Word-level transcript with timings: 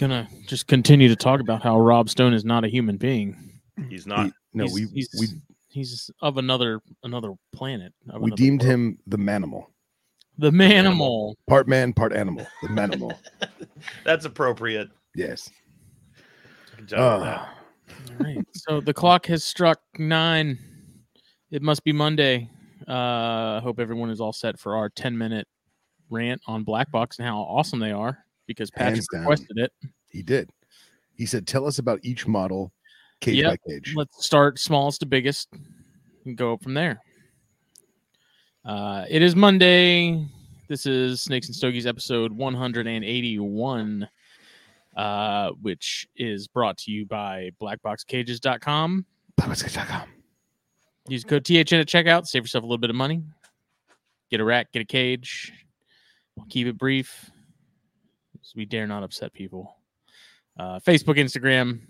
Gonna 0.00 0.26
just 0.46 0.66
continue 0.66 1.08
to 1.08 1.16
talk 1.16 1.40
about 1.40 1.62
how 1.62 1.78
Rob 1.78 2.08
Stone 2.08 2.32
is 2.32 2.42
not 2.42 2.64
a 2.64 2.68
human 2.68 2.96
being. 2.96 3.60
He's 3.90 4.06
not. 4.06 4.26
He- 4.26 4.32
no, 4.54 4.64
he's, 4.64 4.72
we 4.74 4.86
he's, 4.94 5.08
we 5.20 5.26
he's 5.68 6.10
of 6.22 6.38
another 6.38 6.80
another 7.04 7.34
planet. 7.52 7.92
of 8.08 8.22
we 8.22 8.28
another 8.28 8.36
deemed 8.36 8.62
world. 8.62 8.72
him 8.72 8.98
the 9.06 9.18
manimal, 9.18 9.66
the 10.38 10.50
manimal. 10.50 11.34
part 11.46 11.68
man, 11.68 11.92
part 11.92 12.14
animal. 12.14 12.46
The 12.62 12.68
manimal. 12.68 13.14
That's 14.04 14.24
appropriate. 14.24 14.88
yes. 15.14 15.50
Good 16.78 16.88
job 16.88 17.22
Uh. 17.22 17.46
All 18.18 18.24
right. 18.26 18.44
So 18.54 18.80
the 18.80 18.94
clock 18.94 19.26
has 19.26 19.44
struck 19.44 19.80
nine. 19.98 20.58
It 21.50 21.60
must 21.60 21.84
be 21.84 21.92
Monday. 21.92 22.48
Uh, 22.88 23.58
I 23.58 23.60
hope 23.62 23.78
everyone 23.78 24.08
is 24.08 24.20
all 24.20 24.32
set 24.32 24.58
for 24.58 24.76
our 24.76 24.88
10 24.88 25.18
minute 25.18 25.46
rant 26.08 26.40
on 26.46 26.64
Black 26.64 26.90
Box 26.90 27.18
and 27.18 27.28
how 27.28 27.40
awesome 27.40 27.78
they 27.80 27.92
are 27.92 28.24
because 28.50 28.70
Patrick 28.70 29.04
requested 29.12 29.58
it. 29.58 29.72
he 30.10 30.22
did. 30.22 30.50
He 31.14 31.26
said, 31.26 31.46
"Tell 31.46 31.66
us 31.66 31.78
about 31.78 32.00
each 32.02 32.26
model, 32.26 32.72
cage 33.20 33.36
Yep. 33.36 33.50
by 33.64 33.70
cage." 33.70 33.94
Let's 33.96 34.24
start 34.24 34.58
smallest 34.58 35.00
to 35.00 35.06
biggest 35.06 35.48
and 36.24 36.36
go 36.36 36.56
from 36.56 36.74
there. 36.74 37.00
Uh, 38.64 39.04
it 39.08 39.22
is 39.22 39.34
Monday. 39.36 40.26
This 40.68 40.86
is 40.86 41.20
Snakes 41.22 41.46
and 41.48 41.54
Stogies 41.56 41.86
episode 41.86 42.32
181, 42.32 44.08
uh, 44.96 45.50
which 45.62 46.06
is 46.16 46.46
brought 46.48 46.76
to 46.78 46.90
you 46.92 47.06
by 47.06 47.50
blackboxcages.com. 47.60 49.04
Use 51.08 51.24
code 51.24 51.44
THN 51.44 51.80
at 51.80 51.88
checkout. 51.88 52.26
Save 52.26 52.42
yourself 52.44 52.62
a 52.62 52.66
little 52.66 52.78
bit 52.78 52.90
of 52.90 52.96
money. 52.96 53.22
Get 54.30 54.40
a 54.40 54.44
rack, 54.44 54.70
get 54.72 54.80
a 54.82 54.84
cage. 54.84 55.52
We'll 56.36 56.46
keep 56.46 56.66
it 56.68 56.78
brief. 56.78 57.30
'Cause 58.42 58.52
We 58.56 58.64
dare 58.64 58.86
not 58.86 59.02
upset 59.02 59.32
people. 59.32 59.76
Uh, 60.58 60.78
Facebook, 60.80 61.16
Instagram, 61.18 61.80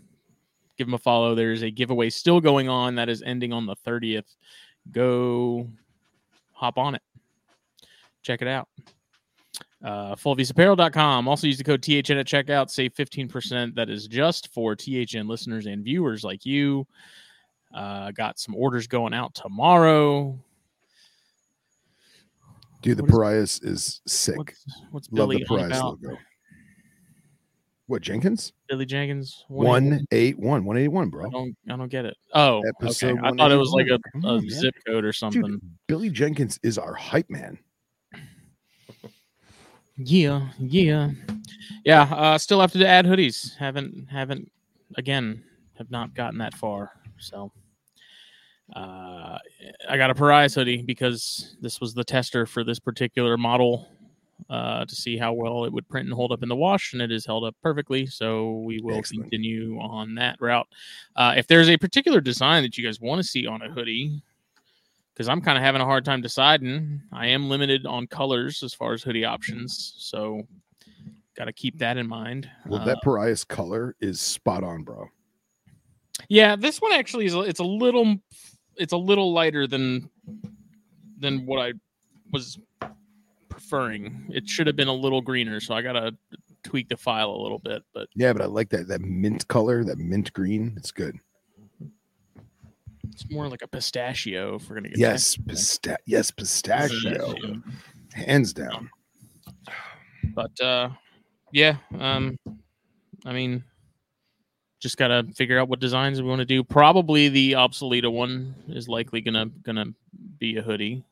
give 0.76 0.86
them 0.86 0.94
a 0.94 0.98
follow. 0.98 1.34
There's 1.34 1.62
a 1.62 1.70
giveaway 1.70 2.10
still 2.10 2.40
going 2.40 2.68
on 2.68 2.94
that 2.96 3.08
is 3.08 3.22
ending 3.22 3.52
on 3.52 3.66
the 3.66 3.76
30th. 3.76 4.36
Go 4.92 5.68
hop 6.52 6.76
on 6.78 6.94
it. 6.94 7.02
Check 8.22 8.42
it 8.42 8.48
out. 8.48 8.68
Uh, 9.82 10.14
fulviusapparel.com. 10.14 11.26
Also 11.26 11.46
use 11.46 11.56
the 11.56 11.64
code 11.64 11.82
THN 11.82 12.18
at 12.18 12.26
checkout. 12.26 12.68
Save 12.68 12.94
15%. 12.94 13.74
That 13.74 13.88
is 13.88 14.06
just 14.06 14.52
for 14.52 14.76
THN 14.76 15.26
listeners 15.26 15.66
and 15.66 15.82
viewers 15.82 16.22
like 16.22 16.44
you. 16.44 16.86
Uh, 17.72 18.10
got 18.10 18.38
some 18.38 18.54
orders 18.54 18.86
going 18.86 19.14
out 19.14 19.34
tomorrow. 19.34 20.38
Dude, 22.82 22.96
the 22.98 23.02
What 23.02 23.08
is- 23.10 23.14
Pariahs 23.14 23.60
is 23.62 24.00
sick. 24.06 24.36
What's, 24.38 24.64
what's 24.90 25.08
Love 25.12 25.16
Billy 25.28 25.38
the 25.38 25.44
Pariahs 25.46 25.68
about? 25.78 26.02
logo. 26.02 26.18
What 27.90 28.02
Jenkins? 28.02 28.52
Billy 28.68 28.86
Jenkins. 28.86 29.44
One 29.48 30.06
eight 30.12 30.38
one, 30.38 30.64
one 30.64 30.76
eighty 30.76 30.86
one, 30.86 31.08
I 31.08 31.10
bro. 31.10 31.28
don't. 31.28 31.56
I 31.68 31.76
don't 31.76 31.88
get 31.88 32.04
it. 32.04 32.16
Oh, 32.32 32.62
Episode 32.80 33.18
okay. 33.18 33.20
I 33.26 33.32
thought 33.32 33.50
it 33.50 33.56
was 33.56 33.72
like 33.72 33.88
a, 33.88 33.98
a 34.24 34.28
on, 34.28 34.42
man. 34.42 34.48
zip 34.48 34.76
code 34.86 35.04
or 35.04 35.12
something. 35.12 35.42
Dude, 35.42 35.60
Billy 35.88 36.08
Jenkins 36.08 36.60
is 36.62 36.78
our 36.78 36.94
hype 36.94 37.28
man. 37.28 37.58
Yeah, 39.96 40.50
yeah, 40.60 41.10
yeah. 41.84 42.02
Uh, 42.02 42.38
still 42.38 42.60
have 42.60 42.70
to 42.74 42.86
add 42.86 43.06
hoodies. 43.06 43.56
Haven't, 43.56 44.06
haven't. 44.08 44.52
Again, 44.96 45.42
have 45.76 45.90
not 45.90 46.14
gotten 46.14 46.38
that 46.38 46.54
far. 46.54 46.92
So, 47.18 47.50
uh, 48.76 49.36
I 49.88 49.96
got 49.96 50.10
a 50.10 50.14
Pariahs 50.14 50.54
hoodie 50.54 50.82
because 50.82 51.56
this 51.60 51.80
was 51.80 51.92
the 51.92 52.04
tester 52.04 52.46
for 52.46 52.62
this 52.62 52.78
particular 52.78 53.36
model 53.36 53.88
uh, 54.48 54.84
to 54.84 54.94
see 54.94 55.16
how 55.16 55.32
well 55.32 55.64
it 55.64 55.72
would 55.72 55.88
print 55.88 56.06
and 56.06 56.14
hold 56.14 56.32
up 56.32 56.42
in 56.42 56.48
the 56.48 56.56
wash, 56.56 56.92
and 56.92 57.02
it 57.02 57.12
is 57.12 57.26
held 57.26 57.44
up 57.44 57.54
perfectly. 57.62 58.06
So 58.06 58.58
we 58.60 58.80
will 58.80 58.96
Excellent. 58.96 59.24
continue 59.30 59.78
on 59.80 60.14
that 60.14 60.36
route. 60.40 60.68
Uh, 61.16 61.34
if 61.36 61.46
there's 61.46 61.68
a 61.68 61.76
particular 61.76 62.20
design 62.20 62.62
that 62.62 62.78
you 62.78 62.84
guys 62.84 63.00
want 63.00 63.20
to 63.20 63.26
see 63.28 63.46
on 63.46 63.62
a 63.62 63.68
hoodie, 63.70 64.22
because 65.12 65.28
I'm 65.28 65.40
kind 65.40 65.58
of 65.58 65.64
having 65.64 65.82
a 65.82 65.84
hard 65.84 66.04
time 66.04 66.22
deciding. 66.22 67.02
I 67.12 67.26
am 67.26 67.48
limited 67.50 67.84
on 67.84 68.06
colors 68.06 68.62
as 68.62 68.72
far 68.72 68.94
as 68.94 69.02
hoodie 69.02 69.24
options, 69.24 69.94
so 69.98 70.42
got 71.36 71.44
to 71.44 71.52
keep 71.52 71.78
that 71.78 71.96
in 71.98 72.06
mind. 72.08 72.48
Well, 72.66 72.80
Uh, 72.80 72.84
that 72.86 72.98
Pariah's 73.02 73.44
color 73.44 73.94
is 74.00 74.20
spot 74.20 74.64
on, 74.64 74.82
bro. 74.82 75.08
yeah, 76.28 76.56
this 76.56 76.80
one 76.80 76.92
actually 76.92 77.26
is. 77.26 77.34
It's 77.34 77.60
a 77.60 77.64
little, 77.64 78.16
it's 78.76 78.92
a 78.92 78.96
little 78.96 79.32
lighter 79.32 79.66
than 79.66 80.08
than 81.18 81.44
what 81.44 81.60
I 81.60 81.72
was 82.32 82.58
preferring. 83.60 84.26
It 84.32 84.48
should 84.48 84.66
have 84.66 84.76
been 84.76 84.88
a 84.88 84.92
little 84.94 85.20
greener, 85.20 85.60
so 85.60 85.74
I 85.74 85.82
gotta 85.82 86.16
tweak 86.64 86.88
the 86.88 86.96
file 86.96 87.30
a 87.30 87.40
little 87.42 87.58
bit. 87.58 87.82
But 87.94 88.08
Yeah, 88.16 88.32
but 88.32 88.42
I 88.42 88.46
like 88.46 88.70
that 88.70 88.88
that 88.88 89.02
mint 89.02 89.46
color, 89.48 89.84
that 89.84 89.98
mint 89.98 90.32
green. 90.32 90.72
It's 90.76 90.90
good. 90.90 91.18
it's 93.12 93.30
more 93.30 93.48
like 93.48 93.62
a 93.62 93.68
pistachio. 93.68 94.56
If 94.56 94.68
we're 94.68 94.76
gonna 94.76 94.88
get 94.88 94.98
Yes, 94.98 95.36
pista- 95.36 95.98
yes, 96.06 96.30
pistachio. 96.30 97.34
Pistachio. 97.34 97.62
Hands 98.14 98.52
down. 98.52 98.90
but 100.34 100.60
uh 100.60 100.88
yeah 101.52 101.76
um 101.98 102.38
i 103.24 103.32
mean 103.32 103.64
just 104.80 104.96
gotta 104.96 105.24
figure 105.34 105.58
out 105.58 105.68
what 105.68 105.80
designs 105.80 106.20
we 106.22 106.28
want 106.28 106.38
to 106.40 106.44
do 106.44 106.62
probably 106.62 107.28
the 107.28 107.52
obsoleta 107.52 108.10
one 108.12 108.54
is 108.68 108.86
likely 108.88 109.20
gonna 109.20 109.46
gonna 109.62 109.86
be 110.38 110.56
a 110.56 110.62
hoodie 110.62 111.02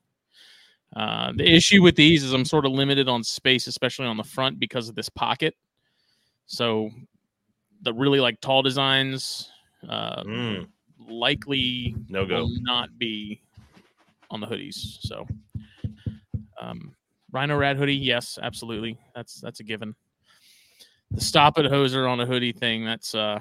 uh 0.97 1.33
the 1.37 1.45
issue 1.47 1.83
with 1.83 1.97
these 1.97 2.25
is 2.25 2.33
i'm 2.33 2.45
sort 2.45 2.65
of 2.65 2.73
limited 2.73 3.09
on 3.09 3.23
space 3.23 3.67
especially 3.67 4.07
on 4.07 4.17
the 4.17 4.25
front 4.25 4.59
because 4.59 4.89
of 4.89 4.95
this 4.95 5.09
pocket 5.09 5.55
so 6.47 6.91
the 7.83 7.93
really 7.93 8.21
like 8.21 8.41
tall 8.41 8.63
designs 8.63 9.51
uh 9.89 10.23
Mm, 10.25 10.67
likely 11.09 11.95
no 12.09 12.27
go. 12.27 12.37
will 12.37 12.51
not 12.63 12.89
be 12.99 13.41
on 14.31 14.41
the 14.41 14.47
hoodies. 14.47 14.99
So, 15.01 15.27
um, 16.61 16.95
Rhino 17.33 17.57
Rad 17.57 17.77
hoodie, 17.77 17.95
yes, 17.95 18.39
absolutely. 18.43 18.99
That's 19.15 19.41
that's 19.41 19.61
a 19.61 19.65
given. 19.65 19.95
The 21.13 21.21
stop 21.21 21.59
it 21.59 21.71
hoser 21.71 22.09
on 22.11 22.21
a 22.21 22.27
hoodie 22.27 22.53
thing, 22.53 22.85
that's 22.85 23.15
uh, 23.15 23.41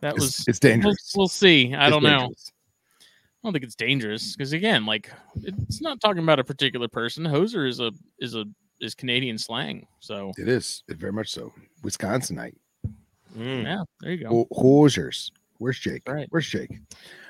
that 0.00 0.14
It's, 0.14 0.24
was. 0.24 0.44
it's 0.48 0.58
We'll, 0.62 0.70
dangerous. 0.72 1.12
we'll 1.16 1.28
see. 1.28 1.74
I 1.74 1.88
It's 1.88 1.94
don't 1.94 2.02
know. 2.02 2.18
dangerous. 2.20 2.52
I 2.52 2.55
don't 3.46 3.52
think 3.52 3.64
it's 3.64 3.76
dangerous 3.76 4.34
because 4.34 4.52
again, 4.52 4.84
like 4.86 5.08
it's 5.42 5.80
not 5.80 6.00
talking 6.00 6.22
about 6.22 6.40
a 6.40 6.44
particular 6.44 6.88
person. 6.88 7.24
Hoser 7.24 7.68
is 7.68 7.78
a 7.78 7.92
is 8.18 8.34
a 8.34 8.44
is 8.80 8.94
Canadian 8.94 9.38
slang. 9.38 9.86
So 10.00 10.32
It 10.36 10.48
is. 10.48 10.82
It 10.88 10.96
very 10.96 11.12
much 11.12 11.30
so. 11.30 11.52
Wisconsinite. 11.82 12.56
Mm, 13.38 13.64
yeah, 13.64 13.82
there 14.00 14.12
you 14.12 14.24
go. 14.24 14.28
Ho- 14.28 14.48
Hoosiers. 14.60 15.30
Where's 15.58 15.78
Jake? 15.78 16.02
Right. 16.08 16.26
Where's 16.30 16.48
Jake? 16.48 16.70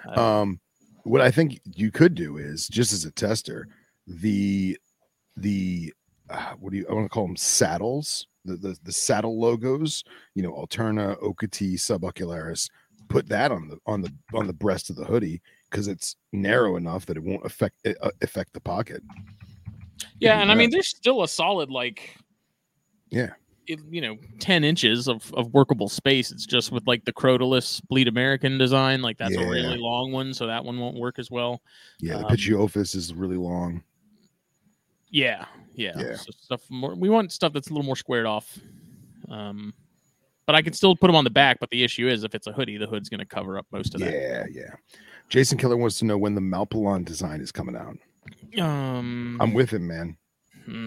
Uh, 0.09 0.21
Um, 0.41 0.61
what 1.05 1.21
I 1.21 1.31
think 1.31 1.61
you 1.75 1.91
could 1.91 2.15
do 2.15 2.39
is 2.39 2.67
just 2.67 2.93
as 2.95 3.05
a 3.05 3.11
tester, 3.11 3.69
the 4.07 4.79
the 5.37 5.93
uh, 6.31 6.55
what 6.59 6.73
do 6.73 6.79
you 6.79 6.87
I 6.89 6.95
want 6.95 7.05
to 7.05 7.11
call 7.11 7.27
them 7.27 7.37
saddles, 7.37 8.27
the, 8.47 8.57
the 8.57 8.79
the 8.85 8.93
saddle 8.93 9.39
logos, 9.39 10.03
you 10.35 10.43
know, 10.43 10.53
Alterna, 10.53 11.21
Okati, 11.23 11.75
Subocularis, 11.75 12.71
put 13.09 13.29
that 13.29 13.53
on 13.53 13.69
the 13.69 13.79
on 13.85 14.01
the 14.01 14.11
on 14.33 14.47
the 14.47 14.55
breast 14.55 14.89
of 14.89 14.97
the 14.97 15.05
hoodie 15.05 15.43
because 15.71 15.89
it's 15.89 16.17
narrow 16.33 16.77
enough 16.77 17.07
that 17.07 17.17
it 17.17 17.23
won't 17.23 17.45
affect 17.45 17.75
uh, 17.87 18.11
affect 18.23 18.53
the 18.53 18.61
pocket. 18.61 19.03
Yeah, 20.19 20.41
and 20.41 20.51
I 20.51 20.55
mean, 20.55 20.71
there's 20.71 20.89
still 20.89 21.23
a 21.23 21.29
solid 21.29 21.71
like, 21.71 22.17
Yeah. 23.11 23.33
it, 23.67 23.81
you 23.91 24.01
know, 24.01 24.17
ten 24.39 24.65
inches 24.65 25.09
of, 25.09 25.33
of 25.35 25.53
workable 25.53 25.89
space. 25.89 26.31
It's 26.33 26.47
just 26.47 26.73
with 26.73 26.87
like 26.87 27.05
the 27.05 27.13
Crotalus 27.13 27.83
Bleed 27.89 28.09
American 28.09 28.59
design, 28.59 29.03
like 29.03 29.19
that's 29.19 29.37
a 29.37 29.41
really 29.41 29.77
long 29.79 30.13
one, 30.13 30.33
so 30.33 30.47
that 30.47 30.65
one 30.65 30.79
won't 30.79 30.97
work 30.97 31.19
as 31.19 31.31
well. 31.31 31.61
Yeah, 32.01 32.19
the 32.19 32.27
Um, 32.27 32.33
Pituophis 32.33 32.95
is 32.95 33.13
really 33.13 33.37
long. 33.37 33.83
Yeah, 35.11 35.45
yeah. 35.75 35.93
Yeah. 35.97 36.17
So 36.17 36.31
stuff 36.41 36.63
more. 36.71 36.95
We 36.95 37.09
want 37.09 37.33
stuff 37.33 37.53
that's 37.53 37.69
a 37.69 37.73
little 37.73 37.87
more 37.87 37.97
squared 37.97 38.27
off. 38.27 38.59
Um, 39.29 39.73
but 40.47 40.55
I 40.55 40.63
can 40.63 40.73
still 40.73 40.95
put 40.95 41.09
them 41.09 41.17
on 41.17 41.25
the 41.25 41.31
back. 41.31 41.59
But 41.59 41.71
the 41.71 41.83
issue 41.83 42.09
is, 42.09 42.23
if 42.23 42.35
it's 42.35 42.47
a 42.47 42.53
hoodie, 42.53 42.77
the 42.77 42.87
hood's 42.87 43.09
going 43.09 43.21
to 43.21 43.27
cover 43.27 43.59
up 43.59 43.67
most 43.73 43.95
of 43.95 44.01
that. 44.01 44.13
Yeah, 44.13 44.45
yeah. 44.51 44.75
Jason 45.29 45.59
Keller 45.59 45.77
wants 45.77 45.99
to 45.99 46.05
know 46.05 46.19
when 46.19 46.35
the 46.35 46.41
Malpolon 46.41 47.05
design 47.05 47.41
is 47.41 47.51
coming 47.53 47.77
out. 47.77 47.99
Um, 48.61 49.39
I'm 49.41 49.53
with 49.53 49.71
him, 49.73 49.87
man. 49.87 50.17
hmm. 50.65 50.87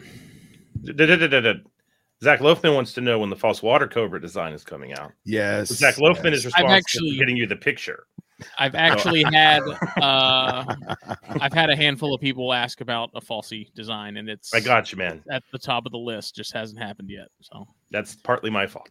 Zac 2.22 2.42
Loughman 2.42 2.76
wants 2.76 2.94
to 2.94 3.02
know 3.02 3.20
when 3.20 3.30
the 3.30 3.36
false 3.36 3.64
water 3.64 3.88
cobra 3.88 4.20
design 4.20 4.52
is 4.54 4.64
coming 4.64 4.94
out. 4.94 5.14
Yes. 5.24 5.70
Zac 5.70 5.96
Loughman 5.96 6.32
yes. 6.32 6.40
is 6.40 6.46
responsible 6.46 6.74
actually- 6.74 7.12
for 7.12 7.20
getting 7.20 7.38
you 7.38 7.48
the 7.48 7.56
picture. 7.56 8.06
I've 8.58 8.76
actually 8.76 9.24
had 9.24 9.62
uh, 10.02 10.64
I've 11.42 11.52
had 11.52 11.70
a 11.70 11.76
handful 11.76 12.14
of 12.14 12.22
people 12.22 12.54
ask 12.54 12.80
about 12.80 13.10
a 13.14 13.20
falsy 13.20 13.74
design, 13.74 14.16
and 14.16 14.30
it's 14.30 14.54
I 14.54 14.62
got 14.62 14.94
you, 14.94 14.98
man. 14.98 15.22
at 15.30 15.44
the 15.52 15.60
top 15.60 15.86
of 15.86 15.92
the 15.92 15.98
list. 15.98 16.36
Just 16.36 16.54
hasn't 16.54 16.80
happened 16.80 17.10
yet. 17.10 17.28
So 17.42 17.68
That's 17.92 18.16
partly 18.16 18.50
my 18.50 18.66
fault. 18.66 18.90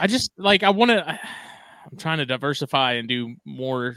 I 0.00 0.06
just 0.06 0.30
like 0.38 0.62
I 0.62 0.70
want 0.70 0.90
to. 0.90 1.20
I'm 1.90 1.96
trying 1.98 2.18
to 2.18 2.26
diversify 2.26 2.94
and 2.94 3.08
do 3.08 3.34
more 3.44 3.96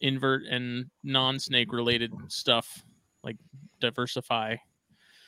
invert 0.00 0.44
and 0.44 0.86
non-snake 1.02 1.72
related 1.72 2.12
stuff, 2.28 2.82
like 3.24 3.36
diversify. 3.80 4.56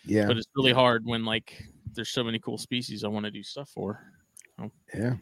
yeah. 0.05 0.26
But 0.26 0.37
it's 0.37 0.49
really 0.56 0.73
hard 0.73 1.05
when 1.05 1.25
like 1.25 1.62
there's 1.94 2.11
so 2.11 2.25
many 2.25 2.38
cool 2.38 2.59
species 2.59 3.05
I 3.05 3.09
want 3.09 3.25
to 3.25 3.31
do 3.31 3.43
stuff 3.43 3.69
for. 3.71 4.00
Yeah. 4.94 5.15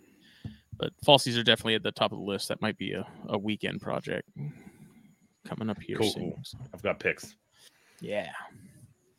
But 0.78 0.92
falsies 1.06 1.38
are 1.38 1.42
definitely 1.42 1.74
at 1.74 1.82
the 1.82 1.92
top 1.92 2.12
of 2.12 2.18
the 2.18 2.24
list. 2.24 2.48
That 2.48 2.60
might 2.62 2.76
be 2.78 2.92
a, 2.92 3.06
a 3.28 3.38
weekend 3.38 3.80
project 3.80 4.28
coming 5.46 5.68
up 5.70 5.80
here 5.80 5.98
Cool, 5.98 6.10
soon. 6.10 6.34
so, 6.42 6.58
I've 6.72 6.82
got 6.82 6.98
pics. 6.98 7.36
Yeah. 8.00 8.30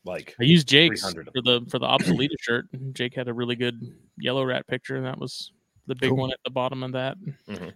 Like 0.06 0.36
I 0.40 0.44
used 0.44 0.68
Jake's 0.68 1.02
300 1.02 1.30
for 1.34 1.42
the 1.42 1.66
for 1.70 1.80
the 1.80 1.86
obsolete 1.86 2.32
shirt. 2.42 2.68
Jake 2.94 3.16
had 3.16 3.28
a 3.30 3.34
really 3.34 3.56
good 3.56 3.80
yellow 4.18 4.44
rat 4.44 4.68
picture, 4.68 4.98
and 4.98 5.06
that 5.06 5.18
was 5.18 5.54
the 5.88 5.96
big 5.96 6.10
Cool. 6.10 6.18
one 6.18 6.32
at 6.32 6.40
the 6.46 6.52
bottom 6.52 6.84
of 6.84 6.92
that. 6.94 7.18
Mhm. 7.48 7.74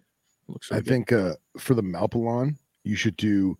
Looks 0.47 0.71
I 0.71 0.75
good. 0.75 0.85
think 0.85 1.11
uh, 1.11 1.35
for 1.57 1.73
the 1.73 1.81
Malpolon, 1.83 2.55
you 2.83 2.95
should 2.95 3.17
do 3.17 3.57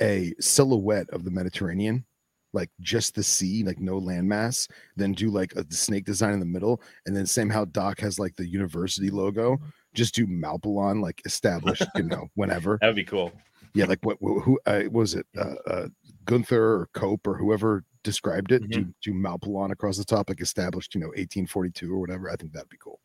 a 0.00 0.32
silhouette 0.40 1.08
of 1.10 1.24
the 1.24 1.30
Mediterranean, 1.30 2.04
like 2.52 2.70
just 2.80 3.14
the 3.14 3.22
sea, 3.22 3.64
like 3.64 3.80
no 3.80 3.98
landmass. 4.00 4.68
Then 4.96 5.12
do 5.12 5.30
like 5.30 5.54
a 5.54 5.64
snake 5.72 6.04
design 6.04 6.34
in 6.34 6.40
the 6.40 6.46
middle, 6.46 6.82
and 7.06 7.16
then 7.16 7.26
same 7.26 7.48
how 7.48 7.64
Doc 7.64 7.98
has 8.00 8.18
like 8.18 8.36
the 8.36 8.46
university 8.46 9.10
logo. 9.10 9.58
Just 9.94 10.14
do 10.14 10.26
Malpolon 10.26 11.00
like 11.02 11.22
established, 11.24 11.84
you 11.96 12.02
know, 12.04 12.28
whenever. 12.34 12.78
that'd 12.80 12.94
be 12.96 13.04
cool. 13.04 13.32
Yeah, 13.74 13.86
like 13.86 14.04
what 14.04 14.18
who, 14.20 14.40
who 14.40 14.60
uh, 14.66 14.82
was 14.90 15.14
it? 15.14 15.26
Uh, 15.36 15.54
uh, 15.66 15.88
Gunther 16.26 16.62
or 16.62 16.88
Cope 16.92 17.26
or 17.26 17.38
whoever 17.38 17.84
described 18.04 18.52
it. 18.52 18.68
Do 18.68 18.92
do 19.02 19.14
Malpolon 19.14 19.70
across 19.72 19.96
the 19.96 20.04
top, 20.04 20.28
like 20.28 20.42
established, 20.42 20.94
you 20.94 21.00
know, 21.00 21.06
1842 21.08 21.90
or 21.90 21.98
whatever. 21.98 22.30
I 22.30 22.36
think 22.36 22.52
that'd 22.52 22.68
be 22.68 22.76
cool. 22.76 23.00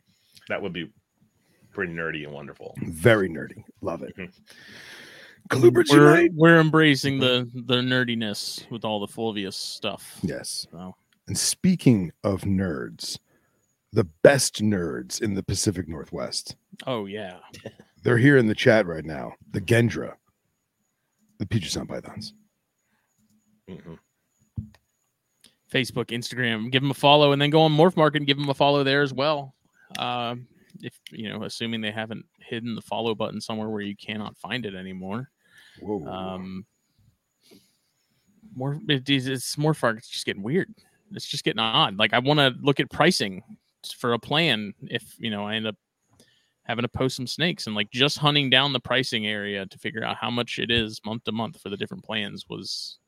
That 0.49 0.61
would 0.61 0.73
be 0.73 0.91
pretty 1.71 1.93
nerdy 1.93 2.23
and 2.23 2.33
wonderful. 2.33 2.75
Very 2.81 3.29
nerdy. 3.29 3.63
Love 3.81 4.03
it. 4.03 4.15
Mhm. 4.17 4.31
Colubrids 5.49 5.91
we're 5.91 6.27
we're 6.33 6.59
embracing 6.59 7.19
the 7.19 7.49
the 7.53 7.75
nerdiness 7.77 8.69
with 8.69 8.83
all 8.83 8.99
the 8.99 9.07
Fulvius 9.07 9.53
stuff. 9.53 10.19
Yes. 10.21 10.67
So 10.71 10.95
And 11.27 11.37
speaking 11.37 12.11
of 12.23 12.41
nerds, 12.41 13.17
the 13.93 14.03
best 14.23 14.61
nerds 14.61 15.21
in 15.21 15.33
the 15.35 15.43
Pacific 15.43 15.87
Northwest. 15.87 16.55
oh 16.85 17.05
yeah. 17.05 17.39
They're 18.03 18.17
here 18.17 18.37
in 18.37 18.47
the 18.47 18.55
chat 18.55 18.85
right 18.85 19.03
now. 19.05 19.33
The 19.51 19.59
Gendra, 19.61 20.15
the 21.39 21.45
Puget 21.45 21.71
Sound 21.71 21.89
Pythons. 21.89 22.33
Mhm. 23.69 23.99
Facebook, 25.71 26.05
Instagram, 26.07 26.71
give 26.71 26.81
them 26.81 26.91
a 26.91 26.93
follow, 26.93 27.33
and 27.33 27.41
then 27.41 27.49
go 27.49 27.61
on 27.61 27.73
Morph 27.73 27.97
Market 27.97 28.19
and 28.19 28.27
give 28.27 28.37
them 28.37 28.47
a 28.47 28.53
follow 28.53 28.83
there 28.85 29.01
as 29.01 29.13
well. 29.13 29.53
Um, 29.97 30.47
if 30.81 30.99
you 31.11 31.29
know, 31.29 31.43
assuming 31.43 31.81
they 31.81 31.91
haven't 31.91 32.25
hidden 32.39 32.75
the 32.75 32.81
follow 32.81 33.15
button 33.15 33.41
somewhere 33.41 33.69
where 33.69 33.81
you 33.81 33.95
cannot 33.95 34.37
find 34.37 34.65
it 34.65 34.75
anymore. 34.75 35.29
Whoa. 35.81 36.05
Um, 36.05 36.65
more 38.55 38.79
it 38.87 39.09
is 39.09 39.27
it's 39.27 39.57
more 39.57 39.73
far. 39.73 39.91
It's 39.91 40.09
just 40.09 40.25
getting 40.25 40.43
weird. 40.43 40.73
It's 41.13 41.27
just 41.27 41.43
getting 41.43 41.59
odd. 41.59 41.97
Like 41.97 42.13
I 42.13 42.19
want 42.19 42.39
to 42.39 42.53
look 42.61 42.79
at 42.79 42.89
pricing 42.89 43.43
for 43.97 44.13
a 44.13 44.19
plan. 44.19 44.73
If 44.81 45.15
you 45.19 45.29
know, 45.29 45.45
I 45.45 45.55
end 45.55 45.67
up 45.67 45.75
having 46.63 46.83
to 46.83 46.89
post 46.89 47.15
some 47.15 47.27
snakes 47.27 47.65
and 47.65 47.75
like 47.75 47.89
just 47.91 48.17
hunting 48.17 48.49
down 48.49 48.73
the 48.73 48.79
pricing 48.79 49.25
area 49.25 49.65
to 49.65 49.79
figure 49.79 50.03
out 50.03 50.17
how 50.17 50.29
much 50.29 50.59
it 50.59 50.69
is 50.69 50.99
month 51.05 51.23
to 51.23 51.31
month 51.31 51.61
for 51.61 51.69
the 51.69 51.77
different 51.77 52.03
plans 52.03 52.45
was 52.49 52.99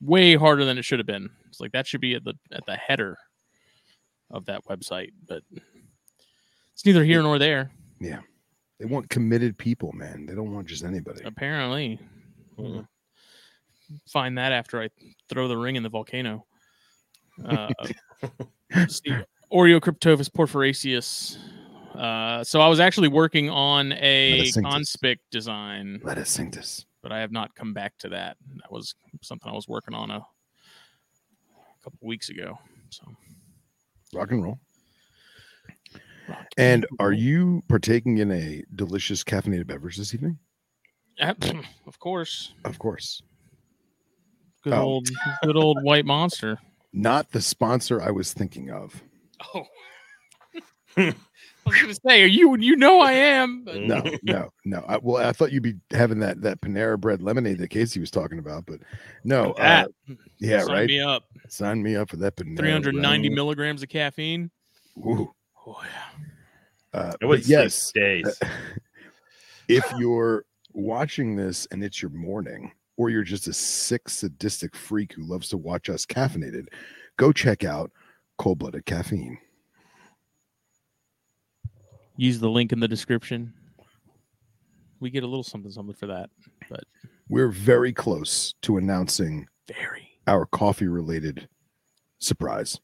way 0.00 0.34
harder 0.34 0.64
than 0.64 0.76
it 0.76 0.84
should 0.84 0.98
have 0.98 1.06
been. 1.06 1.30
It's 1.48 1.60
like 1.60 1.72
that 1.72 1.86
should 1.86 2.00
be 2.00 2.14
at 2.14 2.24
the 2.24 2.34
at 2.52 2.64
the 2.66 2.76
header 2.76 3.16
of 4.30 4.46
that 4.46 4.64
website, 4.64 5.10
but 5.28 5.42
it's 6.80 6.86
neither 6.86 7.04
here 7.04 7.20
nor 7.22 7.38
there. 7.38 7.70
Yeah. 8.00 8.20
They 8.78 8.86
want 8.86 9.10
committed 9.10 9.58
people, 9.58 9.92
man. 9.92 10.24
They 10.24 10.34
don't 10.34 10.50
want 10.54 10.66
just 10.66 10.82
anybody. 10.82 11.20
Apparently, 11.26 11.98
Mhm. 12.58 12.88
find 14.08 14.38
that 14.38 14.52
after 14.52 14.80
I 14.80 14.88
throw 15.28 15.46
the 15.46 15.58
ring 15.58 15.76
in 15.76 15.82
the 15.82 15.90
volcano. 15.90 16.46
Uh, 17.44 17.68
let's 18.74 19.02
see. 19.04 19.14
Porphyraceus. 19.52 21.36
Uh, 21.94 22.42
so 22.44 22.62
I 22.62 22.68
was 22.68 22.80
actually 22.80 23.08
working 23.08 23.50
on 23.50 23.92
a 23.92 24.40
this. 24.40 24.56
conspic 24.56 25.18
design, 25.30 26.00
Let 26.02 26.16
us 26.16 26.30
sing 26.30 26.50
this. 26.50 26.86
but 27.02 27.12
I 27.12 27.18
have 27.18 27.32
not 27.32 27.54
come 27.54 27.74
back 27.74 27.98
to 27.98 28.08
that. 28.10 28.38
That 28.62 28.72
was 28.72 28.94
something 29.20 29.50
I 29.52 29.54
was 29.54 29.68
working 29.68 29.92
on 29.92 30.10
a 30.10 30.24
couple 31.84 31.98
weeks 32.00 32.30
ago. 32.30 32.58
So, 32.88 33.04
Rock 34.14 34.30
and 34.30 34.42
roll. 34.42 34.58
And 36.56 36.86
are 37.00 37.12
you 37.12 37.62
partaking 37.68 38.18
in 38.18 38.30
a 38.32 38.62
delicious 38.74 39.22
caffeinated 39.24 39.66
beverage 39.66 39.96
this 39.96 40.14
evening? 40.14 40.38
Uh, 41.20 41.34
of 41.86 41.98
course, 41.98 42.54
Of 42.64 42.78
course. 42.78 43.22
good 44.64 44.72
Oh. 44.72 44.80
old, 44.82 45.08
good 45.42 45.56
old 45.56 45.82
white 45.82 46.06
monster. 46.06 46.58
Not 46.92 47.30
the 47.30 47.40
sponsor 47.40 48.00
I 48.02 48.10
was 48.10 48.32
thinking 48.32 48.70
of. 48.70 49.02
Oh. 49.54 49.64
I 50.96 51.14
was 51.66 51.80
gonna 51.80 51.94
say, 51.94 52.22
are 52.22 52.26
you? 52.26 52.56
You 52.58 52.74
know 52.74 53.00
I 53.00 53.12
am. 53.12 53.62
But 53.64 53.82
No, 53.82 54.02
no, 54.22 54.50
no. 54.64 54.84
I, 54.88 54.96
well, 54.96 55.24
I 55.24 55.30
thought 55.32 55.52
you'd 55.52 55.62
be 55.62 55.74
having 55.92 56.18
that 56.20 56.40
that 56.40 56.60
Panera 56.62 56.98
bread 56.98 57.22
lemonade 57.22 57.58
that 57.58 57.68
Casey 57.68 58.00
was 58.00 58.10
talking 58.10 58.38
about, 58.38 58.66
but 58.66 58.80
no. 59.22 59.52
Uh, 59.52 59.84
yeah, 60.38 60.62
sign 60.62 60.68
right. 60.72 60.78
Sign 60.78 60.86
me 60.88 61.00
up. 61.00 61.24
Sign 61.48 61.82
me 61.82 61.96
up 61.96 62.08
for 62.10 62.16
that 62.16 62.34
Panera. 62.36 62.56
390 62.56 63.28
milligrams 63.28 63.82
of 63.82 63.88
caffeine. 63.88 64.50
Ooh. 64.98 65.32
Oh 65.66 65.76
yeah. 65.82 67.00
Uh, 67.00 67.12
I 67.22 67.26
would 67.26 67.40
but 67.40 67.46
yes, 67.46 67.92
days. 67.92 68.38
if 69.68 69.84
you're 69.98 70.44
watching 70.72 71.36
this 71.36 71.66
and 71.70 71.84
it's 71.84 72.02
your 72.02 72.10
morning, 72.10 72.72
or 72.96 73.10
you're 73.10 73.22
just 73.22 73.48
a 73.48 73.52
sick, 73.52 74.08
sadistic 74.08 74.74
freak 74.74 75.12
who 75.12 75.22
loves 75.24 75.48
to 75.48 75.56
watch 75.56 75.88
us 75.88 76.04
caffeinated, 76.04 76.66
go 77.16 77.32
check 77.32 77.64
out 77.64 77.90
Cold 78.38 78.58
Blooded 78.58 78.84
Caffeine. 78.86 79.38
Use 82.16 82.38
the 82.38 82.50
link 82.50 82.72
in 82.72 82.80
the 82.80 82.88
description. 82.88 83.54
We 85.00 85.10
get 85.10 85.22
a 85.22 85.26
little 85.26 85.42
something 85.42 85.70
something 85.70 85.94
for 85.94 86.08
that. 86.08 86.28
But 86.68 86.84
we're 87.28 87.48
very 87.48 87.92
close 87.92 88.54
to 88.62 88.76
announcing 88.76 89.46
Very. 89.68 90.10
our 90.26 90.44
coffee 90.44 90.88
related 90.88 91.48
surprise. 92.18 92.78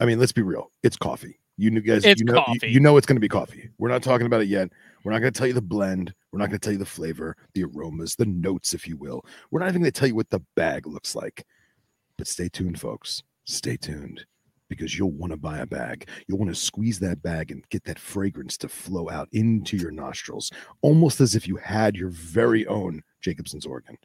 I 0.00 0.06
mean, 0.06 0.18
let's 0.18 0.32
be 0.32 0.42
real. 0.42 0.70
It's 0.82 0.96
coffee. 0.96 1.39
You 1.60 1.78
guys, 1.82 2.04
It's 2.06 2.20
you 2.20 2.24
know, 2.24 2.42
you- 2.62 2.68
You, 2.68 2.80
know 2.80 2.96
it's 2.96 3.06
going 3.06 3.16
to 3.16 3.20
be 3.20 3.28
coffee. 3.28 3.68
We're 3.78 3.90
not 3.90 4.02
talking 4.02 4.26
about 4.26 4.40
it 4.40 4.48
yet. 4.48 4.70
We're 5.04 5.12
not 5.12 5.18
going 5.20 5.32
to 5.32 5.38
tell 5.38 5.46
you 5.46 5.52
the 5.52 5.60
blend. 5.60 6.14
We're 6.32 6.38
not 6.38 6.48
going 6.48 6.58
to 6.58 6.64
tell 6.64 6.72
you 6.72 6.78
the 6.78 6.86
flavor, 6.86 7.36
the 7.54 7.64
aromas, 7.64 8.16
the 8.16 8.24
notes, 8.26 8.72
if 8.72 8.88
you 8.88 8.96
will. 8.96 9.24
We're 9.50 9.60
not 9.60 9.68
even 9.68 9.82
going 9.82 9.92
to 9.92 9.98
tell 9.98 10.08
you 10.08 10.14
what 10.14 10.30
the 10.30 10.40
bag 10.56 10.86
looks 10.86 11.14
like. 11.14 11.44
But 12.16 12.26
stay 12.28 12.48
tuned, 12.48 12.80
folks. 12.80 13.22
Stay 13.44 13.76
tuned 13.76 14.24
because 14.68 14.96
you'll 14.98 15.10
want 15.12 15.32
to 15.32 15.36
buy 15.36 15.58
a 15.58 15.66
bag. 15.66 16.08
You'll 16.28 16.38
want 16.38 16.50
to 16.50 16.54
squeeze 16.54 16.98
that 17.00 17.22
bag 17.22 17.50
and 17.50 17.62
get 17.68 17.84
that 17.84 17.98
fragrance 17.98 18.56
to 18.58 18.68
flow 18.68 19.10
out 19.10 19.28
into 19.32 19.76
your 19.76 19.90
nostrils, 19.90 20.50
almost 20.80 21.20
as 21.20 21.34
if 21.34 21.46
you 21.46 21.56
had 21.56 21.94
your 21.96 22.10
very 22.10 22.66
own 22.68 23.02
Jacobson's 23.20 23.66
organ. 23.66 23.98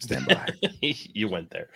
Stand 0.00 0.26
by. 0.28 0.48
you 0.82 1.28
went 1.28 1.50
there. 1.50 1.68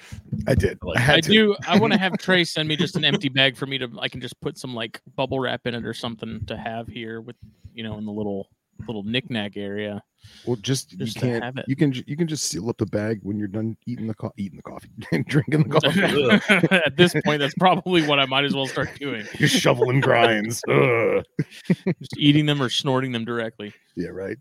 I 0.47 0.55
did. 0.55 0.79
Like, 0.83 0.99
I 1.09 1.15
I 1.15 1.21
do. 1.21 1.57
I 1.67 1.79
want 1.79 1.93
to 1.93 1.99
have 1.99 2.13
Trey 2.19 2.45
send 2.45 2.69
me 2.69 2.77
just 2.77 2.97
an 2.97 3.05
empty 3.05 3.29
bag 3.29 3.57
for 3.57 3.67
me 3.67 3.79
to. 3.79 3.89
I 4.01 4.09
can 4.09 4.21
just 4.21 4.39
put 4.41 4.59
some 4.59 4.75
like 4.75 5.01
bubble 5.17 5.41
wrap 5.41 5.67
in 5.67 5.75
it 5.75 5.85
or 5.85 5.95
something 5.95 6.45
to 6.47 6.57
have 6.57 6.89
here 6.89 7.21
with, 7.21 7.37
you 7.73 7.83
know, 7.83 7.97
in 7.99 8.05
the 8.05 8.13
little 8.13 8.49
little 8.87 9.03
knickknack 9.03 9.57
area. 9.57 10.03
Well, 10.45 10.57
just, 10.57 10.99
Just 10.99 11.17
you 11.17 11.23
can't. 11.23 11.45
have 11.45 11.57
it. 11.57 11.65
You 11.69 11.77
can. 11.77 11.93
You 12.07 12.17
can 12.17 12.27
just 12.27 12.45
seal 12.47 12.69
up 12.69 12.77
the 12.77 12.87
bag 12.87 13.21
when 13.23 13.39
you're 13.39 13.49
done 13.49 13.77
eating 13.87 14.09
the 14.09 14.15
co- 14.15 14.33
eating 14.37 14.57
the 14.57 14.63
coffee 14.63 14.91
and 15.13 15.25
drinking 15.27 15.63
the 15.69 15.81
coffee. 15.81 16.77
At 16.85 16.97
this 16.97 17.15
point, 17.25 17.39
that's 17.41 17.55
probably 17.55 18.03
what 18.07 18.19
I 18.19 18.27
might 18.27 18.45
as 18.45 18.55
well 18.55 18.67
start 18.67 18.91
doing. 18.99 19.25
you're 19.39 19.49
shoveling 19.49 20.01
grinds. 20.01 20.63
Just 20.69 22.19
eating 22.19 22.47
them 22.47 22.61
or 22.61 22.69
snorting 22.69 23.13
them 23.13 23.25
directly. 23.25 23.73
Yeah. 23.97 24.09
Right. 24.09 24.37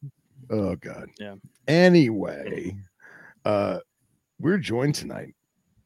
Oh 0.50 0.75
God. 0.75 1.07
Yeah. 1.19 1.36
Anyway, 1.67 2.75
uh, 3.48 3.80
we're 4.39 4.58
joined 4.58 4.94
tonight 4.96 5.34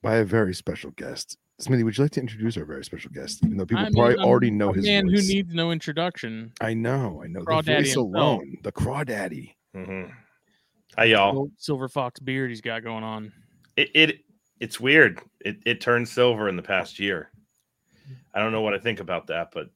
by 0.01 0.15
a 0.15 0.23
very 0.23 0.53
special 0.53 0.91
guest. 0.91 1.37
Smithy, 1.59 1.83
would 1.83 1.95
you 1.95 2.03
like 2.03 2.11
to 2.13 2.19
introduce 2.19 2.57
our 2.57 2.65
very 2.65 2.83
special 2.83 3.11
guest? 3.13 3.45
Even 3.45 3.55
though 3.57 3.67
people 3.67 3.83
I 3.83 3.89
mean, 3.89 3.93
probably 3.93 4.15
I'm 4.15 4.25
already 4.25 4.49
know 4.49 4.71
a 4.71 4.73
his 4.73 4.85
man 4.85 5.07
voice. 5.07 5.27
who 5.27 5.33
needs 5.35 5.53
no 5.53 5.71
introduction. 5.71 6.51
I 6.59 6.73
know. 6.73 7.21
I 7.23 7.27
know. 7.27 7.41
Crawdaddy 7.41 7.65
the 7.65 7.73
voice 7.73 7.85
himself. 7.87 8.05
alone. 8.07 8.57
The 8.63 8.71
crawdaddy. 8.71 9.53
Mhm. 9.75 10.11
Hi, 10.97 11.03
y'all. 11.05 11.51
Silver 11.57 11.87
fox 11.87 12.19
beard 12.19 12.49
he's 12.49 12.61
got 12.61 12.83
going 12.83 13.03
on. 13.03 13.31
It, 13.77 13.91
it 13.93 14.19
it's 14.59 14.79
weird. 14.79 15.21
It 15.45 15.57
it 15.65 15.81
turned 15.81 16.09
silver 16.09 16.49
in 16.49 16.55
the 16.55 16.63
past 16.63 16.99
year. 16.99 17.29
I 18.33 18.39
don't 18.39 18.51
know 18.51 18.61
what 18.61 18.73
I 18.73 18.79
think 18.79 18.99
about 18.99 19.27
that, 19.27 19.49
but 19.53 19.69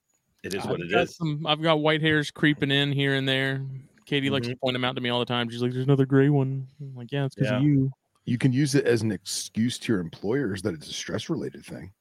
it 0.44 0.56
is 0.56 0.66
what 0.66 0.82
I've 0.82 0.88
it 0.88 0.92
got 0.92 1.04
is. 1.04 1.16
Some, 1.16 1.46
I've 1.46 1.62
got 1.62 1.82
white 1.82 2.02
hairs 2.02 2.32
creeping 2.32 2.72
in 2.72 2.92
here 2.92 3.14
and 3.14 3.30
there. 3.30 3.64
Katie 4.06 4.30
likes 4.30 4.48
to 4.48 4.56
point 4.56 4.74
them 4.74 4.86
out 4.86 4.96
to 4.96 5.02
me 5.02 5.10
all 5.10 5.20
the 5.20 5.26
time. 5.26 5.50
She's 5.50 5.62
like, 5.62 5.72
"There's 5.74 5.86
another 5.86 6.06
gray 6.06 6.30
one." 6.30 6.68
I'm 6.80 6.96
like, 6.96 7.12
"Yeah, 7.12 7.26
it's 7.26 7.36
because 7.36 7.52
Yeah. 7.52 7.58
of 7.58 7.64
you." 7.64 7.92
You 8.26 8.38
can 8.40 8.52
use 8.52 8.74
it 8.74 8.86
as 8.86 9.04
an 9.04 9.12
excuse 9.12 9.78
to 9.80 9.94
your 9.94 10.02
employers 10.02 10.62
that 10.64 10.74
it's 10.74 10.88
a 10.90 10.94
stress 10.94 11.30
related 11.30 11.64
thing. 11.64 11.92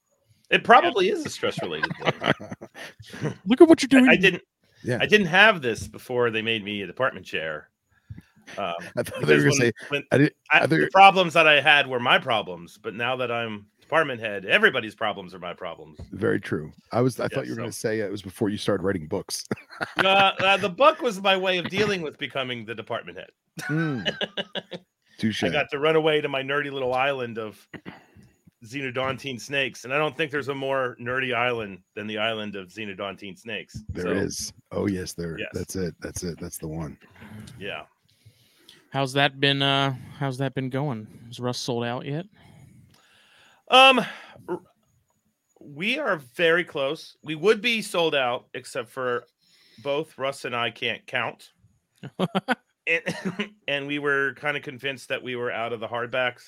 It 0.49 0.63
probably 0.63 1.09
is 1.09 1.25
a 1.25 1.29
stress 1.29 1.61
related 1.61 1.91
thing. 1.97 2.13
Look 3.45 3.61
at 3.61 3.67
what 3.67 3.81
you're 3.81 3.87
doing. 3.87 4.09
I 4.09 4.15
didn't. 4.15 4.43
Yeah. 4.83 4.97
I 5.01 5.05
didn't 5.05 5.27
have 5.27 5.61
this 5.61 5.87
before 5.87 6.29
they 6.31 6.41
made 6.41 6.63
me 6.63 6.81
a 6.81 6.87
department 6.87 7.25
chair. 7.25 7.69
Um, 8.57 8.75
I 8.95 9.01
thought 9.03 9.25
they 9.25 9.35
were 9.37 9.41
gonna 9.43 9.55
say 9.55 9.71
when 9.89 10.03
I 10.11 10.17
didn't. 10.19 10.33
I, 10.51 10.61
I 10.61 10.65
the 10.67 10.89
problems 10.91 11.33
that 11.33 11.47
I 11.47 11.61
had 11.61 11.87
were 11.87 11.99
my 11.99 12.19
problems, 12.19 12.77
but 12.77 12.93
now 12.93 13.15
that 13.15 13.31
I'm 13.31 13.65
department 13.85 14.19
head, 14.19 14.45
everybody's 14.45 14.95
problems 14.95 15.33
are 15.33 15.39
my 15.39 15.53
problems. 15.53 15.99
Very 16.11 16.39
true. 16.39 16.71
I 16.91 17.01
was. 17.01 17.19
I 17.19 17.23
Yeah, 17.23 17.27
thought 17.29 17.45
you 17.45 17.51
were 17.51 17.57
going 17.57 17.69
to 17.69 17.75
say 17.75 17.99
it 17.99 18.11
was 18.11 18.21
before 18.21 18.49
you 18.49 18.57
started 18.57 18.83
writing 18.83 19.07
books. 19.07 19.45
uh, 19.97 20.31
uh, 20.39 20.57
the 20.57 20.69
book 20.69 21.01
was 21.01 21.21
my 21.21 21.37
way 21.37 21.57
of 21.57 21.69
dealing 21.69 22.01
with 22.01 22.17
becoming 22.17 22.65
the 22.65 22.73
department 22.73 23.17
head. 23.17 23.29
Mm. 23.61 24.15
Touche. 25.19 25.43
I 25.43 25.49
got 25.49 25.69
to 25.71 25.79
run 25.79 25.95
away 25.95 26.19
to 26.19 26.27
my 26.27 26.41
nerdy 26.41 26.71
little 26.71 26.93
island 26.93 27.37
of 27.37 27.65
xenodontine 28.65 29.39
snakes, 29.39 29.85
and 29.85 29.93
I 29.93 29.97
don't 29.97 30.17
think 30.17 30.31
there's 30.31 30.49
a 30.49 30.55
more 30.55 30.97
nerdy 30.99 31.33
island 31.33 31.79
than 31.95 32.07
the 32.07 32.17
island 32.17 32.55
of 32.55 32.69
xenodontine 32.69 33.37
snakes. 33.37 33.83
There 33.89 34.13
is. 34.13 34.47
So, 34.47 34.53
Oh 34.71 34.87
yes, 34.87 35.13
there. 35.13 35.37
Yes. 35.37 35.49
That's 35.53 35.75
it. 35.75 35.95
That's 36.01 36.23
it. 36.23 36.39
That's 36.39 36.57
the 36.57 36.67
one. 36.67 36.97
Yeah. 37.59 37.83
How's 38.89 39.13
that 39.13 39.39
been? 39.39 39.61
Uh, 39.61 39.95
how's 40.17 40.37
that 40.39 40.55
been 40.55 40.69
going? 40.69 41.07
Is 41.29 41.39
Russ 41.39 41.59
sold 41.59 41.85
out 41.85 42.05
yet? 42.05 42.25
Um, 43.69 44.05
we 45.59 45.97
are 45.99 46.17
very 46.35 46.63
close. 46.63 47.17
We 47.23 47.35
would 47.35 47.61
be 47.61 47.81
sold 47.81 48.15
out, 48.15 48.47
except 48.53 48.89
for 48.89 49.25
both 49.83 50.17
Russ 50.17 50.45
and 50.45 50.55
I 50.55 50.69
can't 50.69 51.05
count. 51.07 51.51
and, 52.19 53.51
and 53.67 53.87
we 53.87 53.99
were 53.99 54.33
kind 54.35 54.55
of 54.55 54.63
convinced 54.63 55.09
that 55.09 55.23
we 55.23 55.35
were 55.35 55.51
out 55.51 55.73
of 55.73 55.79
the 55.79 55.87
hardbacks. 55.87 56.43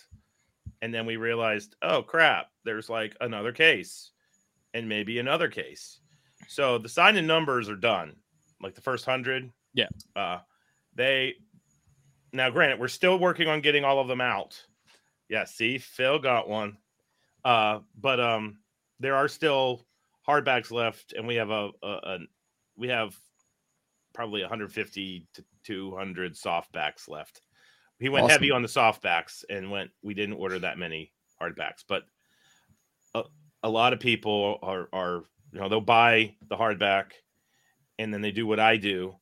And 0.82 0.94
then 0.94 1.06
we 1.06 1.18
realized, 1.18 1.76
oh 1.82 2.04
crap, 2.04 2.48
there's 2.64 2.90
like 2.90 3.16
another 3.20 3.52
case 3.52 4.12
and 4.74 4.88
maybe 4.88 5.18
another 5.18 5.48
case. 5.48 6.00
So 6.48 6.78
the 6.78 6.90
sign 6.90 7.18
and 7.18 7.28
numbers 7.28 7.68
are 7.68 7.76
done, 7.76 8.16
like 8.62 8.76
the 8.76 8.82
first 8.82 9.06
hundred. 9.06 9.52
Yeah. 9.74 9.88
Uh, 10.16 10.40
they 10.94 11.36
now, 12.34 12.50
granted, 12.50 12.80
we're 12.80 12.88
still 12.88 13.18
working 13.18 13.48
on 13.48 13.62
getting 13.62 13.84
all 13.84 14.00
of 14.00 14.08
them 14.08 14.22
out. 14.22 14.62
Yeah, 15.30 15.46
see, 15.46 15.78
Phil 15.78 16.20
got 16.20 16.48
one. 16.48 16.78
Uh, 17.48 17.80
but 17.98 18.20
um, 18.20 18.58
there 19.00 19.16
are 19.16 19.30
still 19.30 19.86
hardbacks 20.28 20.70
left, 20.70 21.14
and 21.14 21.26
we 21.26 21.36
have 21.36 21.50
a, 21.50 21.70
a, 21.82 21.88
a 21.88 22.18
we 22.76 22.90
have 22.90 23.16
probably 24.14 24.42
150 24.42 25.26
to 25.34 25.46
200 25.64 26.34
softbacks 26.34 27.08
left. 27.08 27.40
He 28.00 28.10
went 28.10 28.30
heavy 28.30 28.52
on 28.52 28.64
the 28.64 28.68
softbacks 28.68 29.46
and 29.50 29.72
went. 29.72 29.92
We 30.04 30.14
didn't 30.14 30.36
order 30.36 30.60
that 30.60 30.78
many 30.78 31.14
hardbacks, 31.42 31.86
but 31.88 32.04
a, 33.16 33.24
a 33.64 33.70
lot 33.70 33.94
of 33.94 34.02
people 34.02 34.60
are 34.62 34.90
are 34.92 35.24
you 35.54 35.62
know 35.62 35.70
they'll 35.70 35.80
buy 35.80 36.36
the 36.50 36.58
hardback, 36.58 37.12
and 37.98 38.14
then 38.14 38.22
they 38.22 38.32
do 38.32 38.46
what 38.46 38.60
I 38.60 38.76
do, 38.76 39.16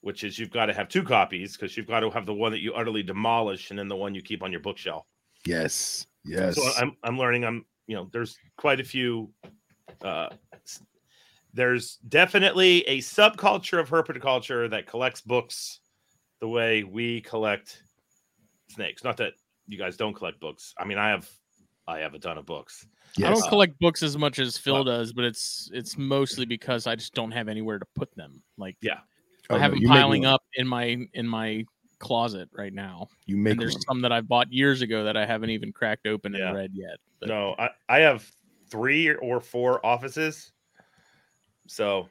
which 0.00 0.24
is 0.24 0.38
you've 0.38 0.50
got 0.50 0.66
to 0.66 0.72
have 0.72 0.88
two 0.88 1.02
copies 1.02 1.58
because 1.58 1.76
you've 1.76 1.86
got 1.86 2.00
to 2.00 2.10
have 2.10 2.24
the 2.24 2.32
one 2.32 2.52
that 2.52 2.60
you 2.60 2.72
utterly 2.72 3.02
demolish 3.02 3.68
and 3.68 3.78
then 3.78 3.88
the 3.88 3.96
one 3.96 4.14
you 4.14 4.22
keep 4.22 4.42
on 4.42 4.50
your 4.50 4.62
bookshelf. 4.62 5.04
Yes. 5.44 6.06
Yes. 6.26 6.56
So 6.56 6.68
I'm 6.78 6.96
I'm 7.02 7.18
learning. 7.18 7.44
I'm 7.44 7.64
you 7.86 7.96
know 7.96 8.08
there's 8.12 8.36
quite 8.56 8.80
a 8.80 8.84
few. 8.84 9.30
Uh, 10.02 10.28
there's 11.54 11.96
definitely 12.08 12.82
a 12.82 12.98
subculture 12.98 13.80
of 13.80 13.88
herpetoculture 13.88 14.68
that 14.70 14.86
collects 14.86 15.22
books 15.22 15.80
the 16.40 16.48
way 16.48 16.84
we 16.84 17.22
collect 17.22 17.82
snakes. 18.68 19.02
Not 19.04 19.16
that 19.16 19.32
you 19.66 19.78
guys 19.78 19.96
don't 19.96 20.12
collect 20.12 20.38
books. 20.38 20.74
I 20.78 20.84
mean, 20.84 20.98
I 20.98 21.08
have 21.08 21.28
I 21.88 21.98
have 22.00 22.14
a 22.14 22.18
ton 22.18 22.36
of 22.36 22.46
books. 22.46 22.86
I 23.18 23.22
don't 23.22 23.48
collect 23.48 23.78
books 23.78 24.02
as 24.02 24.18
much 24.18 24.38
as 24.38 24.58
Phil 24.58 24.74
Well- 24.74 24.84
does, 24.84 25.12
but 25.12 25.24
it's 25.24 25.70
it's 25.72 25.96
mostly 25.96 26.44
because 26.44 26.86
I 26.86 26.94
just 26.96 27.14
don't 27.14 27.30
have 27.30 27.48
anywhere 27.48 27.78
to 27.78 27.86
put 27.94 28.14
them. 28.16 28.42
Like, 28.58 28.76
Yeah. 28.82 28.98
Oh, 29.48 29.54
I 29.54 29.58
no, 29.58 29.62
have 29.62 29.70
them 29.70 29.80
you 29.80 29.88
make 29.88 29.96
piling 29.96 30.24
up 30.26 30.42
in 30.54 30.66
my 30.66 31.06
in 31.14 31.26
my 31.26 31.64
closet 31.98 32.48
right 32.52 32.72
now. 32.72 33.08
You 33.26 33.36
make 33.36 33.52
and 33.52 33.60
there's 33.60 33.74
room. 33.74 33.82
some 33.88 34.00
that 34.02 34.12
I've 34.12 34.28
bought 34.28 34.52
years 34.52 34.82
ago 34.82 35.04
that 35.04 35.16
I 35.16 35.24
haven't 35.26 35.50
even 35.50 35.72
cracked 35.72 36.06
open 36.06 36.34
Yeah. 36.34 36.48
and 36.48 36.56
read 36.56 36.70
yet. 36.74 36.98
But 37.20 37.28
No, 37.28 37.54
I 37.58 37.70
I 37.88 37.98
have 38.00 38.30
three 38.68 39.08
or 39.14 39.40
four 39.40 39.84
offices, 39.84 40.52
so 41.66 42.08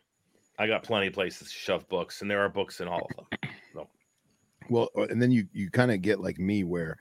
I 0.57 0.67
got 0.67 0.83
plenty 0.83 1.07
of 1.07 1.13
places 1.13 1.49
to 1.49 1.53
shove 1.53 1.87
books, 1.89 2.21
and 2.21 2.29
there 2.31 2.39
are 2.41 2.49
books 2.49 2.79
in 2.79 2.87
all 2.87 3.07
of 3.09 3.15
them. 3.15 3.87
Well, 4.69 4.89
uh, 4.97 5.03
and 5.03 5.21
then 5.21 5.31
you 5.31 5.47
you 5.53 5.69
kind 5.69 5.91
of 5.91 6.01
get 6.01 6.19
like 6.19 6.39
me 6.39 6.63
where 6.63 6.97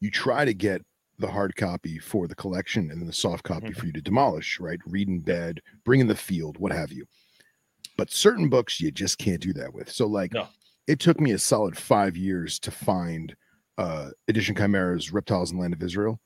you 0.00 0.10
try 0.10 0.44
to 0.44 0.52
get 0.52 0.82
the 1.20 1.28
hard 1.30 1.54
copy 1.54 2.00
for 2.00 2.26
the 2.26 2.34
collection 2.34 2.90
and 2.90 3.00
then 3.00 3.06
the 3.06 3.12
soft 3.12 3.44
copy 3.44 3.68
Mhm. 3.68 3.76
for 3.76 3.86
you 3.86 3.92
to 3.92 4.00
demolish, 4.00 4.58
right? 4.58 4.80
Read 4.84 5.06
in 5.08 5.20
bed, 5.20 5.62
bring 5.84 6.00
in 6.00 6.08
the 6.08 6.16
field, 6.16 6.58
what 6.58 6.72
have 6.72 6.90
you. 6.90 7.06
But 7.96 8.10
certain 8.10 8.48
books 8.48 8.80
you 8.80 8.90
just 8.90 9.18
can't 9.18 9.40
do 9.40 9.52
that 9.52 9.72
with. 9.72 9.88
So 9.92 10.08
like 10.08 10.32
No. 10.32 10.48
It 10.86 11.00
took 11.00 11.20
me 11.20 11.30
a 11.32 11.38
solid 11.38 11.76
5 11.76 12.16
years 12.16 12.58
to 12.60 12.70
find 12.70 13.34
uh 13.78 14.10
Edition 14.28 14.54
Chimera's 14.54 15.12
Reptiles 15.12 15.50
in 15.52 15.58
Land 15.58 15.72
of 15.74 15.82
Israel 15.82 16.20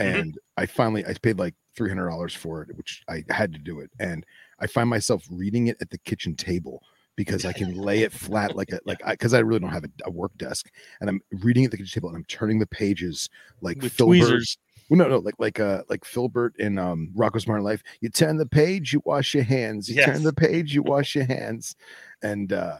Mhm. 0.00 0.20
and 0.20 0.38
I 0.56 0.66
finally 0.66 1.04
I 1.06 1.14
paid 1.14 1.38
like 1.38 1.54
$300 1.76 2.34
for 2.36 2.62
it, 2.62 2.76
which 2.76 3.02
I 3.08 3.24
had 3.30 3.52
to 3.52 3.58
do 3.58 3.80
it. 3.80 3.90
And 3.98 4.24
I 4.60 4.66
find 4.66 4.88
myself 4.88 5.24
reading 5.30 5.66
it 5.66 5.76
at 5.80 5.90
the 5.90 5.98
kitchen 5.98 6.34
table 6.36 6.82
because 7.16 7.44
I 7.44 7.52
can 7.52 7.74
lay 7.74 8.02
it 8.02 8.12
flat 8.12 8.56
like 8.56 8.70
a 8.72 8.80
like 8.86 9.00
I 9.04 9.12
because 9.12 9.34
I 9.34 9.40
really 9.40 9.60
don't 9.60 9.70
have 9.70 9.84
a, 9.84 9.90
a 10.06 10.10
work 10.10 10.36
desk 10.38 10.70
and 11.00 11.10
I'm 11.10 11.20
reading 11.30 11.64
at 11.64 11.70
the 11.72 11.76
kitchen 11.76 11.92
table 11.92 12.08
and 12.08 12.16
I'm 12.16 12.24
turning 12.24 12.58
the 12.58 12.66
pages 12.66 13.28
like 13.60 13.80
with 13.82 13.92
Filbert. 13.92 14.18
tweezers, 14.18 14.58
Well, 14.88 14.98
no, 14.98 15.08
no, 15.08 15.18
like 15.18 15.34
like 15.38 15.60
uh 15.60 15.82
like 15.88 16.04
Filbert 16.04 16.56
in 16.58 16.78
um 16.78 17.10
Rocko's 17.14 17.46
Modern 17.46 17.64
Life. 17.64 17.82
You 18.00 18.08
turn 18.08 18.36
the 18.38 18.46
page, 18.46 18.92
you 18.92 19.02
wash 19.04 19.34
your 19.34 19.44
hands. 19.44 19.88
You 19.88 19.96
Yes. 19.96 20.06
turn 20.06 20.22
the 20.22 20.32
page, 20.32 20.74
you 20.74 20.82
wash 20.82 21.14
your 21.14 21.24
hands, 21.26 21.76
and 22.22 22.52
uh 22.52 22.78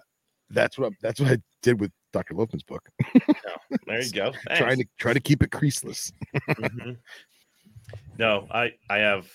that's 0.50 0.78
what 0.78 0.92
I, 0.92 0.96
that's 1.02 1.20
what 1.20 1.30
I 1.30 1.38
did 1.62 1.80
with 1.80 1.90
Dr. 2.12 2.34
Loughman's 2.34 2.62
book. 2.62 2.88
There 3.86 4.02
you 4.02 4.12
go. 4.12 4.32
Trying 4.56 4.78
to 4.78 4.86
try 4.98 5.12
to 5.12 5.20
keep 5.20 5.42
it 5.42 5.50
creaseless. 5.50 6.12
Mhm. 6.48 6.96
No, 8.18 8.46
I 8.50 8.72
I 8.88 8.98
have 8.98 9.28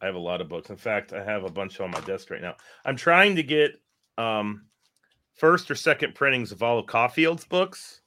I 0.00 0.06
have 0.06 0.14
a 0.14 0.20
lot 0.20 0.40
of 0.40 0.48
books. 0.48 0.70
In 0.70 0.76
fact, 0.76 1.12
I 1.12 1.22
have 1.24 1.44
a 1.44 1.50
bunch 1.50 1.80
on 1.80 1.90
my 1.90 2.00
desk 2.00 2.30
right 2.30 2.40
now. 2.40 2.56
I'm 2.84 2.96
trying 2.96 3.36
to 3.36 3.42
get 3.42 3.72
um 4.18 4.66
first 5.34 5.70
or 5.70 5.74
second 5.74 6.14
printings 6.14 6.52
of 6.52 6.62
all 6.62 6.78
of 6.78 6.86
Kauffeld's 6.86 7.44
books. 7.44 8.00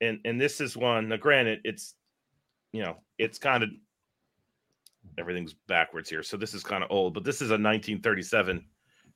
And 0.00 0.20
and 0.24 0.40
this 0.40 0.60
is 0.60 0.76
one. 0.76 1.08
Now 1.08 1.16
granted, 1.16 1.60
it's 1.64 1.94
you 2.72 2.82
know, 2.82 2.96
it's 3.18 3.38
kind 3.38 3.62
of 3.62 3.70
everything's 5.18 5.54
backwards 5.68 6.08
here. 6.08 6.22
So 6.22 6.36
this 6.36 6.54
is 6.54 6.62
kind 6.62 6.82
of 6.82 6.90
old, 6.90 7.14
but 7.14 7.24
this 7.24 7.36
is 7.36 7.50
a 7.50 7.54
1937 7.54 8.64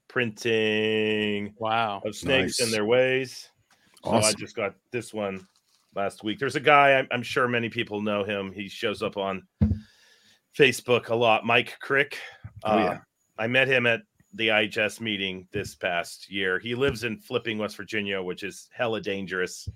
printing 0.08 1.54
wow. 1.58 2.02
of 2.04 2.16
snakes 2.16 2.60
and 2.60 2.72
their 2.72 2.84
ways. 2.84 3.48
So 4.04 4.12
I 4.12 4.32
just 4.32 4.56
got 4.56 4.74
this 4.90 5.12
one 5.12 5.46
last 5.94 6.24
week. 6.24 6.38
There's 6.38 6.56
a 6.56 6.60
guy 6.60 6.94
I'm, 6.94 7.08
I'm 7.10 7.22
sure 7.22 7.48
many 7.48 7.68
people 7.68 8.00
know 8.00 8.24
him. 8.24 8.52
He 8.52 8.68
shows 8.68 9.02
up 9.02 9.16
on 9.16 9.46
Facebook 10.56 11.08
a 11.08 11.14
lot. 11.14 11.44
Mike 11.44 11.76
Crick. 11.80 12.18
Oh, 12.64 12.72
Uh, 12.72 12.82
yeah. 12.82 12.98
I 13.38 13.46
met 13.46 13.68
him 13.68 13.86
at 13.86 14.02
the 14.34 14.48
IHS 14.48 15.00
meeting 15.00 15.46
this 15.52 15.74
past 15.74 16.30
year. 16.30 16.58
He 16.58 16.74
lives 16.74 17.04
in 17.04 17.18
Flipping, 17.18 17.58
West 17.58 17.76
Virginia, 17.76 18.22
which 18.22 18.42
is 18.42 18.68
hella 18.72 19.00
dangerous. 19.00 19.68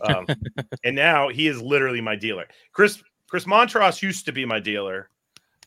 Um, 0.00 0.26
and 0.84 0.96
now 0.96 1.28
he 1.28 1.46
is 1.46 1.60
literally 1.60 2.00
my 2.00 2.16
dealer. 2.16 2.46
Chris 2.72 3.02
Chris 3.28 3.44
Montross 3.44 4.02
used 4.02 4.26
to 4.26 4.32
be 4.32 4.44
my 4.44 4.60
dealer, 4.60 5.08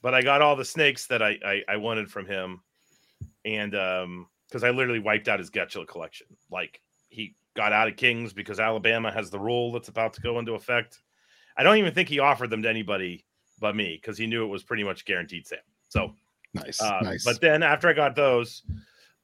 but 0.02 0.14
I 0.14 0.22
got 0.22 0.42
all 0.42 0.56
the 0.56 0.66
snakes 0.66 1.08
that 1.08 1.22
I 1.22 1.38
I, 1.46 1.64
I 1.68 1.78
wanted 1.78 2.10
from 2.10 2.26
him, 2.26 2.62
and 3.46 3.75
um 3.75 4.28
because 4.48 4.64
I 4.64 4.70
literally 4.72 5.00
wiped 5.00 5.28
out 5.28 5.40
his 5.40 5.50
Getula 5.50 5.88
collection. 5.88 6.28
Like 6.52 6.82
he 7.10 7.36
got 7.56 7.74
out 7.74 7.88
of 7.88 7.96
Kings 7.96 8.34
because 8.34 8.60
Alabama 8.60 9.12
has 9.12 9.30
the 9.30 9.40
rule 9.40 9.72
that's 9.72 9.88
about 9.88 10.14
to 10.14 10.22
go 10.22 10.40
into 10.40 10.54
effect. 10.54 11.02
I 11.58 11.64
don't 11.64 11.78
even 11.78 11.94
think 11.94 12.10
he 12.10 12.20
offered 12.20 12.50
them 12.50 12.62
to 12.64 12.70
anybody 12.70 13.25
but 13.60 13.75
me 13.75 13.98
because 14.02 14.18
he 14.18 14.28
knew 14.28 14.44
it 14.44 14.50
was 14.50 14.64
pretty 14.64 14.84
much 14.84 15.06
guaranteed 15.06 15.48
sale. 15.48 15.60
So 15.90 16.14
Nice. 16.56 16.82
uh, 16.82 17.00
nice. 17.02 17.24
But 17.24 17.42
then 17.42 17.64
after 17.64 17.90
I 17.90 17.94
got 17.94 18.16
those, 18.16 18.64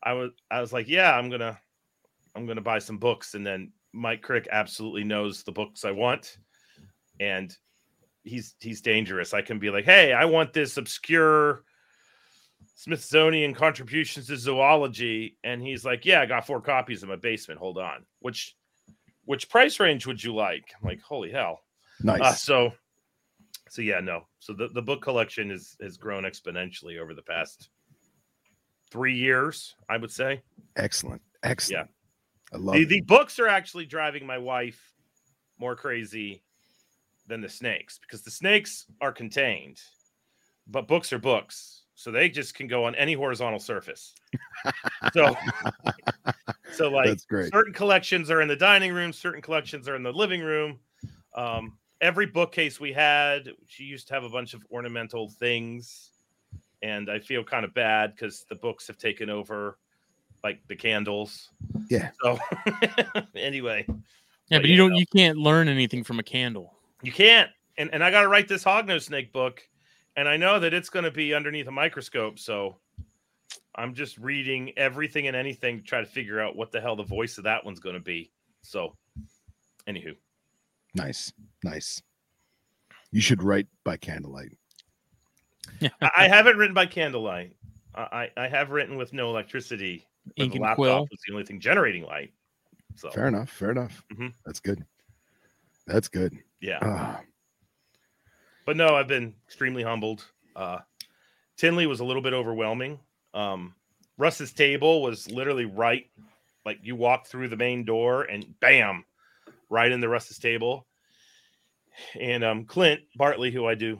I 0.03 0.13
was 0.13 0.31
I 0.51 0.59
was 0.59 0.73
like, 0.73 0.87
yeah, 0.87 1.17
I'm 1.17 1.29
gonna 1.29 1.57
I'm 2.35 2.45
gonna 2.45 2.61
buy 2.61 2.79
some 2.79 2.97
books. 2.97 3.33
And 3.35 3.45
then 3.45 3.71
Mike 3.93 4.21
Crick 4.21 4.47
absolutely 4.51 5.03
knows 5.05 5.43
the 5.43 5.51
books 5.51 5.85
I 5.85 5.91
want, 5.91 6.37
and 7.19 7.55
he's 8.23 8.55
he's 8.59 8.81
dangerous. 8.81 9.33
I 9.33 9.41
can 9.41 9.59
be 9.59 9.69
like, 9.69 9.85
hey, 9.85 10.11
I 10.13 10.25
want 10.25 10.51
this 10.51 10.77
obscure 10.77 11.63
Smithsonian 12.75 13.53
contributions 13.53 14.27
to 14.27 14.37
zoology, 14.37 15.37
and 15.43 15.61
he's 15.61 15.85
like, 15.85 16.05
yeah, 16.05 16.21
I 16.21 16.25
got 16.25 16.47
four 16.47 16.61
copies 16.61 17.03
in 17.03 17.09
my 17.09 17.15
basement. 17.15 17.59
Hold 17.59 17.77
on, 17.77 18.05
which 18.19 18.55
which 19.25 19.49
price 19.49 19.79
range 19.79 20.07
would 20.07 20.23
you 20.23 20.33
like? 20.33 20.63
I'm 20.81 20.87
like, 20.87 21.01
holy 21.01 21.31
hell. 21.31 21.61
nice. 22.01 22.21
Uh, 22.21 22.33
so 22.33 22.73
so 23.69 23.81
yeah, 23.81 23.99
no. 23.99 24.27
So 24.39 24.53
the, 24.53 24.67
the 24.69 24.81
book 24.81 25.01
collection 25.01 25.51
is 25.51 25.75
has 25.81 25.97
grown 25.97 26.23
exponentially 26.23 26.99
over 26.99 27.13
the 27.13 27.21
past 27.21 27.69
three 28.91 29.15
years, 29.15 29.75
I 29.89 29.97
would 29.97 30.11
say. 30.11 30.41
Excellent. 30.75 31.21
Excellent. 31.43 31.89
Yeah, 32.51 32.57
I 32.57 32.61
love 32.61 32.75
The, 32.75 32.81
it. 32.81 32.89
the 32.89 33.01
books 33.01 33.39
are 33.39 33.47
actually 33.47 33.85
driving 33.85 34.25
my 34.25 34.37
wife 34.37 34.81
more 35.59 35.75
crazy 35.75 36.43
than 37.27 37.39
the 37.41 37.47
snakes 37.49 37.99
because 37.99 38.23
the 38.23 38.31
snakes 38.31 38.85
are 38.99 39.11
contained, 39.13 39.79
but 40.67 40.87
books 40.87 41.13
are 41.13 41.19
books. 41.19 41.80
So 42.01 42.09
they 42.11 42.29
just 42.29 42.55
can 42.55 42.67
go 42.67 42.85
on 42.85 42.95
any 42.95 43.13
horizontal 43.13 43.59
surface. 43.59 44.15
so, 45.13 45.35
so 46.71 46.89
like 46.89 47.19
great. 47.27 47.53
certain 47.53 47.73
collections 47.73 48.31
are 48.31 48.41
in 48.41 48.47
the 48.47 48.55
dining 48.55 48.91
room, 48.93 49.13
certain 49.13 49.41
collections 49.41 49.87
are 49.87 49.95
in 49.95 50.03
the 50.03 50.11
living 50.11 50.41
room. 50.41 50.79
Um, 51.35 51.77
every 52.01 52.25
bookcase 52.25 52.79
we 52.79 52.91
had, 52.91 53.49
she 53.67 53.83
used 53.83 54.07
to 54.07 54.13
have 54.15 54.23
a 54.23 54.29
bunch 54.29 54.53
of 54.55 54.65
ornamental 54.71 55.29
things, 55.29 56.09
and 56.81 57.09
I 57.09 57.19
feel 57.19 57.43
kind 57.43 57.63
of 57.63 57.73
bad 57.75 58.15
because 58.15 58.45
the 58.49 58.55
books 58.55 58.87
have 58.87 58.97
taken 58.97 59.29
over, 59.29 59.77
like 60.43 60.59
the 60.67 60.75
candles. 60.75 61.51
Yeah. 61.87 62.09
So 62.23 62.39
anyway, 63.35 63.85
Yeah, 63.87 63.93
But 64.57 64.61
but 64.61 64.65
you 64.65 64.71
yeah, 64.71 64.77
don't. 64.77 64.91
no. 64.93 64.97
You 64.97 65.05
can't 65.15 65.37
learn 65.37 65.67
anything 65.67 66.03
from 66.03 66.17
a 66.19 66.23
candle. 66.23 66.73
you 67.03 67.11
can't, 67.11 67.49
and 67.77 67.93
and 67.93 68.03
I 68.03 68.09
got 68.09 68.21
to 68.23 68.27
write 68.27 68.47
this 68.47 68.63
hognose 68.63 69.03
snake 69.03 69.31
book, 69.31 69.61
and 70.15 70.27
I 70.27 70.37
know 70.37 70.59
that 70.59 70.73
it's 70.73 70.89
going 70.89 71.05
to 71.05 71.11
be 71.11 71.33
underneath 71.33 71.67
a 71.67 71.71
microscope, 71.71 72.39
so. 72.39 72.77
I'm 73.73 73.93
just 73.93 74.17
reading 74.17 74.73
everything 74.77 75.27
and 75.27 75.35
anything 75.35 75.77
to 75.77 75.83
try 75.83 76.01
to 76.01 76.05
figure 76.05 76.41
out 76.41 76.57
what 76.57 76.73
the 76.73 76.81
hell 76.81 76.97
the 76.97 77.03
voice 77.03 77.37
of 77.37 77.45
that 77.45 77.63
one's 77.63 77.79
going 77.79 77.95
to 77.95 78.01
be. 78.01 78.29
So, 78.63 78.97
anywho, 79.87 80.13
Nice. 80.93 81.31
Nice. 81.63 82.01
You 83.11 83.21
should 83.21 83.41
write 83.41 83.67
by 83.85 83.95
candlelight. 83.95 84.57
I, 85.81 85.89
I 86.17 86.27
haven't 86.27 86.57
written 86.57 86.73
by 86.73 86.85
candlelight. 86.85 87.55
I, 87.95 88.29
I 88.35 88.43
I 88.43 88.47
have 88.49 88.71
written 88.71 88.97
with 88.97 89.13
no 89.13 89.29
electricity. 89.29 90.05
Ink 90.35 90.51
the 90.51 90.57
and 90.57 90.63
laptop 90.63 90.75
quill. 90.75 90.99
was 91.09 91.19
the 91.25 91.33
only 91.33 91.45
thing 91.45 91.61
generating 91.61 92.03
light. 92.03 92.33
So 92.97 93.09
Fair 93.09 93.27
enough. 93.29 93.49
Fair 93.49 93.71
enough. 93.71 94.03
Mhm. 94.13 94.33
That's 94.45 94.59
good. 94.59 94.85
That's 95.87 96.09
good. 96.09 96.37
yeah, 96.59 96.79
Ah, 96.81 97.21
but 98.71 98.77
no, 98.77 98.95
I've 98.95 99.09
been 99.09 99.35
extremely 99.45 99.83
humbled. 99.83 100.25
Uh, 100.55 100.77
Tinley 101.57 101.87
was 101.87 101.99
a 101.99 102.05
little 102.05 102.21
bit 102.21 102.31
overwhelming. 102.31 103.01
Um, 103.33 103.75
Russ's 104.17 104.53
table 104.53 105.01
was 105.01 105.29
literally 105.29 105.65
right, 105.65 106.09
like 106.65 106.79
you 106.81 106.95
walk 106.95 107.27
through 107.27 107.49
the 107.49 107.57
main 107.57 107.83
door 107.83 108.23
and 108.23 108.57
bam, 108.61 109.03
right 109.69 109.91
in 109.91 109.99
the 109.99 110.07
Russ's 110.07 110.39
table. 110.39 110.87
And 112.17 112.45
um, 112.45 112.63
Clint 112.63 113.01
Bartley, 113.17 113.51
who 113.51 113.67
I 113.67 113.75
do 113.75 113.99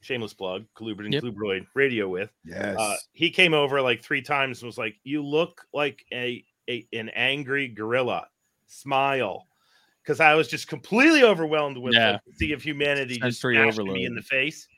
shameless 0.00 0.32
plug, 0.32 0.64
Colubrid 0.74 1.04
and 1.04 1.12
Yep. 1.12 1.24
Colubroid 1.24 1.66
radio 1.74 2.08
with, 2.08 2.30
yes. 2.42 2.78
uh, 2.78 2.96
he 3.12 3.28
came 3.28 3.52
over 3.52 3.82
like 3.82 4.02
three 4.02 4.22
times 4.22 4.62
and 4.62 4.66
was 4.66 4.78
like, 4.78 4.96
"You 5.04 5.22
look 5.22 5.66
like 5.74 6.06
a, 6.10 6.42
a 6.70 6.88
an 6.94 7.10
angry 7.10 7.68
gorilla. 7.68 8.28
Smile." 8.66 9.46
Because 10.04 10.20
I 10.20 10.34
was 10.34 10.48
just 10.48 10.68
completely 10.68 11.22
overwhelmed 11.24 11.78
with 11.78 11.94
Yeah. 11.94 12.18
the 12.26 12.32
sea 12.34 12.52
of 12.52 12.62
humanity 12.62 13.14
just 13.14 13.40
Sensory 13.40 13.56
smashing 13.56 13.92
me 13.92 14.04
in 14.04 14.14
the 14.14 14.22
face. 14.22 14.68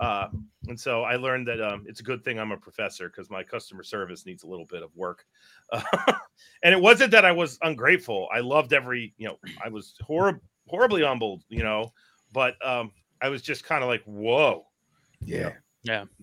Uh, 0.00 0.28
and 0.68 0.78
so 0.78 1.02
I 1.02 1.16
learned 1.16 1.46
that 1.48 1.60
um, 1.60 1.84
it's 1.86 2.00
a 2.00 2.02
good 2.02 2.24
thing 2.24 2.38
I'm 2.38 2.52
a 2.52 2.56
professor 2.56 3.08
because 3.08 3.28
my 3.30 3.42
customer 3.42 3.82
service 3.82 4.24
needs 4.24 4.44
a 4.44 4.46
little 4.46 4.64
bit 4.64 4.82
of 4.82 4.90
work. 4.96 5.26
and 5.72 6.74
it 6.74 6.80
wasn't 6.80 7.10
that 7.10 7.24
I 7.24 7.32
was 7.32 7.58
ungrateful. 7.62 8.28
I 8.32 8.40
loved 8.40 8.72
every, 8.72 9.12
you 9.18 9.28
know, 9.28 9.38
I 9.62 9.68
was 9.68 9.94
horrib- 10.08 10.40
horribly 10.66 11.02
humbled, 11.02 11.42
you 11.48 11.62
know, 11.62 11.92
but 12.32 12.54
um, 12.66 12.92
I 13.20 13.28
was 13.28 13.42
just 13.42 13.64
kind 13.64 13.82
of 13.82 13.88
like, 13.88 14.02
whoa 14.04 14.66
yeah. 15.20 15.52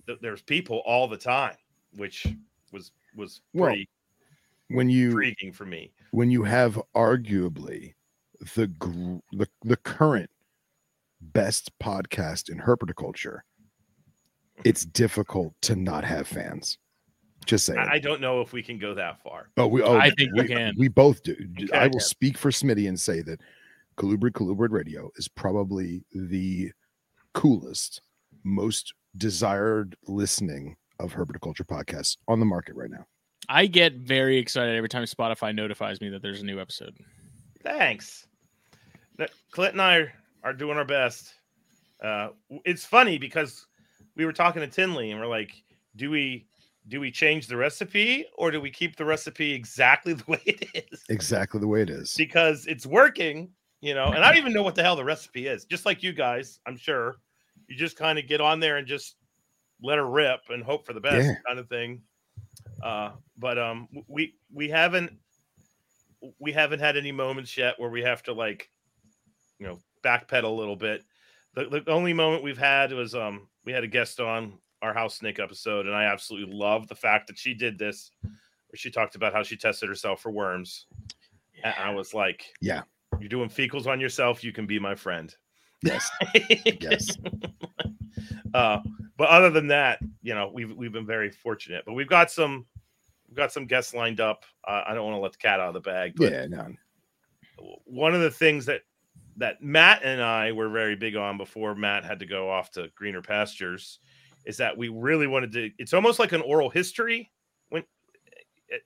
th- 0.06 0.18
there's 0.20 0.42
people 0.42 0.82
all 0.86 1.06
the 1.08 1.16
time, 1.16 1.56
which 1.96 2.26
was 2.72 2.92
was 3.14 3.40
Well, 3.52 3.70
pretty 3.70 3.88
When 4.68 4.88
you 4.88 5.08
intriguing 5.08 5.52
for 5.52 5.66
me. 5.66 5.92
when 6.10 6.30
you 6.30 6.42
have 6.44 6.80
arguably 6.94 7.94
the 8.54 8.70
the, 9.32 9.48
the 9.62 9.76
current 9.76 10.30
best 11.20 11.70
podcast 11.78 12.50
in 12.50 12.58
herpetoculture, 12.58 13.40
it's 14.64 14.84
difficult 14.84 15.54
to 15.62 15.76
not 15.76 16.04
have 16.04 16.26
fans. 16.26 16.78
Just 17.46 17.66
saying. 17.66 17.78
I, 17.78 17.94
I 17.94 17.98
don't 17.98 18.20
know 18.20 18.40
if 18.40 18.52
we 18.52 18.62
can 18.62 18.78
go 18.78 18.94
that 18.94 19.22
far. 19.22 19.50
oh, 19.58 19.66
we, 19.66 19.82
oh, 19.82 19.98
I 19.98 20.10
think 20.10 20.32
we, 20.34 20.42
we 20.42 20.48
can. 20.48 20.74
We 20.78 20.88
both 20.88 21.22
do. 21.22 21.36
Okay. 21.62 21.76
I 21.76 21.88
will 21.88 22.00
speak 22.00 22.38
for 22.38 22.50
Smitty 22.50 22.88
and 22.88 22.98
say 22.98 23.20
that 23.22 23.40
Colubrid 23.96 24.32
Colubrid 24.32 24.70
Radio 24.70 25.10
is 25.16 25.28
probably 25.28 26.04
the 26.14 26.72
coolest, 27.34 28.00
most 28.44 28.94
desired 29.16 29.96
listening 30.06 30.76
of 31.00 31.12
herpetoculture 31.12 31.66
podcasts 31.66 32.16
on 32.28 32.40
the 32.40 32.46
market 32.46 32.76
right 32.76 32.90
now. 32.90 33.04
I 33.48 33.66
get 33.66 33.94
very 33.94 34.38
excited 34.38 34.74
every 34.74 34.88
time 34.88 35.04
Spotify 35.04 35.54
notifies 35.54 36.00
me 36.00 36.08
that 36.10 36.22
there's 36.22 36.40
a 36.40 36.46
new 36.46 36.60
episode. 36.60 36.94
Thanks. 37.64 38.26
Clint 39.50 39.72
and 39.72 39.82
I 39.82 40.12
are, 40.42 40.52
doing 40.52 40.76
our 40.76 40.84
best. 40.84 41.32
Uh, 42.02 42.28
it's 42.64 42.84
funny 42.84 43.18
because 43.18 43.66
we 44.16 44.24
were 44.26 44.32
talking 44.32 44.60
to 44.60 44.68
Tinley 44.68 45.10
and 45.10 45.20
we're 45.20 45.26
like, 45.26 45.52
do 45.96 46.10
we 46.10 46.46
do 46.88 47.00
we 47.00 47.10
change 47.10 47.46
the 47.46 47.56
recipe 47.56 48.26
or 48.36 48.50
do 48.50 48.60
we 48.60 48.70
keep 48.70 48.96
the 48.96 49.04
recipe 49.04 49.52
exactly 49.52 50.12
the 50.12 50.24
way 50.26 50.42
it 50.44 50.86
is? 50.92 51.04
Exactly 51.08 51.60
the 51.60 51.66
way 51.66 51.80
it 51.82 51.90
is. 51.90 52.14
because 52.14 52.66
it's 52.66 52.84
working, 52.84 53.50
you 53.80 53.94
know. 53.94 54.12
And 54.12 54.22
I 54.22 54.28
don't 54.28 54.38
even 54.38 54.52
know 54.52 54.62
what 54.62 54.74
the 54.74 54.82
hell 54.82 54.96
the 54.96 55.04
recipe 55.04 55.46
is. 55.46 55.64
Just 55.64 55.86
like 55.86 56.02
you 56.02 56.12
guys, 56.12 56.60
I'm 56.66 56.76
sure. 56.76 57.16
You 57.68 57.76
just 57.76 57.96
kind 57.96 58.18
of 58.18 58.26
get 58.26 58.42
on 58.42 58.60
there 58.60 58.76
and 58.76 58.86
just 58.86 59.16
let 59.82 59.96
her 59.96 60.06
rip 60.06 60.40
and 60.50 60.62
hope 60.62 60.84
for 60.84 60.92
the 60.92 61.00
best 61.00 61.24
Yeah. 61.26 61.34
kind 61.46 61.58
of 61.58 61.68
thing. 61.68 62.02
Uh, 62.82 63.12
but 63.38 63.58
um, 63.58 63.88
we 64.08 64.34
we 64.52 64.68
haven't 64.68 65.16
we 66.38 66.52
haven't 66.52 66.80
had 66.80 66.96
any 66.96 67.12
moments 67.12 67.56
yet 67.56 67.74
where 67.78 67.90
we 67.90 68.02
have 68.02 68.22
to 68.24 68.32
like, 68.32 68.70
you 69.58 69.66
know, 69.66 69.78
backpedal 70.04 70.44
a 70.44 70.48
little 70.48 70.76
bit. 70.76 71.02
The, 71.54 71.82
the 71.84 71.90
only 71.90 72.12
moment 72.12 72.42
we've 72.42 72.58
had 72.58 72.92
was 72.92 73.14
um 73.14 73.48
we 73.64 73.72
had 73.72 73.84
a 73.84 73.88
guest 73.88 74.20
on 74.20 74.58
our 74.82 74.92
house 74.92 75.16
snake 75.16 75.38
episode, 75.38 75.86
and 75.86 75.94
I 75.94 76.04
absolutely 76.04 76.54
love 76.54 76.88
the 76.88 76.94
fact 76.94 77.26
that 77.28 77.38
she 77.38 77.54
did 77.54 77.78
this. 77.78 78.10
Where 78.22 78.76
she 78.76 78.90
talked 78.90 79.14
about 79.14 79.32
how 79.32 79.42
she 79.42 79.56
tested 79.56 79.88
herself 79.88 80.20
for 80.20 80.30
worms. 80.30 80.86
And 81.62 81.74
I 81.78 81.90
was 81.94 82.12
like, 82.12 82.44
Yeah. 82.60 82.82
you're 83.20 83.28
doing 83.28 83.48
fecals 83.48 83.86
on 83.86 84.00
yourself. 84.00 84.42
You 84.42 84.52
can 84.52 84.66
be 84.66 84.78
my 84.78 84.94
friend. 84.94 85.34
Yes. 85.82 86.10
Yes. 86.80 87.16
Uh, 88.54 88.78
but 89.16 89.28
other 89.28 89.50
than 89.50 89.66
that, 89.66 89.98
you 90.22 90.32
know, 90.34 90.48
we've 90.54 90.70
we've 90.76 90.92
been 90.92 91.06
very 91.06 91.28
fortunate. 91.30 91.82
But 91.84 91.94
we've 91.94 92.08
got 92.08 92.30
some 92.30 92.66
we've 93.28 93.36
got 93.36 93.52
some 93.52 93.66
guests 93.66 93.94
lined 93.94 94.20
up. 94.20 94.44
Uh, 94.66 94.82
I 94.86 94.94
don't 94.94 95.04
want 95.04 95.16
to 95.16 95.20
let 95.20 95.32
the 95.32 95.38
cat 95.38 95.60
out 95.60 95.68
of 95.68 95.74
the 95.74 95.80
bag. 95.80 96.14
But 96.16 96.32
Yeah. 96.32 96.46
No. 96.46 96.72
one 97.84 98.14
of 98.14 98.20
the 98.20 98.30
things 98.30 98.66
that 98.66 98.82
that 99.36 99.62
Matt 99.62 100.02
and 100.04 100.22
I 100.22 100.52
were 100.52 100.68
very 100.68 100.94
big 100.94 101.16
on 101.16 101.36
before 101.36 101.74
Matt 101.74 102.04
had 102.04 102.20
to 102.20 102.26
go 102.26 102.48
off 102.48 102.70
to 102.72 102.88
greener 102.94 103.22
pastures 103.22 103.98
is 104.44 104.56
that 104.58 104.76
we 104.76 104.88
really 104.88 105.26
wanted 105.26 105.52
to. 105.52 105.70
It's 105.78 105.92
almost 105.92 106.18
like 106.18 106.32
an 106.32 106.42
oral 106.42 106.70
history. 106.70 107.30
When 107.70 107.82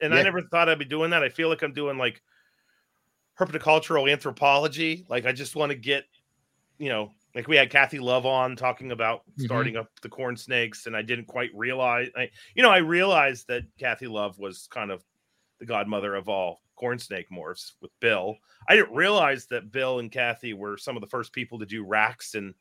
and 0.01 0.15
I 0.15 0.23
never 0.23 0.43
thought 0.43 0.69
I'd 0.69 0.79
be 0.79 0.85
doing 0.85 1.11
that. 1.11 1.23
I 1.23 1.29
feel 1.29 1.49
like 1.49 1.63
I'm 1.63 1.73
doing 1.73 1.99
like 1.99 2.23
herpetocultural 3.39 4.11
anthropology. 4.11 5.07
Like 5.09 5.27
I 5.27 5.33
just 5.33 5.57
want 5.57 5.71
to 5.71 5.77
get, 5.77 6.05
you 6.79 6.89
know, 6.89 7.13
like 7.39 7.47
we 7.47 7.55
had 7.57 7.71
Kathy 7.71 8.01
Love 8.01 8.27
on 8.27 8.57
talking 8.57 8.91
about 8.91 9.23
Mhm. 9.39 9.45
starting 9.45 9.77
up 9.77 9.89
the 10.03 10.09
corn 10.09 10.37
snakes, 10.37 10.87
and 10.87 10.97
I 10.97 11.03
didn't 11.03 11.27
quite 11.27 11.51
realize. 11.55 12.11
I, 12.17 12.29
you 12.57 12.65
know, 12.65 12.71
I 12.71 12.79
realized 12.79 13.47
that 13.47 13.63
Kathy 13.79 14.09
Love 14.09 14.37
was 14.41 14.67
kind 14.67 14.91
of 14.91 15.05
the 15.61 15.65
godmother 15.67 16.17
of 16.17 16.29
all 16.29 16.63
corn 16.75 16.99
snake 16.99 17.27
morphs 17.31 17.75
with 17.81 17.93
Bill. 18.01 18.37
I 18.69 18.75
didn't 18.75 18.93
realize 18.93 19.47
that 19.47 19.71
Bill 19.71 20.01
and 20.01 20.11
Kathy 20.11 20.53
were 20.53 20.77
some 20.77 20.97
of 20.97 21.01
the 21.01 21.07
first 21.07 21.33
people 21.33 21.61
to 21.61 21.67
do 21.67 21.85
racks 21.85 22.35
and 22.35 22.55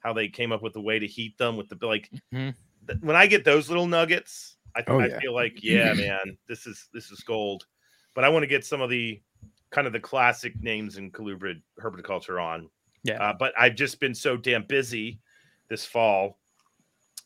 how 0.00 0.12
they 0.12 0.28
came 0.28 0.52
up 0.52 0.60
with 0.62 0.74
the 0.74 0.80
way 0.82 0.98
to 0.98 1.06
heat 1.06 1.38
them 1.38 1.56
with 1.56 1.70
the 1.70 1.86
like. 1.86 2.10
Mhm. 2.30 2.54
th- 2.86 3.00
When 3.00 3.16
I 3.16 3.26
get 3.26 3.44
those 3.46 3.70
little 3.70 3.86
nuggets, 3.86 4.58
I, 4.76 4.84
Oh, 4.88 5.00
I 5.00 5.06
yeah. 5.08 5.20
feel 5.20 5.32
like, 5.34 5.62
yeah, 5.62 5.94
man, 5.94 6.36
this 6.46 6.66
is 6.66 6.90
this 6.92 7.10
is 7.10 7.20
gold. 7.20 7.66
But 8.14 8.24
I 8.24 8.28
want 8.28 8.42
to 8.42 8.46
get 8.46 8.66
some 8.66 8.82
of 8.82 8.90
the 8.90 9.22
kind 9.70 9.86
of 9.86 9.94
the 9.94 10.00
classic 10.00 10.54
names 10.62 10.98
in 10.98 11.12
colubrid 11.12 11.62
herpetoculture 11.80 12.42
on. 12.42 12.68
Yeah. 13.08 13.22
Uh, 13.22 13.32
but 13.38 13.52
I've 13.58 13.74
just 13.74 14.00
been 14.00 14.14
so 14.14 14.36
damn 14.36 14.64
busy 14.64 15.20
this 15.68 15.84
fall 15.84 16.38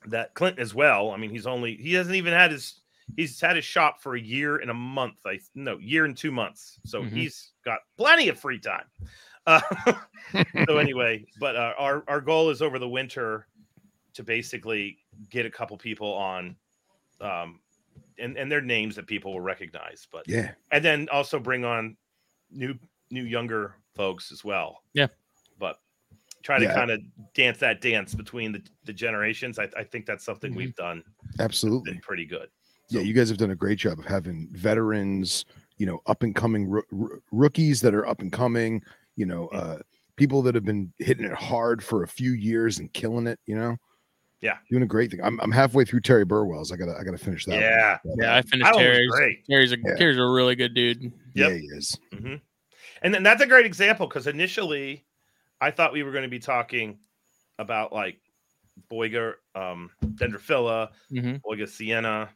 that 0.06 0.34
Clinton 0.34 0.62
as 0.62 0.74
well. 0.74 1.10
I 1.12 1.16
mean, 1.16 1.30
he's 1.30 1.46
only 1.46 1.76
he 1.76 1.92
hasn't 1.94 2.16
even 2.16 2.32
had 2.32 2.50
his 2.50 2.80
he's 3.16 3.40
had 3.40 3.56
his 3.56 3.64
shop 3.64 4.00
for 4.00 4.16
a 4.16 4.20
year 4.20 4.56
and 4.58 4.70
a 4.70 4.74
month. 4.74 5.16
I 5.26 5.38
no 5.54 5.78
year 5.78 6.04
and 6.04 6.16
two 6.16 6.32
months. 6.32 6.78
So 6.84 7.02
Mhm. 7.02 7.10
he's 7.10 7.52
got 7.64 7.80
plenty 7.96 8.28
of 8.28 8.38
free 8.38 8.58
time. 8.58 8.86
Uh, 9.46 9.60
so 10.66 10.78
anyway, 10.78 11.24
but 11.40 11.56
uh, 11.56 11.74
our 11.78 12.04
our 12.08 12.20
goal 12.20 12.50
is 12.50 12.62
over 12.62 12.78
the 12.78 12.88
winter 12.88 13.46
to 14.14 14.22
basically 14.22 14.98
get 15.30 15.46
a 15.46 15.50
couple 15.50 15.76
people 15.78 16.12
on, 16.12 16.54
um, 17.20 17.60
and 18.18 18.36
and 18.36 18.50
their 18.50 18.60
names 18.60 18.94
that 18.96 19.06
people 19.06 19.32
will 19.32 19.40
recognize. 19.40 20.06
But 20.10 20.28
Yeah. 20.28 20.52
and 20.70 20.84
then 20.84 21.08
also 21.10 21.38
bring 21.38 21.64
on 21.64 21.96
new 22.50 22.74
new 23.10 23.24
younger 23.24 23.76
folks 23.94 24.32
as 24.32 24.42
well. 24.44 24.82
Yeah. 24.94 25.08
But 25.58 25.78
try 26.42 26.58
to 26.58 26.64
Yeah. 26.64 26.74
kind 26.74 26.90
of 26.90 27.00
dance 27.34 27.58
that 27.58 27.80
dance 27.80 28.14
between 28.14 28.52
the, 28.52 28.62
the 28.84 28.92
generations. 28.92 29.58
I, 29.58 29.68
I 29.76 29.84
think 29.84 30.06
that's 30.06 30.24
something 30.24 30.52
Mhm. 30.52 30.56
we've 30.56 30.74
done 30.74 31.02
Absolutely. 31.38 31.92
been 31.92 32.00
pretty 32.00 32.24
good. 32.26 32.48
Yeah, 32.88 33.00
you 33.00 33.14
guys 33.14 33.28
have 33.28 33.38
done 33.38 33.52
a 33.52 33.56
great 33.56 33.78
job 33.78 33.98
of 34.00 34.04
having 34.04 34.48
veterans, 34.52 35.44
you 35.78 35.86
know, 35.86 36.00
up 36.06 36.22
and 36.24 36.34
coming 36.34 36.68
roo- 36.68 36.82
roo- 36.90 37.22
rookies 37.30 37.80
that 37.82 37.94
are 37.94 38.06
up 38.06 38.20
and 38.20 38.32
coming, 38.32 38.82
you 39.16 39.24
know, 39.24 39.48
Mm. 39.52 39.56
uh, 39.56 39.78
people 40.16 40.42
that 40.42 40.54
have 40.54 40.64
been 40.64 40.92
hitting 40.98 41.24
it 41.24 41.32
hard 41.32 41.82
for 41.82 42.02
a 42.02 42.08
few 42.08 42.32
years 42.32 42.78
and 42.80 42.92
killing 42.92 43.26
it, 43.26 43.38
you 43.46 43.54
know. 43.56 43.76
Yeah. 44.40 44.58
doing 44.68 44.82
a 44.82 44.86
great 44.86 45.12
thing. 45.12 45.20
I'm, 45.22 45.38
I'm 45.40 45.52
halfway 45.52 45.84
through 45.84 46.00
Terry 46.00 46.24
Burwell's. 46.24 46.72
I 46.72 46.76
gotta 46.76 46.96
I 46.98 47.04
gotta 47.04 47.16
finish 47.16 47.44
that. 47.44 47.52
one. 47.52 47.60
Yeah. 47.60 47.98
Yeah, 48.18 48.34
I 48.34 48.38
I 48.38 48.42
finished 48.42 48.72
was 48.72 48.76
Terry's. 48.76 49.10
great. 49.12 49.46
Terry's 49.46 49.70
a 49.72 49.76
Yeah. 49.78 49.94
Terry's 49.94 50.18
a 50.18 50.24
really 50.26 50.56
good 50.56 50.74
dude. 50.74 51.12
yeah, 51.32 51.50
he 51.50 51.60
is. 51.60 51.96
hmm 52.12 52.34
And 53.02 53.14
then 53.14 53.22
that's 53.22 53.40
a 53.40 53.46
great 53.46 53.66
example 53.66 54.08
because 54.08 54.26
initially 54.26 55.04
I 55.62 55.70
thought 55.70 55.92
we 55.92 56.02
were 56.02 56.10
going 56.10 56.24
to 56.24 56.28
be 56.28 56.40
talking 56.40 56.98
about 57.58 57.92
like 57.92 58.18
Boiga, 58.90 59.34
um, 59.54 59.90
Dendrophila, 60.04 60.88
hmm 61.08 61.36
Boiga 61.46 61.62
cyanea, 61.68 62.28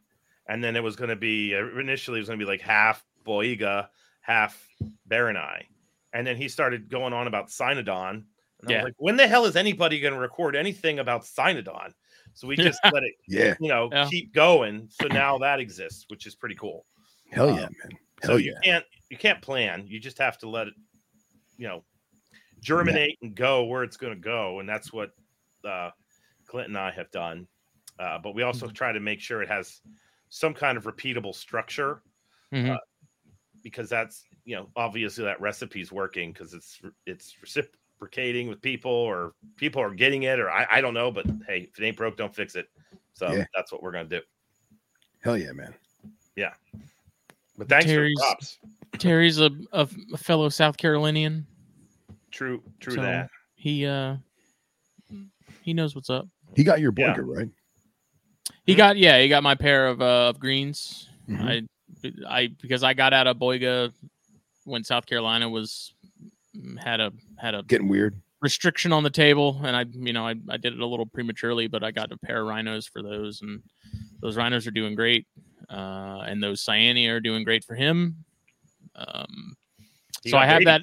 and 0.47 0.63
then 0.63 0.77
it 0.77 0.83
was 0.83 0.95
going 0.95 1.09
to 1.09 1.17
be 1.17 1.53
uh, 1.53 1.77
initially 1.77 2.19
it 2.19 2.21
was 2.21 2.29
going 2.29 2.39
to 2.39 2.45
be 2.45 2.49
like 2.49 2.61
half 2.61 3.05
Boiga, 3.25 3.89
half 4.21 4.65
Barani, 5.09 5.65
and 6.13 6.25
then 6.25 6.37
he 6.37 6.47
started 6.47 6.89
going 6.89 7.11
on 7.11 7.27
about 7.27 7.49
Cynodon. 7.49 8.23
And 8.61 8.69
I 8.69 8.71
Yeah. 8.71 8.77
was 8.77 8.83
like, 8.85 8.93
when 8.97 9.17
the 9.17 9.27
hell 9.27 9.45
is 9.45 9.57
anybody 9.57 9.99
going 9.99 10.13
to 10.13 10.19
record 10.19 10.55
anything 10.55 10.99
about 10.99 11.23
Cynodon? 11.23 11.91
So 12.33 12.47
we 12.47 12.55
just 12.55 12.79
let 12.89 13.03
it, 13.03 13.13
Yeah, 13.27 13.55
you 13.59 13.67
know, 13.67 13.89
Yeah. 13.91 14.07
keep 14.09 14.33
going. 14.33 14.87
So 14.89 15.09
now 15.09 15.37
that 15.39 15.59
exists, 15.59 16.05
which 16.07 16.25
is 16.25 16.35
pretty 16.35 16.55
cool. 16.55 16.85
hell 17.29 17.49
Um, 17.49 17.57
yeah, 17.57 17.67
man. 17.83 17.97
So 18.23 18.29
Hell 18.29 18.39
you 18.39 18.53
yeah. 18.53 18.59
can't 18.63 18.85
you 19.09 19.17
can't 19.17 19.41
plan. 19.41 19.85
You 19.85 19.99
just 19.99 20.17
have 20.17 20.37
to 20.39 20.49
let 20.49 20.67
it, 20.67 20.73
you 21.57 21.67
know, 21.67 21.83
germinate 22.61 23.17
and 23.21 23.35
go 23.35 23.63
where 23.65 23.83
it's 23.83 23.97
going 23.97 24.13
to 24.13 24.19
go, 24.19 24.59
and 24.59 24.67
that's 24.67 24.91
what 24.93 25.11
uh, 25.63 25.91
Clint 26.45 26.67
and 26.69 26.77
I 26.77 26.91
have 26.91 27.09
done. 27.11 27.47
Uh, 27.99 28.19
but 28.19 28.35
we 28.35 28.41
Mm-hmm. 28.41 28.47
also 28.47 28.67
try 28.67 28.91
to 28.91 28.99
make 28.99 29.19
sure 29.19 29.41
it 29.41 29.49
has 29.49 29.81
some 30.29 30.53
kind 30.53 30.77
of 30.77 30.83
repeatable 30.85 31.33
structure 31.33 32.01
hmm 32.51 32.69
Uh, 32.71 32.77
because 33.63 33.89
that's 33.89 34.23
you 34.45 34.55
know 34.55 34.69
obviously 34.75 35.23
that 35.25 35.41
recipe's 35.41 35.91
working 35.91 36.31
because 36.31 36.53
it's 36.53 36.79
it's 37.05 37.35
reciprocating 37.41 38.47
with 38.47 38.61
people 38.61 38.91
or 38.91 39.33
people 39.57 39.81
are 39.81 39.93
getting 39.93 40.23
it 40.23 40.39
or 40.39 40.49
I, 40.51 40.65
I 40.71 40.81
don't 40.81 40.93
know 40.93 41.11
but 41.11 41.25
hey 41.47 41.67
if 41.71 41.79
it 41.79 41.83
ain't 41.85 41.97
broke 41.97 42.15
don't 42.17 42.33
fix 42.33 42.55
it 42.55 42.69
so 43.13 43.33
Yeah. 43.33 43.45
that's 43.55 43.71
what 43.71 43.81
we're 43.83 43.91
gonna 43.91 44.05
do 44.09 44.21
Hell 45.21 45.37
yeah, 45.37 45.51
man. 45.51 45.73
Yeah. 46.35 46.53
But 47.57 47.67
thanks 47.67 47.85
Terry's- 47.87 48.13
for 48.19 48.21
the 48.21 48.35
props 48.35 48.57
Terry's 48.99 49.39
a, 49.39 49.49
a, 49.73 49.87
a 50.13 50.17
fellow 50.17 50.47
South 50.49 50.77
Carolinian. 50.77 51.45
True 52.31 52.61
true 52.79 52.93
So, 52.95 53.01
that 53.01 53.29
He 53.55 53.85
uh 53.85 54.17
he 55.61 55.73
knows 55.73 55.95
what's 55.95 56.09
up. 56.09 56.27
He 56.55 56.63
got 56.63 56.79
your 56.79 56.93
Yeah. 56.97 57.15
right? 57.19 57.49
He 58.65 58.73
Mhm. 58.73 58.77
got 58.77 58.97
yeah, 58.97 59.19
he 59.21 59.27
got 59.27 59.43
my 59.43 59.55
pair 59.55 59.87
of 59.87 60.01
uh, 60.01 60.29
of 60.29 60.39
greens. 60.39 61.09
Mhm. 61.29 61.41
I 61.41 61.65
I 62.27 62.47
because 62.61 62.83
I 62.83 62.93
got 62.93 63.13
out 63.13 63.27
of 63.27 63.37
Boiga 63.37 63.91
when 64.65 64.83
South 64.83 65.05
Carolina 65.05 65.49
was 65.49 65.93
had 66.79 66.99
a 66.99 67.13
had 67.37 67.55
a 67.55 67.63
Getting 67.63 67.87
weird. 67.87 68.21
restriction 68.41 68.91
on 68.93 69.03
the 69.03 69.09
table 69.09 69.59
and 69.63 69.75
I 69.75 69.85
you 69.91 70.13
know 70.13 70.27
I, 70.27 70.35
I 70.49 70.57
did 70.57 70.73
it 70.73 70.79
a 70.79 70.85
little 70.85 71.05
prematurely 71.05 71.67
but 71.67 71.83
I 71.83 71.91
got 71.91 72.11
a 72.11 72.17
pair 72.17 72.41
of 72.41 72.47
rhinos 72.47 72.85
for 72.87 73.01
those 73.01 73.41
and 73.41 73.61
those 74.21 74.35
rhinos 74.37 74.67
are 74.67 74.71
doing 74.71 74.95
great 74.95 75.25
uh 75.69 76.23
and 76.27 76.41
those 76.41 76.63
cyanea 76.63 77.11
are 77.11 77.19
doing 77.19 77.43
great 77.43 77.63
for 77.63 77.75
him 77.75 78.23
um 78.95 79.55
He 80.23 80.29
so 80.29 80.37
I 80.37 80.45
have 80.45 80.59
baby. 80.59 80.65
that 80.65 80.81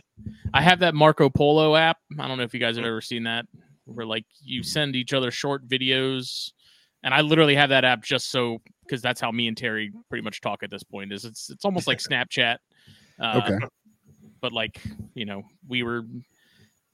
I 0.53 0.63
have 0.63 0.81
that 0.81 0.95
Marco 0.95 1.29
Polo 1.31 1.75
app 1.77 1.99
I 2.19 2.29
don't 2.29 2.39
know 2.39 2.45
if 2.45 2.55
you 2.55 2.61
guys 2.61 2.77
have 2.77 2.85
ever 2.85 3.01
seen 3.01 3.25
that 3.25 3.47
where 3.87 4.07
like 4.07 4.25
you 4.43 4.63
send 4.63 4.97
each 4.97 5.13
other 5.13 5.31
short 5.31 5.67
videos 5.69 6.53
and 7.03 7.13
I 7.13 7.21
literally 7.21 7.55
have 7.57 7.69
that 7.71 7.85
app 7.85 8.03
just 8.03 8.31
so 8.31 8.59
because 8.87 9.03
that's 9.03 9.21
how 9.21 9.31
me 9.31 9.49
and 9.49 9.57
Terry 9.57 9.93
pretty 10.09 10.23
much 10.23 10.41
talk 10.41 10.63
at 10.63 10.71
this 10.71 10.83
point 10.83 11.13
is 11.13 11.25
it's 11.25 11.51
it's 11.51 11.65
almost 11.65 11.87
like 11.87 11.99
Snapchat 12.11 12.57
uh, 13.21 13.41
Okay. 13.51 13.59
but 14.41 14.53
like 14.53 14.81
you 15.15 15.25
know 15.25 15.43
we 15.69 15.83
were 15.83 16.03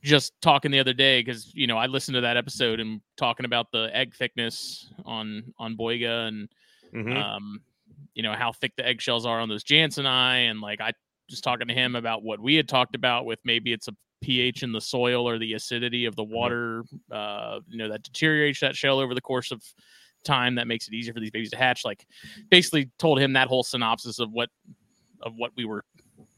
just 0.02 0.32
talking 0.40 0.70
the 0.70 0.80
other 0.80 0.94
day 0.94 1.20
because 1.20 1.52
you 1.54 1.66
know 1.66 1.76
I 1.76 1.86
listened 1.86 2.14
to 2.14 2.22
that 2.22 2.36
episode 2.38 2.80
and 2.80 3.00
talking 3.18 3.44
about 3.44 3.70
the 3.70 3.90
egg 3.92 4.14
thickness 4.14 4.88
on 5.04 5.52
on 5.58 5.76
Boiga 5.76 6.28
and 6.28 6.48
Mhm. 6.94 7.16
um 7.16 7.60
you 8.14 8.22
know 8.22 8.32
how 8.32 8.50
thick 8.52 8.72
the 8.76 8.84
eggshells 8.86 9.26
are 9.26 9.38
on 9.40 9.48
those 9.48 9.62
Jansen 9.62 10.06
eye 10.06 10.38
and 10.38 10.60
like 10.60 10.80
I 10.80 10.92
just 11.30 11.44
talking 11.44 11.68
to 11.68 11.74
him 11.74 11.94
about 11.96 12.22
what 12.22 12.40
we 12.40 12.54
had 12.56 12.68
talked 12.68 12.94
about 12.94 13.24
with 13.24 13.38
maybe 13.44 13.72
it's 13.72 13.88
a 13.88 13.92
pH 14.20 14.62
in 14.62 14.72
the 14.72 14.80
soil 14.80 15.26
or 15.26 15.38
the 15.38 15.54
acidity 15.54 16.04
of 16.04 16.14
the 16.16 16.22
water 16.24 16.82
uh 17.10 17.60
you 17.68 17.78
know 17.78 17.88
that 17.88 18.02
deteriorates 18.02 18.60
that 18.60 18.76
shell 18.76 18.98
over 18.98 19.14
the 19.14 19.20
course 19.20 19.50
of 19.50 19.62
time 20.24 20.54
that 20.56 20.66
makes 20.66 20.86
it 20.88 20.92
easier 20.92 21.14
for 21.14 21.20
these 21.20 21.30
babies 21.30 21.50
to 21.50 21.56
hatch 21.56 21.82
like 21.84 22.06
basically 22.50 22.90
told 22.98 23.18
him 23.18 23.32
that 23.32 23.48
whole 23.48 23.62
synopsis 23.62 24.18
of 24.18 24.30
what 24.32 24.50
of 25.22 25.32
what 25.36 25.52
we 25.56 25.64
were 25.64 25.82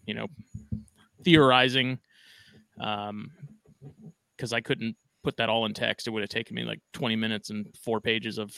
you 0.07 0.14
know 0.14 0.28
theorizing 1.24 1.98
um 2.81 3.31
because 4.37 4.52
i 4.52 4.61
couldn't 4.61 4.94
put 5.24 5.37
that 5.37 5.48
all 5.48 5.66
in 5.66 5.72
text 5.74 6.07
it 6.07 6.11
would 6.11 6.22
have 6.22 6.31
taken 6.31 6.55
me 6.55 6.62
like 6.62 6.81
20 6.92 7.16
minutes 7.16 7.50
and 7.50 7.66
four 7.83 8.00
pages 8.00 8.38
of 8.38 8.55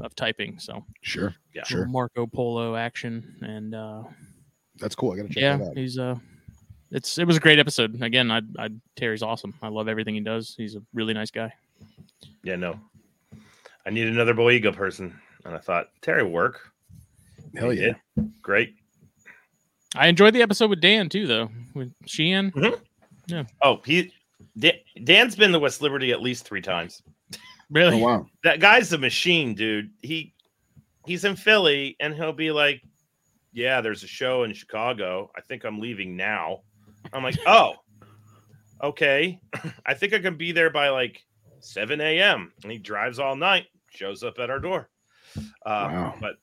of 0.00 0.14
typing 0.16 0.58
so 0.58 0.84
Sure. 1.02 1.32
Yeah. 1.54 1.62
Sure. 1.64 1.86
marco 1.86 2.26
polo 2.26 2.74
action 2.74 3.36
and 3.42 3.74
uh 3.76 4.02
That's 4.82 4.94
cool. 4.94 5.12
I 5.12 5.16
gotta 5.16 5.28
check 5.28 5.40
yeah 5.40 5.56
that 5.56 5.68
out. 5.68 5.76
he's 5.76 5.98
uh 5.98 6.16
it's 6.90 7.16
it 7.16 7.24
was 7.26 7.36
a 7.38 7.40
great 7.40 7.58
episode 7.58 8.02
again 8.02 8.30
i 8.30 8.42
i 8.58 8.68
terry's 8.96 9.22
awesome 9.22 9.54
i 9.62 9.68
love 9.68 9.88
everything 9.88 10.14
he 10.14 10.20
does 10.20 10.54
he's 10.58 10.74
a 10.76 10.82
really 10.92 11.14
nice 11.14 11.30
guy 11.30 11.50
Yeah, 12.44 12.56
no. 12.56 12.78
I 13.86 13.90
need 13.90 14.06
another 14.08 14.34
Boiga 14.34 14.74
person. 14.76 15.18
And 15.44 15.54
I 15.56 15.58
thought, 15.58 15.88
Terry 16.02 16.22
will 16.22 16.30
work. 16.30 16.70
Hell 17.56 17.70
He 17.70 17.80
yeah. 17.80 17.94
did. 18.16 18.32
Great. 18.42 18.74
i 19.96 20.06
enjoyed 20.06 20.34
the 20.34 20.42
episode 20.42 20.70
with 20.70 20.80
dan 20.80 21.08
too 21.08 21.26
though 21.26 21.48
with 21.74 21.92
sheehan 22.06 22.52
Yeah. 23.26 23.44
Oh, 23.62 23.80
he 23.84 24.12
Dan, 24.58 24.74
Dan's 25.04 25.34
been 25.36 25.52
to 25.52 25.58
West 25.58 25.80
Liberty 25.82 26.12
at 26.12 26.20
least 26.20 26.44
three 26.44 26.60
times. 26.60 27.02
really 27.70 27.94
Oh 27.96 28.04
wow. 28.04 28.26
That 28.44 28.60
guy's 28.60 28.92
a 28.92 28.98
machine, 28.98 29.54
dude. 29.54 29.90
He 30.02 30.34
he's 31.06 31.24
in 31.24 31.36
Philly 31.36 31.96
and 32.00 32.14
he'll 32.14 32.32
be 32.34 32.50
like, 32.52 32.82
Yeah, 33.52 33.80
there's 33.80 34.02
a 34.02 34.06
show 34.08 34.44
in 34.44 34.52
Chicago. 34.54 35.30
I 35.36 35.40
think 35.40 35.64
I'm 35.64 35.78
leaving 35.78 36.16
now. 36.16 36.62
I'm 37.12 37.22
like, 37.22 37.38
Oh, 37.46 37.74
okay. 38.82 39.40
I 39.86 39.94
think 39.94 40.14
I 40.14 40.18
can 40.18 40.36
be 40.36 40.52
there 40.52 40.70
by 40.70 40.88
like 40.88 41.22
7 41.60 42.00
a.m. 42.00 42.52
And 42.62 42.72
he 42.72 42.78
drives 42.78 43.18
all 43.18 43.36
night, 43.36 43.66
shows 43.90 44.22
up 44.22 44.38
at 44.38 44.50
our 44.50 44.58
door. 44.58 44.88
Uh, 45.36 45.40
Wow. 45.66 46.14
But 46.20 46.34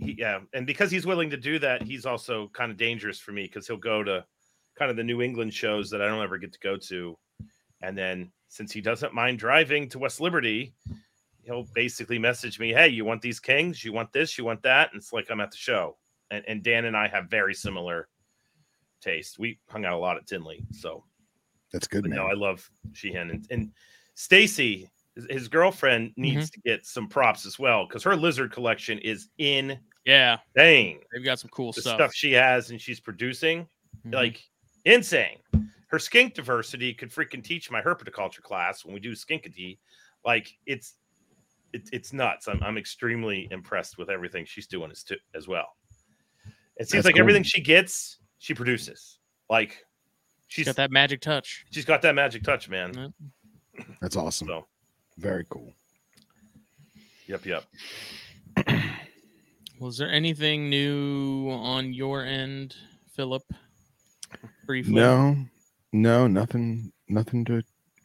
he, 0.00 0.16
yeah, 0.18 0.40
and 0.52 0.66
because 0.66 0.90
he's 0.90 1.06
willing 1.06 1.30
to 1.30 1.36
do 1.36 1.58
that, 1.60 1.82
he's 1.82 2.06
also 2.06 2.48
kind 2.52 2.70
of 2.70 2.76
dangerous 2.76 3.18
for 3.18 3.32
me 3.32 3.44
because 3.44 3.66
he'll 3.66 3.76
go 3.76 4.02
to 4.02 4.24
kind 4.78 4.90
of 4.90 4.96
the 4.96 5.04
New 5.04 5.22
England 5.22 5.54
shows 5.54 5.90
that 5.90 6.02
I 6.02 6.08
don't 6.08 6.22
ever 6.22 6.38
get 6.38 6.52
to 6.52 6.58
go 6.60 6.76
to. 6.76 7.16
And 7.82 7.96
then 7.96 8.32
since 8.48 8.72
he 8.72 8.80
doesn't 8.80 9.14
mind 9.14 9.38
driving 9.38 9.88
to 9.90 9.98
West 9.98 10.20
Liberty, 10.20 10.74
he'll 11.44 11.66
basically 11.74 12.18
message 12.18 12.58
me, 12.58 12.72
Hey, 12.72 12.88
you 12.88 13.04
want 13.04 13.22
these 13.22 13.40
kings? 13.40 13.84
You 13.84 13.92
want 13.92 14.12
this? 14.12 14.36
You 14.38 14.44
want 14.44 14.62
that? 14.62 14.90
And 14.92 15.00
it's 15.00 15.12
like 15.12 15.30
I'm 15.30 15.40
at 15.40 15.50
the 15.50 15.56
show. 15.56 15.96
And, 16.32 16.44
and 16.48 16.62
Dan 16.62 16.86
and 16.86 16.96
I 16.96 17.06
have 17.08 17.28
very 17.30 17.54
similar 17.54 18.08
taste. 19.02 19.38
We 19.38 19.58
hung 19.68 19.84
out 19.84 19.92
a 19.92 19.98
lot 19.98 20.16
at 20.16 20.26
Tinley. 20.26 20.64
So 20.72 21.04
That's 21.72 21.86
good, 21.86 22.02
but 22.02 22.10
man. 22.10 22.18
no, 22.20 22.26
I 22.26 22.32
love 22.32 22.68
Sheehan 22.94 23.30
and, 23.30 23.46
and 23.50 23.70
Stacy, 24.14 24.88
his, 25.14 25.26
his 25.28 25.48
girlfriend, 25.48 26.12
needs 26.16 26.50
to 26.50 26.60
get 26.60 26.86
some 26.86 27.06
props 27.08 27.44
as 27.46 27.58
well 27.58 27.86
because 27.86 28.02
her 28.02 28.16
lizard 28.16 28.50
collection 28.52 28.98
is 28.98 29.28
in. 29.38 29.78
yeah 30.06 30.38
dang, 30.56 31.00
they've 31.12 31.24
got 31.24 31.38
some 31.38 31.50
cool 31.50 31.72
The 31.72 31.82
stuff, 31.82 31.94
stuff. 31.96 32.14
she 32.14 32.32
has 32.32 32.70
and 32.70 32.80
she's 32.80 32.98
producing, 33.00 33.68
Mhm. 34.06 34.14
like 34.14 34.42
insane. 34.86 35.38
Her 35.88 35.98
skink 35.98 36.32
diversity 36.34 36.94
could 36.94 37.10
freaking 37.10 37.44
teach 37.44 37.70
my 37.70 37.82
herpetoculture 37.82 38.40
class 38.42 38.84
when 38.84 38.94
we 38.94 39.00
do 39.00 39.12
skinkity. 39.12 39.78
Like 40.24 40.48
it's 40.66 40.94
it, 41.74 41.88
it's 41.92 42.12
nuts. 42.14 42.48
I'm 42.48 42.62
I'm 42.62 42.78
extremely 42.78 43.48
impressed 43.50 43.98
with 43.98 44.08
everything 44.10 44.44
she's 44.46 44.66
doing 44.66 44.90
as 44.90 45.02
to, 45.04 45.16
as 45.34 45.46
well. 45.48 45.76
It 46.76 46.88
seems 46.88 46.90
That's 46.90 47.04
like 47.06 47.14
cool. 47.14 47.20
everything 47.22 47.42
she 47.42 47.60
gets, 47.60 48.18
she 48.38 48.54
produces. 48.54 49.18
Like 49.50 49.84
she's 50.48 50.64
she's 50.64 50.66
got 50.66 50.76
that 50.76 50.90
magic 50.90 51.20
touch 51.20 51.64
she's 51.70 51.84
got 51.84 52.02
that 52.02 52.14
magic 52.14 52.42
touch, 52.42 52.68
man. 52.68 53.12
Yeah. 53.78 53.84
That's 54.00 54.16
awesome. 54.16 54.48
So 54.48 54.66
Very 55.18 55.44
cool. 55.48 55.72
yep, 57.26 57.44
yep. 57.46 57.64
Was 59.80 59.98
there 59.98 60.10
anything 60.10 60.70
new 60.70 61.50
on 61.50 61.92
your 61.92 62.24
end, 62.24 62.76
Philip? 63.14 63.42
Briefly. 64.66 64.94
No, 64.94 65.36
no, 65.92 66.26
nothing, 66.28 66.92
nothing 67.08 67.44
to 67.46 67.62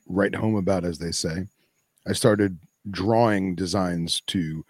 write 0.08 0.34
home 0.36 0.56
about, 0.56 0.84
as 0.86 0.98
they 0.98 1.12
say. 1.12 1.46
I 2.08 2.14
started 2.14 2.58
drawing 2.90 3.54
designs 3.56 4.22
to 4.28 4.66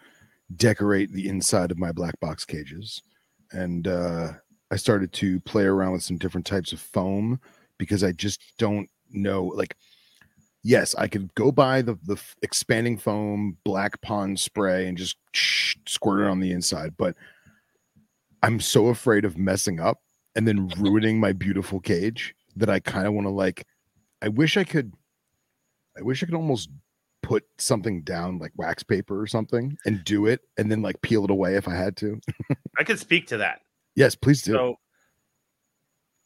decorate 0.56 1.12
the 1.12 1.28
inside 1.28 1.70
of 1.70 1.78
my 1.78 1.92
black 1.92 2.18
box 2.20 2.44
cages, 2.44 3.00
and 3.52 3.88
uh, 3.88 4.32
I 4.70 4.76
started 4.76 5.12
to 5.14 5.40
play 5.40 5.64
around 5.64 5.92
with 5.92 6.02
some 6.02 6.18
different 6.18 6.46
types 6.46 6.72
of 6.72 6.80
foam 6.80 7.40
because 7.78 8.04
I 8.04 8.12
just 8.12 8.40
don't 8.58 8.88
know. 9.10 9.44
Like, 9.44 9.76
yes, 10.62 10.94
I 10.96 11.08
could 11.08 11.34
go 11.34 11.50
buy 11.50 11.82
the 11.82 11.98
the 12.04 12.20
expanding 12.42 12.98
foam 12.98 13.56
black 13.64 14.00
pond 14.02 14.38
spray 14.40 14.86
and 14.86 14.98
just 14.98 15.16
squirt 15.86 16.20
it 16.20 16.30
on 16.30 16.40
the 16.40 16.52
inside, 16.52 16.94
but 16.96 17.16
I'm 18.42 18.60
so 18.60 18.88
afraid 18.88 19.24
of 19.24 19.36
messing 19.36 19.80
up 19.80 20.00
and 20.36 20.46
then 20.46 20.68
ruining 20.78 21.18
my 21.18 21.32
beautiful 21.32 21.80
cage 21.80 22.34
that 22.56 22.70
I 22.70 22.80
kind 22.80 23.06
of 23.06 23.12
want 23.12 23.26
to 23.26 23.32
like. 23.32 23.66
I 24.22 24.28
wish 24.28 24.56
I 24.56 24.64
could. 24.64 24.92
I 25.96 26.02
wish 26.02 26.22
I 26.22 26.26
could 26.26 26.34
almost 26.36 26.68
put 27.28 27.44
something 27.58 28.00
down 28.04 28.38
like 28.38 28.52
wax 28.56 28.82
paper 28.82 29.20
or 29.20 29.26
something 29.26 29.76
and 29.84 30.02
do 30.02 30.24
it 30.24 30.40
and 30.56 30.72
then 30.72 30.80
like 30.80 30.98
peel 31.02 31.24
it 31.24 31.30
away 31.30 31.56
if 31.56 31.68
I 31.68 31.74
had 31.74 31.94
to. 31.98 32.18
I 32.78 32.84
could 32.84 32.98
speak 32.98 33.26
to 33.28 33.36
that. 33.36 33.60
yes, 33.94 34.14
please 34.14 34.40
do. 34.40 34.52
So, 34.52 34.76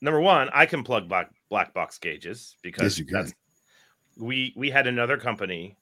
number 0.00 0.20
one, 0.20 0.48
I 0.54 0.64
can 0.64 0.84
plug 0.84 1.08
black 1.08 1.28
black 1.50 1.74
box 1.74 1.98
gauges 1.98 2.54
because 2.62 3.00
Yes, 3.00 3.34
we 4.16 4.54
we 4.56 4.70
had 4.70 4.86
another 4.86 5.16
company 5.18 5.76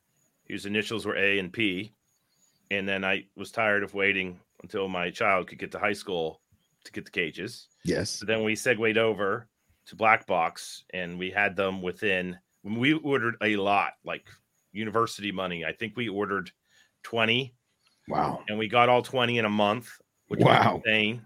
whose 0.49 0.65
initials 0.65 1.05
were 1.05 1.17
A 1.17 1.39
and 1.39 1.53
P, 1.53 1.93
and 2.71 2.89
then 2.89 3.05
I 3.05 3.27
was 3.37 3.51
tired 3.53 3.83
of 3.83 3.93
waiting 3.93 4.41
until 4.63 4.89
my 4.89 5.11
child 5.11 5.49
could 5.49 5.59
get 5.59 5.71
to 5.73 5.79
high 5.79 5.93
school 5.93 6.41
to 6.85 6.93
get 6.93 7.05
the 7.05 7.11
cages. 7.11 7.69
yes. 7.85 8.09
So 8.09 8.25
then 8.25 8.43
we 8.43 8.57
segued 8.57 8.97
over 8.97 9.49
to 9.87 9.97
black 9.97 10.27
box, 10.27 10.85
and 10.95 11.19
we 11.19 11.31
had 11.31 11.57
them 11.57 11.83
within. 11.83 12.39
We 12.65 12.95
ordered 12.95 13.37
a 13.43 13.57
lot, 13.57 13.93
like 14.03 14.25
university 14.73 15.33
money. 15.33 15.65
I 15.65 15.73
think 15.73 15.97
we 15.97 16.09
ordered 16.09 16.51
twenty, 17.03 17.55
Wow. 18.09 18.43
and 18.49 18.59
we 18.59 18.69
got 18.69 18.89
all 18.89 19.03
twenty 19.03 19.39
in 19.39 19.45
a 19.45 19.51
month, 19.51 19.91
which 20.29 20.41
Wow. 20.41 20.75
was 20.77 20.83
insane. 20.87 21.23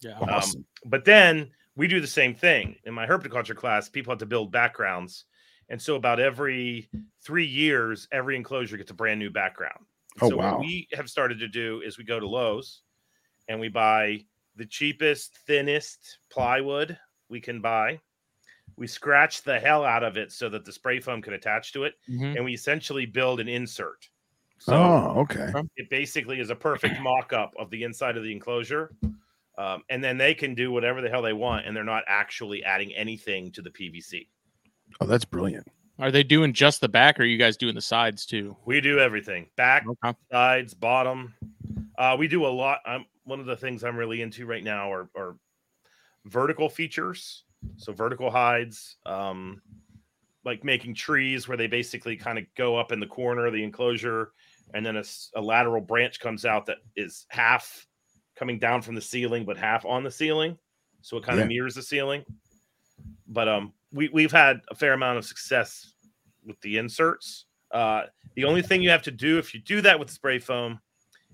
Yeah. 0.00 0.18
Um, 0.18 0.28
awesome. 0.28 0.66
But 0.84 1.04
then 1.04 1.50
we 1.76 1.88
do 1.88 2.00
the 2.00 2.06
same 2.06 2.34
thing 2.34 2.76
in 2.84 2.94
my 2.94 3.06
herpetoculture 3.06 3.56
class. 3.56 3.88
People 3.88 4.12
have 4.12 4.18
to 4.18 4.26
build 4.26 4.52
backgrounds, 4.52 5.24
and 5.68 5.80
so 5.80 5.96
about 5.96 6.20
every 6.20 6.88
three 7.22 7.46
years, 7.46 8.06
every 8.12 8.36
enclosure 8.36 8.76
gets 8.76 8.90
a 8.90 8.94
brand 8.94 9.18
new 9.18 9.30
background. 9.30 9.84
Oh, 10.20 10.28
so 10.30 10.36
wow. 10.36 10.52
what 10.52 10.60
we 10.60 10.86
have 10.92 11.08
started 11.10 11.38
to 11.40 11.48
do 11.48 11.80
is 11.84 11.98
we 11.98 12.04
go 12.04 12.20
to 12.20 12.26
Lowe's 12.28 12.82
and 13.48 13.58
we 13.58 13.68
buy 13.68 14.24
the 14.56 14.64
cheapest, 14.66 15.36
thinnest 15.46 16.18
plywood 16.30 16.96
we 17.28 17.40
can 17.40 17.60
buy. 17.60 17.98
We 18.76 18.86
scratch 18.86 19.42
the 19.42 19.58
hell 19.60 19.84
out 19.84 20.02
of 20.02 20.16
it 20.16 20.32
so 20.32 20.48
that 20.48 20.64
the 20.64 20.72
spray 20.72 21.00
foam 21.00 21.22
can 21.22 21.34
attach 21.34 21.72
to 21.74 21.84
it, 21.84 21.94
Mhm. 22.10 22.36
and 22.36 22.44
we 22.44 22.54
essentially 22.54 23.06
build 23.06 23.40
an 23.40 23.48
insert. 23.48 24.08
So 24.58 24.74
oh, 24.76 25.20
okay. 25.22 25.52
it 25.76 25.90
basically 25.90 26.40
is 26.40 26.50
a 26.50 26.56
perfect 26.56 26.98
mock-up 27.00 27.52
of 27.58 27.70
the 27.70 27.82
inside 27.82 28.16
of 28.16 28.22
the 28.22 28.32
enclosure 28.32 28.92
um, 29.58 29.82
and 29.90 30.02
then 30.02 30.16
they 30.16 30.32
can 30.34 30.54
do 30.54 30.70
whatever 30.72 31.00
the 31.02 31.08
hell 31.10 31.22
they 31.22 31.32
want 31.32 31.66
and 31.66 31.76
they're 31.76 31.84
not 31.84 32.02
actually 32.06 32.64
adding 32.64 32.92
anything 32.94 33.50
to 33.52 33.60
the 33.62 33.70
pvc 33.70 34.26
Oh, 35.00 35.06
that's 35.06 35.24
brilliant. 35.24 35.66
Are 35.98 36.10
they 36.10 36.22
doing 36.22 36.52
just 36.52 36.80
the 36.80 36.88
back, 36.88 37.18
or 37.20 37.24
are 37.24 37.26
you 37.26 37.36
guys 37.36 37.56
doing 37.56 37.74
the 37.74 37.80
sides 37.82 38.24
too? 38.26 38.56
we 38.64 38.80
do 38.80 38.98
everything 39.00 39.48
back 39.56 39.84
Okay. 40.04 40.16
sides 40.32 40.72
bottom 40.72 41.34
uh, 41.98 42.16
we 42.18 42.26
do 42.26 42.46
a 42.46 42.48
lot 42.48 42.78
i'm 42.86 43.04
one 43.24 43.40
of 43.40 43.46
the 43.46 43.56
things 43.56 43.84
i'm 43.84 43.96
really 43.96 44.22
into 44.22 44.46
right 44.46 44.64
now 44.64 44.90
are, 44.90 45.10
are 45.14 45.36
vertical 46.24 46.68
features 46.68 47.43
so 47.76 47.92
vertical 47.92 48.30
hides 48.30 48.96
um, 49.06 49.60
like 50.44 50.64
making 50.64 50.94
trees 50.94 51.48
where 51.48 51.56
they 51.56 51.66
basically 51.66 52.16
kind 52.16 52.38
of 52.38 52.44
go 52.56 52.76
up 52.76 52.92
in 52.92 53.00
the 53.00 53.06
corner 53.06 53.46
of 53.46 53.52
the 53.52 53.62
enclosure 53.62 54.32
and 54.74 54.84
then 54.84 54.96
a 55.36 55.40
lateral 55.40 55.80
branch 55.80 56.20
comes 56.20 56.44
out 56.44 56.66
that 56.66 56.78
is 56.96 57.26
half 57.28 57.86
coming 58.36 58.58
down 58.58 58.82
from 58.82 58.94
the 58.94 59.00
ceiling 59.00 59.44
but 59.44 59.56
half 59.56 59.84
on 59.84 60.02
the 60.02 60.10
ceiling 60.10 60.58
so 61.02 61.16
it 61.16 61.24
kind 61.24 61.38
Yeah. 61.38 61.44
of 61.44 61.48
mirrors 61.48 61.74
the 61.74 61.82
ceiling 61.82 62.24
but 63.26 63.48
um 63.48 63.72
we, 63.92 64.08
we've 64.08 64.32
had 64.32 64.60
a 64.70 64.74
fair 64.74 64.92
amount 64.92 65.18
of 65.18 65.24
success 65.24 65.94
with 66.44 66.60
the 66.60 66.78
inserts 66.78 67.46
uh 67.70 68.02
the 68.36 68.44
only 68.44 68.62
thing 68.62 68.82
you 68.82 68.90
have 68.90 69.02
to 69.02 69.10
do 69.12 69.38
if 69.38 69.54
you 69.54 69.60
do 69.60 69.80
that 69.80 69.98
with 69.98 70.10
spray 70.10 70.38
foam 70.38 70.80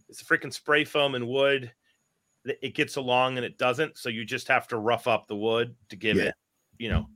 is 0.09 0.19
the 0.19 0.25
freaking 0.25 0.53
spray 0.53 0.85
foam 0.85 1.15
and 1.15 1.27
wood 1.27 1.73
it 2.45 2.75
gets 2.75 2.97
along 2.97 3.37
and 3.37 3.45
it 3.45 3.59
doesn't 3.59 3.99
so 3.99 4.09
you 4.09 4.25
just 4.25 4.49
have 4.49 4.67
to 4.67 4.79
rough 4.79 5.07
up 5.07 5.27
the 5.29 5.37
wood 5.37 5.75
to 5.89 5.97
give 5.97 6.17
Yeah. 6.17 6.25
it 6.25 6.35
you 6.79 6.89
know 6.89 7.07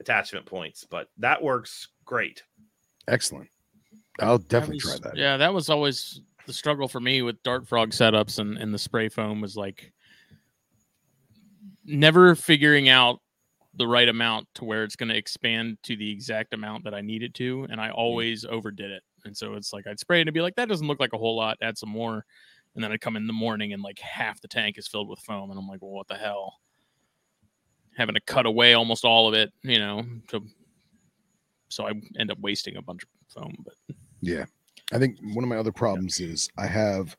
attachment 0.00 0.46
points 0.46 0.84
but 0.88 1.08
that 1.18 1.42
works 1.42 1.88
great 2.04 2.42
Excellent. 3.08 3.48
I'll 4.20 4.38
That 4.38 4.48
definitely 4.48 4.80
was- 4.84 5.00
try 5.00 5.10
that. 5.10 5.16
Yeah, 5.18 5.36
that 5.36 5.52
was 5.52 5.68
always 5.68 6.20
the 6.46 6.52
struggle 6.52 6.88
for 6.88 7.00
me 7.00 7.22
with 7.22 7.42
Dart 7.42 7.66
Frog 7.66 7.90
setups 7.90 8.38
and, 8.38 8.56
and 8.56 8.72
the 8.72 8.78
spray 8.78 9.08
foam 9.08 9.40
was 9.40 9.56
like 9.56 9.92
never 11.84 12.34
figuring 12.34 12.88
out 12.88 13.20
the 13.74 13.86
right 13.86 14.08
amount 14.08 14.48
to 14.54 14.64
where 14.64 14.84
it's 14.84 14.96
going 14.96 15.08
to 15.08 15.16
expand 15.16 15.78
to 15.84 15.96
the 15.96 16.10
exact 16.10 16.54
amount 16.54 16.84
that 16.84 16.94
I 16.94 17.00
need 17.00 17.22
it 17.22 17.34
to. 17.34 17.66
And 17.70 17.80
I 17.80 17.88
mm. 17.88 17.94
always 17.94 18.44
overdid 18.44 18.90
it. 18.90 19.02
And 19.24 19.36
so 19.36 19.54
it's 19.54 19.72
like 19.72 19.86
I'd 19.86 20.00
spray 20.00 20.20
it 20.20 20.26
and 20.28 20.34
be 20.34 20.40
like, 20.40 20.56
that 20.56 20.68
doesn't 20.68 20.86
look 20.86 21.00
like 21.00 21.12
a 21.12 21.18
whole 21.18 21.36
lot, 21.36 21.58
add 21.62 21.78
some 21.78 21.90
more. 21.90 22.24
And 22.74 22.84
then 22.84 22.92
I'd 22.92 23.00
come 23.00 23.16
in 23.16 23.26
the 23.26 23.32
morning 23.32 23.72
and 23.72 23.82
like 23.82 23.98
half 23.98 24.40
the 24.40 24.48
tank 24.48 24.78
is 24.78 24.86
filled 24.86 25.08
with 25.08 25.18
foam. 25.20 25.50
And 25.50 25.58
I'm 25.58 25.66
like, 25.66 25.82
well, 25.82 25.90
what 25.90 26.08
the 26.08 26.14
hell? 26.14 26.54
Having 27.96 28.14
to 28.14 28.20
cut 28.20 28.46
away 28.46 28.74
almost 28.74 29.04
all 29.04 29.28
of 29.28 29.34
it, 29.34 29.52
you 29.62 29.78
know. 29.78 30.04
So, 30.30 30.40
so 31.68 31.86
I 31.86 31.92
end 32.18 32.30
up 32.30 32.38
wasting 32.38 32.76
a 32.76 32.82
bunch 32.82 33.02
of 33.02 33.08
foam. 33.28 33.54
But 33.64 33.74
Yeah. 34.20 34.44
I 34.92 34.98
think 34.98 35.18
one 35.22 35.44
of 35.44 35.48
my 35.48 35.56
other 35.56 35.72
problems 35.72 36.20
is 36.20 36.48
I 36.58 36.66
have 36.66 37.16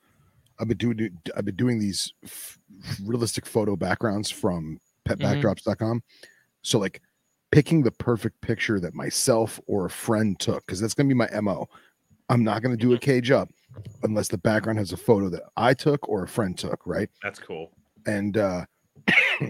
I've 0.59 0.67
been 0.67 0.77
doing 0.77 1.17
I've 1.35 1.45
been 1.45 1.55
doing 1.55 1.79
these 1.79 2.13
f- 2.23 2.59
realistic 3.03 3.45
photo 3.45 3.75
backgrounds 3.75 4.29
from 4.29 4.79
mm-hmm. 5.07 5.21
petbackdrops.com. 5.21 6.03
So 6.61 6.79
like 6.79 7.01
picking 7.51 7.81
the 7.81 7.91
perfect 7.91 8.39
picture 8.41 8.79
that 8.79 8.93
myself 8.93 9.59
or 9.67 9.85
a 9.85 9.89
friend 9.89 10.39
took 10.39 10.65
cuz 10.67 10.79
that's 10.79 10.93
going 10.93 11.09
to 11.09 11.13
be 11.13 11.17
my 11.17 11.29
MO. 11.41 11.67
I'm 12.29 12.43
not 12.43 12.61
going 12.61 12.75
to 12.75 12.81
do 12.81 12.93
a 12.93 12.95
mm-hmm. 12.95 13.03
cage 13.03 13.31
up 13.31 13.49
unless 14.03 14.27
the 14.29 14.37
background 14.37 14.79
has 14.79 14.91
a 14.91 14.97
photo 14.97 15.29
that 15.29 15.43
I 15.57 15.73
took 15.73 16.07
or 16.09 16.23
a 16.23 16.27
friend 16.27 16.57
took, 16.57 16.85
right? 16.85 17.09
that's 17.21 17.39
cool 17.39 17.71
and 18.05 18.37
uh 18.37 18.65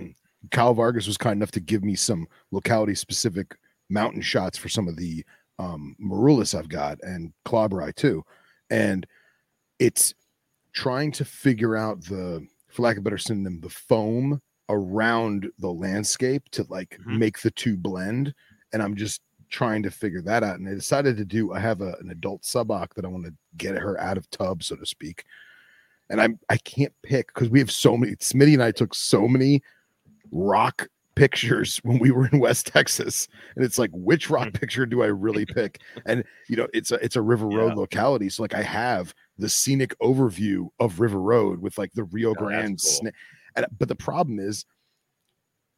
Kyle 0.52 0.74
Vargas 0.74 1.08
was 1.08 1.18
kind 1.18 1.38
enough 1.38 1.52
to 1.52 1.60
give 1.60 1.84
me 1.84 1.96
some 1.96 2.28
locality 2.52 2.96
specific 2.96 3.56
mountain 3.90 4.22
shots 4.22 4.58
for 4.58 4.70
some 4.70 4.88
of 4.88 4.96
the 4.98 5.24
um 5.60 5.96
Morulus 6.04 6.58
I've 6.58 6.70
got 6.70 6.98
and 7.04 7.32
Klauberi 7.46 7.94
too. 7.96 8.24
And 8.70 9.06
it's 9.80 10.14
trying 10.74 11.12
to 11.14 11.26
figure 11.26 11.76
out 11.78 12.04
the 12.06 12.46
for 12.70 12.82
lack 12.84 12.96
of 12.98 13.02
a 13.02 13.04
better 13.04 13.18
synonym, 13.18 13.60
the 13.62 13.70
foam 13.70 14.42
around 14.70 15.50
the 15.60 15.70
landscape 15.72 16.44
to 16.52 16.66
like 16.70 16.98
Mhm. 17.06 17.20
make 17.20 17.40
the 17.42 17.52
two 17.52 17.76
blend. 17.78 18.34
And 18.74 18.82
I'm 18.82 18.96
just 18.96 19.22
trying 19.52 19.84
to 19.84 19.92
figure 19.92 20.22
that 20.22 20.44
out. 20.44 20.60
And 20.60 20.68
I 20.68 20.74
decided 20.74 21.18
to 21.18 21.26
do 21.26 21.54
I 21.54 21.60
have 21.60 21.82
a, 21.82 21.96
an 22.00 22.10
adult 22.10 22.42
suboc 22.42 22.94
that 22.96 23.06
I 23.06 23.10
want 23.10 23.26
to 23.26 23.34
get 23.58 23.78
her 23.78 24.00
out 24.00 24.18
of 24.18 24.30
tub, 24.32 24.64
so 24.64 24.76
to 24.76 24.86
speak. 24.86 25.26
And 26.10 26.20
I'm 26.20 26.40
I 26.50 26.58
can't 26.58 26.94
pick 27.04 27.34
because 27.34 27.50
we 27.50 27.60
have 27.60 27.72
so 27.72 27.96
many. 27.96 28.16
Smitty 28.16 28.54
and 28.54 28.64
I 28.64 28.72
took 28.72 28.96
so 28.96 29.28
many 29.28 29.62
rock 30.32 30.88
pictures 31.16 31.78
when 31.84 32.00
we 32.00 32.12
were 32.12 32.28
in 32.28 32.40
West 32.40 32.68
Texas, 32.68 33.28
and 33.56 33.64
it's 33.64 33.78
like 33.78 33.92
which 33.94 34.30
rock 34.30 34.48
mm. 34.50 34.60
picture 34.60 34.86
do 34.86 35.04
I 35.04 35.08
really 35.08 35.46
pick? 35.46 35.82
And 36.06 36.24
you 36.50 36.56
know, 36.56 36.68
it's 36.74 36.92
a 36.92 36.96
it's 36.96 37.16
a 37.16 37.22
River 37.22 37.48
Road 37.48 37.70
Yeah. 37.70 37.76
locality, 37.76 38.30
so 38.30 38.44
like 38.44 38.56
I 38.56 38.64
have 38.64 39.14
the 39.38 39.50
scenic 39.50 39.98
overview 40.00 40.70
of 40.80 41.00
River 41.00 41.20
Road 41.20 41.62
with 41.62 41.78
like 41.78 41.92
the 41.94 42.04
Rio 42.06 42.32
Oh, 42.32 42.34
Grande. 42.34 42.80
cool. 42.82 43.08
sna- 43.08 43.14
and 43.56 43.66
but 43.78 43.88
the 43.88 43.96
problem 43.96 44.40
is, 44.40 44.66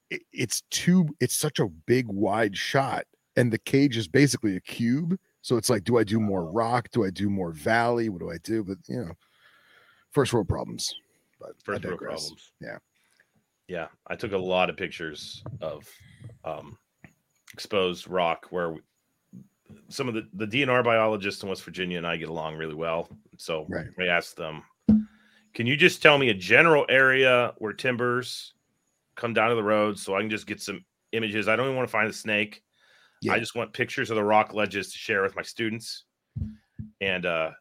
it, 0.09 0.21
it's 0.31 0.61
too 0.69 1.07
it's 1.19 1.35
such 1.35 1.59
a 1.59 1.67
big 1.67 2.07
wide 2.07 2.55
shot, 2.55 3.05
and 3.35 3.51
the 3.51 3.57
cage 3.57 3.97
is 3.97 4.07
basically 4.07 4.55
a 4.55 4.59
cube. 4.61 5.17
So 5.41 5.57
it's 5.57 5.69
like, 5.69 5.83
do 5.83 5.97
I 5.97 6.03
do 6.03 6.19
more 6.19 6.45
rock? 6.45 6.89
Do 6.91 7.03
I 7.03 7.09
do 7.09 7.29
more 7.29 7.51
valley? 7.51 8.09
What 8.09 8.19
do 8.19 8.31
I 8.31 8.37
do? 8.43 8.63
But 8.63 8.77
you 8.87 8.97
know, 8.97 9.11
first 10.11 10.31
world 10.33 10.47
problems. 10.47 10.93
But 11.39 11.51
first 11.63 11.83
world 11.83 11.99
problems 11.99 12.51
Yeah. 12.61 12.77
yeah 13.67 13.87
i 14.07 14.15
took 14.15 14.31
a 14.31 14.37
lot 14.37 14.69
of 14.69 14.77
pictures 14.77 15.43
of 15.61 15.85
um 16.45 16.77
exposed 17.53 18.07
rock 18.07 18.45
where 18.49 18.71
we- 18.73 18.81
some 19.89 20.07
of 20.07 20.13
the 20.13 20.25
the 20.33 20.45
dnr 20.47 20.83
biologists 20.83 21.43
in 21.43 21.49
west 21.49 21.63
virginia 21.63 21.97
and 21.97 22.07
i 22.07 22.15
get 22.15 22.29
along 22.29 22.55
really 22.55 22.75
well 22.75 23.09
so 23.37 23.65
Right. 23.69 23.87
i 23.99 24.05
asked 24.05 24.37
them 24.37 24.63
can 25.53 25.65
you 25.67 25.75
just 25.75 26.01
tell 26.01 26.17
me 26.17 26.29
a 26.29 26.33
general 26.33 26.85
area 26.89 27.53
where 27.57 27.73
timbers 27.73 28.53
come 29.15 29.33
down 29.33 29.49
to 29.49 29.55
the 29.55 29.63
road 29.63 29.99
so 29.99 30.15
i 30.15 30.21
can 30.21 30.29
just 30.29 30.47
get 30.47 30.61
some 30.61 30.85
images 31.11 31.47
i 31.49 31.55
don't 31.57 31.65
even 31.65 31.75
want 31.75 31.87
to 31.87 31.91
find 31.91 32.09
a 32.09 32.13
snake 32.13 32.63
Yeah. 33.23 33.33
i 33.33 33.39
just 33.39 33.55
want 33.55 33.73
pictures 33.73 34.09
of 34.09 34.15
the 34.15 34.23
rock 34.23 34.53
ledges 34.53 34.91
to 34.91 34.97
share 34.97 35.21
with 35.23 35.35
my 35.35 35.41
students 35.41 36.03
and 37.01 37.25
uh 37.25 37.51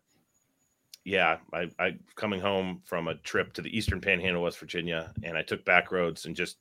yeah, 1.05 1.38
I, 1.53 1.68
I 1.79 1.96
coming 2.14 2.40
home 2.40 2.81
from 2.85 3.09
a 3.09 3.14
trip 3.16 3.53
to 3.55 3.62
the 3.62 3.77
Eastern 3.77 4.01
Panhandle, 4.01 4.42
West 4.42 4.59
Virginia, 4.59 5.12
and 5.25 5.37
I 5.37 5.42
took 5.42 5.64
back 5.64 5.90
roads 5.90 6.27
and 6.27 6.37
just 6.37 6.59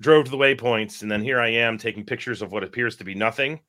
drove 0.00 0.24
to 0.24 0.30
the 0.30 0.38
waypoints, 0.38 1.02
and 1.02 1.10
then 1.10 1.22
here 1.22 1.40
I 1.40 1.48
am 1.48 1.76
taking 1.76 2.04
pictures 2.04 2.40
of 2.40 2.50
what 2.50 2.64
appears 2.64 2.96
to 2.96 3.04
be 3.04 3.14
nothing, 3.14 3.60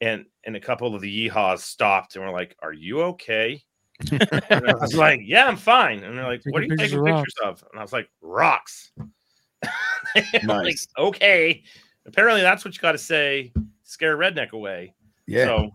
and 0.00 0.24
and 0.44 0.56
a 0.56 0.60
couple 0.60 0.94
of 0.94 1.02
the 1.02 1.28
yeehaws 1.28 1.58
stopped 1.58 2.16
and 2.16 2.24
were 2.24 2.30
like, 2.30 2.56
"Are 2.62 2.72
you 2.72 3.02
okay?" 3.02 3.62
And 4.10 4.66
I 4.66 4.74
was 4.80 4.94
like, 4.96 5.20
"Yeah, 5.22 5.46
I'm 5.46 5.56
fine." 5.56 6.02
And 6.04 6.16
they're 6.16 6.24
like, 6.24 6.42
"What 6.46 6.62
are 6.62 6.66
you 6.66 6.76
Taking 6.76 6.98
taking 6.98 7.04
pictures 7.04 7.34
of 7.42 7.56
pictures 7.56 7.62
of?" 7.64 7.64
And 7.70 7.80
I 7.80 7.82
was 7.82 7.92
like, 7.92 8.08
"Rocks." 8.22 8.92
I'm 10.14 10.22
like, 10.24 10.44
Nice. 10.44 10.88
okay. 10.96 11.64
Apparently, 12.06 12.40
that's 12.40 12.64
what 12.64 12.74
you 12.74 12.80
got 12.80 12.92
to 12.92 12.98
say. 12.98 13.52
To 13.88 13.92
Scare 13.92 14.16
redneck 14.16 14.50
away. 14.50 14.94
Yeah. 15.26 15.44
So, 15.44 15.70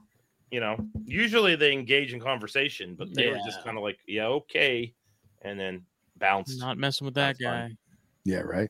you 0.51 0.59
know, 0.59 0.77
usually 1.05 1.55
they 1.55 1.73
engage 1.73 2.13
in 2.13 2.19
conversation, 2.19 2.95
but 2.95 3.13
they 3.13 3.27
were 3.27 3.39
just 3.45 3.63
kind 3.63 3.77
of 3.77 3.83
like, 3.83 3.97
yeah, 4.07 4.27
okay. 4.27 4.93
And 5.41 5.59
then 5.59 5.83
bounced. 6.17 6.59
Not 6.59 6.77
messing 6.77 7.05
with 7.05 7.15
that 7.15 7.37
That's 7.39 7.43
fine. 7.43 7.69
guy. 7.69 7.75
Yeah, 8.25 8.39
right. 8.39 8.69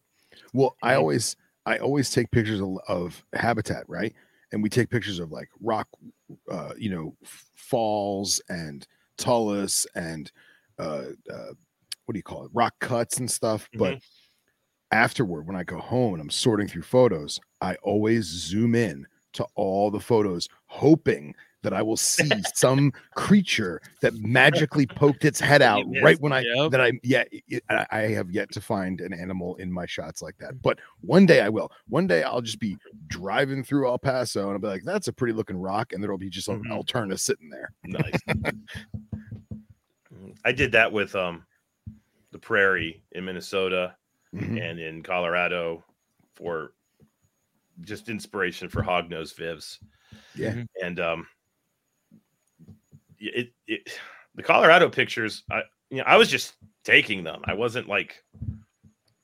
Well, 0.53 0.75
I 0.81 0.95
always 0.95 1.35
I 1.65 1.77
always 1.77 2.09
take 2.09 2.31
pictures 2.31 2.59
of, 2.59 2.77
of 2.87 3.23
habitat, 3.33 3.83
right? 3.87 4.13
And 4.51 4.63
we 4.63 4.69
take 4.69 4.89
pictures 4.89 5.19
of 5.19 5.31
like 5.31 5.49
rock, 5.61 5.87
uh, 6.51 6.73
you 6.77 6.89
know, 6.89 7.15
falls 7.55 8.41
and 8.49 8.85
talus 9.17 9.85
and 9.95 10.31
uh, 10.79 11.03
uh, 11.31 11.53
what 12.05 12.13
do 12.13 12.17
you 12.17 12.23
call 12.23 12.45
it, 12.45 12.51
rock 12.53 12.73
cuts 12.79 13.17
and 13.17 13.29
stuff. 13.29 13.69
But 13.75 13.99
afterward, 14.91 15.47
when 15.47 15.55
I 15.55 15.63
go 15.63 15.77
home 15.77 16.13
and 16.13 16.21
I'm 16.21 16.29
sorting 16.29 16.67
through 16.67 16.83
photos, 16.83 17.39
I 17.61 17.75
always 17.83 18.25
zoom 18.25 18.75
in 18.75 19.05
to 19.33 19.45
all 19.55 19.91
the 19.91 19.99
photos, 19.99 20.47
hoping 20.67 21.35
that 21.63 21.73
I 21.73 21.81
will 21.81 21.97
see 21.97 22.29
some 22.55 22.91
creature 23.15 23.81
that 24.01 24.13
magically 24.15 24.85
poked 24.85 25.23
its 25.23 25.39
head 25.39 25.61
out 25.61 25.85
right 26.01 26.19
when 26.19 26.33
I 26.33 26.41
Yep. 26.41 26.71
that 26.71 26.81
I 26.81 26.91
yeah 27.03 27.23
it, 27.31 27.63
I 27.69 28.01
have 28.09 28.29
yet 28.31 28.51
to 28.51 28.61
find 28.61 28.99
an 28.99 29.13
animal 29.13 29.55
in 29.55 29.71
my 29.71 29.85
shots 29.85 30.21
like 30.21 30.37
that. 30.39 30.61
But 30.61 30.79
one 31.01 31.25
day 31.25 31.39
I 31.41 31.47
will. 31.49 31.71
One 31.87 32.05
day 32.05 32.21
I'll 32.23 32.41
just 32.41 32.59
be 32.59 32.77
driving 33.07 33.63
through 33.63 33.87
El 33.87 33.97
Paso 33.97 34.41
and 34.43 34.51
I'll 34.51 34.59
be 34.59 34.67
like, 34.67 34.83
"That's 34.83 35.07
a 35.07 35.13
pretty 35.13 35.33
looking 35.33 35.57
rock," 35.57 35.93
and 35.93 36.03
there'll 36.03 36.17
be 36.17 36.29
just 36.29 36.49
an 36.49 36.63
Mhm. 36.65 36.83
Alterna 36.83 37.17
sitting 37.17 37.49
there. 37.49 37.71
Nice. 37.85 38.19
I 40.45 40.51
did 40.51 40.71
that 40.73 40.91
with 40.91 41.15
um 41.15 41.45
the 42.31 42.39
prairie 42.39 43.01
in 43.13 43.23
Minnesota 43.25 43.95
Mhm. 44.35 44.59
and 44.61 44.79
in 44.79 45.01
Colorado 45.03 45.83
for 46.35 46.73
just 47.81 48.09
inspiration 48.09 48.69
for 48.69 48.81
hognose 48.83 49.33
vivs. 49.33 49.79
Yeah. 50.35 50.53
Mhm. 50.53 50.67
And 50.81 50.99
um 50.99 51.27
it, 53.19 53.53
it 53.67 53.99
the 54.35 54.43
Colorado 54.43 54.89
pictures 54.89 55.43
I 55.51 55.63
you 55.89 55.97
know 55.97 56.03
I 56.05 56.17
was 56.17 56.29
just 56.29 56.55
taking 56.83 57.23
them. 57.23 57.41
I 57.45 57.53
wasn't 57.53 57.87
like 57.87 58.23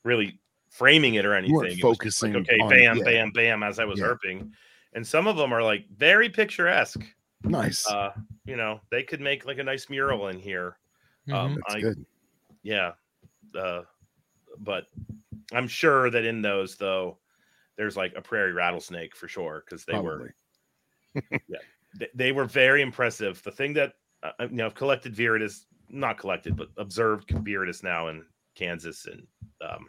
really 0.04 0.38
framing 0.70 1.14
it 1.14 1.26
or 1.26 1.34
anything. 1.34 1.64
It 1.78 1.80
focusing 1.80 2.32
like, 2.32 2.42
okay, 2.48 2.58
on- 2.60 2.68
bam, 2.70 2.96
yeah. 2.98 3.04
bam, 3.04 3.30
bam 3.32 3.62
as 3.62 3.78
I 3.78 3.84
was 3.84 3.98
Yeah. 4.00 4.06
herping. 4.06 4.50
And 4.94 5.06
some 5.06 5.26
of 5.26 5.36
them 5.36 5.52
are 5.52 5.62
like 5.62 5.86
very 5.96 6.28
picturesque. 6.28 7.04
Nice. 7.44 7.86
Uh, 7.86 8.12
you 8.44 8.56
know, 8.56 8.80
they 8.90 9.02
could 9.02 9.20
make 9.20 9.44
like 9.46 9.58
a 9.58 9.64
nice 9.64 9.88
mural 9.88 10.28
in 10.28 10.38
here. 10.38 10.78
Um, 11.30 11.52
Mhm. 11.52 11.58
That's 11.66 11.74
I, 11.74 11.80
good. 11.80 12.06
yeah. 12.62 12.92
Uh, 13.54 13.82
but 14.58 14.86
I'm 15.52 15.68
sure 15.68 16.10
that 16.10 16.24
in 16.24 16.40
those 16.42 16.76
though, 16.76 17.18
there's 17.80 17.96
like 17.96 18.12
a 18.14 18.20
prairie 18.20 18.52
rattlesnake 18.52 19.16
for 19.16 19.26
sure 19.26 19.64
because 19.64 19.86
they 19.86 19.98
were 19.98 20.30
Probably. 21.14 21.40
they, 21.98 22.08
they 22.14 22.30
were 22.30 22.44
very 22.44 22.82
impressive. 22.82 23.42
The 23.42 23.50
thing 23.50 23.72
that 23.72 23.94
uh, 24.22 24.32
you 24.42 24.48
know, 24.48 24.66
I've 24.66 24.74
collected 24.74 25.14
Viridis, 25.14 25.64
not 25.88 26.18
collected, 26.18 26.56
but 26.58 26.68
observed 26.76 27.28
Viridis 27.28 27.82
now 27.82 28.08
in 28.08 28.22
Kansas 28.54 29.06
and 29.06 29.26
um, 29.66 29.86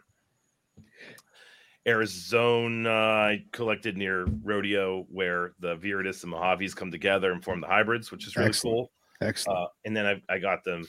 Arizona. 1.86 2.90
I 2.90 3.44
collected 3.52 3.98
near 3.98 4.26
Rodeo 4.42 5.06
where 5.10 5.52
the 5.60 5.76
Viridis 5.76 6.24
and 6.24 6.32
Mojaves 6.32 6.74
come 6.74 6.92
together 6.92 7.34
and 7.34 7.44
form 7.44 7.60
the 7.60 7.68
hybrids, 7.68 8.10
which 8.10 8.26
is 8.26 8.38
really 8.38 8.48
Excellent. 8.48 8.74
cool. 8.74 8.92
Excellent. 9.20 9.60
Uh, 9.60 9.68
and 9.84 9.98
then 9.98 10.06
I, 10.06 10.22
I 10.34 10.40
got 10.40 10.64
them 10.64 10.88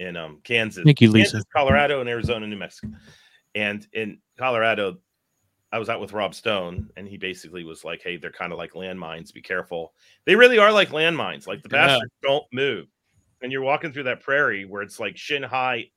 in 0.00 0.16
um, 0.16 0.40
Kansas, 0.42 0.82
Thank 0.84 1.00
you, 1.00 1.12
Lisa. 1.12 1.34
Kansas, 1.34 1.44
Colorado, 1.54 2.00
and 2.00 2.08
Arizona, 2.08 2.44
New 2.44 2.56
Mexico. 2.56 2.92
And 3.54 3.86
in 3.92 4.18
Colorado, 4.36 4.98
I 5.72 5.78
was 5.78 5.88
out 5.88 6.00
with 6.00 6.12
Rob 6.12 6.34
Stone, 6.34 6.90
and 6.96 7.06
he 7.06 7.16
basically 7.16 7.62
was 7.64 7.84
like, 7.84 8.02
"Hey, 8.02 8.16
they're 8.16 8.32
kind 8.32 8.52
of 8.52 8.58
like 8.58 8.72
landmines. 8.72 9.32
Be 9.32 9.40
careful. 9.42 9.94
They 10.24 10.34
really 10.34 10.58
are 10.58 10.72
like 10.72 10.90
landmines. 10.90 11.46
Like 11.46 11.62
the 11.62 11.68
Yeah. 11.74 11.98
don't 12.22 12.44
move, 12.52 12.88
and 13.42 13.52
you're 13.52 13.62
walking 13.62 13.92
through 13.92 14.02
that 14.04 14.20
prairie 14.20 14.64
where 14.64 14.82
it's 14.82 14.98
like 14.98 15.16
shin 15.16 15.42
high 15.44 15.90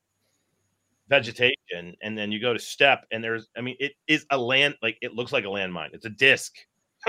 vegetation, 1.08 1.94
and 2.02 2.16
then 2.16 2.32
you 2.32 2.40
go 2.40 2.52
to 2.52 2.58
step, 2.58 3.06
and 3.10 3.22
there's, 3.22 3.48
I 3.56 3.60
mean, 3.60 3.76
it 3.78 3.92
is 4.06 4.24
a 4.30 4.38
land 4.38 4.76
like 4.82 4.96
it 5.02 5.14
looks 5.14 5.32
like 5.32 5.44
a 5.44 5.48
landmine. 5.48 5.92
It's 5.92 6.06
a 6.06 6.10
disc, 6.10 6.54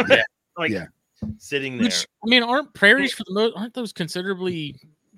Yeah. 0.09 0.23
like 0.57 0.71
Yeah. 0.71 0.85
sitting 1.37 1.77
there. 1.77 1.85
Which 1.85 2.05
I 2.23 2.27
mean, 2.27 2.43
aren't 2.43 2.73
prairies 2.73 3.13
for 3.13 3.23
the 3.27 3.33
most 3.33 3.53
aren't 3.55 3.73
those 3.73 3.93
considerably 3.93 4.75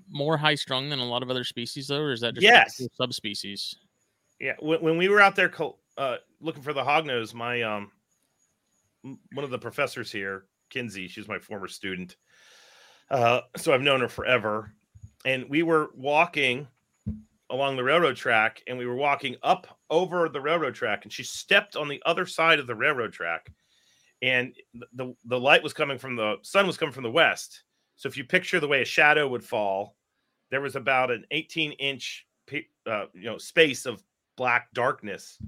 more 0.10 0.38
high 0.38 0.56
strung 0.56 0.90
than 0.90 1.00
a 1.00 1.06
lot 1.06 1.24
of 1.24 1.30
other 1.30 1.44
species 1.44 1.88
though, 1.88 2.02
or 2.02 2.12
is 2.12 2.22
that 2.22 2.34
just 2.36 2.44
Yes. 2.44 2.80
a 2.82 2.88
subspecies? 2.96 3.76
Yeah, 4.40 4.54
when, 4.60 4.82
when 4.82 4.98
we 4.98 5.10
were 5.10 5.20
out 5.22 5.36
there 5.36 5.50
col- 5.50 5.80
uh, 5.98 6.18
looking 6.42 6.64
for 6.64 6.74
the 6.74 6.84
hognose, 6.84 7.34
my 7.34 7.62
um, 7.62 7.92
one 9.02 9.44
of 9.44 9.52
the 9.52 9.60
professors 9.60 10.12
here, 10.12 10.46
Kinsey, 10.70 11.08
she's 11.08 11.28
my 11.28 11.40
former 11.40 11.68
student, 11.68 12.18
uh, 13.10 13.42
so 13.56 13.74
I've 13.74 13.82
known 13.82 14.02
her 14.02 14.08
forever, 14.08 14.72
and 15.26 15.50
we 15.50 15.64
were 15.64 15.92
walking 15.96 16.68
along 17.50 17.78
the 17.78 17.84
railroad 17.84 18.18
track, 18.18 18.62
and 18.68 18.78
we 18.78 18.86
were 18.86 18.96
walking 18.96 19.36
up 19.44 19.80
over 19.90 20.28
the 20.30 20.42
railroad 20.42 20.76
track, 20.76 21.04
and 21.04 21.12
she 21.12 21.24
stepped 21.24 21.76
on 21.76 21.88
the 21.88 22.02
other 22.06 22.26
side 22.26 22.60
of 22.60 22.68
the 22.68 22.76
railroad 22.76 23.14
track, 23.14 23.52
and 24.22 24.54
the 24.94 25.14
the 25.26 25.40
light 25.40 25.64
was 25.64 25.74
coming 25.74 25.98
from 25.98 26.16
the 26.16 26.36
sun 26.42 26.68
was 26.68 26.78
coming 26.78 26.94
from 26.94 27.04
the 27.04 27.12
west. 27.12 27.64
So 27.96 28.08
if 28.08 28.18
you 28.18 28.26
picture 28.26 28.60
the 28.60 28.68
way 28.68 28.82
a 28.82 28.86
shadow 28.86 29.28
would 29.28 29.44
fall, 29.44 29.96
there 30.52 30.62
was 30.62 30.76
about 30.76 31.12
an 31.12 31.26
18 31.32 31.72
inch 31.74 32.26
uh, 32.86 33.06
you 33.14 33.24
know 33.24 33.38
space 33.38 33.86
of 33.86 34.04
black 34.38 34.68
darkness 34.74 35.40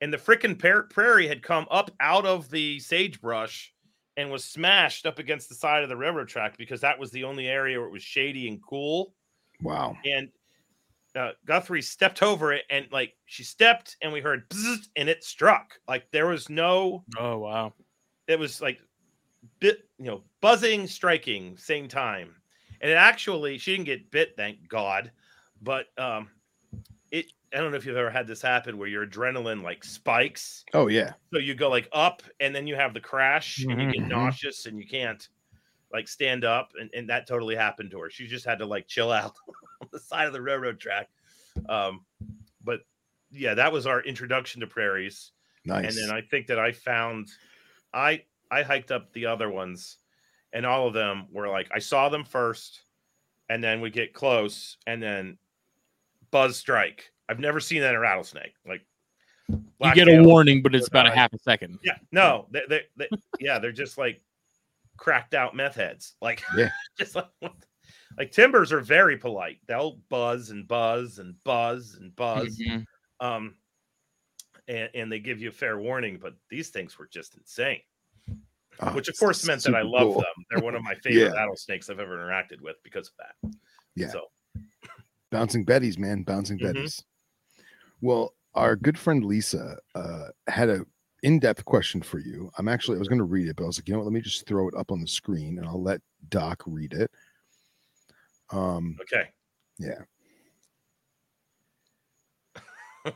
and 0.00 0.12
the 0.12 0.18
frickin' 0.18 0.58
prairie 0.90 1.28
had 1.28 1.42
come 1.42 1.66
up 1.70 1.90
out 2.00 2.24
of 2.24 2.50
the 2.50 2.78
sagebrush 2.80 3.72
and 4.16 4.30
was 4.30 4.44
smashed 4.44 5.06
up 5.06 5.18
against 5.18 5.48
the 5.48 5.54
side 5.54 5.82
of 5.82 5.88
the 5.88 5.96
railroad 5.96 6.28
track 6.28 6.56
because 6.56 6.80
that 6.80 6.98
was 6.98 7.10
the 7.10 7.24
only 7.24 7.46
area 7.46 7.78
where 7.78 7.88
it 7.88 7.92
was 7.92 8.02
shady 8.02 8.48
and 8.48 8.60
cool 8.62 9.14
wow. 9.62 9.96
and 10.04 10.28
uh, 11.16 11.30
Guthrie 11.46 11.82
stepped 11.82 12.22
over 12.22 12.52
it 12.52 12.64
and 12.70 12.86
like 12.92 13.14
she 13.26 13.42
stepped 13.42 13.96
and 14.02 14.12
we 14.12 14.20
heard 14.20 14.44
and 14.96 15.08
it 15.08 15.24
struck 15.24 15.74
like 15.88 16.06
there 16.12 16.26
was 16.26 16.48
no 16.48 17.04
Oh 17.16 17.38
wow. 17.38 17.72
it 18.26 18.38
was 18.38 18.60
like 18.60 18.80
bit 19.60 19.88
you 19.98 20.06
know 20.06 20.22
buzzing 20.40 20.86
striking 20.86 21.56
same 21.56 21.88
time 21.88 22.34
and 22.80 22.90
it 22.90 22.94
actually 22.94 23.58
she 23.58 23.72
didn't 23.72 23.86
get 23.86 24.10
bit 24.10 24.34
thank 24.36 24.68
god 24.68 25.10
but 25.62 25.86
um 25.96 26.28
it 27.10 27.26
i 27.52 27.58
don't 27.58 27.70
know 27.70 27.76
if 27.76 27.86
you've 27.86 27.96
ever 27.96 28.10
had 28.10 28.26
this 28.26 28.42
happen 28.42 28.78
where 28.78 28.88
your 28.88 29.06
adrenaline 29.06 29.62
like 29.62 29.84
spikes 29.84 30.64
Oh 30.74 30.88
yeah. 30.88 31.14
so 31.32 31.38
you 31.38 31.54
go 31.54 31.68
like 31.70 31.88
up 31.92 32.22
and 32.40 32.54
then 32.54 32.66
you 32.66 32.76
have 32.76 32.94
the 32.94 33.00
crash 33.00 33.64
and 33.64 33.80
you 33.80 33.88
get 33.88 34.02
Mhm. 34.04 34.08
nauseous 34.08 34.66
and 34.66 34.78
you 34.78 34.86
can't 34.86 35.28
like 35.92 36.08
stand 36.08 36.44
up 36.44 36.72
and, 36.78 36.90
and 36.94 37.08
that 37.10 37.26
totally 37.26 37.56
happened 37.56 37.90
to 37.92 38.00
her 38.00 38.10
she 38.10 38.26
just 38.26 38.44
had 38.44 38.58
to 38.58 38.66
like 38.66 38.86
chill 38.88 39.10
out 39.12 39.34
on 39.82 39.88
the 39.92 39.98
side 40.00 40.26
of 40.26 40.32
the 40.32 40.42
railroad 40.42 40.78
track 40.80 41.08
um 41.68 42.04
but 42.62 42.80
yeah 43.30 43.54
that 43.54 43.72
was 43.72 43.86
our 43.86 44.02
introduction 44.02 44.60
to 44.60 44.66
prairies 44.66 45.32
Nice. 45.64 45.84
and 45.84 45.96
then 45.98 46.16
I 46.16 46.22
think 46.22 46.46
that 46.48 46.58
I 46.58 46.72
found 46.72 47.28
I 47.92 48.24
I 48.50 48.62
hiked 48.62 48.90
up 48.92 49.12
the 49.12 49.26
other 49.26 49.50
ones, 49.50 49.98
and 50.52 50.64
all 50.64 50.86
of 50.86 50.94
them 50.94 51.26
were 51.30 51.48
like 51.48 51.68
I 51.72 51.78
saw 51.80 52.08
them 52.08 52.24
first, 52.24 52.84
and 53.50 53.62
then 53.62 53.80
we 53.82 53.90
get 53.90 54.14
close, 54.14 54.78
and 54.86 55.02
then 55.02 55.38
buzz 56.30 56.56
strike. 56.56 57.10
I've 57.28 57.40
never 57.40 57.60
seen 57.60 57.80
that 57.82 57.90
in 57.90 57.96
a 57.96 58.00
rattlesnake. 58.00 58.54
Like 58.66 58.82
You 59.48 59.94
get 59.94 60.08
a 60.08 60.22
warning, 60.22 60.62
but 60.62 60.74
it's 60.74 60.88
about 60.88 61.06
a 61.06 61.10
half 61.14 61.32
a 61.32 61.38
second. 61.38 61.78
Yeah, 61.82 61.96
no, 62.12 62.46
they, 62.50 62.62
they, 62.68 62.82
they 62.96 63.08
yeah, 63.40 63.58
they're 63.58 63.72
just 63.72 63.98
like 63.98 64.22
cracked 64.96 65.34
out 65.34 65.54
meth 65.54 65.76
heads. 65.76 66.14
Like 66.20 66.42
Yeah. 66.56 66.70
just 66.98 67.14
like 67.14 67.26
like 68.18 68.32
timbers 68.32 68.72
are 68.72 68.80
very 68.80 69.16
polite. 69.16 69.58
They'll 69.66 70.00
buzz 70.08 70.50
and 70.50 70.66
buzz 70.66 71.18
and 71.18 71.34
buzz 71.44 71.96
and 72.00 72.14
buzz 72.16 72.58
Mhm. 72.58 72.84
um 73.20 73.54
and, 74.66 74.90
and 74.94 75.12
they 75.12 75.18
give 75.20 75.40
you 75.40 75.48
a 75.48 75.52
fair 75.52 75.78
warning 75.78 76.18
but 76.20 76.34
these 76.50 76.68
things 76.70 76.98
were 76.98 77.08
just 77.10 77.36
insane 77.36 77.80
Oh, 78.80 78.92
which 78.92 79.08
of 79.08 79.18
course 79.18 79.44
meant 79.46 79.62
that 79.64 79.74
i 79.74 79.82
love 79.82 80.12
cool. 80.12 80.20
them 80.20 80.44
they're 80.50 80.62
one 80.62 80.74
of 80.74 80.82
my 80.82 80.94
favorite 81.02 81.32
Yeah. 81.32 81.40
rattlesnakes 81.40 81.88
i've 81.90 81.98
ever 82.00 82.16
interacted 82.18 82.60
with 82.60 82.76
because 82.84 83.08
of 83.08 83.14
that 83.18 83.50
Yeah. 83.96 84.08
so 84.08 84.26
Bouncing 85.30 85.64
Betties, 85.64 85.98
man, 85.98 86.22
bouncing 86.22 86.58
Mhm. 86.58 86.74
Betties. 86.74 87.02
Well, 88.00 88.34
our 88.54 88.76
good 88.76 88.98
friend 88.98 89.24
Lisa 89.24 89.78
uh, 89.94 90.28
had 90.46 90.68
a 90.68 90.86
in-depth 91.22 91.64
question 91.64 92.00
for 92.00 92.18
you. 92.18 92.50
I'm 92.58 92.68
actually 92.68 92.96
I 92.96 93.00
was 93.00 93.08
going 93.08 93.18
to 93.18 93.24
read 93.24 93.48
it, 93.48 93.56
but 93.56 93.64
I 93.64 93.66
was 93.66 93.78
like, 93.78 93.88
you 93.88 93.92
know 93.94 93.98
what? 93.98 94.06
Let 94.06 94.12
me 94.14 94.20
just 94.20 94.46
throw 94.46 94.68
it 94.68 94.74
up 94.74 94.90
on 94.92 95.00
the 95.00 95.06
screen, 95.06 95.58
and 95.58 95.66
I'll 95.66 95.82
let 95.82 96.00
Doc 96.28 96.62
read 96.66 96.92
it. 96.94 97.10
Um, 98.50 98.96
okay 99.02 99.28
yeah. 99.78 100.00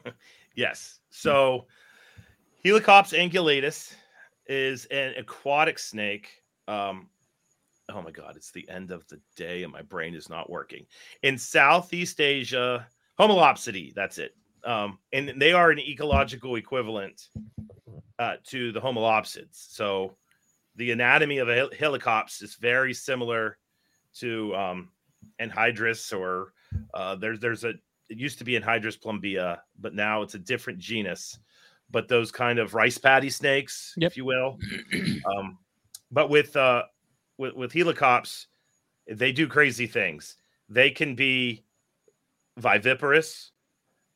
yes 0.54 1.00
so 1.10 1.66
helicops 2.64 3.12
angulatus 3.18 3.94
is 4.46 4.84
an 4.86 5.14
aquatic 5.16 5.78
snake 5.78 6.42
um 6.68 7.08
oh 7.90 8.00
my 8.02 8.10
god 8.10 8.36
it's 8.36 8.50
the 8.52 8.68
end 8.68 8.90
of 8.90 9.06
the 9.08 9.20
day 9.36 9.62
and 9.62 9.72
my 9.72 9.82
brain 9.82 10.14
is 10.14 10.28
not 10.28 10.48
working 10.50 10.86
in 11.22 11.36
southeast 11.36 12.20
asia 12.20 12.86
homalopsidae 13.18 13.92
that's 13.94 14.18
it 14.18 14.34
um 14.64 14.98
and 15.12 15.32
they 15.40 15.52
are 15.52 15.70
an 15.70 15.78
ecological 15.78 16.56
equivalent 16.56 17.28
uh 18.18 18.36
to 18.44 18.72
the 18.72 18.80
homalopsids 18.80 19.48
so 19.52 20.16
the 20.76 20.90
anatomy 20.90 21.38
of 21.38 21.48
a 21.48 21.54
hel- 21.54 21.70
helicops 21.70 22.42
is 22.42 22.54
very 22.54 22.94
similar 22.94 23.58
to 24.14 24.54
um, 24.56 24.90
Enhydris, 25.40 26.18
or 26.18 26.52
uh, 26.94 27.14
there's 27.16 27.40
there's 27.40 27.64
a 27.64 27.70
it 28.08 28.18
used 28.18 28.38
to 28.38 28.44
be 28.44 28.58
Enhydris 28.58 28.98
plumbea, 28.98 29.58
but 29.78 29.94
now 29.94 30.22
it's 30.22 30.34
a 30.34 30.38
different 30.38 30.78
genus. 30.78 31.38
But 31.90 32.08
those 32.08 32.32
kind 32.32 32.58
of 32.58 32.74
rice 32.74 32.96
paddy 32.98 33.28
snakes, 33.28 33.92
Yep. 33.98 34.12
if 34.12 34.16
you 34.16 34.24
will. 34.24 34.58
um, 35.36 35.58
but 36.10 36.30
with 36.30 36.56
uh, 36.56 36.84
with 37.38 37.54
with 37.54 37.72
helicops, 37.72 38.46
they 39.08 39.32
do 39.32 39.48
crazy 39.48 39.86
things. 39.86 40.36
They 40.68 40.90
can 40.90 41.14
be 41.14 41.64
viviparous, 42.58 43.50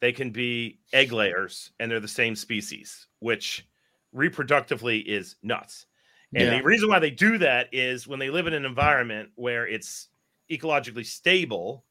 they 0.01 0.13
can 0.13 0.31
be 0.31 0.79
egg 0.93 1.13
layers, 1.13 1.73
and 1.81 1.91
they're 1.91 2.01
the 2.01 2.09
same 2.09 2.37
species, 2.37 3.07
which 3.21 3.67
reproductively 4.15 5.05
is 5.05 5.37
nuts. 5.43 5.87
And 6.35 6.45
Yeah. 6.45 6.59
the 6.59 6.65
reason 6.65 6.89
why 6.89 6.99
they 6.99 7.11
do 7.11 7.39
that 7.39 7.69
is 7.73 8.07
when 8.07 8.19
they 8.19 8.31
live 8.31 8.47
in 8.47 8.53
an 8.53 8.65
environment 8.65 9.31
where 9.37 9.67
it's 9.67 10.09
ecologically 10.51 11.05
stable, 11.07 11.85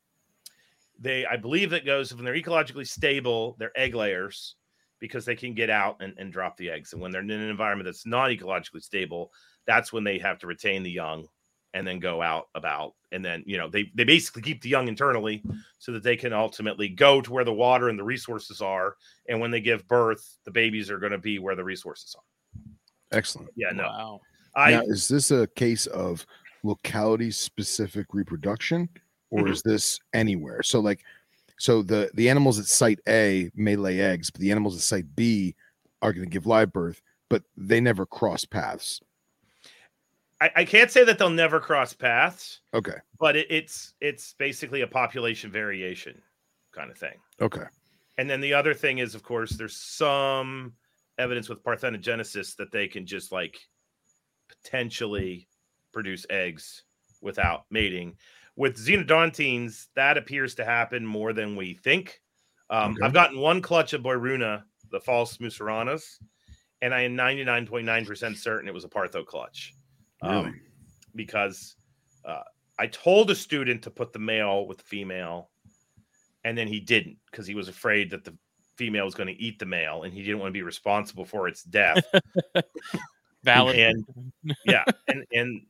they 0.99 1.25
I 1.25 1.35
believe 1.35 1.73
it 1.73 1.85
goes 1.85 2.13
when 2.13 2.25
they're 2.25 2.35
ecologically 2.35 2.87
stable, 2.87 3.55
they're 3.59 3.77
egg 3.77 3.95
layers 3.95 4.55
because 4.99 5.25
they 5.25 5.35
can 5.35 5.53
get 5.53 5.69
out 5.69 5.97
and, 6.01 6.13
and 6.17 6.31
drop 6.31 6.57
the 6.57 6.69
eggs. 6.69 6.93
And 6.93 7.01
when 7.01 7.11
they're 7.11 7.21
in 7.21 7.31
an 7.31 7.49
environment 7.49 7.85
that's 7.85 8.05
not 8.05 8.29
ecologically 8.29 8.81
stable, 8.81 9.31
that's 9.67 9.91
when 9.93 10.03
they 10.03 10.17
have 10.19 10.39
to 10.39 10.47
retain 10.47 10.83
the 10.83 10.91
young 10.91 11.27
and 11.73 11.85
then 11.85 11.99
go 11.99 12.21
out 12.21 12.47
about 12.55 12.93
and 13.11 13.23
then 13.23 13.43
you 13.45 13.57
know 13.57 13.67
they 13.69 13.91
they 13.95 14.03
basically 14.03 14.41
keep 14.41 14.61
the 14.61 14.69
young 14.69 14.87
internally 14.87 15.43
so 15.79 15.91
that 15.91 16.03
they 16.03 16.15
can 16.15 16.31
ultimately 16.31 16.87
go 16.87 17.19
to 17.21 17.31
where 17.33 17.43
the 17.43 17.53
water 17.53 17.89
and 17.89 17.99
the 17.99 18.03
resources 18.03 18.61
are 18.61 18.95
and 19.27 19.39
when 19.39 19.51
they 19.51 19.59
give 19.61 19.87
birth 19.87 20.37
the 20.45 20.51
babies 20.51 20.89
are 20.89 20.99
going 20.99 21.11
to 21.11 21.17
be 21.17 21.37
where 21.39 21.55
the 21.55 21.63
resources 21.63 22.15
are 22.17 22.23
Excellent. 23.11 23.49
yeah 23.55 23.71
no 23.71 23.83
Wow. 23.83 24.21
i 24.55 24.71
now, 24.71 24.81
is 24.83 25.07
this 25.07 25.31
a 25.31 25.47
case 25.47 25.85
of 25.87 26.25
locality 26.63 27.29
specific 27.29 28.07
reproduction 28.13 28.89
or 29.31 29.45
Mhm. 29.45 29.51
is 29.51 29.61
this 29.63 29.99
anywhere? 30.13 30.63
So, 30.63 30.79
like, 30.79 31.03
so 31.59 31.81
the 31.81 32.09
the 32.13 32.29
animals 32.29 32.57
at 32.57 32.65
site 32.65 32.99
A 33.07 33.49
may 33.53 33.75
lay 33.75 33.99
eggs, 33.99 34.29
but 34.29 34.39
the 34.39 34.51
animals 34.51 34.75
at 34.75 34.81
site 34.81 35.15
B 35.15 35.55
are 36.01 36.13
going 36.13 36.25
to 36.25 36.31
give 36.31 36.45
live 36.47 36.71
birth, 36.71 37.01
but 37.29 37.43
they 37.57 37.81
never 37.81 38.05
cross 38.05 38.45
paths. 38.45 39.01
I, 40.41 40.51
I 40.57 40.65
can't 40.65 40.91
say 40.91 41.03
that 41.05 41.17
they'll 41.17 41.29
never 41.29 41.59
cross 41.59 41.93
paths 41.93 42.59
Okay. 42.73 42.97
but 43.19 43.35
it, 43.35 43.47
it's 43.49 43.93
it's 44.01 44.33
basically 44.33 44.81
a 44.81 44.87
population 44.87 45.51
variation 45.51 46.21
kind 46.73 46.91
of 46.91 46.97
thing 46.97 47.17
Okay. 47.41 47.63
and 48.17 48.29
then 48.29 48.41
the 48.41 48.53
other 48.53 48.73
thing 48.73 48.97
is 48.99 49.15
of 49.15 49.23
course 49.23 49.51
there's 49.51 49.77
some 49.77 50.73
evidence 51.17 51.47
with 51.47 51.63
parthenogenesis 51.63 52.55
that 52.57 52.71
they 52.71 52.87
can 52.87 53.05
just 53.05 53.31
like 53.31 53.57
potentially 54.49 55.47
produce 55.93 56.25
eggs 56.29 56.83
without 57.21 57.65
mating 57.71 58.15
with 58.57 58.77
xenodontines 58.77 59.87
that 59.95 60.17
appears 60.17 60.55
to 60.55 60.65
happen 60.65 61.05
more 61.05 61.31
than 61.33 61.55
we 61.55 61.73
think 61.75 62.21
um, 62.69 62.93
Okay. 62.93 63.05
i've 63.05 63.13
gotten 63.13 63.39
one 63.39 63.61
clutch 63.61 63.93
of 63.93 64.01
boiruna 64.01 64.63
the 64.91 64.99
false 64.99 65.37
musaranas 65.37 66.19
and 66.81 66.93
i 66.93 67.01
am 67.01 67.15
99.9% 67.15 68.37
certain 68.37 68.67
it 68.67 68.73
was 68.73 68.83
a 68.83 68.89
partho 68.89 69.25
clutch 69.25 69.73
Really? 70.23 70.35
um, 70.35 70.61
because 71.15 71.75
uh, 72.25 72.41
I 72.79 72.87
told 72.87 73.31
a 73.31 73.35
student 73.35 73.81
to 73.83 73.89
put 73.89 74.13
the 74.13 74.19
male 74.19 74.67
with 74.67 74.77
the 74.79 74.83
female, 74.83 75.49
and 76.43 76.57
then 76.57 76.67
he 76.67 76.79
didn't 76.79 77.17
because 77.31 77.47
he 77.47 77.55
was 77.55 77.67
afraid 77.69 78.09
that 78.11 78.23
the 78.23 78.35
female 78.75 79.05
was 79.05 79.15
going 79.15 79.27
to 79.27 79.41
eat 79.41 79.59
the 79.59 79.65
male, 79.65 80.03
and 80.03 80.13
he 80.13 80.21
didn't 80.21 80.39
want 80.39 80.49
to 80.49 80.53
be 80.53 80.61
responsible 80.63 81.25
for 81.25 81.47
its 81.47 81.63
death. 81.63 82.03
Valid. 83.43 83.75
and 83.77 84.05
yeah, 84.65 84.83
and 85.07 85.23
and 85.31 85.61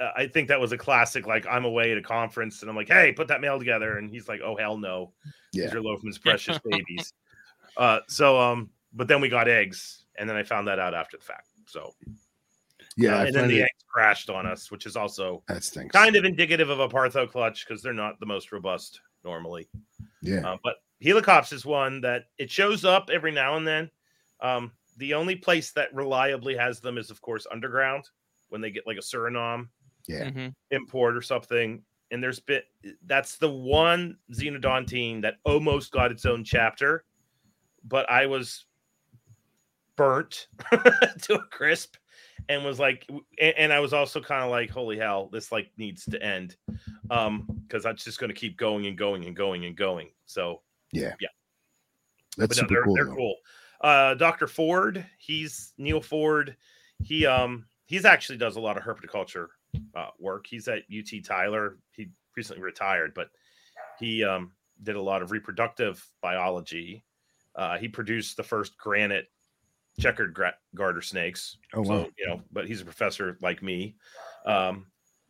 uh, 0.00 0.10
I 0.16 0.26
think 0.26 0.48
that 0.48 0.60
was 0.60 0.72
a 0.72 0.78
classic. 0.78 1.26
Like 1.26 1.46
I'm 1.46 1.64
away 1.64 1.92
at 1.92 1.98
a 1.98 2.02
conference, 2.02 2.60
and 2.62 2.70
I'm 2.70 2.76
like, 2.76 2.88
"Hey, 2.88 3.12
put 3.12 3.28
that 3.28 3.40
male 3.40 3.58
together," 3.58 3.98
and 3.98 4.10
he's 4.10 4.28
like, 4.28 4.40
"Oh 4.42 4.56
hell 4.56 4.76
no, 4.76 5.12
Yeah. 5.52 5.66
these 5.66 5.74
are 5.74 5.80
Loughman's 5.80 6.18
precious 6.18 6.58
babies." 6.68 7.12
Uh, 7.76 8.00
so 8.08 8.40
um, 8.40 8.70
but 8.92 9.06
then 9.08 9.20
we 9.20 9.28
got 9.28 9.48
eggs, 9.48 10.04
and 10.18 10.28
then 10.28 10.36
I 10.36 10.42
found 10.42 10.66
that 10.68 10.78
out 10.78 10.94
after 10.94 11.16
the 11.16 11.22
fact. 11.24 11.46
So 11.66 11.94
Yeah. 12.96 13.18
uh, 13.20 13.24
and 13.26 13.34
then 13.34 13.48
the 13.48 13.62
eggs 13.62 13.84
crashed 13.88 14.30
on 14.30 14.46
us, 14.46 14.70
which 14.70 14.86
is 14.86 14.96
also 14.96 15.42
that 15.48 15.62
stinks. 15.64 15.92
kind 15.92 16.16
of 16.16 16.24
indicative 16.24 16.70
of 16.70 16.80
a 16.80 16.88
partho 16.88 17.30
clutch 17.30 17.66
because 17.66 17.82
they're 17.82 17.92
not 17.92 18.18
the 18.20 18.26
most 18.26 18.52
robust 18.52 19.00
normally. 19.24 19.68
Yeah. 20.22 20.48
Uh, 20.52 20.56
but 20.64 20.76
helicops 21.02 21.52
is 21.52 21.66
one 21.66 22.00
that 22.00 22.24
it 22.38 22.50
shows 22.50 22.84
up 22.84 23.10
every 23.12 23.32
now 23.32 23.56
and 23.56 23.66
then. 23.66 23.90
Um, 24.40 24.72
the 24.96 25.12
only 25.14 25.36
place 25.36 25.72
that 25.72 25.94
reliably 25.94 26.56
has 26.56 26.80
them 26.80 26.96
is, 26.96 27.10
of 27.10 27.20
course, 27.20 27.46
underground 27.52 28.04
when 28.48 28.60
they 28.62 28.70
get 28.70 28.86
like 28.86 28.96
a 28.96 29.00
Suriname 29.00 29.68
Yeah. 30.06 30.30
Mhm. 30.30 30.54
import 30.70 31.16
or 31.16 31.22
something. 31.22 31.82
And 32.10 32.22
there's 32.22 32.40
been 32.40 32.62
that's 33.04 33.36
the 33.36 33.50
one 33.50 34.16
xenodontine 34.32 35.20
that 35.22 35.34
almost 35.44 35.90
got 35.92 36.12
its 36.12 36.24
own 36.24 36.44
chapter, 36.44 37.04
but 37.84 38.08
I 38.08 38.26
was 38.26 38.64
burnt 39.96 40.46
to 41.22 41.34
a 41.34 41.42
crisp 41.50 41.96
and 42.48 42.64
was 42.64 42.78
like 42.78 43.06
and, 43.08 43.54
and 43.56 43.72
I 43.72 43.80
was 43.80 43.92
also 43.92 44.20
kind 44.20 44.44
of 44.44 44.50
like, 44.50 44.70
holy 44.70 44.98
hell, 44.98 45.28
this 45.32 45.52
like 45.52 45.70
needs 45.76 46.04
to 46.06 46.22
end. 46.22 46.56
Um, 47.10 47.46
because 47.66 47.82
that's 47.82 48.04
just 48.04 48.20
gonna 48.20 48.34
keep 48.34 48.56
going 48.56 48.86
and 48.86 48.96
going 48.96 49.24
and 49.24 49.34
going 49.34 49.64
and 49.64 49.76
going. 49.76 50.10
So 50.26 50.62
Yeah. 50.92 51.14
Yeah. 51.20 51.28
That's 52.36 52.56
no, 52.56 52.62
super 52.62 52.74
they're, 52.74 52.84
cool. 52.84 52.94
they're 52.94 53.06
cool. 53.06 53.34
Uh, 53.80 54.14
Dr. 54.14 54.46
Ford, 54.46 55.04
he's 55.18 55.72
Neil 55.78 56.00
Ford. 56.00 56.56
He 57.02 57.26
um 57.26 57.66
he's 57.86 58.04
actually 58.04 58.38
does 58.38 58.56
a 58.56 58.60
lot 58.60 58.76
of 58.76 58.82
herpetoculture 58.82 59.48
uh, 59.94 60.08
work. 60.18 60.46
He's 60.48 60.68
at 60.68 60.82
UT 60.90 61.24
Tyler. 61.24 61.78
He 61.90 62.08
recently 62.36 62.62
retired, 62.62 63.12
but 63.14 63.30
he 63.98 64.24
um 64.24 64.52
did 64.82 64.96
a 64.96 65.02
lot 65.02 65.22
of 65.22 65.30
reproductive 65.30 66.04
biology. 66.20 67.04
Uh, 67.54 67.78
he 67.78 67.88
produced 67.88 68.36
the 68.36 68.42
first 68.42 68.76
granite 68.76 69.28
checkered 69.98 70.34
gra- 70.34 70.56
garter 70.74 71.02
snakes. 71.02 71.58
Oh, 71.74 71.84
so 71.84 71.90
wow. 71.90 72.08
you 72.18 72.26
know, 72.26 72.42
but 72.52 72.66
he's 72.66 72.80
a 72.80 72.84
professor 72.84 73.38
like 73.40 73.62
me. 73.62 73.96
Um, 74.44 74.86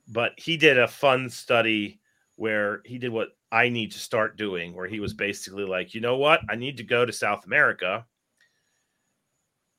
but 0.09 0.33
he 0.37 0.57
did 0.57 0.79
a 0.79 0.89
fun 0.89 1.31
study 1.31 2.01
where 2.37 2.83
he 2.85 2.99
did 2.99 3.11
what 3.11 3.31
I 3.51 3.69
need 3.69 3.93
to 3.93 3.99
start 3.99 4.37
doing, 4.37 4.75
where 4.75 4.87
he 4.87 5.01
was 5.01 5.14
basically 5.14 5.64
like, 5.64 5.95
you 5.95 6.01
know 6.01 6.17
what, 6.17 6.41
I 6.49 6.57
need 6.57 6.77
to 6.77 6.85
go 6.85 7.05
to 7.05 7.12
South 7.12 7.47
America 7.47 8.07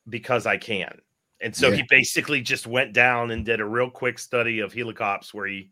because 0.10 0.46
I 0.46 0.58
can. 0.58 1.00
And 1.40 1.56
so 1.56 1.70
Yeah. 1.70 1.76
he 1.76 1.84
basically 1.90 2.42
just 2.42 2.66
went 2.66 2.94
down 2.94 3.32
and 3.32 3.46
did 3.46 3.60
a 3.60 3.66
real 3.66 3.92
quick 3.92 4.18
study 4.18 4.60
of 4.60 4.74
helicops 4.74 5.34
where 5.34 5.46
he 5.46 5.70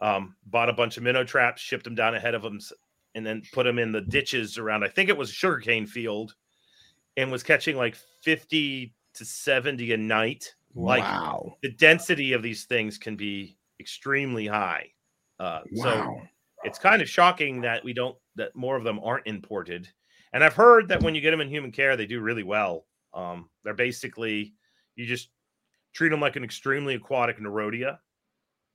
um, 0.00 0.36
bought 0.46 0.68
a 0.68 0.74
bunch 0.74 0.96
of 0.96 1.02
minnow 1.02 1.24
traps, 1.24 1.62
shipped 1.62 1.84
them 1.84 1.94
down 1.94 2.14
ahead 2.14 2.34
of 2.34 2.44
him, 2.44 2.60
and 3.14 3.24
then 3.24 3.42
put 3.52 3.64
them 3.64 3.78
in 3.78 3.90
the 3.90 4.02
ditches 4.02 4.58
around, 4.58 4.84
I 4.84 4.88
think 4.88 5.08
it 5.08 5.16
was 5.16 5.30
a 5.30 5.32
sugarcane 5.32 5.86
field, 5.86 6.34
and 7.18 7.32
was 7.32 7.42
catching 7.42 7.76
like 7.76 7.96
50 8.22 8.94
to 9.14 9.24
70 9.24 9.92
a 9.92 9.96
night. 9.96 10.54
Like 10.74 11.02
wow. 11.02 11.56
the 11.62 11.72
density 11.72 12.32
of 12.32 12.44
these 12.44 12.64
things 12.64 12.96
can 12.96 13.16
be 13.16 13.58
extremely 13.80 14.46
high. 14.46 14.92
Uh, 15.40 15.60
So 15.74 16.20
it's 16.62 16.78
kind 16.78 17.02
of 17.02 17.08
shocking 17.08 17.60
that 17.62 17.84
we 17.84 17.92
don't 17.92 18.16
that 18.36 18.54
more 18.54 18.76
of 18.76 18.84
them 18.84 19.00
aren't 19.02 19.26
imported. 19.26 19.88
And 20.32 20.44
I've 20.44 20.54
heard 20.54 20.88
that 20.88 21.02
when 21.02 21.16
you 21.16 21.20
get 21.20 21.32
them 21.32 21.40
in 21.40 21.48
human 21.48 21.72
care, 21.72 21.96
they 21.96 22.06
do 22.06 22.20
really 22.20 22.44
well. 22.44 22.86
Um, 23.12 23.50
they're 23.64 23.74
basically 23.74 24.54
you 24.94 25.04
just 25.04 25.30
treat 25.92 26.10
them 26.10 26.20
like 26.20 26.36
an 26.36 26.44
extremely 26.44 26.94
aquatic 26.94 27.40
Nerodia. 27.40 27.98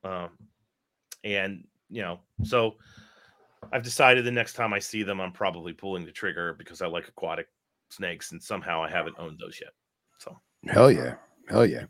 Um, 0.04 0.32
and 1.24 1.64
you 1.90 2.02
know, 2.02 2.20
so 2.44 2.76
I've 3.72 3.84
decided 3.84 4.26
the 4.26 4.32
next 4.32 4.54
time 4.54 4.74
I 4.74 4.80
see 4.80 5.04
them, 5.04 5.22
I'm 5.22 5.32
probably 5.32 5.72
pulling 5.72 6.04
the 6.04 6.12
trigger 6.12 6.54
because 6.58 6.82
I 6.82 6.88
like 6.88 7.08
aquatic 7.08 7.48
snakes, 7.94 8.32
and 8.32 8.42
somehow 8.42 8.84
I 8.84 8.90
haven't 8.90 9.16
owned 9.20 9.40
those 9.40 9.60
yet. 9.62 9.72
So 10.20 10.38
Hell 10.68 10.92
yeah. 10.92 11.16
Hell 11.50 11.66
yeah. 11.66 11.86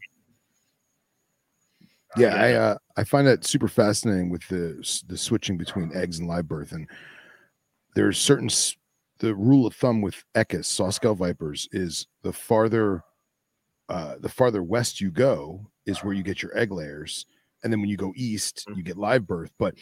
Yeah. 2.17 2.35
I 2.35 2.53
uh, 2.53 2.77
I 2.97 3.03
find 3.03 3.27
that 3.27 3.45
super 3.45 3.67
fascinating 3.67 4.29
with 4.29 4.47
the 4.47 5.03
the 5.07 5.17
switching 5.17 5.57
between 5.57 5.95
eggs 5.95 6.19
and 6.19 6.27
live 6.27 6.47
birth, 6.47 6.71
and 6.71 6.87
there's 7.95 8.17
certain 8.17 8.49
the 9.19 9.35
rule 9.35 9.65
of 9.65 9.75
thumb 9.75 10.01
with 10.01 10.23
echis 10.35 10.67
sawscale 10.67 11.15
vipers 11.15 11.69
is 11.71 12.07
the 12.23 12.33
farther 12.33 13.03
uh, 13.89 14.15
the 14.19 14.29
farther 14.29 14.63
west 14.63 14.99
you 14.99 15.11
go 15.11 15.65
is 15.85 16.03
where 16.03 16.13
you 16.13 16.23
get 16.23 16.41
your 16.41 16.55
egg 16.57 16.71
layers, 16.71 17.25
and 17.63 17.71
then 17.71 17.79
when 17.79 17.89
you 17.89 17.97
go 17.97 18.13
east 18.15 18.65
you 18.75 18.83
get 18.83 18.97
live 18.97 19.27
birth. 19.27 19.51
But 19.59 19.75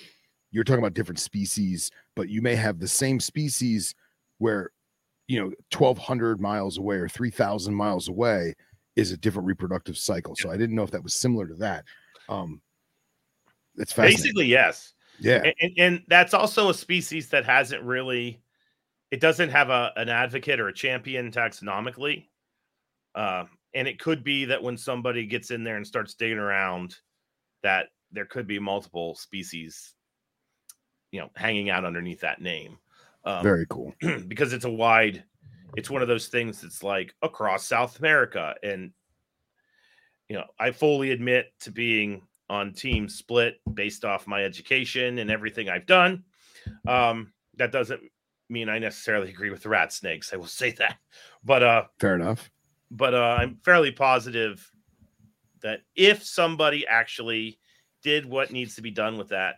you're 0.52 0.66
talking 0.66 0.84
about 0.84 0.94
different 0.94 1.20
species, 1.20 1.92
but 2.16 2.28
you 2.28 2.42
may 2.42 2.56
have 2.56 2.80
the 2.80 2.88
same 2.88 3.22
species 3.22 3.96
where 4.38 4.72
you 5.28 5.40
know 5.40 5.52
1200 5.76 6.42
miles 6.42 6.78
away 6.78 6.98
or 6.98 7.08
3000 7.08 7.74
miles 7.74 8.08
away 8.08 8.56
is 8.96 9.12
a 9.12 9.18
different 9.18 9.48
reproductive 9.48 9.98
cycle. 9.98 10.36
So 10.36 10.52
I 10.52 10.58
didn't 10.58 10.76
know 10.76 10.84
if 10.84 10.92
that 10.92 11.04
was 11.04 11.14
similar 11.14 11.48
to 11.48 11.56
that. 11.56 11.86
Um, 12.28 12.62
it's 13.78 13.94
fascinating. 13.94 14.18
basically, 14.18 14.46
yes. 14.48 14.94
yeah, 15.20 15.44
and, 15.44 15.54
and, 15.62 15.74
and 15.78 16.04
that's 16.08 16.34
also 16.34 16.70
a 16.70 16.74
species 16.74 17.30
that 17.30 17.46
hasn't 17.46 17.84
really 17.84 18.42
it 19.12 19.20
doesn't 19.20 19.50
have 19.50 19.70
a 19.70 19.92
an 19.96 20.10
advocate 20.10 20.60
or 20.60 20.68
a 20.68 20.74
champion 20.74 21.32
taxonomically 21.32 22.26
uh, 23.16 23.46
and 23.74 23.88
it 23.88 24.00
could 24.00 24.24
be 24.24 24.46
that 24.46 24.62
when 24.62 24.78
somebody 24.78 25.26
gets 25.26 25.52
in 25.52 25.64
there 25.64 25.78
and 25.78 25.86
starts 25.86 26.14
digging 26.14 26.38
around, 26.38 26.96
that 27.64 27.88
there 28.12 28.26
could 28.26 28.48
be 28.48 28.60
multiple 28.60 29.16
species, 29.16 29.94
you 31.12 31.20
know, 31.20 31.30
hanging 31.36 31.70
out 31.70 31.86
underneath 31.86 32.22
that 32.22 32.42
name. 32.42 32.78
Um, 33.24 33.44
Very 33.44 33.66
cool. 33.70 33.94
because 34.28 34.54
it's 34.54 34.66
a 34.66 34.72
wide 34.72 35.24
it's 35.78 35.90
one 35.90 36.02
of 36.02 36.08
those 36.08 36.28
things 36.28 36.62
that's 36.62 36.84
like 36.84 37.14
across 37.22 37.66
south 37.66 37.98
america 38.00 38.56
and 38.64 38.92
you 40.28 40.36
know 40.36 40.46
i 40.60 40.72
fully 40.72 41.12
admit 41.12 41.54
to 41.60 41.72
being 41.72 42.22
on 42.50 42.74
team 42.74 43.08
split 43.08 43.62
based 43.74 44.04
off 44.04 44.28
my 44.28 44.44
education 44.44 45.20
and 45.20 45.32
everything 45.32 45.70
i've 45.70 45.86
done 45.86 46.24
um 46.88 47.32
that 47.56 47.72
doesn't 47.72 48.02
mean 48.50 48.68
i 48.68 48.78
necessarily 48.80 49.30
agree 49.30 49.50
with 49.50 49.64
the 49.64 49.70
rat 49.70 49.94
snakes 49.94 50.34
i 50.34 50.36
will 50.36 50.46
say 50.46 50.72
that 50.72 50.98
but 51.44 51.64
uh 51.64 51.84
Fair 52.00 52.16
enough. 52.16 52.52
but 52.90 53.14
uh, 53.14 53.38
I'm 53.40 53.58
fairly 53.64 53.92
positive 53.92 54.70
that 55.62 55.82
if 55.96 56.24
somebody 56.24 56.86
actually 56.88 57.60
did 58.04 58.26
what 58.26 58.52
needs 58.52 58.76
to 58.76 58.82
be 58.82 58.92
done 58.92 59.18
with 59.18 59.30
that 59.30 59.56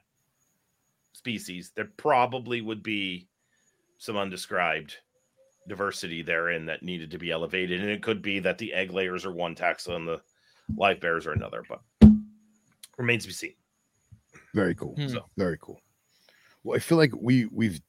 species, 1.13 1.71
there 1.75 1.89
probably 1.97 2.61
would 2.61 2.83
be 2.83 3.27
some 3.97 4.17
undescribed 4.17 4.95
diversity 5.67 6.21
therein 6.21 6.65
that 6.65 6.83
needed 6.83 7.09
to 7.11 7.17
be 7.17 7.31
elevated. 7.31 7.79
And 7.81 7.89
it 7.89 8.01
could 8.03 8.21
be 8.21 8.39
that 8.39 8.57
the 8.57 8.73
egg 8.73 8.91
layers 8.91 9.25
are 9.25 9.31
one 9.31 9.55
taxa 9.55 9.95
and 9.95 10.07
the 10.07 10.21
live 10.75 10.99
bears 10.99 11.25
are 11.25 11.31
another, 11.31 11.63
but 11.67 11.81
remains 12.97 13.23
to 13.23 13.29
be 13.29 13.33
seen. 13.33 13.53
Very 14.53 14.75
cool. 14.75 14.95
Hmm. 14.95 15.07
So- 15.07 15.25
Very 15.37 15.57
cool. 15.61 15.79
Well, 16.63 16.75
I 16.77 16.79
feel 16.79 16.97
like 16.97 17.11
we 17.19 17.45
we've 17.47 17.81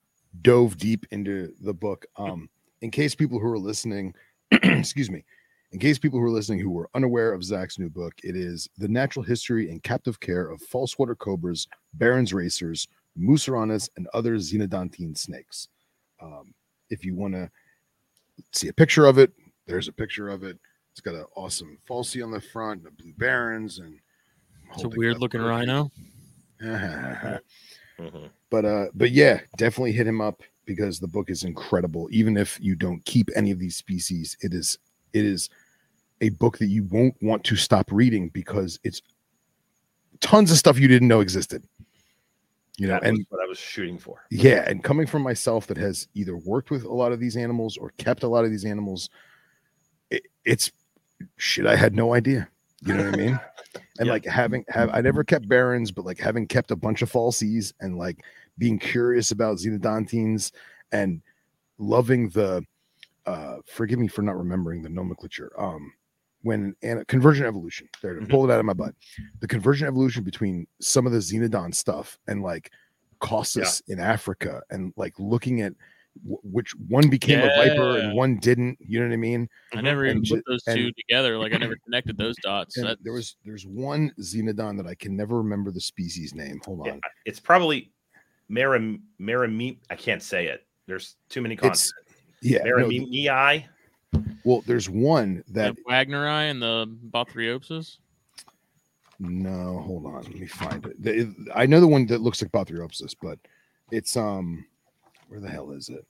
dove 0.43 0.77
deep 0.79 1.07
into 1.13 1.53
the 1.61 1.73
book. 1.75 2.07
Um, 2.17 2.49
in 2.81 2.91
case 2.91 3.15
people 3.15 3.39
who 3.39 3.47
are 3.47 3.59
listening, 3.59 4.15
excuse 4.51 5.09
me, 5.11 5.25
in 5.71 5.79
case 5.79 5.97
people 5.99 6.19
who 6.19 6.25
are 6.25 6.31
listening 6.31 6.59
who 6.59 6.71
were 6.71 6.91
unaware 6.95 7.33
of 7.33 7.45
Zac's 7.45 7.79
new 7.79 7.89
book, 7.89 8.15
it 8.25 8.35
is 8.35 8.69
the 8.79 8.89
natural 8.89 9.25
history 9.25 9.71
and 9.71 9.81
captive 9.83 10.19
care 10.19 10.49
of 10.51 10.61
false 10.63 10.99
water 10.99 11.15
cobras, 11.15 11.69
barons 11.95 12.33
racers, 12.35 12.89
musaranas, 13.17 13.89
and 13.97 14.09
other 14.13 14.35
xenodontine 14.37 15.17
snakes. 15.17 15.69
Um, 16.25 16.55
if 16.91 17.05
you 17.05 17.15
want 17.15 17.35
to 17.35 17.51
see 18.53 18.69
a 18.69 18.73
picture 18.73 19.07
of 19.07 19.19
it, 19.19 19.33
there's 19.67 19.89
a 19.89 19.93
picture 19.93 20.29
of 20.29 20.43
it. 20.43 20.59
It's 20.93 21.01
got 21.01 21.15
an 21.15 21.27
awesome 21.37 21.79
falsie 21.89 22.23
on 22.25 22.31
the 22.31 22.41
front, 22.41 22.85
the 22.85 22.91
blue 22.91 23.13
barons, 23.19 23.79
and 23.79 23.99
It's 24.73 24.85
a 24.85 24.89
weird 24.89 25.19
looking 25.19 25.43
rhino. 25.43 25.91
rhino. 26.61 27.39
Mhm. 28.01 28.29
but 28.51 28.65
uh 28.65 28.87
but 28.95 29.13
yeah 29.13 29.39
definitely 29.57 29.93
hit 29.93 30.05
him 30.07 30.21
up 30.21 30.43
because 30.65 30.99
the 30.99 31.07
book 31.07 31.31
is 31.31 31.45
incredible 31.45 32.09
even 32.11 32.37
if 32.37 32.59
you 32.61 32.75
don't 32.75 33.05
keep 33.05 33.29
any 33.37 33.53
of 33.53 33.61
these 33.61 33.77
species 33.77 34.37
it 34.41 34.53
is 34.53 34.79
it 35.13 35.25
is 35.25 35.49
a 36.21 36.31
book 36.31 36.59
that 36.59 36.67
you 36.67 36.83
won't 36.91 37.15
want 37.23 37.45
to 37.45 37.55
stop 37.55 37.93
reading 37.93 38.31
because 38.31 38.81
it's 38.83 39.01
tons 40.21 40.51
of 40.51 40.57
stuff 40.57 40.77
you 40.77 40.89
didn't 40.89 41.07
know 41.07 41.21
existed 41.21 41.63
you 42.79 42.87
know 42.89 42.95
That 42.95 43.05
and 43.05 43.25
what 43.29 43.43
I 43.43 43.47
was 43.47 43.59
shooting 43.59 43.99
for. 43.99 44.25
yeah 44.31 44.65
and 44.69 44.83
coming 44.83 45.07
from 45.07 45.23
myself 45.23 45.67
that 45.69 45.77
has 45.77 46.09
either 46.15 46.37
worked 46.37 46.71
with 46.71 46.85
a 46.85 46.93
lot 46.93 47.13
of 47.13 47.21
these 47.21 47.37
animals 47.37 47.77
or 47.77 47.91
kept 47.99 48.23
a 48.25 48.29
lot 48.29 48.45
of 48.45 48.51
these 48.51 48.65
animals 48.65 49.11
it, 50.11 50.23
it's 50.45 50.73
shit 51.37 51.67
i 51.67 51.77
had 51.77 51.95
no 51.95 52.15
idea 52.15 52.49
you 52.83 52.93
know 52.95 53.05
what 53.05 53.15
i 53.15 53.17
mean 53.17 53.41
and 53.99 54.07
Yeah. 54.07 54.13
like 54.13 54.25
having 54.27 54.65
have 54.69 54.91
i 54.93 55.01
never 55.01 55.23
kept 55.23 55.49
barons 55.49 55.93
but 55.93 56.05
like 56.05 56.19
having 56.19 56.47
kept 56.47 56.71
a 56.73 56.77
bunch 56.77 57.01
of 57.03 57.11
falsies 57.13 57.73
and 57.81 57.97
like 57.97 58.25
being 58.59 58.79
curious 58.79 59.31
about 59.31 59.59
xenodontines 59.59 60.51
and 60.93 61.23
loving 61.79 62.29
the 62.31 62.65
uh 63.27 63.57
forgive 63.67 63.99
me 64.01 64.09
for 64.09 64.23
not 64.23 64.37
remembering 64.37 64.83
the 64.83 64.89
nomenclature 64.89 65.53
um 65.59 65.93
when 66.45 66.77
and 66.83 67.05
conversion 67.09 67.45
evolution 67.47 67.89
there 68.03 68.15
to 68.15 68.21
Mhm. 68.21 68.29
pull 68.31 68.45
it 68.49 68.53
out 68.53 68.61
of 68.61 68.65
my 68.67 68.73
butt 68.75 68.95
the 69.41 69.49
conversion 69.49 69.89
evolution 69.89 70.23
between 70.23 70.67
some 70.81 71.07
of 71.07 71.13
the 71.13 71.19
xenodon 71.19 71.75
stuff 71.75 72.19
and 72.29 72.43
like 72.43 72.71
Causus 73.21 73.81
in 73.89 73.99
Africa 73.99 74.63
and 74.71 74.93
like 74.97 75.15
looking 75.19 75.63
at 75.63 75.73
w- 76.23 76.39
which 76.43 76.73
one 76.89 77.09
became 77.09 77.41
a 77.41 77.49
viper 77.57 77.99
and 77.99 78.15
one 78.15 78.37
didn't. 78.37 78.77
You 78.81 79.01
know 79.01 79.07
what 79.07 79.15
I 79.15 79.17
mean? 79.17 79.49
I 79.73 79.81
never 79.81 80.05
And 80.05 80.11
even 80.19 80.25
ju- 80.25 80.35
put 80.37 80.45
those 80.47 80.63
and- 80.67 80.77
two 80.77 80.93
together. 80.93 81.39
Like 81.39 81.55
I 81.55 81.57
never 81.57 81.77
connected 81.85 82.19
those 82.19 82.37
dots. 82.43 82.77
And 82.77 82.95
there 83.03 83.15
was 83.15 83.37
there's 83.45 83.65
one 83.67 84.13
xenodon 84.21 84.77
that 84.77 84.87
I 84.87 84.95
can 84.95 85.17
never 85.17 85.39
remember 85.39 85.71
the 85.71 85.81
species 85.81 86.35
name. 86.35 86.61
Hold 86.67 86.85
Yeah, 86.85 86.93
on. 86.93 87.01
it's 87.25 87.41
probably 87.41 87.91
Maram 88.51 89.01
Marameme. 89.19 89.79
I 89.89 89.97
can't 89.97 90.23
say 90.23 90.49
it. 90.49 90.67
There's 90.87 91.17
too 91.31 91.41
many 91.41 91.55
It's 91.55 91.63
consonants. 91.63 91.93
yeah. 92.43 92.59
no, 92.65 92.89
th- 92.91 93.01
Marameme. 93.03 93.65
Well, 94.45 94.63
there's 94.67 94.91
one 94.91 95.43
that 95.49 95.75
the 95.77 95.83
Wagneri 95.83 96.51
and 96.51 96.61
the 96.61 96.87
Bothriopsis. 97.11 97.99
no, 99.19 99.81
hold 99.81 100.07
on, 100.07 100.23
let 100.23 100.35
me 100.35 100.47
find 100.47 100.85
it. 101.05 101.29
I 101.55 101.67
know 101.67 101.81
the 101.81 101.87
one 101.89 102.07
that 102.07 102.21
looks 102.21 102.43
like 102.43 102.53
Bothriopsis, 102.53 103.15
but 103.23 103.39
it's 103.91 104.17
um 104.17 104.67
where 105.29 105.41
the 105.41 105.49
hell 105.49 105.71
is 105.71 105.89
it? 105.89 106.05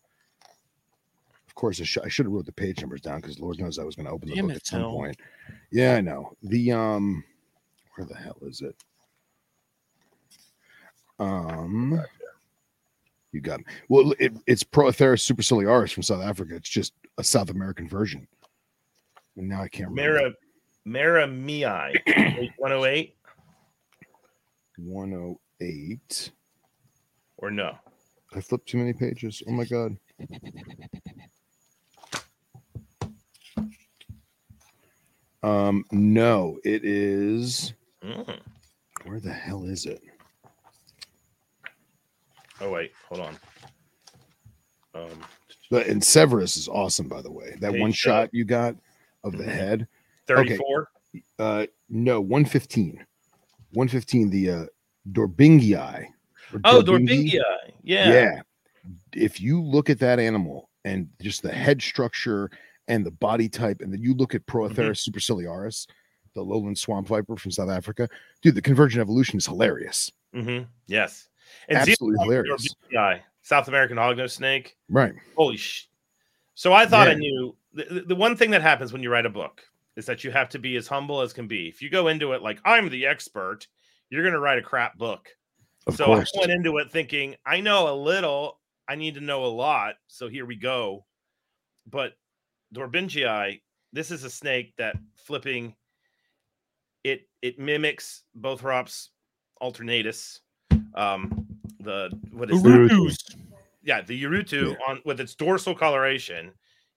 Of 1.47 1.55
course, 1.55 1.81
I, 1.81 1.85
sh- 1.85 1.99
I 2.05 2.09
should 2.09 2.27
have 2.27 2.33
wrote 2.33 2.47
the 2.47 2.53
page 2.53 2.81
numbers 2.81 3.01
down 3.01 3.21
because 3.21 3.39
Lord 3.39 3.61
knows 3.61 3.79
I 3.79 3.85
was 3.85 3.95
going 3.95 4.07
to 4.07 4.13
open 4.13 4.29
the 4.29 4.35
Damn 4.35 4.49
book 4.49 4.57
at 4.57 4.67
some 4.67 4.81
Phil. 4.81 4.91
point. 4.91 5.17
Yeah, 5.71 5.95
I 5.95 6.01
know. 6.01 6.37
The 6.43 6.73
um, 6.73 7.23
where 7.95 8.07
the 8.09 8.17
hell 8.17 8.37
is 8.43 8.61
it? 8.61 8.75
Um, 11.21 12.03
you 13.33 13.41
got 13.41 13.61
me. 13.61 13.67
Well, 13.89 14.15
it, 14.19 14.33
it's 14.49 14.65
Proatheris 14.65 15.31
superciliaris 15.33 15.93
from 15.93 16.03
South 16.03 16.23
Africa. 16.25 16.57
It's 16.57 16.69
just 16.69 16.93
a 17.19 17.25
South 17.25 17.51
American 17.51 17.89
version. 17.89 18.27
And 19.37 19.49
now 19.49 19.63
I 19.63 19.69
can't 19.69 19.91
remember. 19.91 20.33
Mara 20.85 21.27
Maramei. 21.27 22.53
108 22.57 23.15
108. 24.79 26.31
or 27.39 27.51
no? 27.51 27.75
I 28.35 28.41
flipped 28.41 28.69
too 28.69 28.79
many 28.79 28.93
pages. 28.93 29.43
Oh 29.49 29.53
my 29.53 29.65
god. 29.65 29.97
Um, 35.43 35.85
no, 35.93 36.59
it 36.65 36.85
is. 36.85 37.75
Mm. 38.03 38.41
Where 39.05 39.21
the 39.21 39.33
hell 39.33 39.65
is 39.65 39.85
it? 39.85 40.01
Oh 42.61 42.71
wait, 42.71 42.93
hold 43.09 43.21
on. 43.21 43.37
Um, 44.95 45.21
and 45.71 46.03
Severus 46.03 46.57
is 46.57 46.69
awesome, 46.69 47.09
by 47.09 47.23
the 47.23 47.31
way. 47.31 47.57
That 47.61 47.73
Page 47.73 47.81
one 47.81 47.93
shot 47.93 48.31
you 48.33 48.45
got 48.45 48.77
of 49.23 49.33
the 49.33 49.45
Mhm. 49.45 49.49
head. 49.55 49.89
34. 50.27 50.89
Uh, 51.39 51.67
no, 51.89 52.21
115. 52.21 53.05
115, 53.73 54.31
the 54.31 54.51
uh 54.51 54.67
Dorbignyi. 55.11 56.07
Oh, 56.65 56.83
Dorbignyi. 56.83 57.41
Yeah. 57.83 58.13
yeah. 58.13 58.43
If 59.13 59.41
you 59.41 59.61
look 59.63 59.91
at 59.91 59.99
that 60.01 60.19
animal 60.19 60.71
and 60.85 61.09
just 61.21 61.43
the 61.43 61.53
head 61.53 61.83
structure 61.83 62.51
and 62.89 63.05
the 63.05 63.11
body 63.11 63.49
type, 63.49 63.81
and 63.81 63.93
then 63.93 64.01
you 64.03 64.15
look 64.15 64.35
at 64.35 64.45
Proatheris 64.47 65.09
superciliaris, 65.09 65.87
the 66.35 66.43
lowland 66.43 66.79
swamp 66.79 67.07
viper 67.09 67.37
from 67.37 67.51
South 67.51 67.71
Africa, 67.71 68.09
dude, 68.43 68.55
the 68.55 68.63
convergent 68.63 69.01
evolution 69.01 69.39
is 69.39 69.47
hilarious. 69.47 70.11
Mm-hmm. 70.35 70.65
Yes. 70.87 71.29
And 71.69 71.79
Absolutely 71.79 72.19
Xenodon 72.19 72.23
hilarious. 72.25 72.75
Dorbingia, 72.93 73.21
South 73.45 73.69
American 73.69 73.97
hognose 73.99 74.33
snake. 74.33 74.77
Right. 74.89 75.15
Holy 75.37 75.57
sh! 75.57 75.87
So 76.55 76.73
I 76.73 76.87
thought 76.87 77.07
I 77.09 77.15
knew 77.15 77.55
the, 77.73 77.85
the- 77.85 78.01
the 78.09 78.15
one 78.17 78.37
thing 78.37 78.51
that 78.51 78.63
happens 78.63 78.93
when 78.93 79.03
you 79.03 79.11
write 79.11 79.27
a 79.27 79.31
book 79.31 79.63
is 79.97 80.07
that 80.07 80.25
you 80.25 80.33
have 80.33 80.49
to 80.49 80.59
be 80.59 80.75
as 80.77 80.89
humble 80.89 81.21
as 81.21 81.33
can 81.33 81.47
be. 81.47 81.69
If 81.69 81.81
you 81.81 81.89
go 81.91 82.09
into 82.09 82.33
it 82.33 82.43
like 82.43 82.59
I'm 82.65 82.89
the 82.89 83.07
expert, 83.07 83.69
you're 84.11 84.23
going 84.23 84.33
to 84.35 84.41
write 84.41 84.59
a 84.59 84.63
crap 84.63 84.99
book. 84.99 85.29
Of 85.87 85.95
so 85.97 86.07
course. 86.07 86.33
I 86.35 86.41
went 86.41 86.53
into 86.53 86.79
it 86.79 86.91
thinking 86.91 87.37
I 87.47 87.61
know 87.61 87.93
a 87.93 87.95
little, 87.95 88.59
I 88.89 88.95
need 88.97 89.15
to 89.15 89.21
know 89.21 89.45
a 89.45 89.47
lot. 89.47 89.97
So 90.09 90.29
here 90.29 90.47
we 90.47 90.57
go. 90.57 91.05
But 91.87 92.15
Dorbignyi, 92.75 93.61
this 93.93 94.11
is 94.11 94.25
a 94.25 94.31
snake 94.31 94.73
that 94.79 94.97
flipping 95.15 95.75
it 97.05 97.29
it 97.43 97.59
mimics 97.59 98.23
Bothrops 98.41 99.09
alternatus. 99.61 100.41
Um 100.95 101.44
the 101.85 102.11
what 102.33 102.51
is 102.51 102.63
that? 102.63 102.71
Urutus. 102.71 103.37
yeah, 103.83 104.01
the 104.01 104.23
Urutu 104.25 104.71
Yeah. 104.73 104.77
on 104.89 105.01
with 105.05 105.21
its 105.21 105.35
dorsal 105.35 105.75
coloration 105.75 106.53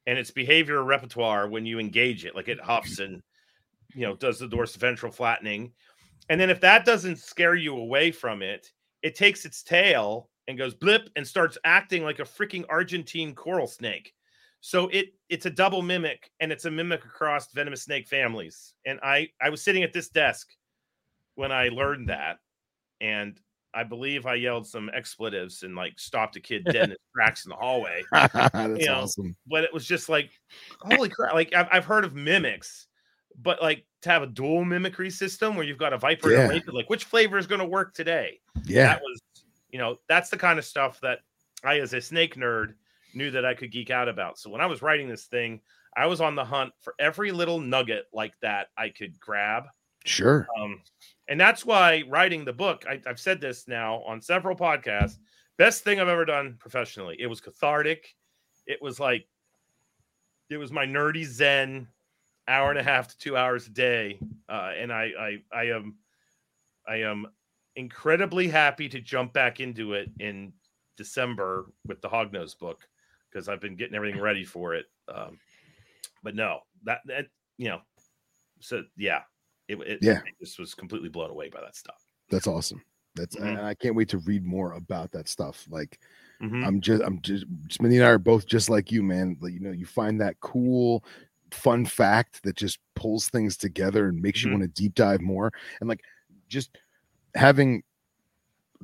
and 0.06 0.18
its 0.18 0.32
behavior 0.32 0.84
repertoire 0.84 1.48
when 1.50 1.66
you 1.66 1.80
engage 1.80 2.26
it, 2.26 2.36
like 2.36 2.48
it 2.48 2.60
hops 2.60 3.00
and 3.00 3.22
you 3.94 4.02
know 4.02 4.16
does 4.16 4.40
the 4.40 4.48
dorsiventral 4.48 5.14
flattening. 5.14 5.74
And 6.30 6.40
then 6.40 6.50
if 6.50 6.60
that 6.62 6.86
doesn't 6.86 7.20
scare 7.20 7.56
you 7.56 7.78
away 7.78 8.12
from 8.12 8.42
it, 8.42 8.72
it 9.02 9.16
takes 9.16 9.46
its 9.46 9.64
tail 9.64 10.30
and 10.48 10.58
goes 10.58 10.74
blip 10.74 11.10
and 11.16 11.28
starts 11.28 11.58
acting 11.64 12.04
like 12.04 12.20
a 12.20 12.24
freaking 12.24 12.66
Argentine 12.70 13.36
coral 13.36 13.68
snake. 13.68 14.14
So 14.62 14.88
it 14.90 15.14
it's 15.30 15.46
a 15.46 15.50
double 15.50 15.82
mimic 15.82 16.30
and 16.40 16.52
it's 16.52 16.66
a 16.66 16.72
mimic 16.72 17.06
across 17.06 17.52
venomous 17.54 17.84
snake 17.84 18.08
families. 18.08 18.74
And 18.86 19.00
I 19.04 19.30
I 19.42 19.50
was 19.50 19.62
sitting 19.62 19.84
at 19.84 19.94
this 19.94 20.10
desk 20.10 20.50
when 21.36 21.52
I 21.52 21.70
learned 21.70 22.10
that, 22.10 22.40
and 23.00 23.40
I 23.78 23.84
believe 23.84 24.26
I 24.26 24.34
yelled 24.34 24.66
some 24.66 24.90
expletives 24.92 25.62
and 25.62 25.76
like 25.76 26.00
stopped 26.00 26.36
a 26.36 26.40
kid 26.40 26.66
dead 26.66 26.86
in 26.86 26.90
his 26.90 26.98
tracks 27.16 27.46
in 27.46 27.52
the 27.52 27.56
hallway. 27.56 28.04
That's 28.12 28.80
you 28.82 28.88
know, 28.88 29.02
awesome. 29.02 29.36
But 29.46 29.64
it 29.64 29.72
was 29.72 29.86
just 29.86 30.10
like, 30.10 30.32
holy 30.82 31.10
crap! 31.10 31.36
Like 31.36 31.54
I've 31.54 31.68
I've 31.72 31.86
heard 31.86 32.04
of 32.04 32.16
mimics, 32.16 32.88
but 33.40 33.62
like 33.62 33.86
to 34.02 34.10
have 34.10 34.24
a 34.24 34.28
dual 34.28 34.66
mimicry 34.66 35.12
system 35.12 35.56
where 35.56 35.64
you've 35.64 35.78
got 35.78 35.94
a 35.94 35.98
viper 35.98 36.32
Yeah. 36.32 36.50
and 36.50 36.68
a 36.68 36.72
like 36.72 36.90
which 36.90 37.04
flavor 37.04 37.38
is 37.38 37.46
going 37.46 37.62
to 37.62 37.68
work 37.68 37.94
today? 37.94 38.40
Yeah. 38.66 38.88
That 38.88 39.02
was, 39.02 39.22
you 39.70 39.78
know, 39.78 39.98
that's 40.10 40.30
the 40.30 40.38
kind 40.38 40.58
of 40.58 40.66
stuff 40.66 41.00
that 41.02 41.20
I, 41.64 41.80
as 41.80 41.94
a 41.94 42.02
snake 42.02 42.36
nerd, 42.36 42.74
knew 43.14 43.30
that 43.32 43.46
I 43.46 43.54
could 43.54 43.72
geek 43.72 43.92
out 43.92 44.10
about. 44.10 44.40
So 44.40 44.50
when 44.50 44.62
I 44.62 44.66
was 44.66 44.82
writing 44.82 45.08
this 45.08 45.26
thing, 45.26 45.62
I 45.96 46.06
was 46.08 46.22
on 46.22 46.36
the 46.36 46.46
hunt 46.46 46.74
for 46.82 46.94
every 47.00 47.32
little 47.32 47.60
nugget 47.60 48.06
like 48.14 48.34
that 48.42 48.68
I 48.78 48.90
could 48.90 49.20
grab. 49.20 49.66
Sure. 50.08 50.48
Um, 50.60 50.82
and 51.28 51.40
that's 51.40 51.66
why 51.66 52.04
writing 52.08 52.46
the 52.46 52.54
book, 52.54 52.86
I, 52.90 53.02
I've 53.06 53.20
said 53.20 53.42
this 53.42 53.68
now 53.68 54.02
on 54.08 54.22
several 54.22 54.56
podcasts, 54.56 55.18
best 55.58 55.84
thing 55.84 56.00
I've 56.00 56.08
ever 56.08 56.26
done 56.26 56.56
professionally. 56.60 57.18
It 57.20 57.28
was 57.28 57.42
cathartic. 57.42 58.16
It 58.66 58.82
was 58.82 59.00
like, 59.00 59.28
it 60.50 60.58
was 60.58 60.72
my 60.72 60.86
nerdy 60.86 61.26
zen 61.26 61.88
hour 62.48 62.70
and 62.70 62.80
a 62.80 62.84
half 62.84 63.10
to 63.10 63.18
two 63.18 63.36
hours 63.36 63.68
a 63.68 63.72
day. 63.72 64.20
Uh, 64.48 64.72
and 64.78 64.94
I, 64.94 65.12
I, 65.20 65.38
I 65.52 65.64
am, 65.66 65.96
I 66.88 66.96
am 66.98 67.28
incredibly 67.76 68.48
happy 68.48 68.88
to 68.88 69.02
jump 69.02 69.34
back 69.34 69.60
into 69.60 69.94
it 69.94 70.10
in 70.20 70.54
December 70.96 71.66
with 71.86 72.02
the 72.02 72.08
Hognose 72.08 72.58
book 72.58 72.88
because 73.30 73.50
I've 73.50 73.60
been 73.60 73.76
getting 73.76 73.96
everything 73.96 74.22
ready 74.22 74.46
for 74.46 74.74
it. 74.74 74.86
Um, 75.14 75.38
but 76.24 76.34
no, 76.34 76.62
that, 76.84 77.00
that, 77.06 77.28
you 77.58 77.68
know, 77.68 77.82
so 78.62 78.84
yeah, 78.96 79.24
it, 79.68 79.76
it 79.82 80.02
Yeah. 80.02 80.22
I 80.26 80.32
just 80.40 80.60
was 80.60 80.74
completely 80.74 81.10
blown 81.10 81.30
away 81.32 81.50
by 81.50 81.62
that 81.62 81.76
stuff. 81.76 82.04
That's 82.30 82.48
awesome. 82.48 82.82
That's 83.16 83.36
Mhm. 83.36 83.58
and 83.58 83.60
I 83.60 83.74
can't 83.74 83.96
wait 83.96 84.10
to 84.10 84.20
read 84.20 84.46
more 84.46 84.74
about 84.74 85.12
that 85.12 85.28
stuff. 85.28 85.66
Like 85.70 86.00
Mhm. 86.40 86.64
I'm 86.66 86.82
just 86.82 87.04
I'm 87.04 87.22
just 87.22 87.46
Smitty 87.70 87.96
and 87.96 88.04
I 88.04 88.10
are 88.10 88.20
both 88.20 88.46
just 88.48 88.70
like 88.70 88.92
you, 88.92 89.04
man. 89.04 89.38
Like, 89.42 89.54
you 89.54 89.60
know, 89.60 89.72
you 89.72 89.86
find 89.86 90.20
that 90.22 90.40
cool 90.42 91.04
fun 91.52 91.86
fact 91.86 92.44
that 92.44 92.56
just 92.58 92.80
pulls 92.96 93.30
things 93.30 93.58
together 93.58 94.10
and 94.10 94.22
makes 94.22 94.44
Mhm. 94.44 94.46
you 94.46 94.52
want 94.52 94.64
to 94.64 94.68
deep 94.70 94.96
dive 94.96 95.22
more. 95.22 95.52
And 95.80 95.90
like 95.90 96.02
just 96.50 96.78
having 97.36 97.84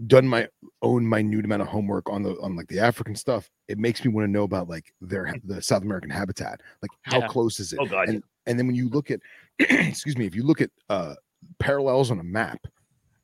done 0.07 0.27
my 0.27 0.47
own 0.81 1.07
minute 1.07 1.45
amount 1.45 1.61
of 1.61 1.67
homework 1.67 2.09
on 2.09 2.23
the 2.23 2.35
on 2.41 2.55
like 2.55 2.67
the 2.67 2.79
African 2.79 3.15
stuff, 3.15 3.49
it 3.67 3.77
makes 3.77 4.03
me 4.03 4.11
want 4.11 4.25
to 4.25 4.31
know 4.31 4.43
about 4.43 4.67
like 4.67 4.93
their 5.01 5.33
the 5.43 5.61
South 5.61 5.83
American 5.83 6.09
habitat. 6.09 6.61
Like 6.81 6.91
how 7.03 7.19
Yeah. 7.19 7.27
close 7.27 7.59
is 7.59 7.73
it? 7.73 7.79
Oh 7.79 7.85
god, 7.85 8.09
and 8.09 8.23
and 8.47 8.57
then 8.57 8.65
when 8.67 8.75
you 8.75 8.89
look 8.89 9.11
at 9.11 9.19
excuse 9.59 10.17
me 10.17 10.25
if 10.25 10.35
you 10.35 10.43
look 10.43 10.61
at 10.61 10.69
uh 10.89 11.15
parallels 11.59 12.09
on 12.11 12.19
a 12.19 12.23
map 12.23 12.65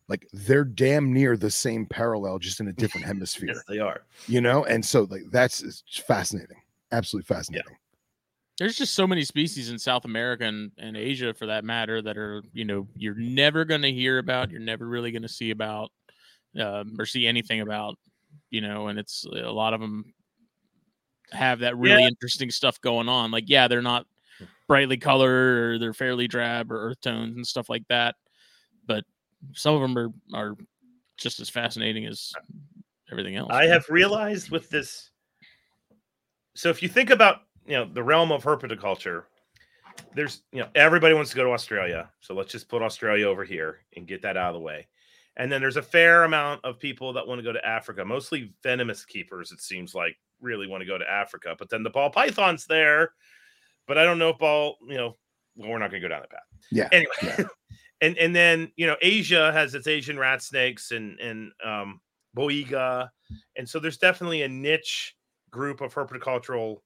like 0.07 0.27
they're 0.33 0.63
damn 0.65 1.13
near 1.13 1.37
the 1.37 1.49
same 1.51 1.85
parallel 1.85 2.39
just 2.39 2.59
in 2.59 2.67
a 2.67 2.73
different 2.81 3.05
hemisphere 3.05 3.49
yes, 3.53 3.63
they 3.67 3.79
are. 3.79 4.01
you 4.27 4.41
know 4.41 4.65
and 4.65 4.83
so 4.85 5.07
like 5.09 5.23
that's 5.31 5.61
it's 5.61 5.83
fascinating 6.05 6.57
absolutely 6.91 7.25
fascinating 7.25 7.65
Yeah. 7.69 7.75
There's 8.57 8.75
just 8.75 8.93
so 8.93 9.07
many 9.07 9.23
species 9.23 9.69
in 9.69 9.79
South 9.79 10.03
America 10.03 10.43
and, 10.43 10.69
and 10.77 10.97
Asia, 10.97 11.33
for 11.33 11.45
that 11.45 11.63
matter, 11.63 12.01
that 12.01 12.17
are 12.17 12.43
you 12.51 12.65
know 12.65 12.89
you're 12.93 13.15
never 13.15 13.63
going 13.63 13.83
to 13.83 13.91
hear 13.91 14.17
about. 14.17 14.51
You're 14.51 14.59
never 14.59 14.85
really 14.85 15.11
going 15.11 15.21
to 15.21 15.29
see 15.29 15.51
about 15.51 15.91
um, 16.59 16.97
or 16.99 17.05
see 17.05 17.25
anything 17.25 17.61
about. 17.61 17.95
You 18.49 18.59
know, 18.59 18.89
and 18.89 18.99
it's 18.99 19.23
a 19.25 19.49
lot 19.49 19.73
of 19.73 19.79
them 19.79 20.13
have 21.31 21.59
that 21.59 21.77
really 21.77 22.01
Yeah. 22.01 22.09
interesting 22.09 22.51
stuff 22.51 22.81
going 22.81 23.07
on. 23.07 23.31
Like, 23.31 23.45
yeah, 23.47 23.69
they're 23.69 23.81
not 23.81 24.05
brightly 24.69 24.97
colored 24.97 25.57
or 25.57 25.79
they're 25.79 25.93
fairly 25.93 26.27
drab 26.27 26.71
or 26.71 26.89
earth 26.89 27.01
tones 27.01 27.35
and 27.35 27.45
stuff 27.45 27.69
like 27.69 27.85
that, 27.89 28.15
but 28.85 29.03
some 29.53 29.75
of 29.75 29.81
them 29.81 29.97
are 29.97 30.09
are 30.33 30.55
just 31.17 31.41
as 31.41 31.49
fascinating 31.49 32.05
as 32.05 32.31
everything 33.11 33.35
else. 33.35 33.49
I 33.51 33.65
have 33.65 33.89
realized 33.89 34.51
with 34.51 34.69
this. 34.69 35.09
So 36.55 36.69
if 36.69 36.81
you 36.81 36.87
think 36.87 37.09
about 37.09 37.41
you 37.65 37.73
know 37.73 37.89
the 37.91 38.03
realm 38.03 38.31
of 38.31 38.43
herpetoculture, 38.43 39.23
there's 40.13 40.43
you 40.53 40.61
know 40.61 40.69
everybody 40.75 41.15
wants 41.15 41.31
to 41.31 41.35
go 41.35 41.43
to 41.43 41.51
Australia, 41.51 42.09
so 42.21 42.35
let's 42.35 42.51
just 42.51 42.69
put 42.69 42.83
Australia 42.83 43.27
over 43.27 43.43
here 43.43 43.79
and 43.97 44.07
get 44.07 44.21
that 44.21 44.37
out 44.37 44.49
of 44.49 44.53
the 44.53 44.61
way. 44.61 44.87
And 45.35 45.51
then 45.51 45.61
there's 45.61 45.77
a 45.77 45.81
fair 45.81 46.25
amount 46.25 46.63
of 46.63 46.79
people 46.79 47.11
that 47.13 47.25
want 47.25 47.39
to 47.39 47.43
go 47.43 47.53
to 47.53 47.65
Africa, 47.65 48.05
mostly 48.05 48.53
venomous 48.61 49.03
keepers. 49.03 49.51
It 49.51 49.61
seems 49.61 49.95
like 49.95 50.17
really 50.41 50.67
want 50.67 50.81
to 50.81 50.87
go 50.87 50.97
to 50.97 51.09
Africa, 51.09 51.55
but 51.57 51.69
then 51.69 51.81
the 51.81 51.89
ball 51.89 52.11
python's 52.11 52.65
there. 52.65 53.13
But 53.89 53.97
I 53.97 54.05
don't 54.05 54.19
know 54.19 54.29
if 54.29 54.37
ball, 54.37 54.77
you 54.87 54.95
know, 54.95 55.17
well, 55.55 55.71
we're 55.71 55.79
not 55.79 55.89
going 55.89 56.01
to 56.01 56.07
go 56.07 56.13
down 56.13 56.21
that 56.21 56.29
path. 56.29 56.43
yeah 56.71 56.87
Anyway, 56.91 57.11
Yeah. 57.23 57.45
and 58.01 58.17
and 58.17 58.35
then 58.35 58.71
you 58.77 58.85
know 58.85 58.95
Asia 59.01 59.51
has 59.51 59.73
its 59.73 59.87
Asian 59.87 60.17
rat 60.17 60.43
snakes 60.43 60.91
and 60.91 61.19
and 61.19 61.51
um, 61.65 61.99
boiga, 62.37 63.09
and 63.57 63.67
so 63.67 63.79
there's 63.79 63.97
definitely 63.97 64.43
a 64.43 64.47
niche 64.47 65.15
group 65.49 65.81
of 65.81 65.93
herpetocultural, 65.93 66.77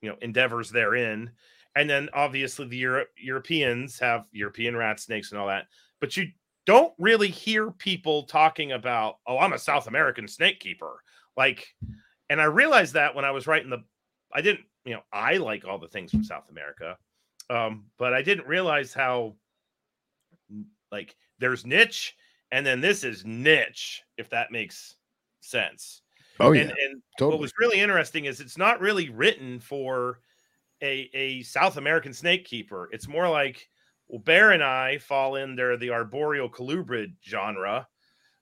you 0.00 0.08
know, 0.08 0.16
endeavors 0.22 0.70
therein. 0.70 1.30
And 1.76 1.88
then 1.88 2.08
obviously 2.14 2.66
the 2.66 2.76
Euro- 2.78 3.06
Europeans 3.16 3.98
have 3.98 4.24
European 4.32 4.74
rat 4.74 5.00
snakes 5.00 5.32
and 5.32 5.40
all 5.40 5.46
that, 5.48 5.66
but 6.00 6.16
you 6.16 6.28
don't 6.64 6.94
really 6.98 7.28
hear 7.28 7.70
people 7.70 8.24
talking 8.24 8.72
about, 8.72 9.16
oh, 9.26 9.38
I'm 9.38 9.52
a 9.52 9.58
South 9.58 9.86
American 9.86 10.28
snake 10.28 10.60
keeper. 10.60 11.02
Like, 11.36 11.66
and 12.30 12.40
I 12.40 12.44
realized 12.44 12.94
that 12.94 13.14
when 13.14 13.24
I 13.24 13.30
was 13.30 13.46
writing 13.46 13.70
the, 13.70 13.82
I 14.32 14.42
didn't, 14.42 14.64
you 14.84 14.94
know, 14.94 15.02
I 15.12 15.36
like 15.36 15.64
all 15.64 15.78
the 15.78 15.88
things 15.88 16.10
from 16.10 16.24
South 16.24 16.48
America, 16.50 16.98
um, 17.50 17.90
but 17.98 18.12
I 18.14 18.22
didn't 18.22 18.46
realize 18.46 18.92
how, 18.94 19.36
like, 20.90 21.16
there's 21.38 21.66
niche, 21.66 22.16
and 22.50 22.64
then 22.66 22.80
this 22.80 23.04
is 23.04 23.24
niche, 23.24 24.02
if 24.16 24.30
that 24.30 24.52
makes 24.52 24.96
sense. 25.40 26.02
oh 26.40 26.52
yeah 26.52 26.62
And 26.62 26.70
and 26.70 27.02
what 27.18 27.38
was 27.38 27.52
really 27.58 27.80
interesting 27.80 28.26
is 28.26 28.40
it's 28.40 28.58
not 28.58 28.80
really 28.80 29.08
written 29.10 29.58
for 29.60 30.20
a 30.82 31.10
a 31.14 31.42
South 31.42 31.76
American 31.76 32.12
snake 32.12 32.44
keeper. 32.44 32.88
It's 32.92 33.08
more 33.08 33.28
like 33.28 33.68
well, 34.08 34.20
Bear 34.20 34.52
and 34.52 34.62
I 34.62 34.98
fall 34.98 35.36
under 35.36 35.76
the 35.76 35.90
arboreal 35.90 36.50
colubrid 36.50 37.14
genre, 37.26 37.88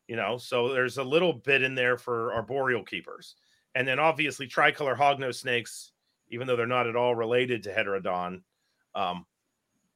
you 0.09 0.17
know. 0.17 0.39
So 0.39 0.69
there's 0.73 0.99
a 0.99 1.05
little 1.05 1.33
bit 1.35 1.63
in 1.63 1.75
there 1.75 1.99
for 1.99 2.33
arboreal 2.35 2.85
keepers, 2.85 3.37
and 3.75 3.87
then 3.89 3.99
obviously 3.99 4.47
tricolor 4.47 4.97
hognose 4.97 5.37
snakes, 5.37 5.93
even 6.31 6.47
though 6.47 6.57
they're 6.57 6.67
not 6.67 6.87
at 6.87 6.97
all 6.97 7.15
related 7.15 7.63
to 7.65 7.73
heterodon, 7.73 8.43
um, 8.95 9.27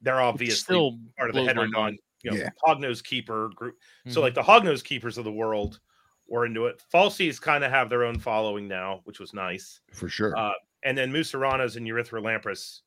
they're 0.01 0.17
Which 0.17 0.23
obviously 0.23 0.57
still 0.57 0.99
part 1.17 1.31
of 1.31 1.37
the 1.37 1.43
heterodon, 1.43 1.97
you 2.23 2.31
know, 2.33 2.37
Yeah. 2.37 2.51
hognose 2.67 3.03
keeper 3.03 3.49
group. 3.55 3.79
So 4.09 4.21
Mhm. 4.21 4.23
like 4.23 4.35
the 4.35 4.43
hognose 4.43 4.85
keepers 4.85 5.17
of 5.19 5.25
the 5.25 5.33
world 5.33 5.81
were 6.27 6.47
into 6.47 6.67
it. 6.67 6.83
Falsies 6.93 7.41
kind 7.41 7.65
of 7.65 7.71
have 7.71 7.89
their 7.91 8.05
own 8.05 8.19
following 8.19 8.69
now, 8.69 9.01
which 9.05 9.21
was 9.21 9.33
nice. 9.35 9.81
for 9.93 10.09
sure 10.09 10.37
Uh, 10.37 10.53
and 10.83 10.97
then 10.99 11.13
Musaranas 11.13 11.77
and 11.77 11.87
Erythrolamprus, 11.87 12.83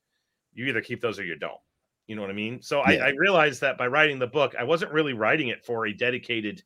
you 0.54 0.66
either 0.66 0.80
keep 0.82 1.00
those 1.00 1.18
or 1.18 1.24
you 1.24 1.36
don't. 1.36 1.60
You 2.06 2.16
know 2.16 2.22
what 2.22 2.30
I 2.30 2.34
mean? 2.34 2.62
So 2.62 2.78
Yeah. 2.88 3.04
I, 3.04 3.08
I 3.08 3.10
realized 3.10 3.60
that 3.62 3.76
by 3.78 3.86
writing 3.86 4.18
the 4.18 4.26
book, 4.26 4.54
I 4.56 4.64
wasn't 4.64 4.92
really 4.92 5.12
writing 5.12 5.48
it 5.48 5.64
for 5.64 5.86
a 5.86 5.92
dedicated 5.92 6.62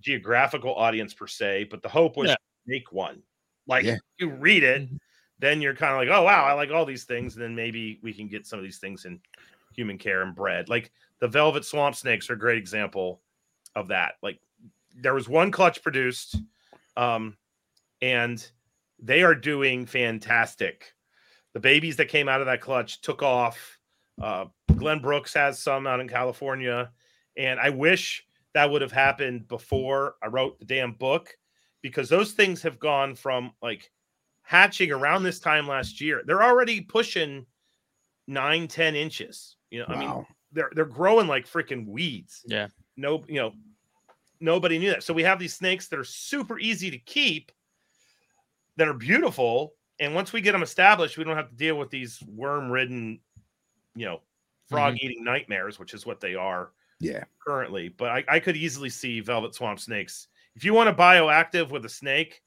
geographical 0.00 0.74
audience 0.74 1.12
per 1.14 1.26
se, 1.26 1.64
but 1.64 1.82
the 1.82 1.88
hope 1.88 2.16
was 2.16 2.30
Yeah. 2.30 2.34
to 2.36 2.40
make 2.66 2.92
one. 2.92 3.22
Like 3.66 3.84
Yeah. 3.84 3.96
you 4.18 4.30
read 4.30 4.62
it, 4.62 4.82
Mhm. 4.82 4.98
Then 5.38 5.60
you're 5.60 5.74
kind 5.74 5.92
of 5.92 5.98
like, 5.98 6.16
oh 6.16 6.24
wow, 6.24 6.44
I 6.44 6.52
like 6.52 6.70
all 6.70 6.84
these 6.84 7.04
things, 7.04 7.34
and 7.34 7.42
then 7.42 7.54
maybe 7.54 7.98
we 8.02 8.12
can 8.12 8.28
get 8.28 8.46
some 8.46 8.58
of 8.58 8.64
these 8.64 8.78
things 8.78 9.04
in 9.04 9.20
human 9.74 9.98
care 9.98 10.22
and 10.22 10.34
bred. 10.34 10.68
Like 10.68 10.90
the 11.20 11.28
velvet 11.28 11.64
swamp 11.64 11.94
snakes 11.94 12.28
are 12.30 12.34
a 12.34 12.38
great 12.38 12.58
example 12.58 13.20
of 13.74 13.88
that. 13.88 14.14
Like 14.22 14.40
there 14.96 15.14
was 15.14 15.28
one 15.28 15.50
clutch 15.50 15.82
produced, 15.82 16.36
um, 16.96 17.36
and 18.02 18.44
they 18.98 19.22
are 19.22 19.34
doing 19.34 19.86
fantastic. 19.86 20.92
The 21.54 21.60
babies 21.60 21.96
that 21.96 22.06
came 22.06 22.28
out 22.28 22.40
of 22.40 22.46
that 22.46 22.60
clutch 22.60 23.00
took 23.00 23.22
off. 23.22 23.78
Uh, 24.20 24.46
Glenn 24.76 25.00
Brooks 25.00 25.32
has 25.34 25.58
some 25.58 25.86
out 25.86 26.00
in 26.00 26.08
California, 26.08 26.90
and 27.36 27.60
I 27.60 27.70
wish 27.70 28.26
that 28.54 28.70
would 28.70 28.82
have 28.82 28.92
happened 28.92 29.46
before 29.46 30.16
I 30.22 30.26
wrote 30.26 30.58
the 30.58 30.64
damn 30.64 30.92
book 30.92 31.36
because 31.82 32.08
those 32.08 32.32
things 32.32 32.62
have 32.62 32.78
gone 32.78 33.14
from 33.14 33.52
like 33.62 33.90
hatching 34.48 34.90
around 34.90 35.22
this 35.22 35.40
time 35.40 35.68
last 35.68 36.00
year. 36.00 36.22
They're 36.24 36.42
already 36.42 36.80
pushing 36.80 37.44
nine, 38.26 38.66
10 38.66 38.96
inches. 38.96 39.56
You 39.70 39.80
know, 39.80 39.86
I 39.88 39.96
mean, 39.98 40.26
they're 40.52 40.70
they're 40.74 40.86
growing 40.86 41.26
like 41.26 41.46
freaking 41.46 41.86
weeds. 41.86 42.40
Yeah. 42.46 42.68
No, 42.96 43.22
you 43.28 43.40
know, 43.40 43.52
nobody 44.40 44.78
knew 44.78 44.88
that. 44.88 45.02
So 45.02 45.12
we 45.12 45.22
have 45.22 45.38
these 45.38 45.54
snakes 45.54 45.88
that 45.88 45.98
are 45.98 46.04
super 46.04 46.58
easy 46.58 46.90
to 46.90 46.96
keep, 46.96 47.52
that 48.78 48.88
are 48.88 48.94
beautiful, 48.94 49.74
and 50.00 50.14
once 50.14 50.32
we 50.32 50.40
get 50.40 50.52
them 50.52 50.62
established, 50.62 51.18
we 51.18 51.24
don't 51.24 51.36
have 51.36 51.50
to 51.50 51.54
deal 51.54 51.76
with 51.76 51.90
these 51.90 52.22
worm-ridden, 52.26 53.20
you 53.96 54.06
know, 54.06 54.22
frog-eating 54.70 55.18
mm-hmm. 55.18 55.26
nightmares, 55.26 55.78
which 55.78 55.92
is 55.92 56.06
what 56.06 56.20
they 56.20 56.34
are 56.34 56.70
yeah 57.00 57.24
currently. 57.46 57.90
But 57.90 58.08
I, 58.08 58.24
I 58.26 58.40
could 58.40 58.56
easily 58.56 58.88
see 58.88 59.20
velvet 59.20 59.54
swamp 59.54 59.78
snakes. 59.78 60.28
If 60.56 60.64
you 60.64 60.72
want 60.72 60.88
a 60.88 60.94
bioactive 60.94 61.68
with 61.68 61.84
a 61.84 61.90
snake, 61.90 62.40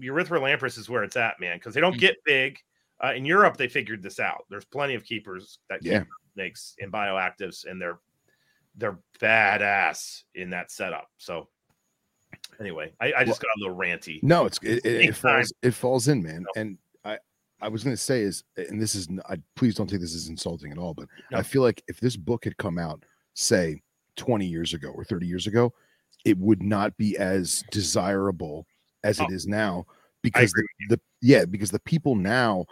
Erythrolamprus 0.00 0.78
is 0.78 0.88
where 0.88 1.02
it's 1.04 1.16
at, 1.16 1.38
man, 1.40 1.56
because 1.58 1.74
they 1.74 1.80
don't 1.80 1.96
Mm. 1.96 2.00
get 2.00 2.16
big. 2.24 2.58
Uh, 3.02 3.12
in 3.14 3.24
Europe, 3.24 3.56
they 3.56 3.68
figured 3.68 4.02
this 4.02 4.18
out. 4.18 4.44
There's 4.50 4.64
plenty 4.64 4.94
of 4.94 5.04
keepers 5.04 5.58
that 5.68 5.80
keep 5.80 5.92
Yeah. 5.92 6.04
snakes 6.34 6.74
in 6.78 6.90
bioactives, 6.90 7.64
and 7.64 7.80
they're 7.80 7.98
they're 8.76 8.98
badass 9.20 10.22
in 10.36 10.50
that 10.50 10.70
setup. 10.70 11.08
So 11.16 11.48
anyway, 12.60 12.92
I, 13.00 13.12
I 13.12 13.24
just 13.24 13.40
got 13.40 13.48
a 13.56 13.60
little 13.60 13.76
ranty. 13.76 14.22
no 14.22 14.46
it's 14.46 14.58
it, 14.62 14.84
it, 14.84 15.08
it 15.08 15.16
falls 15.16 15.52
it 15.62 15.72
falls 15.72 16.06
in 16.08 16.22
man 16.22 16.42
No. 16.44 16.60
and 16.62 16.78
i 17.04 17.18
I 17.60 17.66
was 17.68 17.82
going 17.82 17.96
to 17.96 18.00
say 18.00 18.20
is, 18.22 18.44
and 18.56 18.80
this 18.80 18.94
is, 18.94 19.08
I, 19.28 19.38
please 19.56 19.74
don't 19.74 19.88
take 19.90 19.98
this 20.00 20.14
as 20.14 20.28
insulting 20.28 20.70
at 20.70 20.78
all, 20.78 20.94
but 20.94 21.08
No. 21.32 21.38
I 21.38 21.42
feel 21.42 21.62
like 21.62 21.82
if 21.88 21.98
this 21.98 22.14
book 22.16 22.44
had 22.44 22.56
come 22.56 22.78
out, 22.78 23.04
say, 23.34 23.82
20 24.14 24.46
years 24.46 24.74
ago 24.74 24.90
or 24.94 25.02
30 25.04 25.26
years 25.26 25.48
ago, 25.48 25.74
it 26.24 26.38
would 26.38 26.62
not 26.62 26.96
be 26.96 27.16
as 27.16 27.64
desirable 27.72 28.64
as 29.04 29.20
it 29.20 29.28
Oh, 29.28 29.30
is 29.30 29.46
now 29.46 29.86
because 30.22 30.52
the, 30.52 30.66
the 30.88 31.00
yeah 31.22 31.44
because 31.44 31.70
the 31.70 31.80
people 31.80 32.14
now 32.16 32.66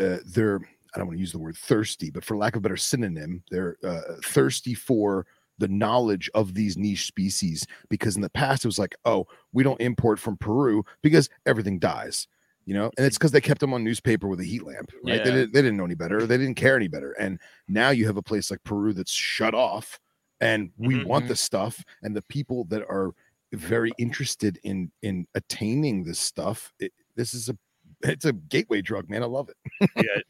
uh, 0.00 0.18
they're 0.26 0.60
I 0.94 0.98
don't 0.98 1.06
want 1.06 1.16
to 1.16 1.20
use 1.20 1.32
the 1.32 1.38
word 1.38 1.56
thirsty, 1.56 2.10
but 2.10 2.24
for 2.24 2.36
lack 2.36 2.54
of 2.54 2.58
a 2.58 2.62
better 2.62 2.76
synonym, 2.76 3.42
they're 3.50 3.76
uh, 3.82 4.00
thirsty 4.24 4.74
for 4.74 5.26
the 5.58 5.68
knowledge 5.68 6.30
of 6.34 6.54
these 6.54 6.76
niche 6.76 7.06
species 7.06 7.66
because 7.88 8.14
in 8.16 8.22
the 8.22 8.28
past 8.30 8.64
it 8.64 8.68
was 8.68 8.78
like, 8.78 8.94
oh, 9.06 9.26
we 9.52 9.62
don't 9.62 9.80
import 9.80 10.18
from 10.18 10.36
Peru 10.36 10.84
because 11.02 11.30
everything 11.46 11.78
dies, 11.78 12.26
you 12.66 12.74
know, 12.74 12.90
and 12.98 13.06
it's 13.06 13.16
because 13.16 13.32
they 13.32 13.40
kept 13.40 13.60
them 13.60 13.72
on 13.72 13.84
newspaper 13.84 14.28
with 14.28 14.40
a 14.40 14.44
heat 14.44 14.64
lamp, 14.64 14.90
right? 15.02 15.22
Yeah. 15.24 15.24
They, 15.24 15.30
didn't, 15.32 15.52
they 15.54 15.62
didn't 15.62 15.76
know 15.78 15.84
any 15.84 15.94
better, 15.94 16.26
they 16.26 16.36
didn't 16.36 16.56
care 16.56 16.76
any 16.76 16.88
better, 16.88 17.12
and 17.12 17.38
now 17.68 17.90
you 17.90 18.06
have 18.06 18.16
a 18.18 18.22
place 18.22 18.50
like 18.50 18.62
Peru 18.64 18.92
that's 18.92 19.12
shut 19.12 19.54
off, 19.54 19.98
and 20.40 20.72
we 20.76 20.96
Mhm. 20.96 21.06
want 21.06 21.26
the 21.28 21.36
stuff, 21.36 21.82
and 22.02 22.14
the 22.16 22.22
people 22.22 22.64
that 22.66 22.82
are 22.82 23.12
very 23.52 23.92
interested 23.98 24.58
in 24.64 24.90
in 25.02 25.26
attaining 25.34 26.04
this 26.04 26.18
stuff. 26.18 26.72
It, 26.78 26.92
this 27.16 27.34
is 27.34 27.48
a 27.48 27.56
it's 28.02 28.24
a 28.24 28.32
gateway 28.32 28.82
drug, 28.82 29.08
man. 29.10 29.22
I 29.22 29.26
love 29.26 29.48
it. 29.50 29.56
yeah, 29.96 30.20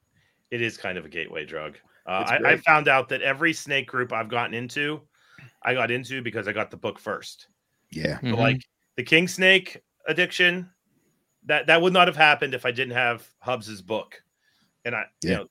it 0.50 0.60
is 0.62 0.76
kind 0.76 0.98
of 0.98 1.04
a 1.04 1.08
gateway 1.08 1.44
drug. 1.46 1.76
Uh, 2.06 2.24
I, 2.44 2.52
I 2.52 2.56
found 2.56 2.88
out 2.88 3.08
that 3.10 3.22
every 3.22 3.52
snake 3.52 3.86
group 3.86 4.12
I've 4.12 4.28
gotten 4.28 4.54
into, 4.54 5.02
I 5.62 5.74
got 5.74 5.90
into 5.90 6.22
because 6.22 6.48
I 6.48 6.52
got 6.52 6.70
the 6.70 6.76
book 6.76 6.98
first. 6.98 7.48
Yeah, 7.90 8.20
So, 8.20 8.26
Mhm. 8.26 8.38
like 8.38 8.62
the 8.96 9.02
king 9.02 9.28
snake 9.28 9.80
addiction, 10.06 10.70
that 11.44 11.66
that 11.66 11.80
would 11.80 11.92
not 11.92 12.08
have 12.08 12.16
happened 12.16 12.54
if 12.54 12.66
I 12.66 12.70
didn't 12.70 12.94
have 12.94 13.28
Hubbs's 13.40 13.82
book, 13.82 14.22
and 14.84 14.94
I, 14.94 15.04
you 15.22 15.30
Yeah. 15.30 15.36
know, 15.38 15.46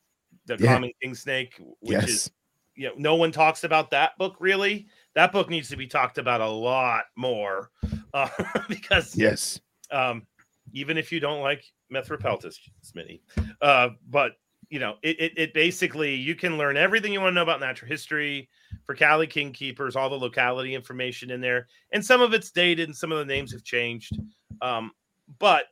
the 0.46 0.58
Yeah. 0.58 0.74
common 0.74 0.92
king 1.02 1.16
snake, 1.16 1.56
which 1.80 2.00
yes, 2.00 2.10
is 2.10 2.32
you 2.76 2.88
know, 2.88 2.94
no 2.98 3.16
one 3.16 3.32
talks 3.32 3.64
about 3.64 3.92
that 3.92 4.18
book 4.18 4.36
really. 4.40 4.88
That 5.16 5.32
book 5.32 5.50
needs 5.50 5.70
to 5.70 5.78
be 5.78 5.88
talked 5.88 6.18
about 6.18 6.42
a 6.42 6.48
lot 6.48 7.06
more, 7.16 7.72
uh, 8.14 8.30
because 8.70 9.16
yes, 9.16 9.60
um, 9.92 10.26
even 10.74 10.98
if 10.98 11.12
you 11.12 11.20
don't 11.20 11.42
like 11.42 11.64
Methropeltis, 11.92 12.56
Smitty. 12.86 13.22
Uh, 13.62 13.90
but 14.10 14.34
you 14.70 14.80
know, 14.80 14.96
it, 15.02 15.20
it 15.20 15.34
it 15.36 15.54
basically 15.54 16.14
you 16.14 16.36
can 16.36 16.58
learn 16.58 16.78
everything 16.78 17.12
you 17.12 17.20
want 17.20 17.32
to 17.32 17.36
know 17.36 17.42
about 17.42 17.60
natural 17.60 17.90
history 17.90 18.50
for 18.86 18.94
Cali 18.94 19.26
King 19.26 19.52
Keepers, 19.52 19.96
all 19.96 20.10
the 20.10 20.16
locality 20.16 20.76
information 20.76 21.32
in 21.32 21.42
there, 21.42 21.68
and 21.92 22.06
some 22.06 22.22
of 22.22 22.34
it's 22.34 22.52
dated 22.52 22.88
and 22.88 22.96
some 22.96 23.12
of 23.12 23.18
the 23.18 23.26
names 23.26 23.52
have 23.52 23.64
changed. 23.64 24.18
Um, 24.62 24.92
but 25.40 25.66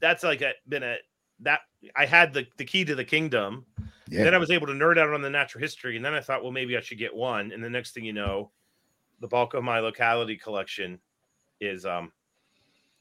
that's 0.00 0.22
like 0.22 0.42
a, 0.42 0.52
been 0.68 0.82
a 0.82 0.96
that 1.40 1.60
I 1.94 2.06
had 2.06 2.32
the 2.32 2.46
the 2.58 2.64
key 2.64 2.84
to 2.84 2.94
the 2.94 3.04
kingdom. 3.04 3.64
Yeah. 4.08 4.24
Then 4.24 4.34
I 4.34 4.38
was 4.38 4.50
able 4.50 4.66
to 4.68 4.72
nerd 4.72 4.98
out 4.98 5.12
on 5.12 5.22
the 5.22 5.30
natural 5.30 5.62
history, 5.62 5.96
and 5.96 6.04
then 6.04 6.14
I 6.14 6.20
thought, 6.20 6.42
well, 6.42 6.52
maybe 6.52 6.76
I 6.76 6.80
should 6.80 6.98
get 6.98 7.14
one. 7.14 7.52
And 7.52 7.62
the 7.62 7.70
next 7.70 7.92
thing 7.92 8.04
you 8.04 8.12
know, 8.12 8.50
the 9.20 9.28
bulk 9.28 9.54
of 9.54 9.64
my 9.64 9.80
locality 9.80 10.36
collection 10.36 10.98
is 11.60 11.86
um. 11.86 12.12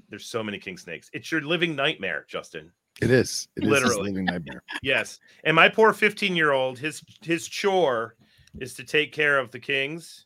There's 0.08 0.28
so 0.28 0.44
many 0.44 0.60
king 0.60 0.78
snakes. 0.78 1.10
It's 1.14 1.32
your 1.32 1.42
living 1.42 1.76
nightmare, 1.76 2.26
Justin. 2.28 2.72
It 3.02 3.10
is. 3.10 3.48
It 3.56 3.64
is 3.64 3.70
Literally. 3.70 4.12
living 4.12 4.26
nightmare. 4.26 4.62
Yes, 4.84 5.20
and 5.44 5.56
my 5.56 5.68
poor 5.68 5.94
15 5.94 6.36
year 6.36 6.52
old, 6.52 6.78
his 6.80 7.02
his 7.22 7.48
chore 7.48 8.16
is 8.60 8.74
to 8.76 8.84
take 8.84 9.12
care 9.12 9.38
of 9.40 9.52
the 9.52 9.60
kings, 9.60 10.26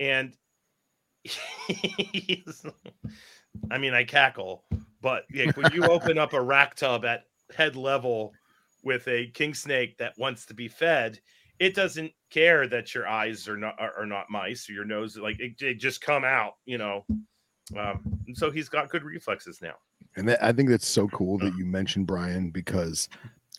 and 0.00 0.32
I 3.70 3.78
mean, 3.78 3.92
I 3.92 4.04
cackle, 4.04 4.64
but 5.02 5.24
yeah, 5.30 5.50
when 5.54 5.72
you 5.72 5.84
open 5.84 6.18
up 6.18 6.32
a 6.32 6.40
rack 6.40 6.76
tub 6.76 7.04
at 7.04 7.24
head 7.54 7.76
level 7.76 8.32
with 8.86 9.06
a 9.08 9.26
king 9.34 9.52
snake 9.52 9.98
that 9.98 10.16
wants 10.16 10.46
to 10.46 10.54
be 10.54 10.68
fed, 10.68 11.18
it 11.58 11.74
doesn't 11.74 12.12
care 12.30 12.68
that 12.68 12.94
your 12.94 13.06
eyes 13.08 13.48
are 13.48 13.56
not 13.56 13.74
are, 13.80 13.92
are 13.98 14.06
not 14.06 14.30
mice 14.30 14.70
or 14.70 14.72
your 14.72 14.84
nose 14.84 15.16
like 15.16 15.38
it, 15.40 15.58
they 15.58 15.74
just 15.74 16.00
come 16.00 16.24
out, 16.24 16.52
you 16.64 16.78
know. 16.78 17.04
Um, 17.76 18.00
and 18.28 18.36
so 18.38 18.50
he's 18.50 18.68
got 18.68 18.88
good 18.88 19.02
reflexes 19.02 19.58
now. 19.60 19.74
And 20.14 20.28
that, 20.28 20.42
I 20.42 20.52
think 20.52 20.68
that's 20.70 20.86
so 20.86 21.08
cool 21.08 21.36
that 21.38 21.52
you 21.58 21.66
mentioned 21.66 22.06
Brian 22.06 22.50
because 22.50 23.08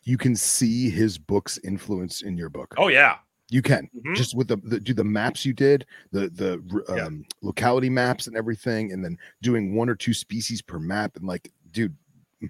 you 0.04 0.18
can 0.18 0.34
see 0.34 0.90
his 0.90 1.18
book's 1.18 1.58
influence 1.60 2.22
in 2.22 2.38
your 2.38 2.50
book. 2.50 2.74
Oh 2.78 2.88
yeah, 2.88 3.18
You 3.50 3.62
can 3.62 3.90
Mhm. 3.94 4.16
just 4.16 4.34
with 4.34 4.48
the, 4.48 4.56
the 4.64 4.80
do 4.80 4.94
the 4.94 5.04
maps 5.04 5.46
you 5.46 5.52
did, 5.52 5.86
the 6.12 6.30
the 6.30 6.64
r- 6.74 6.96
Yeah. 6.98 7.06
um, 7.08 7.26
locality 7.42 7.90
maps 7.90 8.28
and 8.28 8.38
everything, 8.38 8.94
and 8.94 9.04
then 9.04 9.18
doing 9.42 9.76
one 9.76 9.90
or 9.90 9.96
two 9.96 10.14
species 10.14 10.62
per 10.62 10.80
map, 10.80 11.18
and 11.18 11.26
like, 11.28 11.52
dude, 11.74 11.96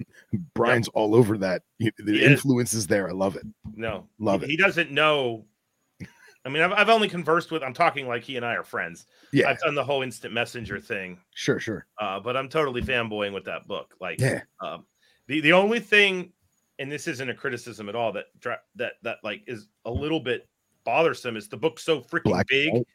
Brian's 0.53 0.87
all 0.89 1.15
over 1.15 1.37
that. 1.39 1.63
The 1.79 1.91
He 2.05 2.23
influence 2.23 2.73
is 2.73 2.87
there. 2.87 3.07
I 3.09 3.13
love 3.13 3.35
it. 3.35 3.43
No, 3.75 4.07
Love 4.19 4.41
he, 4.41 4.47
it. 4.47 4.49
He 4.51 4.57
doesn't 4.57 4.91
know. 4.91 5.45
I 6.45 6.49
mean, 6.49 6.63
I've, 6.63 6.71
I've 6.71 6.89
only 6.89 7.09
conversed 7.09 7.51
with. 7.51 7.61
I'm 7.63 7.73
talking 7.73 8.07
like 8.07 8.23
he 8.23 8.37
and 8.37 8.45
I 8.45 8.53
are 8.55 8.63
friends. 8.63 9.05
Yeah, 9.33 9.49
I've 9.49 9.59
done 9.59 9.75
the 9.75 9.83
whole 9.83 10.01
instant 10.01 10.33
messenger 10.33 10.79
thing, 10.79 11.19
sure, 11.33 11.59
sure. 11.59 11.87
uh, 11.99 12.19
but 12.21 12.37
I'm 12.37 12.47
totally 12.47 12.81
fanboying 12.81 13.33
with 13.33 13.43
that 13.45 13.67
book. 13.67 13.95
Like, 13.99 14.19
Yeah, 14.21 14.41
um, 14.61 14.85
the 15.27 15.41
the 15.41 15.51
only 15.51 15.79
thing, 15.81 16.31
and 16.79 16.89
this 16.91 17.07
isn't 17.07 17.29
a 17.29 17.33
criticism 17.33 17.89
at 17.89 17.95
all, 17.95 18.13
that 18.13 18.25
that 18.75 18.93
that 19.03 19.17
like 19.23 19.43
is 19.47 19.67
a 19.85 19.91
little 19.91 20.21
bit 20.21 20.47
bothersome 20.85 21.35
is 21.35 21.49
the 21.49 21.57
book's 21.57 21.83
so 21.83 21.99
freaking 21.99 22.23
Black 22.23 22.47
big 22.47 22.71
white. 22.71 22.87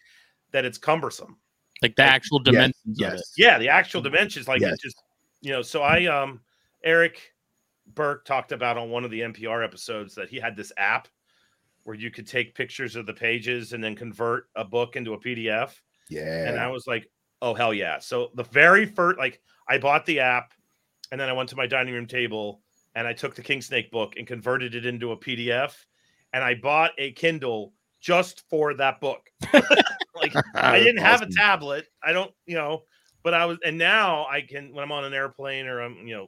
that 0.52 0.64
it's 0.64 0.78
cumbersome. 0.78 1.36
like 1.82 1.94
the 1.96 2.02
Like, 2.04 2.10
actual 2.12 2.38
dimensions 2.38 3.02
of 3.02 3.08
it. 3.12 3.16
yes. 3.16 3.32
Yeah, 3.36 3.58
the 3.58 3.68
actual 3.68 4.00
dimensions, 4.00 4.48
like 4.48 4.62
Yes. 4.62 4.74
it 4.74 4.80
just 4.80 4.96
you 5.42 5.52
know. 5.52 5.60
So 5.60 5.82
I 5.82 6.06
um 6.06 6.40
Eric 6.84 7.32
Burke 7.94 8.24
talked 8.24 8.52
about 8.52 8.78
on 8.78 8.90
one 8.90 9.04
of 9.04 9.10
the 9.10 9.20
NPR 9.20 9.64
episodes 9.64 10.14
that 10.14 10.28
he 10.28 10.38
had 10.38 10.56
this 10.56 10.72
app 10.76 11.08
where 11.84 11.96
you 11.96 12.10
could 12.10 12.26
take 12.26 12.54
pictures 12.54 12.96
of 12.96 13.06
the 13.06 13.12
pages 13.12 13.72
and 13.72 13.82
then 13.82 13.96
convert 13.96 14.48
a 14.56 14.64
book 14.64 14.96
into 14.96 15.14
a 15.14 15.18
PDF. 15.18 15.72
yeah. 16.08 16.48
And 16.48 16.58
I 16.58 16.68
was 16.68 16.86
like, 16.86 17.08
oh 17.40 17.54
hell 17.54 17.74
yeah. 17.74 17.98
So 17.98 18.30
the 18.34 18.44
very 18.44 18.86
first 18.86 19.18
like 19.18 19.40
I 19.68 19.78
bought 19.78 20.06
the 20.06 20.20
app 20.20 20.52
and 21.10 21.20
then 21.20 21.28
I 21.28 21.32
went 21.32 21.48
to 21.50 21.56
my 21.56 21.66
dining 21.66 21.94
room 21.94 22.06
table 22.06 22.62
and 22.94 23.06
I 23.06 23.12
took 23.12 23.34
the 23.34 23.42
King 23.42 23.60
Snake 23.60 23.90
book 23.90 24.14
and 24.16 24.26
converted 24.26 24.74
it 24.74 24.86
into 24.86 25.12
a 25.12 25.16
PDF. 25.16 25.74
And 26.32 26.44
I 26.44 26.54
bought 26.54 26.92
a 26.98 27.12
Kindle 27.12 27.72
just 28.00 28.48
for 28.48 28.74
that 28.74 29.00
book. 29.00 29.30
like 30.14 30.34
I 30.54 30.78
didn't 30.78 31.02
have 31.02 31.22
a 31.22 31.30
tablet. 31.30 31.86
I 32.02 32.12
don't, 32.12 32.32
you 32.46 32.54
know, 32.54 32.82
but 33.22 33.34
I 33.34 33.44
was, 33.46 33.58
and 33.64 33.76
now 33.76 34.26
I 34.26 34.42
can, 34.42 34.72
when 34.72 34.82
I'm 34.82 34.92
on 34.92 35.04
an 35.04 35.14
airplane 35.14 35.66
or 35.66 35.80
I'm, 35.82 36.06
you 36.06 36.14
know, 36.14 36.26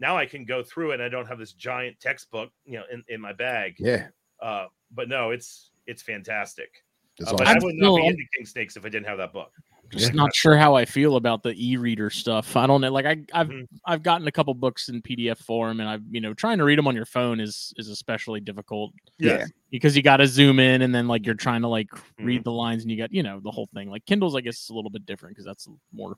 now 0.00 0.16
I 0.16 0.26
can 0.26 0.44
go 0.44 0.62
through 0.62 0.90
it. 0.92 0.94
And 0.94 1.02
I 1.02 1.08
don't 1.08 1.26
have 1.26 1.38
this 1.38 1.52
giant 1.52 1.98
textbook, 2.00 2.50
you 2.64 2.74
know, 2.78 2.84
in, 2.92 3.02
in 3.08 3.20
my 3.20 3.32
bag. 3.32 3.76
Yeah, 3.78 4.08
Uh, 4.40 4.66
but 4.92 5.08
no, 5.08 5.30
it's 5.30 5.70
it's 5.86 6.02
fantastic. 6.02 6.70
that's 7.18 7.32
Uh, 7.32 7.36
but 7.36 7.46
awesome. 7.46 7.60
I 7.62 7.64
would 7.64 7.74
not 7.76 7.96
be 7.96 8.00
still- 8.02 8.08
into 8.10 8.24
King 8.36 8.46
Snakes 8.46 8.76
if 8.76 8.84
I 8.84 8.88
didn't 8.88 9.06
have 9.06 9.18
that 9.18 9.32
book. 9.32 9.52
Just 9.90 10.06
Yeah. 10.08 10.16
not 10.16 10.34
sure 10.34 10.56
how 10.56 10.74
I 10.74 10.84
feel 10.84 11.14
about 11.14 11.44
the 11.44 11.54
e-reader 11.64 12.10
stuff. 12.10 12.56
I 12.56 12.66
don't 12.66 12.80
know. 12.80 12.92
Like 12.92 13.06
I, 13.06 13.22
I've 13.32 13.48
Mhm. 13.48 13.68
I've 13.84 14.02
gotten 14.02 14.26
a 14.26 14.32
couple 14.32 14.52
books 14.52 14.88
in 14.88 15.00
PDF 15.00 15.38
form, 15.38 15.78
and 15.78 15.88
I've 15.88 16.02
you 16.10 16.20
know 16.20 16.34
trying 16.34 16.58
to 16.58 16.64
read 16.64 16.76
them 16.76 16.88
on 16.88 16.96
your 16.96 17.04
phone 17.06 17.38
is 17.38 17.72
is 17.76 17.88
especially 17.88 18.40
difficult 18.40 18.92
Yeah. 19.20 19.46
because 19.70 19.96
you 19.96 20.02
got 20.02 20.16
to 20.16 20.26
zoom 20.26 20.58
in, 20.58 20.82
and 20.82 20.92
then 20.92 21.06
like 21.06 21.24
you're 21.24 21.36
trying 21.36 21.62
to 21.62 21.68
like 21.68 21.86
Mm-hmm. 21.90 22.24
read 22.24 22.42
the 22.44 22.50
lines, 22.50 22.82
and 22.82 22.90
you 22.90 22.98
got 22.98 23.12
you 23.12 23.22
know 23.22 23.38
the 23.38 23.52
whole 23.52 23.68
thing. 23.74 23.88
Like 23.88 24.04
Kindles, 24.06 24.34
I 24.34 24.40
guess 24.40 24.60
is 24.60 24.70
a 24.70 24.74
little 24.74 24.90
bit 24.90 25.06
different 25.06 25.36
because 25.36 25.46
that's 25.46 25.68
more 25.92 26.16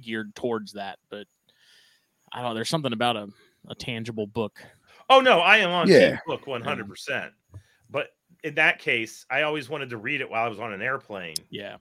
geared 0.00 0.34
towards 0.34 0.72
that. 0.72 0.98
But 1.10 1.26
I 2.32 2.40
don't. 2.42 2.50
know. 2.50 2.54
There's 2.54 2.68
something 2.68 2.92
about 2.92 3.16
a 3.16 3.28
a 3.68 3.74
tangible 3.74 4.26
book. 4.26 4.58
Oh 5.10 5.20
no, 5.20 5.40
I 5.40 5.58
am 5.58 5.70
on 5.70 5.88
Yeah. 5.88 6.10
Team 6.10 6.18
Book 6.26 6.46
100. 6.46 6.88
percent 6.88 7.32
But 7.90 8.08
in 8.44 8.54
that 8.56 8.78
case, 8.78 9.24
I 9.30 9.42
always 9.42 9.68
wanted 9.68 9.90
to 9.90 9.96
read 9.96 10.20
it 10.20 10.28
while 10.30 10.44
I 10.44 10.48
was 10.48 10.60
on 10.60 10.72
an 10.72 10.82
airplane. 10.82 11.34
Yeah. 11.50 11.76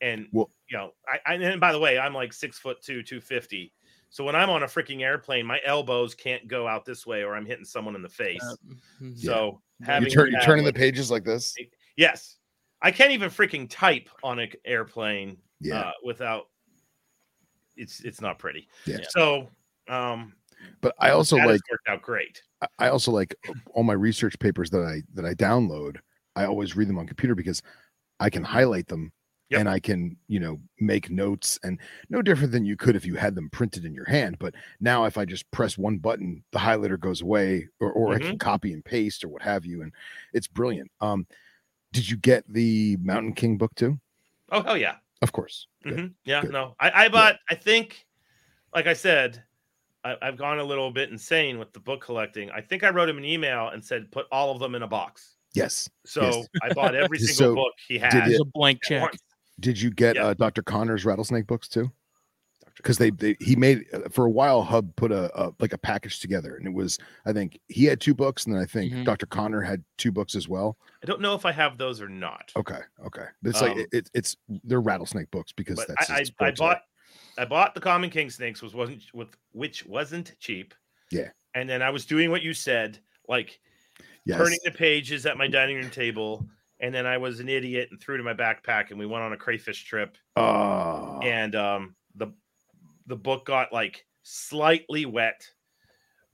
And 0.00 0.26
Well- 0.32 0.50
you 0.68 0.76
know, 0.78 0.92
I, 1.06 1.18
I 1.26 1.34
and 1.34 1.60
by 1.60 1.72
the 1.72 1.78
way, 1.78 1.98
I'm 1.98 2.14
like 2.14 2.32
six 2.32 2.58
foot 2.58 2.80
two, 2.82 3.02
two 3.02 3.20
fifty. 3.20 3.72
So 4.12 4.24
when 4.24 4.34
I'm 4.34 4.50
on 4.50 4.62
a 4.64 4.66
freaking 4.66 5.02
airplane, 5.02 5.46
my 5.46 5.60
elbows 5.64 6.14
can't 6.16 6.48
go 6.48 6.66
out 6.66 6.84
this 6.84 7.06
way, 7.06 7.22
or 7.22 7.36
I'm 7.36 7.46
hitting 7.46 7.64
someone 7.64 7.94
in 7.94 8.02
the 8.02 8.08
face. 8.08 8.42
Uh, 8.42 8.54
so 9.14 9.60
you 9.80 9.86
having 9.86 10.10
turn, 10.10 10.32
you're 10.32 10.40
turning 10.40 10.64
the 10.64 10.72
pages 10.72 11.10
like 11.12 11.22
this. 11.24 11.54
Yes, 11.96 12.38
I 12.82 12.90
can't 12.90 13.12
even 13.12 13.30
freaking 13.30 13.68
type 13.70 14.08
on 14.24 14.38
an 14.40 14.50
airplane 14.64 15.36
Yeah, 15.60 15.78
uh, 15.80 15.92
without. 16.04 16.46
It's 17.76 18.00
it's 18.00 18.20
not 18.20 18.38
pretty. 18.38 18.68
Yeah. 18.86 18.98
So 19.10 19.48
um, 19.90 20.34
but 20.80 20.94
I 20.98 21.10
also 21.10 21.36
like 21.36 21.60
worked 21.70 21.88
out 21.88 22.02
great. 22.02 22.42
I- 22.62 22.68
I 22.78 22.88
also 22.88 23.10
like 23.10 23.34
all 23.74 23.82
my 23.82 23.94
research 23.94 24.38
papers 24.38 24.70
that 24.70 24.82
I 24.82 25.02
that 25.14 25.24
I 25.24 25.34
download. 25.34 25.96
I 26.36 26.44
always 26.46 26.76
read 26.76 26.88
them 26.88 26.98
on 26.98 27.06
computer 27.06 27.34
because 27.34 27.62
I 28.20 28.30
can 28.30 28.44
highlight 28.44 28.86
them 28.86 29.12
Yep. 29.50 29.60
and 29.60 29.68
I 29.68 29.80
can 29.80 30.16
you 30.28 30.38
know 30.38 30.60
make 30.78 31.10
notes 31.10 31.58
and 31.64 31.80
no 32.08 32.22
different 32.22 32.52
than 32.52 32.64
you 32.64 32.76
could 32.76 32.94
if 32.94 33.04
you 33.04 33.16
had 33.16 33.34
them 33.34 33.50
printed 33.50 33.84
in 33.84 33.92
your 33.94 34.04
hand. 34.04 34.38
But 34.38 34.54
now 34.78 35.06
if 35.06 35.18
I 35.18 35.24
just 35.24 35.50
press 35.50 35.76
one 35.76 35.98
button, 35.98 36.44
the 36.52 36.58
highlighter 36.60 37.00
goes 37.00 37.20
away, 37.22 37.66
or 37.80 37.90
or 37.92 38.12
I 38.14 38.18
Mm-hmm. 38.18 38.28
can 38.28 38.38
copy 38.38 38.72
and 38.72 38.84
paste 38.84 39.24
or 39.24 39.28
what 39.28 39.42
have 39.42 39.66
you, 39.66 39.82
and 39.82 39.92
it's 40.32 40.46
brilliant. 40.46 40.90
Um, 41.00 41.26
did 41.92 42.08
you 42.08 42.16
get 42.16 42.44
the 42.46 42.96
Mountain 42.98 43.32
King 43.32 43.56
book 43.58 43.74
too? 43.74 43.98
Oh 44.52 44.62
hell 44.62 44.76
yeah. 44.76 44.96
Of 45.22 45.32
course. 45.32 45.66
Mhm. 45.84 46.14
Yeah, 46.24 46.42
Good. 46.42 46.52
no, 46.52 46.76
I, 46.78 47.04
I 47.06 47.08
bought. 47.08 47.36
I 47.50 47.54
think, 47.56 48.06
like 48.72 48.86
I 48.86 48.92
said, 48.94 49.42
I, 50.04 50.16
I've 50.22 50.36
gone 50.36 50.58
a 50.58 50.64
little 50.64 50.90
bit 50.90 51.10
insane 51.10 51.58
with 51.58 51.72
the 51.72 51.80
book 51.80 52.02
collecting. 52.02 52.50
I 52.50 52.60
think 52.60 52.84
I 52.84 52.90
wrote 52.90 53.08
him 53.08 53.18
an 53.18 53.24
email 53.24 53.68
and 53.68 53.84
said 53.84 54.10
put 54.10 54.26
all 54.32 54.50
of 54.52 54.58
them 54.58 54.74
in 54.74 54.82
a 54.82 54.88
box. 54.88 55.36
Yes. 55.54 55.88
So 56.06 56.22
Yes. 56.22 56.46
I 56.62 56.72
bought 56.72 56.94
every 56.94 57.18
So, 57.20 57.26
single 57.32 57.54
book 57.56 57.72
he 57.88 57.98
had. 57.98 58.10
did 58.10 58.24
There's 58.26 58.40
a 58.40 58.44
blank 58.44 58.80
check. 58.82 59.02
once. 59.02 59.18
Did 59.58 59.80
you 59.80 59.90
get 59.90 60.16
Yeah. 60.16 60.26
uh, 60.28 60.34
Dr. 60.34 60.62
Connor's 60.62 61.04
rattlesnake 61.04 61.46
books 61.46 61.68
too? 61.68 61.90
Because 62.76 62.96
they, 62.96 63.10
they 63.10 63.36
he 63.40 63.56
made 63.56 63.84
uh, 63.92 64.08
for 64.10 64.24
a 64.24 64.30
while. 64.30 64.62
Hub 64.62 64.94
put 64.96 65.12
a, 65.12 65.30
a 65.38 65.52
like 65.58 65.74
a 65.74 65.78
package 65.78 66.18
together, 66.20 66.56
and 66.56 66.66
it 66.66 66.72
was 66.72 66.98
I 67.26 67.32
think 67.34 67.60
he 67.68 67.84
had 67.84 68.00
two 68.00 68.14
books, 68.14 68.46
and 68.46 68.54
then 68.54 68.62
I 68.62 68.64
think 68.64 68.94
Mhm. 68.94 69.04
Dr. 69.04 69.26
Connor 69.26 69.60
had 69.60 69.84
two 69.98 70.10
books 70.10 70.34
as 70.34 70.48
well. 70.48 70.78
I 71.02 71.06
don't 71.06 71.20
know 71.20 71.34
if 71.34 71.44
I 71.44 71.52
have 71.52 71.76
those 71.76 72.00
or 72.00 72.08
not. 72.08 72.50
Okay, 72.56 72.78
okay, 73.04 73.24
but 73.42 73.50
it's 73.50 73.60
like 73.60 73.72
Um, 73.72 73.78
it, 73.80 73.88
it, 73.92 74.10
it's 74.14 74.36
they're 74.64 74.80
rattlesnake 74.80 75.30
books 75.30 75.52
because 75.52 75.84
that's 75.86 76.08
I, 76.10 76.24
I, 76.40 76.46
I 76.46 76.50
bought 76.52 76.80
I 77.40 77.46
bought 77.46 77.74
the 77.74 77.80
common 77.80 78.10
king 78.10 78.28
snakes 78.28 78.60
was 78.60 78.74
wasn't 78.74 79.02
with 79.14 79.34
which 79.52 79.86
wasn't 79.86 80.36
cheap. 80.38 80.74
Yeah. 81.10 81.30
And 81.54 81.68
then 81.68 81.80
I 81.80 81.88
was 81.88 82.04
doing 82.04 82.30
what 82.30 82.42
you 82.42 82.52
said, 82.52 82.98
like 83.28 83.58
yes. 84.26 84.36
turning 84.36 84.58
the 84.62 84.70
pages 84.70 85.24
at 85.24 85.38
my 85.38 85.48
dining 85.48 85.76
room 85.76 85.88
table. 85.88 86.46
And 86.80 86.94
then 86.94 87.06
I 87.06 87.16
was 87.16 87.40
an 87.40 87.48
idiot 87.48 87.88
and 87.90 87.98
threw 87.98 88.16
it 88.16 88.18
in 88.18 88.24
my 88.26 88.34
backpack 88.34 88.90
and 88.90 88.98
we 88.98 89.06
went 89.06 89.24
on 89.24 89.32
a 89.32 89.38
crayfish 89.38 89.84
trip. 89.84 90.18
Oh, 90.36 91.18
And 91.22 91.54
um 91.56 91.96
the 92.14 92.28
the 93.06 93.16
book 93.16 93.46
got 93.46 93.72
like 93.72 94.04
slightly 94.22 95.06
wet, 95.06 95.42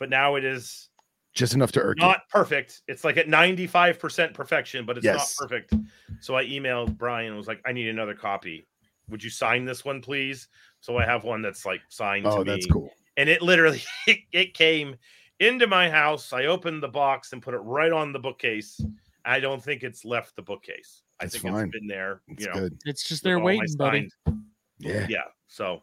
but 0.01 0.11
now 0.11 0.35
it 0.35 0.45
is 0.45 0.89
just 1.35 1.55
enough 1.55 1.71
to 1.73 1.81
irk 1.81 1.99
not 1.99 2.29
perfect. 2.31 2.83
It's 2.89 3.05
like 3.05 3.17
at 3.17 3.29
95% 3.29 4.35
perfection, 4.35 4.85
but 4.87 4.97
it's 4.97 5.05
Yes. 5.05 5.37
not 5.39 5.49
perfect. 5.49 5.75
So 6.19 6.35
I 6.35 6.47
emailed 6.47 6.99
Brian 6.99 7.29
and 7.29 7.37
was 7.37 7.47
like, 7.47 7.61
I 7.65 7.71
need 7.71 7.89
another 7.89 8.15
copy. 8.15 8.67
Would 9.09 9.23
you 9.23 9.31
sign 9.31 9.65
this 9.65 9.85
one, 9.85 10.01
please? 10.01 10.49
So 10.81 10.97
I 10.97 11.05
have 11.05 11.25
one 11.25 11.43
that's 11.43 11.65
like 11.65 11.81
signed 11.89 12.27
Oh, 12.27 12.39
to 12.39 12.45
that's 12.45 12.67
me. 12.67 12.73
cool. 12.73 12.91
And 13.17 13.29
it 13.29 13.43
literally 13.43 13.83
it, 14.07 14.19
it 14.33 14.55
came 14.55 14.97
into 15.41 15.67
my 15.67 15.89
house. 15.91 16.33
I 16.33 16.47
opened 16.47 16.83
the 16.83 16.89
box 16.89 17.33
and 17.33 17.43
put 17.43 17.55
it 17.55 17.59
right 17.59 17.93
on 17.93 18.13
the 18.13 18.19
bookcase. 18.19 18.81
I 19.25 19.41
don't 19.41 19.63
think 19.63 19.83
it's 19.83 20.05
left 20.05 20.37
the 20.37 20.43
bookcase. 20.43 21.03
I 21.21 21.25
That's 21.25 21.39
think 21.39 21.55
fine. 21.55 21.65
it's 21.67 21.73
been 21.73 21.87
there. 21.87 22.21
It's 22.29 22.45
you 22.45 22.53
know, 22.53 22.61
good. 22.61 22.79
It's 22.85 23.09
just 23.09 23.23
there 23.25 23.39
waiting, 23.39 23.75
buddy. 23.77 24.09
Yeah. 24.79 25.07
yeah. 25.09 25.23
So, 25.49 25.83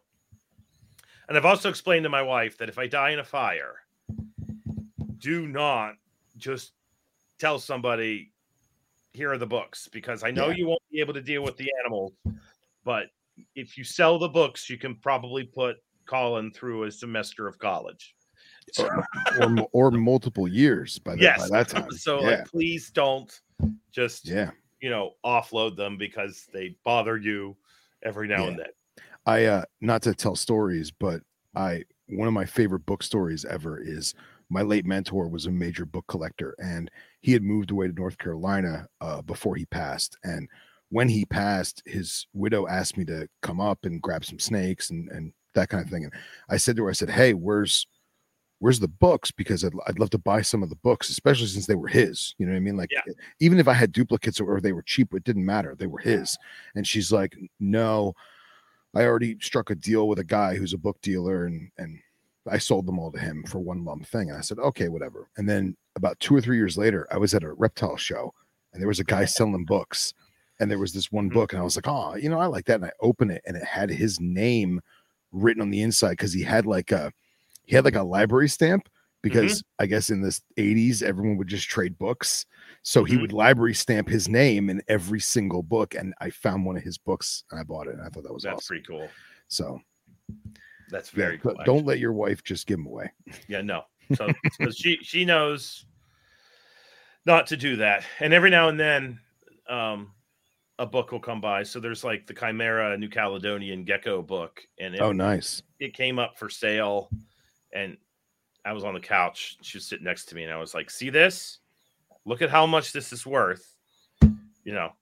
and 1.27 1.35
I've 1.37 1.45
also 1.45 1.69
explained 1.69 2.03
to 2.03 2.09
my 2.09 2.21
wife 2.21 2.57
that 2.59 2.69
if 2.69 2.77
I 2.77 2.87
die 2.87 3.09
in 3.11 3.19
a 3.19 3.23
fire, 3.23 3.75
do 5.17 5.47
not 5.47 5.95
just 6.37 6.73
tell 7.39 7.57
somebody, 7.59 8.31
here 9.13 9.31
are 9.31 9.37
the 9.37 9.47
books, 9.47 9.87
because 9.91 10.23
I 10.23 10.31
know 10.31 10.49
Yeah. 10.49 10.55
you 10.55 10.67
won't 10.67 10.81
be 10.91 10.99
able 10.99 11.13
to 11.15 11.21
deal 11.21 11.43
with 11.43 11.57
the 11.57 11.69
animals. 11.83 12.13
But 12.83 13.07
if 13.55 13.77
you 13.77 13.83
sell 13.83 14.19
the 14.19 14.29
books, 14.29 14.69
you 14.69 14.77
can 14.77 14.95
probably 14.95 15.43
put 15.43 15.77
Colin 16.05 16.51
through 16.51 16.83
a 16.83 16.91
semester 16.91 17.47
of 17.47 17.57
college. 17.57 18.15
So, 18.73 18.87
or 19.37 19.43
m- 19.43 19.65
or 19.71 19.91
multiple 19.91 20.47
years 20.47 20.99
by, 20.99 21.15
the, 21.15 21.21
yes. 21.21 21.49
by 21.49 21.57
that 21.57 21.69
time. 21.69 21.91
so 21.97 22.21
yeah, 22.21 22.27
like, 22.27 22.45
please 22.45 22.91
don't 22.91 23.31
just, 23.91 24.27
yeah. 24.27 24.51
you 24.81 24.89
know, 24.89 25.13
offload 25.25 25.75
them 25.75 25.97
because 25.97 26.47
they 26.53 26.75
bother 26.83 27.17
you 27.17 27.55
every 28.03 28.27
now 28.27 28.47
and 28.47 28.59
then. 28.59 28.67
I 29.25 29.45
uh 29.45 29.63
not 29.81 30.01
to 30.03 30.13
tell 30.13 30.35
stories, 30.35 30.91
but 30.91 31.21
I 31.55 31.83
one 32.07 32.27
of 32.27 32.33
my 32.33 32.45
favorite 32.45 32.85
book 32.85 33.03
stories 33.03 33.45
ever 33.45 33.79
is 33.81 34.13
my 34.49 34.61
late 34.61 34.85
mentor 34.85 35.27
was 35.29 35.45
a 35.45 35.51
major 35.51 35.85
book 35.85 36.05
collector 36.07 36.55
and 36.59 36.91
he 37.21 37.31
had 37.31 37.41
moved 37.41 37.71
away 37.71 37.87
to 37.87 37.93
North 37.93 38.17
Carolina 38.17 38.87
uh 39.01 39.21
before 39.21 39.55
he 39.55 39.65
passed 39.65 40.17
and 40.23 40.49
when 40.93 41.09
he 41.09 41.25
passed 41.25 41.81
his 41.87 42.27
widow 42.33 42.67
asked 42.67 42.97
me 42.97 43.03
to 43.05 43.27
come 43.41 43.59
up 43.59 43.79
and 43.83 44.01
grab 44.01 44.23
some 44.23 44.37
snakes 44.39 44.91
and 44.91 45.09
and 45.09 45.33
that 45.55 45.69
kind 45.69 45.83
of 45.83 45.89
thing 45.89 46.03
and 46.03 46.13
I 46.49 46.57
said 46.57 46.75
to 46.75 46.83
her 46.83 46.89
I 46.89 46.93
said 46.93 47.09
hey 47.09 47.33
where's 47.33 47.87
where's 48.59 48.79
the 48.79 48.87
books 48.87 49.31
because 49.31 49.65
I'd, 49.65 49.73
I'd 49.87 49.99
love 49.99 50.11
to 50.11 50.17
buy 50.17 50.41
some 50.41 50.61
of 50.63 50.69
the 50.69 50.75
books 50.77 51.09
especially 51.09 51.47
since 51.47 51.65
they 51.65 51.75
were 51.75 51.87
his 51.87 52.35
you 52.37 52.45
know 52.45 52.51
what 52.53 52.57
I 52.57 52.61
mean 52.61 52.77
like 52.77 52.91
Yeah. 52.91 53.13
even 53.39 53.59
if 53.59 53.67
I 53.67 53.73
had 53.73 53.91
duplicates 53.91 54.39
or 54.39 54.61
they 54.61 54.71
were 54.71 54.83
cheap 54.83 55.13
it 55.13 55.23
didn't 55.23 55.45
matter 55.45 55.75
they 55.75 55.87
were 55.87 55.99
his 55.99 56.37
and 56.75 56.87
she's 56.87 57.11
like 57.11 57.35
no 57.59 58.13
I 58.95 59.05
already 59.05 59.37
struck 59.41 59.71
a 59.71 59.75
deal 59.75 60.07
with 60.07 60.19
a 60.19 60.23
guy 60.23 60.55
who's 60.55 60.73
a 60.73 60.77
book 60.77 61.01
dealer 61.01 61.45
and 61.45 61.69
and 61.77 61.99
I 62.49 62.57
sold 62.57 62.85
them 62.85 62.99
all 62.99 63.11
to 63.11 63.19
him 63.19 63.43
for 63.47 63.59
one 63.59 63.85
lump 63.85 64.05
thing. 64.05 64.29
And 64.29 64.37
I 64.37 64.41
said, 64.41 64.59
okay, 64.59 64.89
whatever. 64.89 65.29
And 65.37 65.47
then 65.47 65.77
about 65.95 66.19
two 66.19 66.35
or 66.35 66.41
three 66.41 66.57
years 66.57 66.77
later, 66.77 67.07
I 67.09 67.17
was 67.17 67.33
at 67.33 67.43
a 67.45 67.53
reptile 67.53 67.95
show 67.95 68.33
and 68.73 68.81
there 68.81 68.89
was 68.89 68.99
a 68.99 69.05
guy 69.05 69.23
selling 69.37 69.63
books. 69.63 70.13
And 70.59 70.69
there 70.69 70.79
was 70.79 70.93
this 70.93 71.11
one 71.11 71.29
Mhm. 71.29 71.33
book, 71.33 71.53
and 71.53 71.59
I 71.59 71.63
was 71.63 71.75
like, 71.75 71.87
oh, 71.87 72.15
you 72.15 72.29
know, 72.29 72.39
I 72.39 72.45
like 72.45 72.65
that. 72.65 72.75
And 72.75 72.85
I 72.85 72.91
opened 73.01 73.31
it 73.31 73.41
and 73.45 73.57
it 73.57 73.63
had 73.63 73.89
his 73.89 74.19
name 74.19 74.81
written 75.31 75.61
on 75.61 75.71
the 75.71 75.81
inside 75.81 76.11
because 76.11 76.31
he 76.33 76.43
had 76.43 76.65
like 76.65 76.91
a 76.91 77.11
he 77.65 77.75
had 77.75 77.85
like 77.85 77.95
a 77.95 78.03
library 78.03 78.49
stamp 78.49 78.87
because 79.23 79.63
I 79.79 79.85
guess 79.85 80.09
in 80.09 80.21
this 80.21 80.41
80s 80.57 81.01
everyone 81.01 81.37
would 81.37 81.47
just 81.47 81.67
trade 81.69 81.97
books. 81.97 82.45
So 82.83 83.03
he 83.03 83.15
Mhm. 83.15 83.21
would 83.21 83.33
library 83.33 83.73
stamp 83.73 84.09
his 84.09 84.27
name 84.27 84.69
in 84.69 84.81
every 84.89 85.21
single 85.21 85.63
book. 85.63 85.95
And 85.95 86.13
I 86.19 86.29
found 86.29 86.65
one 86.65 86.75
of 86.77 86.83
his 86.83 86.97
books 86.97 87.45
and 87.49 87.59
I 87.59 87.63
bought 87.63 87.87
it. 87.87 87.93
And 87.93 88.01
I 88.01 88.09
thought 88.09 88.23
that 88.23 88.33
was 88.33 88.43
That's 88.43 88.57
awesome. 88.57 88.67
pretty 88.75 88.85
cool. 88.85 89.09
So 89.47 89.81
That's 90.89 91.09
very 91.09 91.37
but 91.37 91.55
cool. 91.55 91.63
don't 91.65 91.85
let 91.85 91.99
your 91.99 92.13
wife 92.13 92.43
just 92.43 92.67
give 92.67 92.77
them 92.77 92.87
away. 92.87 93.11
Yeah, 93.47 93.61
no. 93.61 93.83
So, 94.13 94.33
so 94.51 94.69
she 94.71 94.97
she 95.01 95.25
knows 95.25 95.85
not 97.25 97.47
to 97.47 97.57
do 97.57 97.77
that. 97.77 98.03
And 98.19 98.33
every 98.33 98.49
now 98.49 98.67
and 98.67 98.79
then, 98.79 99.19
um, 99.69 100.11
a 100.79 100.85
book 100.85 101.11
will 101.11 101.19
come 101.19 101.39
by. 101.41 101.63
So 101.63 101.79
there's 101.79 102.03
like 102.03 102.25
the 102.27 102.33
Chimaira 102.33 102.97
New 102.99 103.09
Caledonian 103.09 103.83
Gecko 103.83 104.21
book, 104.21 104.61
and 104.79 104.95
it, 104.95 105.01
Oh, 105.01 105.11
nice. 105.11 105.61
it 105.79 105.93
came 105.93 106.19
up 106.19 106.37
for 106.37 106.49
sale, 106.49 107.09
and 107.73 107.97
I 108.65 108.73
was 108.73 108.83
on 108.83 108.93
the 108.93 108.99
couch. 108.99 109.57
She 109.61 109.77
was 109.77 109.85
sitting 109.85 110.05
next 110.05 110.25
to 110.25 110.35
me, 110.35 110.43
and 110.43 110.51
I 110.53 110.57
was 110.57 110.73
like, 110.73 110.89
"See 110.89 111.09
this? 111.09 111.59
Look 112.25 112.41
at 112.41 112.49
how 112.49 112.65
much 112.65 112.91
this 112.93 113.11
is 113.13 113.25
worth." 113.25 113.75
You 114.63 114.73
know. 114.73 114.93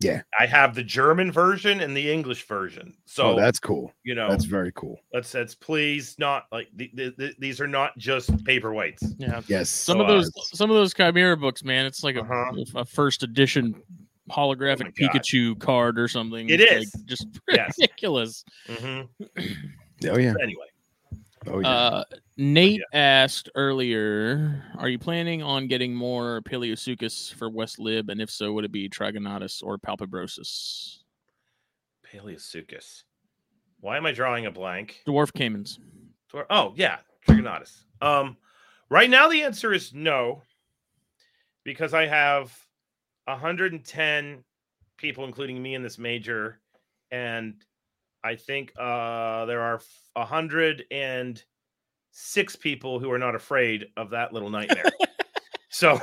Yeah. 0.00 0.22
I 0.38 0.44
have 0.44 0.74
the 0.74 0.82
German 0.82 1.32
version 1.32 1.80
and 1.80 1.96
the 1.96 2.10
English 2.12 2.46
version. 2.46 2.94
So 3.06 3.30
oh, 3.30 3.36
that's 3.40 3.58
cool. 3.60 3.90
you 4.02 4.14
know, 4.14 4.28
That's 4.28 4.44
very 4.44 4.72
cool. 4.72 4.98
let's 5.14 5.32
let's 5.32 5.54
please 5.54 6.16
not 6.18 6.44
like 6.52 6.68
the, 6.74 6.90
the, 6.94 7.14
the, 7.16 7.34
these 7.38 7.58
are 7.60 7.68
not 7.68 7.96
just 7.96 8.30
paperweights. 8.44 9.14
Yeah. 9.18 9.40
Yes. 9.46 9.70
Some 9.70 9.98
So, 9.98 10.02
of 10.02 10.08
uh, 10.10 10.12
those 10.12 10.30
some 10.58 10.68
of 10.70 10.76
those 10.76 10.92
Chimaira 10.92 11.40
books, 11.40 11.62
man, 11.64 11.86
it's 11.86 12.02
like 12.04 12.16
a, 12.16 12.20
Uh-huh. 12.22 12.52
a 12.74 12.84
first 12.84 13.22
edition 13.22 13.80
holographic 14.30 14.86
Oh. 14.88 14.90
Pikachu 15.08 15.58
card 15.60 15.98
or 15.98 16.08
something. 16.08 16.48
It 16.48 16.60
It's, 16.60 16.72
is. 16.86 16.94
like, 16.94 17.06
just 17.06 17.26
Yes. 17.48 17.74
ridiculous. 17.78 18.44
Mhm. 18.68 19.08
oh 20.08 20.18
yeah. 20.18 20.34
Anyway, 20.42 20.66
Oh 21.46 21.60
yeah. 21.60 21.68
Uh, 21.68 22.04
Nate 22.38 22.80
asked 22.94 23.50
earlier, 23.54 24.64
"Are 24.78 24.88
you 24.88 24.98
planning 24.98 25.42
on 25.42 25.66
getting 25.66 25.94
more 25.94 26.40
Paleosuchus 26.42 27.34
for 27.34 27.50
West 27.50 27.78
Lib, 27.78 28.08
and 28.08 28.20
if 28.20 28.30
so, 28.30 28.52
would 28.54 28.64
it 28.64 28.72
be 28.72 28.88
Trigonatus 28.88 29.62
or 29.62 29.76
Palpebrosus?" 29.78 31.00
Paleosuchus. 32.10 33.02
Why 33.80 33.98
am 33.98 34.06
I 34.06 34.12
drawing 34.12 34.46
a 34.46 34.50
blank? 34.50 35.02
Dwarf 35.06 35.32
caimans. 35.32 35.78
Dwar- 36.32 36.46
Oh 36.48 36.72
yeah, 36.76 36.98
Trigonatus. 37.28 37.84
Um, 38.00 38.38
right 38.88 39.10
now 39.10 39.28
the 39.28 39.42
answer 39.42 39.72
is 39.74 39.92
no, 39.92 40.42
because 41.62 41.92
I 41.92 42.06
have 42.06 42.56
110 43.26 44.44
people, 44.96 45.24
including 45.24 45.62
me 45.62 45.74
in 45.74 45.82
this 45.82 45.98
major, 45.98 46.60
and 47.10 47.54
I 48.22 48.36
think 48.36 48.72
uh, 48.78 49.44
there 49.46 49.60
are 49.60 49.80
106 50.14 52.56
people 52.56 52.98
who 52.98 53.10
are 53.10 53.18
not 53.18 53.34
afraid 53.34 53.86
of 53.96 54.10
that 54.10 54.32
little 54.32 54.50
nightmare. 54.50 54.90
so, 55.68 56.00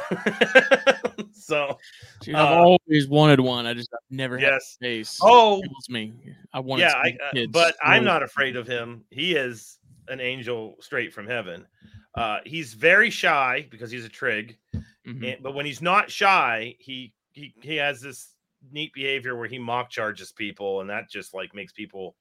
so 1.31 1.77
Dude, 2.21 2.35
I've 2.35 2.57
Uh, 2.57 2.63
always 2.63 3.07
wanted 3.07 3.39
one. 3.39 3.65
I 3.65 3.73
just 3.73 3.89
I've 3.93 3.99
never 4.15 4.37
had 4.37 4.47
yes. 4.53 4.67
space. 4.67 5.19
Oh, 5.21 5.59
It 5.59 5.63
kills 5.69 5.89
me. 5.89 6.13
I 6.53 6.59
want. 6.59 6.81
yeah, 6.81 6.93
I, 6.95 7.17
uh, 7.35 7.45
but 7.49 7.75
I'm 7.83 8.03
not 8.03 8.23
afraid 8.23 8.55
of 8.55 8.67
him. 8.67 9.03
He 9.09 9.35
is 9.35 9.77
an 10.11 10.19
angel 10.19 10.75
straight 10.79 11.13
from 11.13 11.25
heaven. 11.27 11.65
Uh, 12.13 12.39
he's 12.45 12.73
very 12.73 13.09
shy 13.09 13.65
because 13.71 13.89
he's 13.89 14.05
a 14.05 14.09
trig, 14.09 14.57
Mm-hmm. 15.07 15.23
and- 15.23 15.41
but 15.43 15.55
when 15.55 15.65
he's 15.65 15.81
not 15.81 16.11
shy, 16.11 16.75
he 16.77 17.13
he 17.31 17.55
he 17.63 17.75
has 17.77 18.01
this 18.01 18.35
neat 18.71 18.93
behavior 18.93 19.35
where 19.35 19.47
he 19.47 19.57
mock 19.57 19.89
charges 19.89 20.31
people, 20.31 20.81
and 20.81 20.89
that 20.91 21.09
just 21.09 21.33
like 21.33 21.55
makes 21.55 21.73
people, 21.73 22.15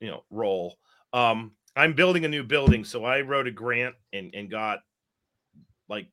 you 0.00 0.08
know, 0.08 0.24
roll. 0.30 0.78
Um, 1.12 1.52
I'm 1.76 1.92
building 1.92 2.24
a 2.24 2.28
new 2.28 2.44
building, 2.44 2.84
so 2.84 3.04
I 3.04 3.20
wrote 3.20 3.46
a 3.46 3.50
grant 3.50 3.94
and 4.14 4.34
and 4.34 4.50
got 4.50 4.78
like 5.88 6.06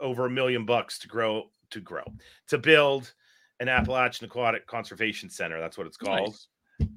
over 0.00 0.26
a 0.26 0.30
million 0.30 0.64
bucks 0.64 0.98
to 1.00 1.08
grow 1.08 1.50
to 1.70 1.80
grow 1.80 2.04
to 2.48 2.58
build 2.58 3.12
an 3.60 3.68
Appalachian 3.68 4.24
Aquatic 4.24 4.66
Conservation 4.66 5.28
Center. 5.30 5.60
That's 5.60 5.78
what 5.78 5.86
it's 5.86 5.96
called. 5.96 6.36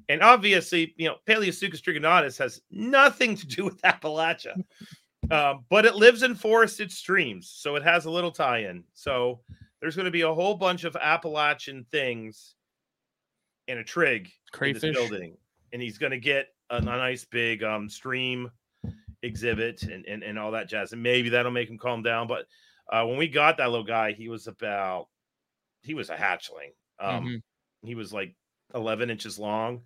And 0.08 0.22
obviously, 0.22 0.94
you 0.96 1.08
know, 1.08 1.16
Paleosuchus 1.26 1.80
trigonatus 1.80 2.38
has 2.38 2.60
nothing 2.70 3.36
to 3.36 3.46
do 3.46 3.64
with 3.66 3.80
Appalachia, 3.82 4.62
um, 5.30 5.64
but 5.70 5.84
it 5.86 5.94
lives 5.94 6.22
in 6.22 6.34
forested 6.34 6.90
streams, 6.92 7.50
so 7.54 7.76
it 7.76 7.82
has 7.82 8.04
a 8.04 8.10
little 8.10 8.30
tie-in. 8.30 8.84
So 8.92 9.40
there's 9.80 9.96
going 9.96 10.04
to 10.04 10.10
be 10.10 10.22
a 10.22 10.32
whole 10.34 10.54
bunch 10.54 10.84
of 10.84 10.96
Appalachian 10.96 11.86
things 11.90 12.54
and 13.68 13.78
a 13.78 13.84
trig 13.84 14.26
in 14.26 14.30
this 14.30 14.52
crayfish. 14.52 14.94
building, 14.94 15.36
and 15.72 15.80
he's 15.80 15.96
going 15.98 16.12
to 16.12 16.18
get 16.20 16.48
a, 16.70 16.76
a 16.76 16.80
nice 16.80 17.24
big 17.24 17.62
um, 17.62 17.88
stream 17.88 18.50
exhibit 19.22 19.82
and, 19.84 20.04
and 20.06 20.22
and 20.22 20.38
all 20.38 20.50
that 20.50 20.68
jazz, 20.68 20.92
and 20.92 21.02
maybe 21.02 21.30
that'll 21.30 21.50
make 21.50 21.70
him 21.70 21.78
calm 21.78 22.02
down. 22.02 22.26
But 22.26 22.46
uh, 22.92 23.06
when 23.06 23.16
we 23.16 23.26
got 23.26 23.56
that 23.56 23.70
little 23.70 23.86
guy, 23.86 24.12
he 24.12 24.28
was 24.28 24.46
about 24.46 25.08
he 25.82 25.94
was 25.94 26.10
a 26.10 26.16
hatchling. 26.16 26.72
Um, 27.00 27.24
Mhm. 27.24 27.42
He 27.86 27.94
was 27.94 28.12
like 28.12 28.34
11 28.74 29.10
inches 29.10 29.38
long, 29.38 29.82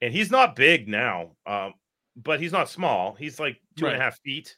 and 0.00 0.12
he's 0.12 0.30
not 0.30 0.56
big 0.56 0.88
now, 0.88 1.36
um, 1.46 1.74
but 2.16 2.40
he's 2.40 2.52
not 2.52 2.68
small. 2.68 3.14
He's 3.14 3.38
like 3.38 3.60
two 3.76 3.86
and 3.86 3.96
a 3.96 4.04
half 4.04 4.18
feet, 4.20 4.56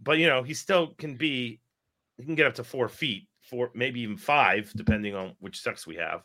but 0.00 0.18
you 0.18 0.26
know 0.26 0.42
he 0.42 0.54
still 0.54 0.94
can 0.98 1.16
be. 1.16 1.60
He 2.18 2.24
can 2.24 2.34
get 2.34 2.46
up 2.46 2.54
to 2.56 2.64
four 2.64 2.88
feet, 2.88 3.28
four 3.40 3.70
maybe 3.74 4.00
even 4.00 4.16
five, 4.16 4.70
depending 4.76 5.14
on 5.14 5.34
which 5.40 5.60
sex 5.60 5.86
we 5.86 5.96
have. 5.96 6.22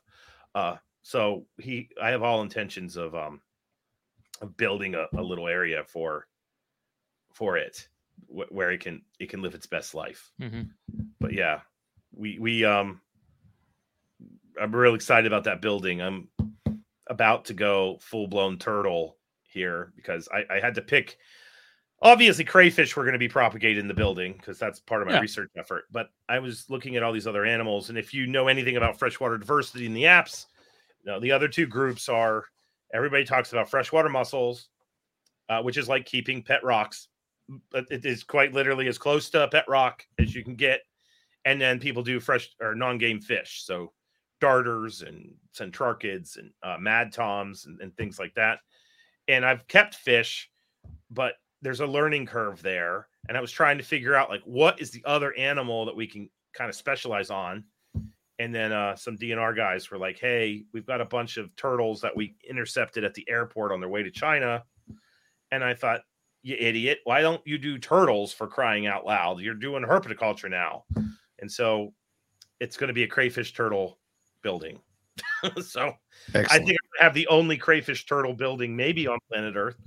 Uh, 0.53 0.76
so 1.03 1.45
he, 1.57 1.89
I 2.01 2.09
have 2.09 2.23
all 2.23 2.41
intentions 2.41 2.97
of 2.97 3.15
um 3.15 3.41
of 4.41 4.57
building 4.57 4.95
a, 4.95 5.05
a 5.17 5.21
little 5.23 5.47
area 5.47 5.84
for 5.88 6.28
for 7.34 7.57
it 7.57 7.88
wh- 8.28 8.51
where 8.51 8.71
it 8.71 8.80
can 8.82 9.01
it 9.19 9.30
can 9.30 9.41
live 9.41 9.55
its 9.55 9.65
best 9.65 9.93
life 9.93 10.32
Mhm. 10.41 10.69
but 11.19 11.34
yeah 11.34 11.61
we 12.13 12.39
we 12.39 12.63
um 12.65 13.01
i'm 14.61 14.73
really 14.76 14.95
excited 14.95 15.28
about 15.28 15.43
that 15.45 15.61
building 15.61 16.01
i'm 16.01 16.30
about 17.08 17.45
to 17.45 17.53
go 17.53 17.97
full-blown 18.01 18.58
turtle 18.58 19.18
here 19.43 19.93
because 19.95 20.28
i 20.34 20.43
i 20.56 20.60
had 20.60 20.76
to 20.76 20.82
pick 20.82 21.18
obviously 22.01 22.43
crayfish 22.43 22.95
were 22.95 23.03
going 23.03 23.14
to 23.14 23.20
be 23.20 23.28
propagated 23.28 23.78
in 23.78 23.88
the 23.88 23.93
building 23.93 24.34
because 24.34 24.60
that's 24.60 24.80
part 24.80 25.01
of 25.01 25.08
my 25.08 25.14
Yeah. 25.16 25.22
research 25.22 25.49
effort 25.58 25.86
but 25.91 26.10
i 26.28 26.39
was 26.39 26.70
looking 26.70 26.95
at 26.95 27.03
all 27.03 27.14
these 27.14 27.28
other 27.28 27.45
animals 27.45 27.89
and 27.89 27.97
if 27.97 28.14
you 28.14 28.28
know 28.28 28.47
anything 28.47 28.78
about 28.78 28.99
freshwater 28.99 29.38
diversity 29.38 29.86
in 29.86 29.93
the 29.93 30.03
apps 30.03 30.45
you 31.03 31.12
know, 31.12 31.20
the 31.20 31.32
other 31.32 31.47
two 31.47 31.68
groups 31.68 32.10
are 32.10 32.45
everybody 32.93 33.24
talks 33.24 33.51
about 33.53 33.70
freshwater 33.70 34.10
mussels 34.10 34.70
uh, 35.49 35.62
which 35.62 35.78
is 35.78 35.88
like 35.88 36.06
keeping 36.06 36.41
pet 36.43 36.64
rocks 36.64 37.08
but 37.72 37.86
it 37.91 38.03
is 38.06 38.24
quite 38.24 38.53
literally 38.53 38.88
as 38.88 38.97
close 38.97 39.30
to 39.30 39.43
a 39.43 39.47
pet 39.47 39.66
rock 39.68 40.03
as 40.20 40.34
you 40.34 40.43
can 40.43 40.56
get 40.56 40.82
and 41.45 41.62
then 41.62 41.80
people 41.80 42.01
do 42.01 42.20
fresh 42.20 42.49
or 42.60 42.74
non-game 42.74 43.22
fish 43.22 43.62
so 43.64 43.93
darters 44.42 45.02
and 45.02 45.34
centrarchids 45.54 46.38
and 46.38 46.52
uh, 46.64 46.78
mad 46.80 47.12
toms 47.12 47.66
and, 47.66 47.80
and 47.82 47.96
things 47.96 48.20
like 48.20 48.34
that. 48.36 48.60
And 49.28 49.46
i've 49.46 49.68
kept 49.68 49.96
fish 49.96 50.50
but 51.12 51.34
there's 51.62 51.80
a 51.80 51.88
learning 51.88 52.26
curve 52.26 52.62
there. 52.62 53.08
And 53.28 53.38
i 53.38 53.42
was 53.42 53.52
trying 53.52 53.78
to 53.78 53.84
figure 53.84 54.16
out 54.16 54.30
like 54.30 54.44
what 54.44 54.80
is 54.80 54.92
the 54.92 55.04
other 55.06 55.36
animal 55.38 55.86
that 55.86 55.96
we 55.96 56.08
can 56.08 56.30
kind 56.54 56.70
of 56.70 56.76
specialize 56.76 57.30
on? 57.30 57.64
And 58.38 58.54
then 58.54 58.72
uh, 58.72 58.96
some 58.96 59.18
dnr 59.18 59.56
guys 59.56 59.90
were 59.90 59.98
like 59.98 60.20
hey 60.20 60.64
we've 60.74 60.86
got 60.86 61.02
a 61.02 61.06
bunch 61.06 61.38
of 61.38 61.56
turtles 61.56 62.02
that 62.02 62.16
we 62.16 62.36
intercepted 62.48 63.04
at 63.04 63.14
the 63.14 63.28
airport 63.30 63.72
on 63.72 63.80
their 63.80 63.90
way 63.90 64.04
to 64.04 64.12
china. 64.12 64.64
And 65.52 65.64
i 65.64 65.74
thought 65.74 66.02
you 66.46 66.56
idiot. 66.60 67.00
Why 67.06 67.22
don't 67.22 67.42
you 67.46 67.58
do 67.58 67.80
turtles 67.80 68.32
for 68.32 68.46
crying 68.46 68.86
out 68.86 69.04
loud? 69.04 69.40
You're 69.40 69.56
doing 69.56 69.84
herpetoculture 69.84 70.50
now. 70.50 70.84
And 71.40 71.52
so 71.52 71.92
it's 72.60 72.78
going 72.78 72.90
to 72.90 72.94
be 72.94 73.02
a 73.02 73.08
crayfish 73.08 73.54
turtle 73.54 73.98
building 74.46 74.80
so 75.64 75.91
I 76.36 76.60
think 76.60 76.78
I 77.00 77.04
have 77.04 77.16
the 77.16 77.28
only 77.28 77.58
crayfish 77.58 78.06
turtle 78.06 78.34
building 78.34 78.76
maybe 78.76 79.08
on 79.08 79.18
planet 79.32 79.56
Earth. 79.56 79.78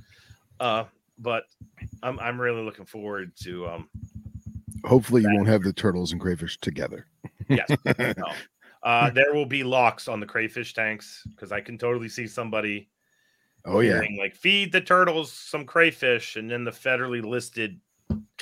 Uh, 0.58 0.84
but 1.16 1.44
I'm 2.02 2.18
I'm 2.18 2.40
really 2.40 2.62
looking 2.62 2.86
forward 2.86 3.32
to 3.42 3.68
um 3.68 3.88
Hopefully, 4.84 5.22
you 5.22 5.30
won't 5.32 5.48
have 5.48 5.62
the 5.62 5.72
turtles 5.72 6.12
and 6.12 6.20
crayfish 6.20 6.58
together. 6.58 7.06
yes. 7.48 7.68
no. 7.98 8.32
Uh 8.82 9.10
there 9.10 9.32
will 9.32 9.46
be 9.46 9.62
locks 9.62 10.08
on 10.08 10.18
the 10.18 10.26
crayfish 10.26 10.74
tanks 10.74 11.22
because 11.36 11.52
I 11.52 11.60
can 11.60 11.78
totally 11.78 12.08
see 12.08 12.26
somebody 12.26 12.90
Oh 13.64 13.80
yeah, 13.80 14.00
like 14.18 14.34
feed 14.34 14.72
the 14.72 14.80
turtles 14.80 15.32
some 15.32 15.66
crayfish 15.66 16.36
and 16.36 16.50
then 16.50 16.64
the 16.64 16.70
federally 16.70 17.22
listed 17.22 17.80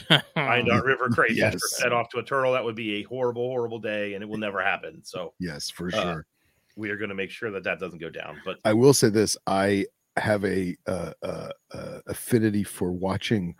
Guyandotte 0.09 0.85
River 0.85 1.09
crayfish 1.09 1.37
Yes. 1.37 1.81
fed 1.81 1.93
off 1.93 2.09
to 2.11 2.19
a 2.19 2.23
turtle. 2.23 2.53
That 2.53 2.65
would 2.65 2.77
be 2.77 2.97
a 2.97 3.03
horrible, 3.05 3.49
horrible 3.49 3.79
day 3.79 4.15
and 4.15 4.23
it 4.23 4.27
will 4.27 4.39
never 4.39 4.63
happen. 4.63 5.03
So 5.05 5.35
yes, 5.39 5.71
for 5.71 5.89
Uh, 5.89 6.03
sure. 6.03 6.27
we 6.77 6.91
are 6.91 6.97
going 6.97 7.09
to 7.09 7.15
make 7.15 7.31
sure 7.31 7.51
that 7.51 7.65
that 7.65 7.79
doesn't 7.79 7.99
go 7.99 8.11
down. 8.11 8.41
But 8.45 8.59
I 8.65 8.73
will 8.73 8.95
say 8.95 9.09
this: 9.09 9.37
I 9.47 9.87
have 10.17 10.45
a 10.45 10.77
uh, 10.87 11.13
uh, 11.23 11.49
uh, 11.73 12.01
affinity 12.07 12.65
for 12.65 12.93
watching 12.93 13.55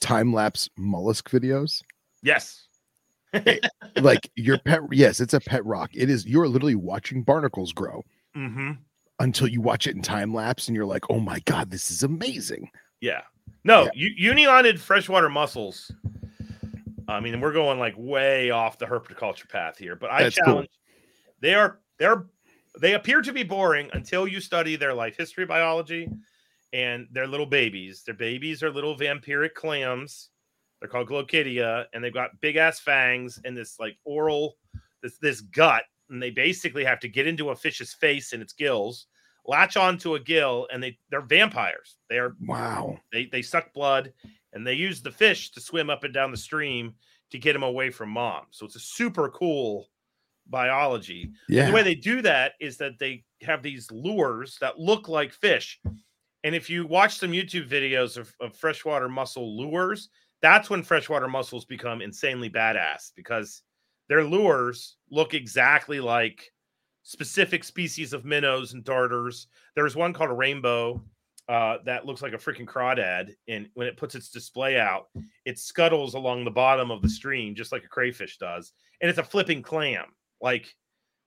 time 0.00 0.32
lapse 0.32 0.68
mollusk 0.76 1.30
videos. 1.30 1.82
yes, 2.22 2.66
Like 3.96 4.30
your 4.36 4.58
pet, 4.58 4.80
yes, 4.92 5.20
it's 5.20 5.34
a 5.34 5.40
pet 5.40 5.64
rock. 5.64 5.90
It 5.94 6.10
is. 6.10 6.26
You're 6.26 6.48
literally 6.48 6.74
watching 6.74 7.22
barnacles 7.22 7.72
grow 7.72 8.02
hmm 8.34 8.72
until 9.20 9.46
you 9.46 9.60
watch 9.60 9.86
it 9.86 9.94
in 9.94 10.02
time 10.02 10.34
lapse, 10.34 10.66
and 10.68 10.74
you're 10.76 10.84
like, 10.86 11.08
"Oh 11.08 11.20
my 11.20 11.40
god, 11.40 11.70
this 11.70 11.90
is 11.90 12.02
amazing!" 12.02 12.70
Yeah. 13.00 13.22
No, 13.64 13.84
Yeah. 13.84 13.90
u- 13.94 14.14
freshwater 14.80 15.28
mussels. 15.28 15.90
I 17.08 17.20
mean, 17.20 17.40
we're 17.40 17.52
going 17.52 17.78
like 17.78 17.94
way 17.96 18.50
off 18.50 18.78
the 18.78 18.86
herpetoculture 18.86 19.48
path 19.48 19.76
here, 19.78 19.96
but 19.96 20.10
I 20.10 20.24
That's 20.24 20.36
cool. 20.38 20.44
challenge. 20.54 20.70
They 21.40 21.54
are 21.54 21.80
they're 21.98 22.26
they 22.80 22.94
appear 22.94 23.22
to 23.22 23.32
be 23.32 23.42
boring 23.42 23.88
until 23.92 24.26
you 24.26 24.40
study 24.40 24.74
their 24.76 24.92
life 24.94 25.16
history 25.16 25.46
biology 25.46 26.08
and 26.72 27.06
they're 27.12 27.26
little 27.26 27.46
babies. 27.46 28.02
Their 28.02 28.14
babies 28.14 28.62
are 28.62 28.70
little 28.70 28.96
vampiric 28.96 29.54
clams. 29.54 30.30
They're 30.80 30.88
called 30.88 31.08
Glochidia, 31.08 31.86
and 31.92 32.02
they've 32.02 32.12
got 32.12 32.40
big 32.40 32.56
ass 32.56 32.80
fangs 32.80 33.38
and 33.44 33.56
this 33.56 33.78
like 33.78 33.96
oral 34.04 34.56
this 35.02 35.18
this 35.18 35.40
gut, 35.42 35.84
and 36.10 36.20
they 36.22 36.30
basically 36.30 36.84
have 36.84 36.98
to 37.00 37.08
get 37.08 37.26
into 37.26 37.50
a 37.50 37.56
fish's 37.56 37.92
face 37.94 38.32
and 38.32 38.42
its 38.42 38.52
gills, 38.54 39.06
latch 39.46 39.76
onto 39.76 40.14
a 40.14 40.20
gill, 40.20 40.66
and 40.72 40.82
they 40.82 40.98
they're 41.10 41.20
vampires. 41.20 41.96
They 42.08 42.18
are 42.18 42.36
Wow. 42.46 42.98
they 43.12 43.26
they 43.26 43.42
suck 43.42 43.72
blood 43.72 44.12
and 44.52 44.66
they 44.66 44.74
use 44.74 45.02
the 45.02 45.10
fish 45.10 45.50
to 45.52 45.60
swim 45.60 45.90
up 45.90 46.04
and 46.04 46.14
down 46.14 46.30
the 46.30 46.36
stream 46.36 46.94
to 47.30 47.38
get 47.38 47.52
them 47.54 47.62
away 47.64 47.90
from 47.90 48.10
mom. 48.10 48.44
So 48.50 48.64
it's 48.64 48.76
a 48.76 48.80
super 48.80 49.28
cool 49.30 49.88
biology. 50.46 51.30
Yeah. 51.48 51.66
The 51.66 51.72
way 51.72 51.82
they 51.82 51.94
do 51.94 52.22
that 52.22 52.52
is 52.60 52.76
that 52.78 52.98
they 52.98 53.24
have 53.42 53.62
these 53.62 53.90
lures 53.90 54.56
that 54.60 54.78
look 54.78 55.08
like 55.08 55.32
fish. 55.32 55.80
And 56.44 56.54
if 56.54 56.68
you 56.68 56.86
watch 56.86 57.16
some 57.18 57.32
YouTube 57.32 57.68
videos 57.68 58.16
of, 58.16 58.32
of 58.40 58.54
freshwater 58.56 59.08
mussel 59.08 59.56
lures, 59.56 60.10
that's 60.42 60.68
when 60.70 60.82
freshwater 60.82 61.26
mussels 61.26 61.64
become 61.64 62.02
insanely 62.02 62.50
badass 62.50 63.12
because 63.16 63.62
their 64.08 64.22
lures 64.22 64.96
look 65.10 65.32
exactly 65.34 66.00
like 66.00 66.52
specific 67.04 67.62
species 67.62 68.12
of 68.12 68.24
minnows 68.24 68.72
and 68.72 68.82
darters. 68.82 69.46
There's 69.76 69.94
one 69.94 70.12
called 70.12 70.30
a 70.30 70.34
rainbow 70.34 71.02
uh, 71.48 71.76
that 71.84 72.06
looks 72.06 72.22
like 72.22 72.32
a 72.32 72.38
freaking 72.38 72.66
crawdad. 72.66 73.34
And 73.46 73.68
when 73.74 73.86
it 73.86 73.96
puts 73.96 74.14
its 74.14 74.30
display 74.30 74.78
out, 74.78 75.08
it 75.44 75.58
scuttles 75.58 76.14
along 76.14 76.44
the 76.44 76.50
bottom 76.50 76.90
of 76.90 77.02
the 77.02 77.08
stream 77.08 77.54
just 77.54 77.70
like 77.72 77.84
a 77.84 77.88
crayfish 77.88 78.38
does. 78.38 78.72
And 79.00 79.10
it's 79.10 79.18
a 79.18 79.24
flipping 79.24 79.62
clam. 79.62 80.06
Like 80.40 80.74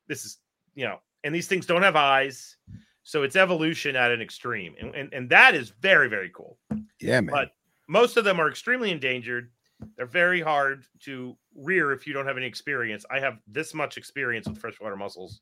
this 0.07 0.25
is, 0.25 0.39
you 0.73 0.85
know, 0.85 0.97
and 1.23 1.33
these 1.33 1.47
things 1.47 1.65
don't 1.65 1.83
have 1.83 1.95
eyes. 1.95 2.57
So 3.03 3.23
it's 3.23 3.35
evolution 3.35 3.95
at 3.95 4.11
an 4.11 4.21
extreme. 4.21 4.75
And, 4.81 4.95
and, 4.95 5.13
and 5.13 5.29
that 5.29 5.55
is 5.55 5.69
very, 5.79 6.09
very 6.09 6.31
cool. 6.33 6.57
yeah, 6.99 7.21
man. 7.21 7.31
But 7.31 7.51
most 7.87 8.17
of 8.17 8.25
them 8.25 8.41
are 8.41 8.49
extremely 8.49 8.91
endangered. 8.91 9.51
They're 9.95 10.05
very 10.05 10.41
hard 10.41 10.85
to 11.01 11.35
rear 11.55 11.91
if 11.91 12.07
you 12.07 12.13
don't 12.13 12.25
have 12.25 12.37
any 12.37 12.45
experience. 12.45 13.05
I 13.09 13.19
have 13.19 13.39
this 13.47 13.73
much 13.73 13.97
experience 13.97 14.47
with 14.47 14.57
freshwater 14.57 14.95
mussels. 14.95 15.39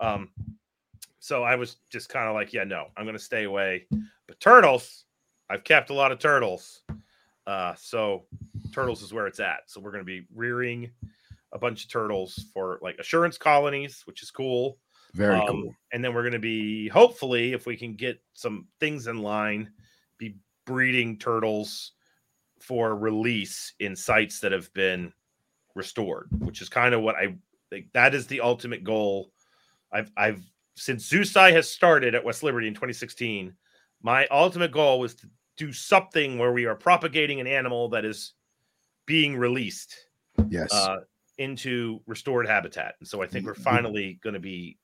Um, 0.00 0.30
so 1.18 1.42
I 1.42 1.54
was 1.54 1.76
just 1.90 2.08
kind 2.08 2.28
of 2.28 2.34
like, 2.34 2.52
yeah, 2.52 2.64
no, 2.64 2.86
I'm 2.96 3.04
going 3.04 3.16
to 3.16 3.22
stay 3.22 3.44
away. 3.44 3.86
But 4.26 4.40
turtles, 4.40 5.04
I've 5.48 5.64
kept 5.64 5.90
a 5.90 5.94
lot 5.94 6.12
of 6.12 6.18
turtles. 6.18 6.82
Uh, 7.46 7.74
so 7.76 8.24
turtles 8.72 9.02
is 9.02 9.12
where 9.12 9.26
it's 9.26 9.40
at. 9.40 9.62
So 9.66 9.80
we're 9.80 9.92
going 9.92 10.04
to 10.04 10.06
be 10.06 10.26
rearing 10.34 10.90
a 11.52 11.58
bunch 11.58 11.84
of 11.84 11.90
turtles 11.90 12.46
for 12.54 12.78
like 12.82 12.98
assurance 12.98 13.36
colonies, 13.36 14.02
which 14.04 14.22
is 14.22 14.30
cool. 14.30 14.78
Very 15.14 15.38
Um, 15.40 15.46
cool. 15.48 15.74
And 15.92 16.04
then 16.04 16.14
we're 16.14 16.22
going 16.22 16.32
to 16.32 16.38
be 16.38 16.88
hopefully, 16.88 17.52
if 17.52 17.66
we 17.66 17.76
can 17.76 17.94
get 17.94 18.20
some 18.34 18.66
things 18.78 19.08
in 19.08 19.18
line, 19.18 19.70
be 20.18 20.36
breeding 20.64 21.18
turtles 21.18 21.92
for 22.60 22.94
release 22.96 23.72
in 23.80 23.96
sites 23.96 24.40
that 24.40 24.52
have 24.52 24.72
been 24.74 25.12
restored, 25.74 26.28
which 26.38 26.60
is 26.60 26.68
kind 26.68 26.94
of 26.94 27.02
what 27.02 27.16
I 27.16 27.34
think 27.70 27.86
that 27.94 28.14
is 28.14 28.26
the 28.26 28.40
ultimate 28.40 28.84
goal. 28.84 29.32
I've 29.92 30.10
I've 30.16 30.42
since 30.74 31.08
Zeusai 31.08 31.52
has 31.52 31.68
started 31.68 32.14
at 32.14 32.24
West 32.24 32.42
Liberty 32.42 32.68
in 32.68 32.74
2016, 32.74 33.54
my 34.02 34.26
ultimate 34.30 34.72
goal 34.72 35.00
was 35.00 35.14
to 35.16 35.28
do 35.56 35.72
something 35.72 36.38
where 36.38 36.52
we 36.52 36.64
are 36.64 36.74
propagating 36.74 37.40
an 37.40 37.46
animal 37.46 37.88
that 37.90 38.04
is 38.04 38.32
being 39.06 39.36
released 39.36 39.94
Yes. 40.48 40.72
uh, 40.72 41.00
into 41.38 42.00
restored 42.06 42.46
habitat. 42.46 42.94
And 43.00 43.08
so 43.08 43.22
I 43.22 43.26
think 43.26 43.46
we're 43.46 43.54
finally 43.54 44.18
going 44.22 44.34
to 44.34 44.40
be 44.40 44.78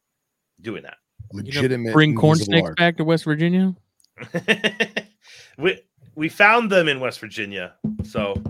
doing 0.61 0.83
that. 0.83 0.97
You 1.33 1.69
know, 1.69 1.93
bring 1.93 2.15
corn 2.15 2.39
snakes 2.39 2.71
back 2.77 2.97
to 2.99 3.05
West 3.05 3.25
Virginia. 3.25 3.75
we 5.59 5.81
we 6.17 6.29
found 6.29 6.73
them 6.73 6.89
in 6.89 6.99
West 6.99 7.21
Virginia. 7.21 7.75
So 8.03 8.43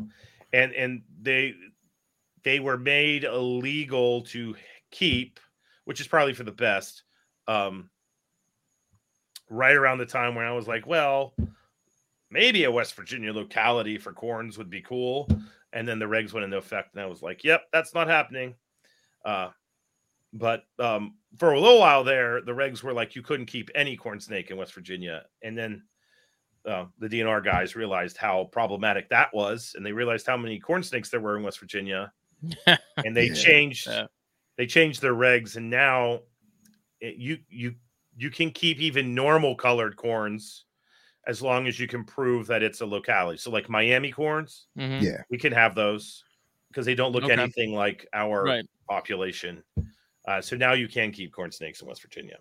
and 0.54 0.72
and 0.72 1.02
they 1.20 1.54
they 2.44 2.60
were 2.60 2.78
made 2.78 3.24
illegal 3.24 4.22
to 4.22 4.54
keep, 4.90 5.38
which 5.84 6.00
is 6.00 6.06
probably 6.06 6.32
for 6.32 6.44
the 6.44 6.52
best. 6.52 7.02
Um 7.46 7.90
right 9.50 9.76
around 9.76 9.98
the 9.98 10.06
time 10.06 10.34
where 10.34 10.46
I 10.46 10.52
was 10.52 10.66
like, 10.66 10.86
well, 10.86 11.34
maybe 12.30 12.64
a 12.64 12.70
West 12.70 12.94
Virginia 12.94 13.32
locality 13.32 13.98
for 13.98 14.12
corns 14.12 14.58
would 14.58 14.70
be 14.70 14.82
cool. 14.82 15.28
And 15.72 15.86
then 15.86 15.98
the 15.98 16.06
regs 16.06 16.32
went 16.32 16.44
into 16.44 16.56
effect, 16.56 16.94
and 16.94 17.02
I 17.02 17.06
was 17.06 17.22
like, 17.22 17.44
"Yep, 17.44 17.64
that's 17.72 17.92
not 17.92 18.08
happening." 18.08 18.54
Uh, 19.24 19.50
but 20.32 20.64
um, 20.78 21.16
for 21.36 21.52
a 21.52 21.60
little 21.60 21.80
while 21.80 22.02
there, 22.02 22.40
the 22.40 22.52
regs 22.52 22.82
were 22.82 22.94
like 22.94 23.14
you 23.14 23.22
couldn't 23.22 23.46
keep 23.46 23.70
any 23.74 23.96
corn 23.96 24.18
snake 24.18 24.50
in 24.50 24.56
West 24.56 24.72
Virginia, 24.72 25.24
and 25.42 25.58
then 25.58 25.82
uh, 26.66 26.86
the 26.98 27.08
DNR 27.08 27.42
guys 27.44 27.76
realized 27.76 28.16
how 28.16 28.44
problematic 28.52 29.08
that 29.10 29.32
was, 29.34 29.72
and 29.76 29.84
they 29.86 29.92
realized 29.92 30.26
how 30.26 30.36
many 30.36 30.58
corn 30.60 30.82
snakes 30.82 31.10
there 31.10 31.20
were 31.20 31.36
in 31.36 31.42
West 31.42 31.60
Virginia, 31.60 32.12
and 33.04 33.16
they 33.16 33.28
Yeah. 33.28 33.34
changed 33.34 33.86
Yeah. 33.88 34.06
they 34.56 34.66
changed 34.66 35.02
their 35.02 35.14
regs, 35.14 35.56
and 35.56 35.70
now 35.70 36.22
it, 37.00 37.16
you 37.16 37.38
you 37.48 37.74
you 38.16 38.30
can 38.30 38.50
keep 38.50 38.80
even 38.80 39.14
normal 39.14 39.56
colored 39.56 39.96
corns 39.96 40.66
as 41.26 41.42
long 41.42 41.66
as 41.66 41.78
you 41.80 41.88
can 41.88 42.04
prove 42.04 42.46
that 42.48 42.62
it's 42.62 42.80
a 42.82 42.86
locality. 42.86 43.38
So 43.38 43.50
like 43.50 43.68
Miami 43.68 44.12
corns, 44.12 44.68
Mhm. 44.78 45.02
Yeah. 45.02 45.22
we 45.30 45.38
can 45.38 45.52
have 45.52 45.74
those 45.74 46.24
because 46.70 46.86
they 46.86 46.94
don't 46.94 47.12
look 47.12 47.24
Okay. 47.24 47.32
anything 47.32 47.74
like 47.74 48.06
our 48.14 48.44
Right. 48.44 48.66
population. 48.88 49.64
Uh, 50.28 50.40
so 50.40 50.56
now 50.56 50.72
you 50.74 50.88
can 50.88 51.12
keep 51.12 51.32
corn 51.32 51.52
snakes 51.52 51.82
in 51.82 51.88
West 51.88 52.02
Virginia. 52.02 52.38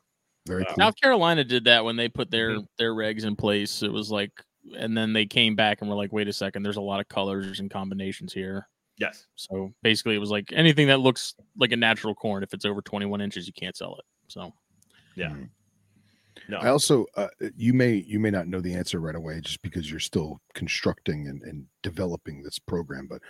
Very 0.47 0.63
Uh, 0.63 0.73
cool. 0.75 0.75
South 0.75 0.95
Carolina 1.01 1.43
did 1.43 1.63
that 1.65 1.83
when 1.85 1.95
they 1.95 2.09
put 2.09 2.29
their 2.31 2.59
Mhm. 2.59 2.67
their 2.77 2.93
regs 2.93 3.25
in 3.25 3.35
place. 3.35 3.81
It 3.83 3.91
was 3.91 4.11
like, 4.11 4.31
and 4.77 4.95
then 4.97 5.13
they 5.13 5.25
came 5.25 5.55
back 5.55 5.81
and 5.81 5.89
were 5.89 5.95
like, 5.95 6.11
wait 6.13 6.27
a 6.27 6.33
second, 6.33 6.63
there's 6.63 6.77
a 6.77 6.81
lot 6.81 6.99
of 6.99 7.07
colors 7.07 7.59
and 7.59 7.69
combinations 7.69 8.33
here. 8.33 8.67
Yes. 8.97 9.27
So 9.35 9.73
basically, 9.83 10.15
it 10.15 10.19
was 10.19 10.31
like 10.31 10.51
anything 10.53 10.87
that 10.87 10.99
looks 10.99 11.35
like 11.57 11.71
a 11.71 11.77
natural 11.77 12.15
corn, 12.15 12.43
if 12.43 12.53
it's 12.53 12.65
over 12.65 12.81
21 12.81 13.21
inches, 13.21 13.47
you 13.47 13.53
can't 13.53 13.75
sell 13.75 13.95
it. 13.97 14.05
So 14.27 14.53
Yeah. 15.15 15.29
Mhm. 15.29 15.49
No. 16.49 16.57
I 16.59 16.69
also, 16.69 17.05
uh, 17.15 17.29
you 17.55 17.73
may 17.73 17.95
you 17.95 18.19
may 18.19 18.29
not 18.29 18.47
know 18.47 18.61
the 18.61 18.73
answer 18.75 18.99
right 18.99 19.15
away, 19.15 19.41
just 19.41 19.61
because 19.61 19.89
you're 19.89 19.99
still 19.99 20.41
constructing 20.53 21.27
and, 21.27 21.41
and 21.43 21.67
developing 21.81 22.43
this 22.43 22.59
program. 22.59 23.07
But 23.07 23.21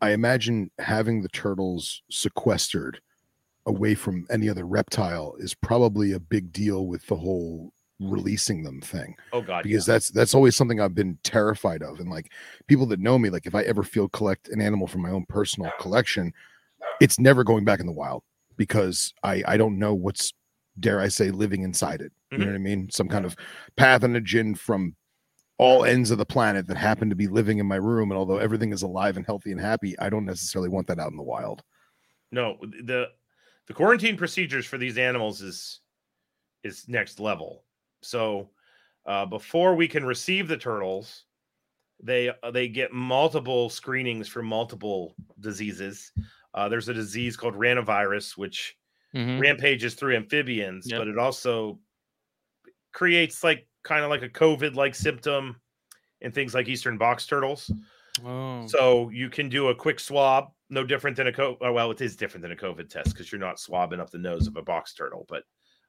I 0.00 0.10
imagine 0.12 0.70
having 0.78 1.22
the 1.22 1.28
turtles 1.28 2.02
sequestered 2.10 3.00
away 3.66 3.94
from 3.94 4.26
any 4.30 4.48
other 4.48 4.66
reptile 4.66 5.34
is 5.38 5.54
probably 5.54 6.12
a 6.12 6.20
big 6.20 6.52
deal 6.52 6.86
with 6.86 7.06
the 7.06 7.16
whole 7.16 7.72
releasing 8.00 8.64
them 8.64 8.80
thing 8.80 9.14
oh 9.32 9.40
God. 9.40 9.62
because 9.62 9.86
yeah. 9.86 9.94
that's 9.94 10.10
that's 10.10 10.34
always 10.34 10.56
something 10.56 10.80
I've 10.80 10.94
been 10.94 11.18
terrified 11.22 11.82
of. 11.82 12.00
And 12.00 12.10
like 12.10 12.32
people 12.66 12.86
that 12.86 13.00
know 13.00 13.18
me, 13.18 13.30
like 13.30 13.46
if 13.46 13.54
I 13.54 13.62
ever 13.62 13.82
feel 13.82 14.08
collect 14.08 14.48
an 14.48 14.60
animal 14.60 14.86
from 14.86 15.02
my 15.02 15.10
own 15.10 15.24
personal 15.28 15.70
collection, 15.80 16.32
it's 17.00 17.18
never 17.18 17.44
going 17.44 17.64
back 17.64 17.80
in 17.80 17.86
the 17.86 17.92
wild 17.92 18.22
because 18.56 19.12
I 19.22 19.42
I 19.46 19.56
don't 19.56 19.78
know 19.78 19.94
what's 19.94 20.32
dare 20.80 21.00
I 21.00 21.08
say 21.08 21.30
living 21.30 21.62
inside 21.62 22.00
it. 22.00 22.12
You 22.30 22.38
know 22.38 22.44
mm-hmm. 22.46 22.52
what 22.52 22.58
I 22.58 22.62
mean? 22.62 22.90
Some 22.90 23.08
kind 23.08 23.24
of 23.24 23.36
pathogen 23.76 24.58
from 24.58 24.96
all 25.58 25.84
ends 25.84 26.10
of 26.10 26.18
the 26.18 26.26
planet 26.26 26.66
that 26.66 26.76
happened 26.76 27.12
to 27.12 27.16
be 27.16 27.28
living 27.28 27.58
in 27.58 27.66
my 27.66 27.76
room. 27.76 28.10
And 28.10 28.18
although 28.18 28.38
everything 28.38 28.72
is 28.72 28.82
alive 28.82 29.16
and 29.16 29.24
healthy 29.24 29.52
and 29.52 29.60
happy, 29.60 29.96
I 30.00 30.10
don't 30.10 30.24
necessarily 30.24 30.68
want 30.68 30.88
that 30.88 30.98
out 30.98 31.12
in 31.12 31.16
the 31.16 31.22
wild. 31.22 31.62
no 32.32 32.56
the 32.60 33.06
the 33.66 33.74
quarantine 33.74 34.16
procedures 34.16 34.66
for 34.66 34.78
these 34.78 34.98
animals 34.98 35.40
is 35.42 35.80
is 36.62 36.88
next 36.88 37.20
level. 37.20 37.64
So 38.02 38.50
uh, 39.06 39.26
before 39.26 39.74
we 39.74 39.86
can 39.88 40.04
receive 40.04 40.48
the 40.48 40.56
turtles, 40.56 41.24
they 42.02 42.30
uh, 42.42 42.50
they 42.50 42.68
get 42.68 42.92
multiple 42.92 43.68
screenings 43.70 44.28
for 44.28 44.42
multiple 44.42 45.14
diseases. 45.40 46.12
Uh, 46.54 46.68
there's 46.68 46.88
a 46.88 46.94
disease 46.94 47.36
called 47.36 47.54
ranavirus, 47.54 48.36
which 48.36 48.76
mhm. 49.14 49.40
rampages 49.40 49.94
through 49.94 50.16
amphibians, 50.16 50.90
Yep. 50.90 51.00
but 51.00 51.08
it 51.08 51.18
also 51.18 51.78
creates 52.92 53.42
like 53.42 53.66
kind 53.82 54.04
of 54.04 54.10
like 54.10 54.22
a 54.22 54.28
COVID 54.28 54.74
like 54.74 54.94
symptom 54.94 55.60
in 56.20 56.32
things 56.32 56.54
like 56.54 56.68
eastern 56.68 56.96
box 56.96 57.26
turtles. 57.26 57.70
oh, 58.24 58.66
So 58.66 59.10
you 59.10 59.28
can 59.28 59.48
do 59.48 59.68
a 59.68 59.74
quick 59.74 59.98
swab, 60.00 60.52
no 60.70 60.84
different 60.84 61.16
than 61.16 61.26
a 61.28 61.32
co- 61.32 61.58
oh, 61.60 61.72
well, 61.72 61.90
it 61.90 62.00
is 62.00 62.16
different 62.16 62.42
than 62.42 62.52
a 62.52 62.56
COVID 62.56 62.88
test 62.88 63.10
because 63.10 63.30
you're 63.30 63.40
not 63.40 63.60
swabbing 63.60 64.00
up 64.00 64.10
the 64.10 64.18
nose 64.18 64.46
of 64.46 64.56
a 64.56 64.62
box 64.62 64.94
turtle, 64.94 65.26
but 65.28 65.44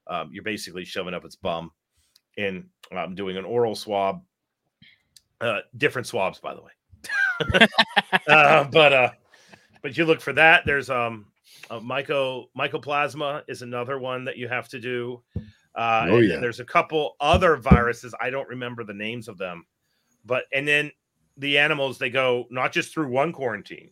um, 0.08 0.30
you're 0.32 0.44
basically 0.44 0.86
shoving 0.86 1.14
up 1.14 1.26
its 1.26 1.36
bum 1.36 1.72
and 2.38 2.66
um, 2.96 3.16
doing 3.16 3.38
an 3.38 3.46
oral 3.46 3.76
swab. 3.76 4.22
Uh, 5.42 5.60
different 5.78 6.08
swabs, 6.08 6.40
by 6.40 6.54
the 6.54 6.62
way. 6.62 6.72
uh, 8.30 8.64
but 8.66 8.94
uh, 8.94 9.10
but 9.82 9.98
you 9.98 10.06
look 10.06 10.22
for 10.22 10.34
that. 10.34 10.64
There's 10.66 10.90
um, 10.90 11.26
uh, 11.70 11.80
myco 11.80 12.46
mycoplasma 12.58 13.44
is 13.48 13.62
another 13.62 14.00
one 14.00 14.24
that 14.26 14.38
you 14.38 14.48
have 14.48 14.68
to 14.70 14.80
do. 14.80 15.22
Uh, 15.76 16.08
Oh, 16.10 16.20
yeah. 16.20 16.40
there's 16.40 16.62
a 16.62 16.66
couple 16.66 17.16
other 17.20 17.58
viruses. 17.58 18.14
I 18.22 18.30
don't 18.30 18.48
remember 18.48 18.84
the 18.84 18.94
names 18.94 19.28
of 19.28 19.38
them, 19.38 19.66
but 20.26 20.46
and 20.54 20.68
then 20.68 20.92
the 21.38 21.58
animals 21.58 21.98
they 21.98 22.10
go 22.10 22.46
not 22.50 22.72
just 22.72 22.94
through 22.94 23.10
one 23.10 23.34
quarantine. 23.34 23.90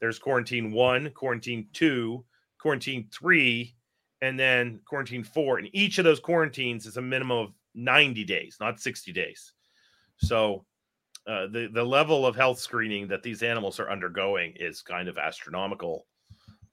There's 0.00 0.18
quarantine 0.18 0.72
one, 0.72 1.10
quarantine 1.10 1.68
two, 1.72 2.24
quarantine 2.58 3.08
three, 3.12 3.74
and 4.22 4.38
then 4.38 4.80
quarantine 4.86 5.24
four. 5.24 5.58
And 5.58 5.68
each 5.72 5.98
of 5.98 6.04
those 6.04 6.20
quarantines 6.20 6.86
is 6.86 6.96
a 6.96 7.02
minimum 7.02 7.38
of 7.38 7.52
90 7.74 8.24
days, 8.24 8.56
not 8.60 8.80
60 8.80 9.12
days. 9.12 9.52
So 10.18 10.64
uh, 11.26 11.46
the 11.48 11.68
the 11.72 11.84
level 11.84 12.26
of 12.26 12.34
health 12.34 12.58
screening 12.58 13.06
that 13.08 13.22
these 13.22 13.42
animals 13.42 13.78
are 13.78 13.90
undergoing 13.90 14.54
is 14.56 14.82
kind 14.82 15.08
of 15.08 15.18
astronomical. 15.18 16.06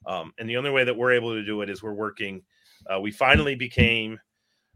Um, 0.05 0.33
and 0.39 0.49
the 0.49 0.57
only 0.57 0.71
way 0.71 0.85
that 0.85 0.95
we're 0.95 1.11
able 1.11 1.33
to 1.33 1.43
do 1.43 1.61
it 1.61 1.69
is 1.69 1.83
we're 1.83 1.93
working. 1.93 2.43
Uh, 2.89 2.99
we 3.01 3.11
finally 3.11 3.55
became 3.55 4.17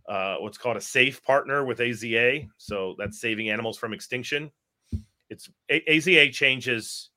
uh, 0.09 0.35
what's 0.37 0.57
called 0.57 0.75
a 0.75 0.81
safe 0.81 1.23
partner 1.23 1.63
with 1.65 1.79
AZA. 1.79 2.47
So 2.57 2.95
that's 2.97 3.21
saving 3.21 3.49
animals 3.49 3.77
from 3.77 3.93
extinction. 3.93 4.51
It's 5.29 5.49
A- 5.69 5.83
AZA 5.89 6.33
changes 6.33 7.10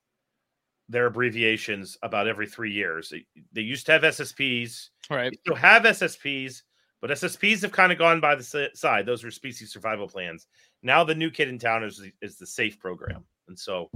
their 0.89 1.07
abbreviations 1.07 1.97
about 2.03 2.29
every 2.29 2.47
three 2.47 2.73
years. 2.73 3.09
They, 3.09 3.27
they 3.53 3.63
used 3.63 3.87
to 3.87 3.93
have 3.93 4.03
SSPs. 4.03 4.91
all 5.11 5.17
right. 5.17 5.39
They 5.47 5.55
have 5.55 5.83
SSPs, 5.83 6.63
but 7.01 7.11
SSPs 7.11 7.63
have 7.63 7.73
kind 7.73 7.93
of 7.93 7.99
gone 7.99 8.21
by 8.21 8.35
the 8.35 8.71
side. 8.75 9.07
Those 9.07 9.25
were 9.25 9.31
species 9.31 9.73
survival 9.73 10.09
plans. 10.09 10.47
Now 10.83 11.05
the 11.05 11.15
new 11.15 11.31
kid 11.31 11.49
in 11.49 11.59
town 11.59 11.85
is 11.85 11.99
the, 11.99 12.13
is 12.21 12.37
the 12.37 12.47
safe 12.47 12.79
program, 12.79 13.25
and 13.49 13.59
so 13.59 13.91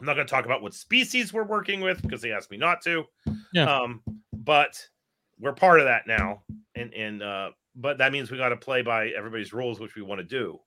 I'm 0.00 0.04
not 0.04 0.14
going 0.14 0.26
to 0.26 0.30
talk 0.30 0.44
about 0.44 0.62
what 0.62 0.74
species 0.74 1.32
we're 1.32 1.44
working 1.44 1.80
with 1.80 2.02
because 2.02 2.20
they 2.20 2.32
asked 2.32 2.50
me 2.50 2.56
not 2.56 2.82
to. 2.82 3.04
Yeah. 3.52 3.72
Um, 3.72 4.02
but 4.32 4.80
we're 5.38 5.52
part 5.52 5.80
of 5.80 5.86
that 5.86 6.06
now, 6.06 6.42
and 6.74 6.92
and 6.92 7.22
uh, 7.22 7.50
but 7.74 7.98
that 7.98 8.12
means 8.12 8.30
we 8.30 8.38
got 8.38 8.50
to 8.50 8.56
play 8.56 8.82
by 8.82 9.08
everybody's 9.08 9.52
rules, 9.52 9.80
which 9.80 9.94
we 9.94 10.02
want 10.02 10.18
to 10.18 10.24
do. 10.24 10.58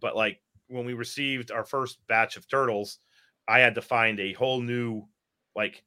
But 0.00 0.16
like 0.16 0.40
when 0.68 0.86
we 0.86 0.94
received 0.94 1.50
our 1.50 1.64
first 1.64 1.98
batch 2.06 2.36
of 2.36 2.48
turtles, 2.48 2.98
I 3.48 3.58
had 3.60 3.74
to 3.76 3.82
find 3.82 4.18
a 4.20 4.32
whole 4.32 4.60
new, 4.60 5.06
like, 5.54 5.84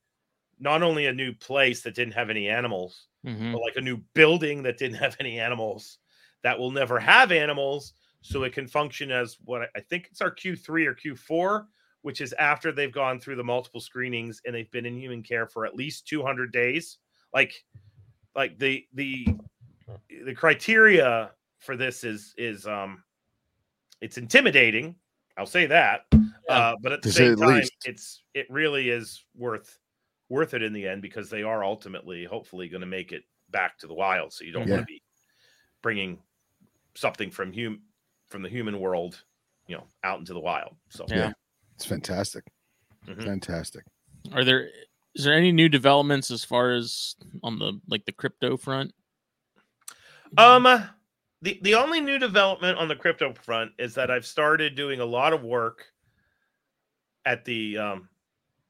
not 0.59 0.83
only 0.83 1.05
a 1.07 1.13
new 1.13 1.33
place 1.33 1.81
that 1.83 1.95
didn't 1.95 2.13
have 2.13 2.29
any 2.29 2.47
animals, 2.49 3.07
Mhm. 3.25 3.51
but 3.51 3.61
like 3.61 3.75
a 3.75 3.81
new 3.81 3.97
building 4.13 4.63
that 4.63 4.77
didn't 4.77 4.97
have 5.03 5.15
any 5.19 5.39
animals 5.39 5.99
that 6.43 6.57
will 6.57 6.71
never 6.71 6.99
have 6.99 7.31
animals 7.31 7.93
so 8.21 8.43
it 8.43 8.53
can 8.53 8.67
function 8.67 9.11
as 9.11 9.37
what 9.43 9.63
I- 9.63 9.69
I 9.75 9.79
think 9.81 10.07
it's 10.11 10.21
our 10.21 10.31
Q3 10.33 10.85
or 10.85 10.95
Q4 10.95 11.67
which 12.03 12.21
is 12.21 12.31
after 12.33 12.71
they've 12.71 12.91
gone 12.91 13.19
through 13.19 13.35
the 13.35 13.43
multiple 13.43 13.81
screenings 13.81 14.39
and 14.45 14.55
they've 14.55 14.71
been 14.71 14.85
in 14.85 14.95
human 14.97 15.21
care 15.23 15.45
for 15.47 15.65
at 15.65 15.75
least 15.75 16.07
200 16.07 16.51
days 16.53 16.99
like 17.33 17.65
like 18.35 18.57
the 18.59 18.87
the 18.93 19.27
the 20.25 20.33
criteria 20.33 21.31
for 21.59 21.75
this 21.75 22.03
is 22.03 22.33
is 22.37 22.65
um 22.67 23.03
it's 24.01 24.17
intimidating 24.17 24.95
I'll 25.37 25.45
say 25.45 25.65
that 25.65 26.05
uh 26.49 26.75
but 26.81 26.91
at 26.91 27.01
the 27.01 27.09
To 27.09 27.13
same 27.13 27.35
the 27.35 27.45
time 27.45 27.57
least. 27.59 27.73
it's 27.85 28.23
it 28.33 28.47
really 28.49 28.89
is 28.89 29.23
worth 29.35 29.77
worth 30.29 30.53
it 30.53 30.61
in 30.61 30.73
the 30.73 30.87
end 30.87 31.01
because 31.01 31.29
they 31.29 31.43
are 31.43 31.63
ultimately 31.63 32.25
hopefully 32.25 32.67
going 32.69 32.81
to 32.81 32.87
make 32.87 33.11
it 33.11 33.23
back 33.49 33.77
to 33.79 33.87
the 33.87 33.93
wild 33.93 34.33
so 34.33 34.43
you 34.43 34.51
don't 34.51 34.67
Yeah. 34.67 34.75
want 34.75 34.87
to 34.87 34.93
be 34.93 35.01
bringing 35.81 36.21
something 36.95 37.29
from 37.31 37.53
hum 37.53 37.81
from 38.27 38.41
the 38.41 38.49
human 38.49 38.79
world 38.79 39.23
you 39.67 39.75
know 39.77 39.85
out 40.03 40.19
into 40.19 40.33
the 40.33 40.39
wild 40.39 40.75
so 40.89 41.05
Yeah. 41.09 41.31
It's 41.75 41.85
fantastic. 41.85 42.43
Mhm. 43.05 43.23
Fantastic. 43.23 43.83
Are 44.31 44.43
there 44.43 44.69
is 45.15 45.23
there 45.23 45.33
any 45.35 45.51
new 45.51 45.69
developments 45.69 46.31
as 46.31 46.43
far 46.43 46.71
as 46.73 47.15
on 47.43 47.59
the 47.59 47.79
like 47.87 48.05
the 48.05 48.11
crypto 48.11 48.57
front? 48.57 48.93
Um, 50.37 50.63
the 51.41 51.59
the 51.61 51.75
only 51.75 52.01
new 52.01 52.17
development 52.19 52.77
on 52.79 52.87
the 52.87 52.95
crypto 52.95 53.33
front 53.33 53.71
is 53.77 53.93
that 53.95 54.09
I've 54.11 54.25
started 54.25 54.75
doing 54.75 54.99
a 54.99 55.05
lot 55.05 55.33
of 55.33 55.43
work 55.43 55.85
at 57.27 57.43
the 57.43 57.77
um, 57.77 58.09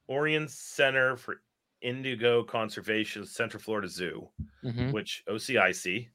Orianne 0.10 0.50
Center 0.50 1.16
for 1.16 1.42
Indigo 1.82 2.44
Conservation, 2.44 3.24
Central 3.24 3.62
Florida 3.62 3.88
Zoo, 3.88 4.28
Mhm. 4.66 4.92
which 4.92 5.24
OCIC. 5.30 6.10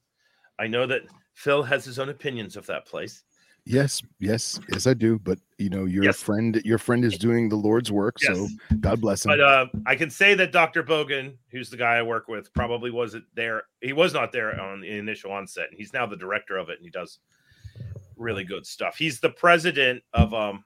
I 0.58 0.66
know 0.66 0.84
that 0.86 1.02
Phil 1.34 1.62
has 1.62 1.84
his 1.84 2.00
own 2.00 2.08
opinions 2.08 2.56
of 2.56 2.66
that 2.66 2.84
place. 2.84 3.22
Yes, 3.64 4.02
yes, 4.18 4.58
yes, 4.72 4.88
I 4.88 4.94
do. 4.94 5.20
But 5.20 5.38
you 5.58 5.70
know, 5.70 5.84
your 5.84 6.02
Yes. 6.02 6.20
friend, 6.20 6.60
your 6.64 6.78
friend 6.78 7.04
is 7.04 7.16
doing 7.16 7.48
the 7.48 7.54
Lord's 7.54 7.92
work, 7.92 8.16
so 8.18 8.48
God 8.80 9.00
bless 9.00 9.24
him. 9.24 9.30
But 9.30 9.40
uh, 9.40 9.66
I 9.86 9.94
can 9.94 10.10
say 10.10 10.34
that 10.34 10.50
Dr. 10.50 10.82
Bogan, 10.82 11.36
who's 11.52 11.70
the 11.70 11.76
guy 11.76 11.94
I 11.94 12.02
work 12.02 12.26
with, 12.26 12.52
probably 12.54 12.90
wasn't 12.90 13.24
there. 13.34 13.62
He 13.80 13.92
was 13.92 14.12
not 14.12 14.32
there 14.32 14.60
on 14.60 14.80
the 14.80 14.90
initial 14.90 15.30
onset, 15.30 15.68
and 15.68 15.78
he's 15.78 15.92
now 15.92 16.06
the 16.06 16.16
director 16.16 16.56
of 16.56 16.70
it, 16.70 16.78
and 16.78 16.84
he 16.84 16.90
does 16.90 17.20
really 18.16 18.42
good 18.42 18.66
stuff. 18.66 18.96
He's 18.96 19.20
the 19.20 19.30
president 19.30 20.02
of 20.12 20.34
um 20.34 20.64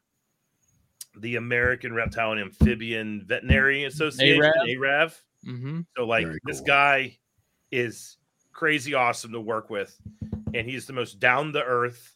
the 1.21 1.37
American 1.37 1.95
Reptile 1.95 2.33
and 2.33 2.41
Amphibian 2.41 3.25
Veterinary 3.27 3.85
Association, 3.85 4.43
ARAV. 4.43 4.77
ARAV. 4.77 5.21
Mm-hmm. 5.47 5.81
So 5.97 6.07
like 6.07 6.27
Very 6.27 6.41
this 6.45 6.61
guy 6.61 7.19
is 7.71 8.17
crazy 8.53 8.95
awesome 8.95 9.33
to 9.33 9.41
work 9.41 9.71
with, 9.71 9.97
and 10.55 10.69
he's 10.69 10.87
the 10.87 10.93
most 10.93 11.21
down 11.21 11.53
to 11.53 11.63
earth 11.63 12.15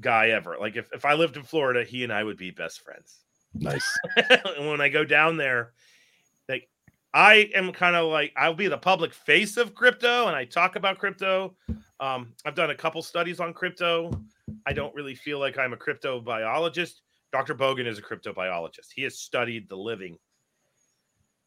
guy 0.00 0.30
ever. 0.30 0.56
Like 0.58 0.76
if, 0.76 0.88
if 0.92 1.04
I 1.04 1.14
lived 1.14 1.36
in 1.36 1.42
Florida, 1.42 1.84
he 1.84 2.04
and 2.04 2.12
I 2.12 2.24
would 2.24 2.36
be 2.36 2.50
best 2.50 2.80
friends. 2.80 3.20
Nice. 3.54 3.98
and 4.16 4.68
when 4.68 4.80
I 4.80 4.88
go 4.88 5.04
down 5.04 5.36
there, 5.36 5.72
like 6.48 6.68
I 7.12 7.50
am 7.54 7.72
kind 7.72 7.96
of 7.96 8.10
like 8.10 8.32
I'll 8.36 8.54
be 8.54 8.68
the 8.68 8.78
public 8.78 9.12
face 9.12 9.56
of 9.56 9.74
crypto 9.74 10.26
and 10.26 10.36
I 10.36 10.44
talk 10.44 10.76
about 10.76 10.98
crypto. 10.98 11.56
Um, 11.98 12.32
I've 12.44 12.54
done 12.54 12.70
a 12.70 12.74
couple 12.74 13.02
studies 13.02 13.40
on 13.40 13.52
crypto. 13.52 14.10
I 14.66 14.72
don't 14.72 14.94
really 14.94 15.14
feel 15.14 15.38
like 15.38 15.58
I'm 15.58 15.72
a 15.72 15.76
crypto 15.76 16.20
biologist. 16.20 17.02
Dr. 17.32 17.54
Bogan 17.54 17.86
is 17.86 17.98
a 17.98 18.02
cryptobiologist. 18.02 18.88
He 18.94 19.02
has 19.02 19.18
studied 19.18 19.68
the 19.68 19.76
living 19.76 20.18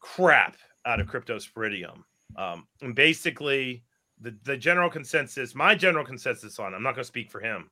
crap 0.00 0.56
out 0.86 1.00
of 1.00 1.06
cryptosporidium. 1.06 2.02
Um, 2.36 2.66
and 2.80 2.94
basically, 2.94 3.84
the, 4.20 4.36
the 4.44 4.56
general 4.56 4.90
consensus, 4.90 5.54
my 5.54 5.74
general 5.74 6.04
consensus 6.04 6.58
on, 6.58 6.74
I'm 6.74 6.82
not 6.82 6.94
going 6.94 7.02
to 7.02 7.08
speak 7.08 7.30
for 7.30 7.40
him, 7.40 7.70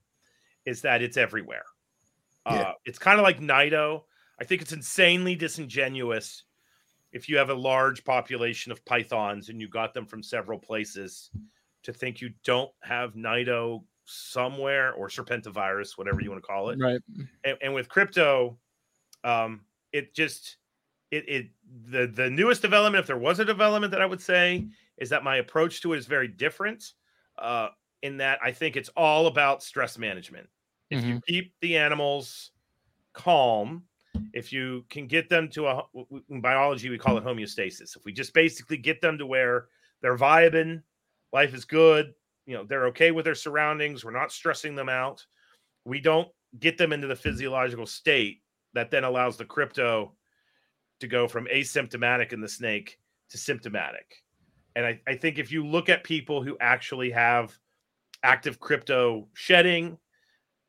is 0.67 0.83
that 0.83 1.03
it's 1.03 1.17
everywhere. 1.17 1.65
Yeah. 2.47 2.53
Uh, 2.53 2.73
it's 2.85 2.99
kind 2.99 3.19
of 3.19 3.23
like 3.23 3.41
Nido. 3.41 4.07
I 4.41 4.45
think 4.45 4.63
it's 4.63 4.73
insanely 4.73 5.35
disingenuous 5.35 6.45
if 7.13 7.29
you 7.29 7.37
have 7.37 7.51
a 7.51 7.55
large 7.55 8.05
population 8.05 8.73
of 8.73 8.85
pythons 8.85 9.49
and 9.49 9.61
you 9.61 9.69
got 9.69 9.95
them 9.95 10.07
from 10.07 10.23
several 10.23 10.59
places 10.59 11.31
to 11.83 11.93
think 11.93 12.21
you 12.21 12.31
don't 12.45 12.71
have 12.83 13.15
Nido 13.15 13.85
somewhere 14.05 14.93
or 14.95 15.09
serpentivirus, 15.09 15.97
whatever 15.97 16.21
you 16.21 16.31
want 16.31 16.43
to 16.43 16.47
call 16.47 16.71
it. 16.71 16.79
Right. 16.81 17.01
and, 17.45 17.57
and 17.63 17.75
with 17.75 17.89
crypto 17.89 18.59
um 19.25 19.61
it 19.93 20.15
just 20.15 20.57
it, 21.11 21.29
it 21.29 21.47
the 21.91 22.07
the 22.07 22.29
newest 22.29 22.63
development 22.63 23.01
if 23.01 23.07
there 23.07 23.19
was 23.19 23.39
a 23.39 23.45
development 23.45 23.91
that 23.93 24.03
i 24.03 24.07
would 24.07 24.21
say 24.21 24.67
is 24.99 25.09
that 25.11 25.23
my 25.23 25.37
approach 25.37 25.81
to 25.81 25.93
it 25.93 25.99
is 25.99 26.07
very 26.07 26.29
different 26.29 26.95
uh 27.39 27.69
in 28.03 28.17
that 28.17 28.39
i 28.43 28.51
think 28.51 28.77
it's 28.77 28.91
all 28.97 29.27
about 29.27 29.63
stress 29.63 29.99
management. 29.99 30.49
If 30.91 31.05
you 31.05 31.21
keep 31.27 31.55
the 31.61 31.77
animals 31.79 32.51
calm 33.15 33.85
if 34.35 34.53
you 34.53 34.85
can 34.91 35.07
get 35.07 35.29
them 35.31 35.49
to 35.51 35.67
a 35.67 35.83
in 36.29 36.41
biology 36.41 36.91
we 36.91 36.99
call 36.99 37.17
it 37.17 37.25
homeostasis. 37.25 37.97
If 37.97 38.05
we 38.05 38.13
just 38.13 38.35
basically 38.35 38.77
get 38.77 39.01
them 39.01 39.17
to 39.19 39.27
where 39.27 39.69
they're 40.01 40.19
vibing 40.19 40.83
life 41.33 41.55
is 41.55 41.65
good 41.65 42.13
you 42.47 42.55
know 42.55 42.65
they're 42.65 42.87
okay 42.87 43.11
with 43.11 43.25
their 43.25 43.35
surroundings 43.35 44.05
we're 44.05 44.11
not 44.11 44.33
stressing 44.33 44.75
them 44.75 44.89
out 44.89 45.25
we 45.85 46.01
don't 46.01 46.29
get 46.59 46.79
them 46.79 46.93
into 46.93 47.07
the 47.07 47.17
physiological 47.17 47.87
state 47.87 48.43
that 48.75 48.91
then 48.91 49.05
allows 49.05 49.37
the 49.37 49.45
crypto 49.45 50.17
to 51.01 51.09
go 51.09 51.27
from 51.27 51.47
asymptomatic 51.47 52.33
in 52.33 52.41
the 52.41 52.49
snake 52.49 52.99
to 53.29 53.37
symptomatic. 53.39 54.23
And 54.77 54.87
I, 54.87 55.01
I 55.07 55.17
think 55.17 55.39
if 55.39 55.51
you 55.51 55.67
look 55.67 55.89
at 55.89 56.05
people 56.05 56.43
who 56.43 56.57
actually 56.61 57.11
have 57.11 57.59
active 58.23 58.61
crypto 58.61 59.29
shedding, 59.35 59.99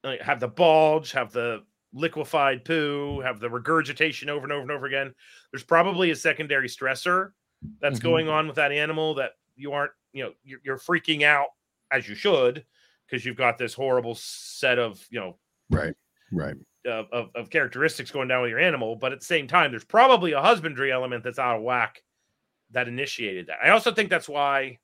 like 0.04 0.22
have 0.22 0.40
the 0.40 0.48
bulge, 0.48 1.12
have 1.12 1.32
the 1.32 1.64
liquefied 1.94 2.66
poo, 2.66 3.20
have 3.22 3.40
the 3.40 3.50
regurgitation 3.50 4.30
over 4.30 4.44
and 4.44 4.52
over 4.52 4.64
and 4.64 4.72
over 4.72 4.86
again, 4.88 5.14
there's 5.52 5.64
probably 5.64 6.12
a 6.12 6.16
secondary 6.16 6.68
stressor 6.68 7.32
that's 7.80 8.00
Mhm. 8.00 8.04
going 8.04 8.30
on 8.30 8.48
with 8.48 8.56
that 8.56 8.72
animal 8.72 9.14
that 9.16 9.34
you 9.56 9.72
aren't, 9.72 9.92
you 10.14 10.24
know, 10.24 10.34
you're, 10.44 10.60
you're 10.64 10.78
freaking 10.80 11.24
out 11.24 11.50
as 11.94 12.08
you 12.10 12.16
should 12.16 12.66
because 13.08 13.26
you've 13.26 13.38
got 13.38 13.58
this 13.58 13.74
horrible 13.74 14.16
set 14.16 14.80
of, 14.80 15.06
you 15.10 15.20
know, 15.20 15.38
Right. 15.70 15.94
Right. 16.32 16.56
of, 16.86 17.06
of, 17.12 17.30
of 17.36 17.50
characteristics 17.50 18.12
going 18.12 18.28
down 18.28 18.42
with 18.42 18.50
your 18.50 18.60
animal, 18.60 18.96
but 18.96 19.12
at 19.12 19.20
the 19.20 19.26
same 19.26 19.48
time, 19.48 19.72
there's 19.72 19.86
probably 19.86 20.32
a 20.32 20.42
husbandry 20.42 20.92
element 20.92 21.24
that's 21.24 21.40
out 21.40 21.58
of 21.58 21.62
whack 21.62 22.02
that 22.72 22.88
initiated 22.88 23.48
that. 23.48 23.58
I 23.64 23.70
also 23.70 23.94
think 23.94 24.10
that's 24.10 24.28
why, 24.28 24.80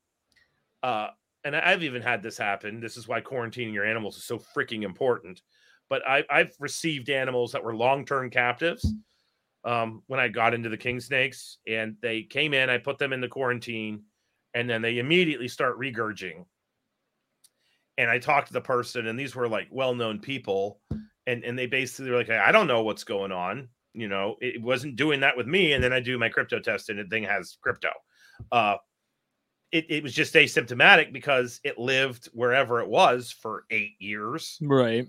uh, 0.82 1.08
and 1.42 1.56
I've 1.56 1.82
even 1.82 2.02
had 2.02 2.22
this 2.22 2.38
happen. 2.38 2.80
This 2.80 2.96
is 2.96 3.08
why 3.08 3.20
quarantining 3.20 3.72
your 3.72 3.84
animals 3.84 4.16
is 4.16 4.24
so 4.24 4.38
freaking 4.38 4.82
important. 4.82 5.42
But 5.88 6.06
I, 6.06 6.24
I've 6.30 6.54
received 6.60 7.10
animals 7.10 7.50
that 7.52 7.64
were 7.64 7.74
long 7.74 8.04
term 8.04 8.30
captives 8.30 8.86
um, 9.64 10.02
when 10.06 10.20
I 10.20 10.28
got 10.28 10.54
into 10.54 10.68
the 10.68 10.76
king 10.76 11.00
snakes, 11.00 11.58
and 11.66 11.96
they 12.00 12.22
came 12.22 12.54
in. 12.54 12.70
I 12.70 12.78
put 12.78 12.98
them 12.98 13.12
into 13.12 13.28
quarantine, 13.28 14.04
and 14.54 14.70
then 14.70 14.82
they 14.82 14.98
immediately 14.98 15.48
start 15.48 15.80
regurging. 15.80 16.44
And 17.98 18.10
I 18.10 18.18
talked 18.18 18.46
to 18.48 18.52
the 18.52 18.60
person, 18.60 19.06
and 19.06 19.18
these 19.18 19.34
were 19.34 19.48
like 19.48 19.68
well 19.70 19.94
known 19.94 20.18
people 20.18 20.80
and 21.30 21.44
and 21.44 21.58
they 21.58 21.66
basically 21.66 22.10
were 22.10 22.18
like, 22.18 22.30
I 22.30 22.52
don't 22.52 22.66
know 22.66 22.82
what's 22.82 23.04
going 23.04 23.32
on. 23.32 23.68
You 23.92 24.08
know, 24.08 24.36
it 24.40 24.60
wasn't 24.62 24.96
doing 24.96 25.20
that 25.20 25.36
with 25.36 25.46
me. 25.46 25.72
And 25.72 25.82
then 25.82 25.92
I 25.92 26.00
do 26.00 26.18
my 26.18 26.28
crypto 26.28 26.60
test, 26.60 26.88
and 26.88 26.98
the 26.98 27.04
thing 27.04 27.24
has 27.24 27.56
crypto. 27.60 27.90
Uh, 28.52 28.76
it, 29.72 29.86
it 29.88 30.02
was 30.02 30.12
just 30.12 30.34
asymptomatic 30.34 31.12
because 31.12 31.60
it 31.64 31.78
lived 31.78 32.28
wherever 32.32 32.80
it 32.80 32.88
was 32.88 33.30
for 33.30 33.64
eight 33.70 33.94
years. 33.98 34.58
Right. 34.62 35.06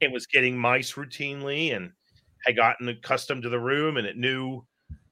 It 0.00 0.12
was 0.12 0.26
getting 0.26 0.58
mice 0.58 0.92
routinely, 0.92 1.74
and 1.74 1.92
had 2.44 2.56
gotten 2.56 2.88
accustomed 2.88 3.42
to 3.44 3.48
the 3.48 3.60
room, 3.60 3.96
and 3.96 4.06
it 4.06 4.16
knew, 4.16 4.64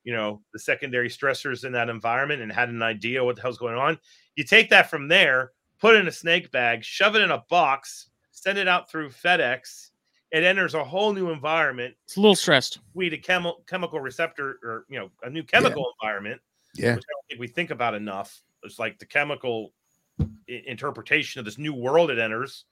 you 0.05 0.13
know, 0.13 0.43
the 0.53 0.59
secondary 0.59 1.09
stressors 1.09 1.65
in 1.65 1.73
that 1.73 1.89
environment, 1.89 2.43
and 2.43 2.53
had 2.53 2.69
an 2.69 2.83
idea 2.83 3.25
what 3.25 3.37
the 3.37 3.43
hell's 3.43 3.59
going 3.59 3.77
on. 3.77 3.99
You 4.37 4.45
take 4.45 4.71
that 4.71 4.91
from 4.91 5.09
there, 5.09 5.53
put 5.81 5.95
it 5.97 6.01
in 6.01 6.09
a 6.09 6.13
snake 6.13 6.51
bag, 6.51 6.85
shove 6.85 7.17
it 7.17 7.23
in 7.23 7.31
a 7.31 7.43
box, 7.49 8.11
send 8.31 8.59
it 8.59 8.69
out 8.69 8.91
through 8.91 9.11
FedEx 9.11 9.89
it 10.33 10.45
enters 10.45 10.75
a 10.75 10.85
whole 10.85 11.13
new 11.13 11.31
environment 11.31 11.93
It's 12.05 12.17
a 12.17 12.21
little 12.21 12.37
stressed. 12.37 12.79
we 12.95 13.09
a 13.09 13.19
chemi- 13.19 13.67
chemical 13.67 13.99
receptor 14.01 14.61
or 14.63 14.85
you 14.89 14.97
know 14.99 15.11
a 15.25 15.29
new 15.29 15.43
chemical 15.43 15.93
environment 16.01 16.41
Yeah. 16.77 16.95
which 16.95 17.03
i 17.05 17.13
don't 17.13 17.27
think 17.29 17.41
we 17.41 17.49
think 17.49 17.71
about 17.71 17.95
enough 17.97 18.41
it's 18.63 18.79
like 18.79 18.99
the 19.01 19.07
chemical 19.07 19.73
i- 20.21 20.63
interpretation 20.67 21.41
of 21.41 21.45
this 21.45 21.59
new 21.59 21.75
world 21.75 22.11
it 22.13 22.19
enters 22.21 22.65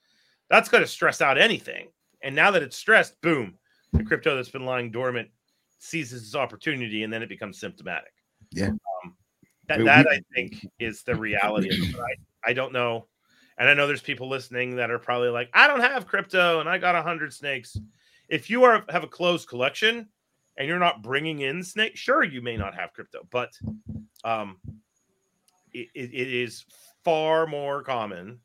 that's 0.48 0.68
going 0.68 0.84
to 0.84 0.88
stress 0.88 1.20
out 1.20 1.36
anything 1.36 1.88
and 2.22 2.32
now 2.34 2.50
that 2.52 2.62
it's 2.62 2.76
stressed 2.76 3.20
boom 3.22 3.58
the 3.92 4.04
crypto 4.04 4.36
that's 4.36 4.50
been 4.50 4.64
lying 4.64 4.92
dormant 4.92 5.28
seizes 5.80 6.22
its 6.22 6.36
opportunity 6.36 7.02
and 7.02 7.12
then 7.12 7.22
it 7.24 7.28
becomes 7.28 7.58
symptomatic 7.58 8.12
Yeah. 8.52 8.68
um, 8.68 9.16
that, 9.66 9.84
that 9.84 10.06
we- 10.06 10.12
i 10.12 10.20
think 10.32 10.64
is 10.78 11.02
the 11.02 11.16
reality 11.16 11.68
of 11.70 11.88
it. 11.88 11.92
But 11.96 12.02
I, 12.02 12.14
I 12.44 12.52
don't 12.52 12.72
know 12.72 13.06
and 13.58 13.68
I 13.68 13.74
know 13.74 13.86
there's 13.86 14.00
people 14.00 14.28
listening 14.28 14.76
that 14.76 14.90
are 14.90 15.00
probably 15.00 15.30
like, 15.30 15.50
I 15.52 15.66
don't 15.66 15.80
have 15.80 16.06
crypto 16.06 16.60
and 16.60 16.68
I 16.68 16.78
got 16.78 16.94
a 16.94 17.02
hundred 17.02 17.32
snakes. 17.32 17.76
If 18.28 18.48
you 18.48 18.62
are 18.64 18.84
have 18.88 19.02
a 19.02 19.08
closed 19.08 19.48
collection 19.48 20.08
and 20.56 20.68
you're 20.68 20.78
not 20.78 21.02
bringing 21.02 21.40
in 21.40 21.64
snakes, 21.64 21.98
sure 21.98 22.22
you 22.22 22.40
may 22.40 22.56
not 22.56 22.74
have 22.74 22.92
crypto, 22.92 23.26
but 23.30 23.50
um, 24.24 24.58
it, 25.72 25.88
it, 25.94 26.14
it 26.14 26.32
is 26.32 26.64
far 27.04 27.46
more 27.46 27.82
common 27.82 28.38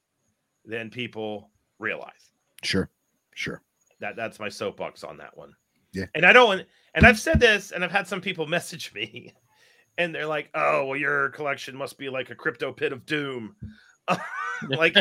than 0.65 0.89
people 0.89 1.51
realize. 1.77 2.31
Sure. 2.63 2.89
Sure. 3.35 3.61
That 3.99 4.15
that's 4.15 4.39
my 4.39 4.49
soapbox 4.49 5.03
on 5.03 5.17
that 5.17 5.37
one. 5.37 5.53
Yeah. 5.91 6.05
And 6.15 6.25
I 6.25 6.33
don't 6.33 6.65
and 6.95 7.05
I've 7.05 7.19
said 7.19 7.39
this 7.39 7.71
and 7.71 7.83
I've 7.83 7.91
had 7.91 8.07
some 8.07 8.21
people 8.21 8.47
message 8.47 8.91
me 8.95 9.31
and 9.97 10.13
they're 10.13 10.27
like, 10.27 10.49
"Oh, 10.53 10.85
well 10.85 10.97
your 10.97 11.29
collection 11.29 11.75
must 11.75 11.97
be 11.97 12.09
like 12.09 12.29
a 12.29 12.35
crypto 12.35 12.71
pit 12.71 12.93
of 12.93 13.05
doom." 13.05 13.55
like 14.69 14.95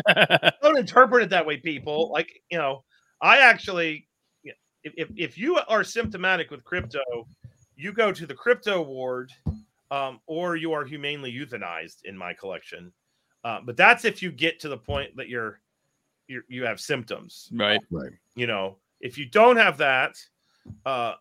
don't 0.63 0.79
interpret 0.79 1.25
it 1.25 1.31
that 1.31 1.47
way, 1.47 1.57
people. 1.57 2.11
Like, 2.13 2.43
you 2.51 2.59
know, 2.59 2.85
I 3.21 3.39
actually, 3.39 4.09
if, 4.45 4.55
if, 4.97 5.09
if 5.17 5.39
you 5.39 5.59
are 5.69 5.85
symptomatic 5.85 6.51
with 6.51 6.65
crypto, 6.65 7.01
you 7.77 7.93
go 7.93 8.13
to 8.13 8.27
the 8.27 8.35
crypto 8.35 8.83
ward 8.83 9.31
um, 9.91 10.21
or 10.27 10.57
you 10.57 10.73
are 10.73 10.85
humanely 10.85 11.33
euthanized 11.33 12.05
in 12.05 12.17
my 12.17 12.33
collection. 12.35 12.93
Uh, 13.45 13.61
but 13.65 13.77
that's 13.77 14.05
if 14.05 14.23
you 14.23 14.31
get 14.31 14.61
to 14.61 14.69
the 14.69 14.77
point 14.77 15.17
that 15.17 15.29
you're, 15.29 15.61
you're 16.29 16.45
you 16.49 16.65
have 16.65 16.81
symptoms. 16.81 17.49
right. 17.53 17.81
Right. 17.91 18.13
You 18.37 18.47
know, 18.47 18.79
if 19.01 19.19
you 19.19 19.27
don't 19.27 19.57
have 19.57 19.79
that, 19.79 20.17
uh, 20.87 21.15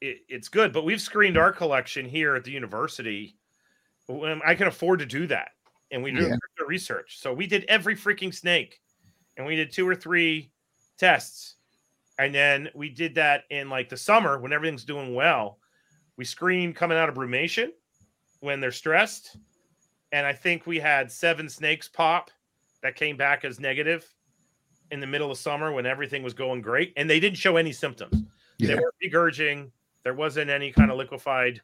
it, 0.00 0.18
it's 0.28 0.48
good. 0.48 0.72
But 0.72 0.84
we've 0.84 1.00
screened 1.00 1.36
our 1.36 1.52
collection 1.52 2.06
here 2.06 2.34
at 2.34 2.44
the 2.44 2.50
university. 2.50 3.36
When 4.06 4.40
I 4.44 4.54
can 4.54 4.66
afford 4.68 5.00
to 5.00 5.06
do 5.06 5.26
that, 5.26 5.50
and 5.90 6.02
we 6.02 6.10
do 6.12 6.26
Yeah. 6.26 6.36
research. 6.66 7.18
So 7.18 7.32
we 7.32 7.46
did 7.46 7.64
every 7.64 7.94
freaking 7.94 8.34
snake, 8.34 8.80
and 9.36 9.46
we 9.46 9.56
did 9.56 9.72
two 9.72 9.88
or 9.88 9.94
three 9.94 10.50
tests, 10.98 11.56
and 12.18 12.34
then 12.34 12.68
we 12.74 12.88
did 12.88 13.14
that 13.14 13.44
in 13.50 13.68
like 13.70 13.88
the 13.88 13.96
summer 13.96 14.38
when 14.38 14.52
everything's 14.52 14.84
doing 14.84 15.14
well. 15.14 15.60
We 16.16 16.24
screen 16.24 16.72
coming 16.74 16.98
out 16.98 17.08
of 17.08 17.14
brumation 17.14 17.70
when 18.40 18.60
they're 18.60 18.72
stressed, 18.72 19.36
and 20.12 20.26
I 20.26 20.32
think 20.32 20.66
we 20.66 20.78
had 20.78 21.12
seven 21.12 21.48
snakes 21.48 21.88
pop 21.88 22.30
that 22.82 22.96
came 22.96 23.16
back 23.16 23.44
as 23.44 23.60
negative 23.60 24.06
in 24.90 25.00
the 25.00 25.06
middle 25.06 25.30
of 25.30 25.38
summer 25.38 25.72
when 25.72 25.86
everything 25.86 26.22
was 26.22 26.34
going 26.34 26.60
great, 26.62 26.92
and 26.96 27.08
they 27.08 27.20
didn't 27.20 27.38
show 27.38 27.56
any 27.56 27.72
symptoms. 27.72 28.24
They 28.58 28.74
weren't 28.74 28.94
regurging. 29.04 29.70
There 30.08 30.14
wasn't 30.14 30.48
any 30.48 30.72
kind 30.72 30.90
of 30.90 30.96
liquefied 30.96 31.60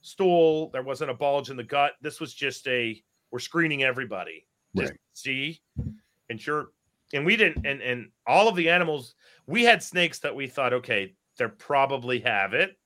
stool. 0.00 0.70
There 0.70 0.82
wasn't 0.82 1.12
a 1.12 1.14
bulge 1.14 1.50
in 1.50 1.56
the 1.56 1.62
gut. 1.62 1.92
This 2.00 2.18
was 2.18 2.34
just 2.34 2.66
a 2.66 3.00
we're 3.30 3.38
screening 3.38 3.84
everybody. 3.84 4.44
Just 4.76 4.90
Right. 4.90 5.00
see, 5.12 5.60
and 6.28 6.40
sure, 6.40 6.72
and 7.12 7.24
we 7.24 7.36
didn't 7.36 7.64
and 7.64 7.80
and 7.80 8.10
all 8.26 8.48
of 8.48 8.56
the 8.56 8.68
animals 8.68 9.14
we 9.46 9.62
had 9.62 9.84
snakes 9.84 10.18
that 10.18 10.34
we 10.34 10.48
thought 10.48 10.72
okay 10.72 11.14
they 11.38 11.46
probably 11.46 12.18
have 12.18 12.54
it 12.54 12.76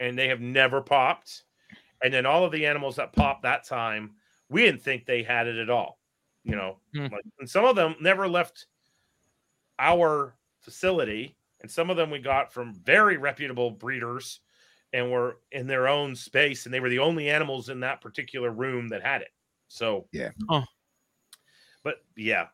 and 0.00 0.18
they 0.18 0.26
have 0.26 0.40
never 0.40 0.80
popped 0.80 1.44
and 2.02 2.12
then 2.12 2.26
all 2.26 2.44
of 2.44 2.50
the 2.50 2.66
animals 2.66 2.96
that 2.96 3.12
popped 3.12 3.44
that 3.44 3.62
time 3.64 4.16
we 4.48 4.62
didn't 4.62 4.82
think 4.82 5.06
they 5.06 5.22
had 5.22 5.46
it 5.46 5.58
at 5.58 5.70
all 5.70 6.00
you 6.42 6.56
know 6.56 6.80
Hmm. 6.92 7.02
like, 7.02 7.24
and 7.38 7.48
some 7.48 7.64
of 7.64 7.76
them 7.76 7.94
never 8.00 8.26
left 8.26 8.66
our 9.78 10.34
facility 10.58 11.36
and 11.60 11.70
some 11.70 11.90
of 11.90 11.96
them 11.96 12.10
we 12.10 12.18
got 12.18 12.52
from 12.52 12.74
very 12.74 13.16
reputable 13.16 13.70
breeders 13.70 14.40
and 14.92 15.10
were 15.10 15.38
in 15.52 15.66
their 15.66 15.88
own 15.88 16.14
space 16.14 16.64
and 16.64 16.72
they 16.72 16.80
were 16.80 16.88
the 16.88 16.98
only 16.98 17.28
animals 17.28 17.68
in 17.68 17.80
that 17.80 18.00
particular 18.00 18.50
room 18.50 18.88
that 18.88 19.02
had 19.02 19.22
it. 19.22 19.32
So 19.68 20.06
Yeah. 20.12 20.30
Huh. 20.48 20.62
but 21.82 22.02
yeah 22.16 22.46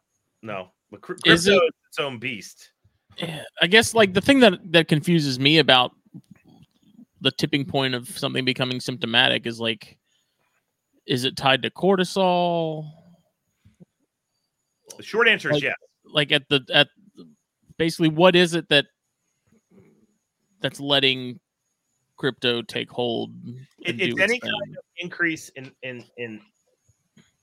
no. 0.43 0.71
But 0.91 1.01
crypto 1.01 1.31
Is 1.31 1.47
is 1.47 1.55
it- 1.55 1.75
its 1.89 1.99
own 1.99 2.19
beast. 2.19 2.71
Yeah, 3.19 3.43
I 3.63 3.69
guess 3.69 3.95
like 3.95 4.13
the 4.13 4.21
thing 4.21 4.41
that 4.41 4.55
that 4.73 4.89
confuses 4.89 5.39
me 5.39 5.59
about 5.59 5.93
the 7.21 7.31
tipping 7.31 7.65
point 7.65 7.95
of 7.95 8.09
something 8.19 8.45
becoming 8.45 8.81
symptomatic 8.81 9.47
is 9.47 9.61
like 9.61 9.99
is 11.07 11.25
it 11.25 11.37
tied 11.37 11.63
to 11.63 11.71
cortisol? 11.71 12.91
The 14.97 15.03
short 15.03 15.29
answer 15.29 15.53
is 15.53 15.63
yes. 15.63 15.75
like 16.05 16.33
at 16.33 16.49
the 16.49 16.61
at 16.73 16.89
basically 17.79 18.09
what 18.09 18.35
is 18.35 18.55
it 18.55 18.69
that 18.69 18.87
that's 20.65 20.81
letting 20.81 21.39
crypto 22.17 22.63
take 22.63 22.91
hold 22.91 23.35
It- 23.81 24.01
it's 24.01 24.19
any 24.19 24.41
thing? 24.41 24.41
kind 24.41 24.77
of 24.79 24.85
increase 24.97 25.51
in 25.51 25.71
in 25.83 26.03
in 26.17 26.41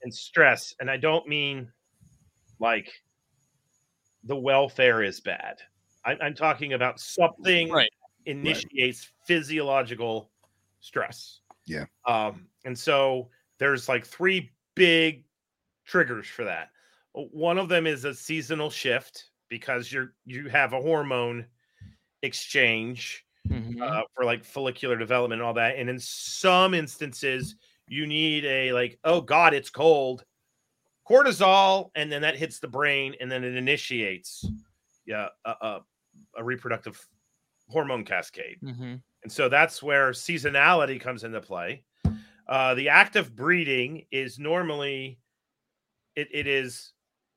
in 0.02 0.12
stress 0.12 0.74
and 0.80 0.90
i 0.90 0.98
don't 0.98 1.28
mean 1.28 1.72
like 2.60 2.92
the 4.24 4.36
welfare 4.36 5.04
is 5.04 5.20
bad 5.20 5.60
i'm, 6.04 6.18
I'm 6.20 6.34
talking 6.34 6.74
about 6.74 7.00
something 7.00 7.70
Right. 7.72 7.92
initiates 8.26 9.08
physiological 9.28 10.32
stress 10.80 11.42
Yeah. 11.68 11.86
um 12.08 12.48
and 12.66 12.78
so 12.78 13.30
there's 13.60 13.88
like 13.88 14.04
three 14.08 14.50
big 14.74 15.26
triggers 15.86 16.26
for 16.26 16.44
that 16.46 16.70
one 17.14 17.60
of 17.60 17.70
them 17.70 17.86
is 17.86 18.04
a 18.06 18.16
seasonal 18.16 18.72
shift 18.72 19.30
because 19.48 19.92
you're 19.92 20.16
you 20.26 20.50
have 20.50 20.74
a 20.74 20.82
hormone 20.82 21.46
exchange 22.22 23.26
Mhm. 23.48 23.82
uh, 23.82 24.04
for 24.14 24.24
like 24.24 24.44
follicular 24.46 24.96
development 24.96 25.42
and 25.42 25.48
all 25.48 25.54
that. 25.56 25.76
And 25.78 25.90
in 25.90 26.00
some 26.00 26.74
instances, 26.74 27.56
you 27.88 28.06
need 28.06 28.46
a 28.46 28.72
like, 28.74 29.00
oh 29.04 29.20
God, 29.22 29.54
it's 29.54 29.70
cold, 29.70 30.24
cortisol, 31.10 31.90
and 31.96 32.12
then 32.12 32.22
that 32.22 32.36
hits 32.38 32.60
the 32.60 32.68
brain, 32.68 33.16
and 33.20 33.32
then 33.32 33.44
it 33.44 33.56
initiates, 33.56 34.46
yeah, 35.06 35.30
a, 35.46 35.50
a, 35.50 35.82
a 36.38 36.44
reproductive 36.44 37.04
hormone 37.68 38.06
cascade. 38.06 38.60
Mhm. 38.62 39.02
And 39.24 39.32
so 39.32 39.50
that's 39.50 39.82
where 39.82 40.12
seasonality 40.12 41.00
comes 41.02 41.24
into 41.24 41.42
play. 41.42 41.84
Uh, 42.48 42.76
the 42.76 42.90
act 42.90 43.16
of 43.16 43.36
breeding 43.36 44.06
is 44.12 44.38
normally 44.40 45.20
it, 46.16 46.28
it 46.32 46.46
is 46.48 46.92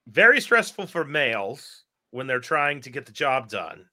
very 0.09 0.41
stressful 0.41 0.87
for 0.87 1.05
males 1.05 1.85
when 2.11 2.27
they're 2.27 2.41
trying 2.41 2.81
to 2.81 2.91
get 2.91 3.07
the 3.07 3.13
job 3.13 3.49
done. 3.49 3.89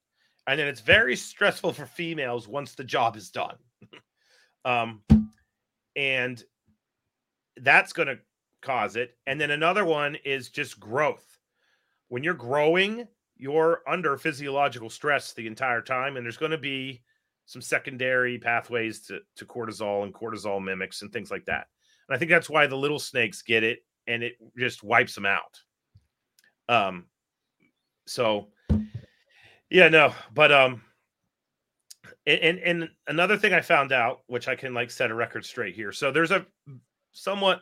And 0.47 0.59
then 0.59 0.67
it's 0.67 0.81
very 0.81 1.15
stressful 1.15 1.73
for 1.73 1.85
females 1.85 2.47
once 2.47 2.73
the 2.73 2.83
job 2.83 3.15
is 3.15 3.29
done. 3.29 3.55
um, 4.65 5.01
and 5.95 6.43
that's 7.57 7.93
going 7.93 8.07
to 8.07 8.19
cause 8.61 8.95
it. 8.95 9.17
And 9.27 9.39
then 9.39 9.51
another 9.51 9.85
one 9.85 10.15
is 10.25 10.49
just 10.49 10.79
growth. 10.79 11.25
When 12.09 12.23
you're 12.23 12.33
growing, 12.33 13.07
you're 13.37 13.81
under 13.87 14.17
physiological 14.17 14.89
stress 14.89 15.33
the 15.33 15.47
entire 15.47 15.81
time, 15.81 16.17
and 16.17 16.25
there's 16.25 16.37
going 16.37 16.51
to 16.51 16.57
be 16.57 17.01
some 17.45 17.61
secondary 17.61 18.37
pathways 18.37 19.01
to, 19.01 19.19
to 19.35 19.45
cortisol 19.45 20.03
and 20.03 20.13
cortisol 20.13 20.63
mimics 20.63 21.01
and 21.01 21.11
things 21.11 21.31
like 21.31 21.45
that. 21.45 21.67
And 22.07 22.15
I 22.15 22.19
think 22.19 22.29
that's 22.29 22.49
why 22.49 22.67
the 22.67 22.77
little 22.77 22.99
snakes 22.99 23.41
get 23.41 23.63
it 23.63 23.79
and 24.07 24.23
it 24.23 24.33
just 24.57 24.83
wipes 24.83 25.15
them 25.15 25.25
out. 25.25 25.59
Um, 26.69 27.05
so 28.07 28.49
yeah, 29.71 29.87
no, 29.87 30.13
but 30.33 30.51
um, 30.51 30.81
and 32.27 32.59
and, 32.59 32.89
another 33.07 33.37
thing 33.37 33.53
I 33.53 33.61
found 33.61 33.91
out, 33.91 34.19
which 34.27 34.47
I 34.47 34.55
can 34.55 34.73
like 34.73 34.91
set 34.91 35.11
a 35.11 35.15
record 35.15 35.45
straight 35.45 35.75
here. 35.75 35.91
So 35.91 36.11
there's 36.11 36.31
a 36.31 36.45
somewhat 37.13 37.61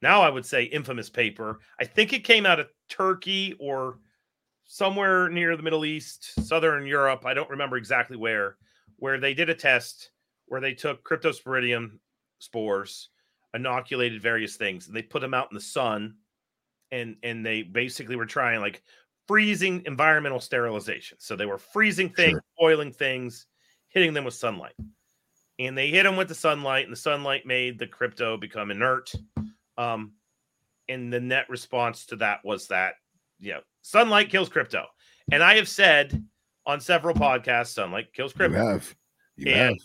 now 0.00 0.22
I 0.22 0.30
would 0.30 0.46
say 0.46 0.64
infamous 0.64 1.10
paper. 1.10 1.60
I 1.78 1.84
think 1.84 2.12
it 2.12 2.24
came 2.24 2.46
out 2.46 2.60
of 2.60 2.68
Turkey 2.88 3.54
or 3.60 3.98
somewhere 4.64 5.28
near 5.28 5.56
the 5.56 5.62
Middle 5.62 5.84
East, 5.84 6.46
Southern 6.46 6.86
Europe. 6.86 7.24
I 7.26 7.34
don't 7.34 7.50
remember 7.50 7.76
exactly 7.76 8.16
where, 8.16 8.56
where 8.96 9.18
they 9.18 9.34
did 9.34 9.50
a 9.50 9.54
test 9.54 10.10
where 10.46 10.60
they 10.60 10.74
took 10.74 11.02
cryptosporidium 11.04 11.98
spores, 12.38 13.10
inoculated 13.54 14.20
various 14.22 14.56
things, 14.56 14.86
and 14.86 14.96
they 14.96 15.02
put 15.02 15.20
them 15.20 15.34
out 15.34 15.48
in 15.50 15.54
the 15.54 15.60
sun, 15.60 16.16
and 16.90 17.16
and 17.22 17.44
they 17.44 17.62
basically 17.62 18.16
were 18.16 18.26
trying 18.26 18.60
like 18.60 18.82
freezing 19.26 19.82
environmental 19.86 20.40
sterilization. 20.40 21.18
So 21.20 21.36
they 21.36 21.46
were 21.46 21.58
freezing 21.58 22.10
things, 22.10 22.32
Sure. 22.32 22.42
boiling 22.58 22.92
things, 22.92 23.46
hitting 23.88 24.12
them 24.12 24.24
with 24.24 24.34
sunlight, 24.34 24.74
and 25.58 25.76
they 25.78 25.88
hit 25.88 26.02
them 26.02 26.16
with 26.16 26.28
the 26.28 26.34
sunlight, 26.34 26.84
and 26.84 26.92
the 26.92 26.96
sunlight 26.96 27.46
made 27.46 27.78
the 27.78 27.86
crypto 27.86 28.36
become 28.36 28.70
inert. 28.70 29.12
Um, 29.78 30.12
and 30.88 31.12
the 31.12 31.20
net 31.20 31.48
response 31.48 32.04
to 32.06 32.16
that 32.16 32.44
was 32.44 32.68
that 32.68 32.94
yeah, 33.40 33.58
sunlight 33.82 34.30
kills 34.30 34.48
crypto. 34.48 34.86
And 35.32 35.42
I 35.42 35.56
have 35.56 35.68
said 35.68 36.24
on 36.66 36.80
several 36.80 37.14
podcasts, 37.14 37.68
sunlight 37.74 38.12
kills 38.12 38.32
You 38.32 38.36
crypto. 38.36 38.58
have. 38.58 38.94
You 39.36 39.52
And 39.52 39.68
have. 39.70 39.76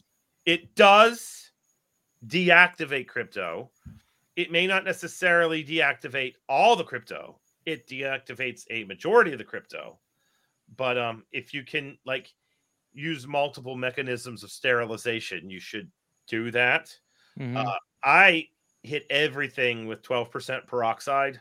It 0.45 0.75
does 0.75 1.51
deactivate 2.27 3.07
crypto. 3.07 3.71
It 4.35 4.51
may 4.51 4.67
not 4.67 4.83
necessarily 4.85 5.63
deactivate 5.63 6.35
all 6.47 6.75
the 6.75 6.83
crypto. 6.83 7.39
It 7.65 7.87
deactivates 7.87 8.65
a 8.69 8.83
majority 8.85 9.31
of 9.31 9.37
the 9.37 9.43
crypto. 9.43 9.99
But 10.75 10.97
um, 10.97 11.25
if 11.31 11.53
you 11.53 11.63
can 11.63 11.97
like 12.05 12.33
use 12.93 13.27
multiple 13.27 13.75
mechanisms 13.75 14.43
of 14.43 14.51
sterilization, 14.51 15.49
you 15.49 15.59
should 15.59 15.91
do 16.27 16.51
that. 16.51 16.97
Mhm. 17.37 17.57
Uh, 17.57 17.77
I 18.03 18.47
hit 18.83 19.05
everything 19.09 19.87
with 19.87 20.01
12% 20.01 20.67
peroxide. 20.67 21.39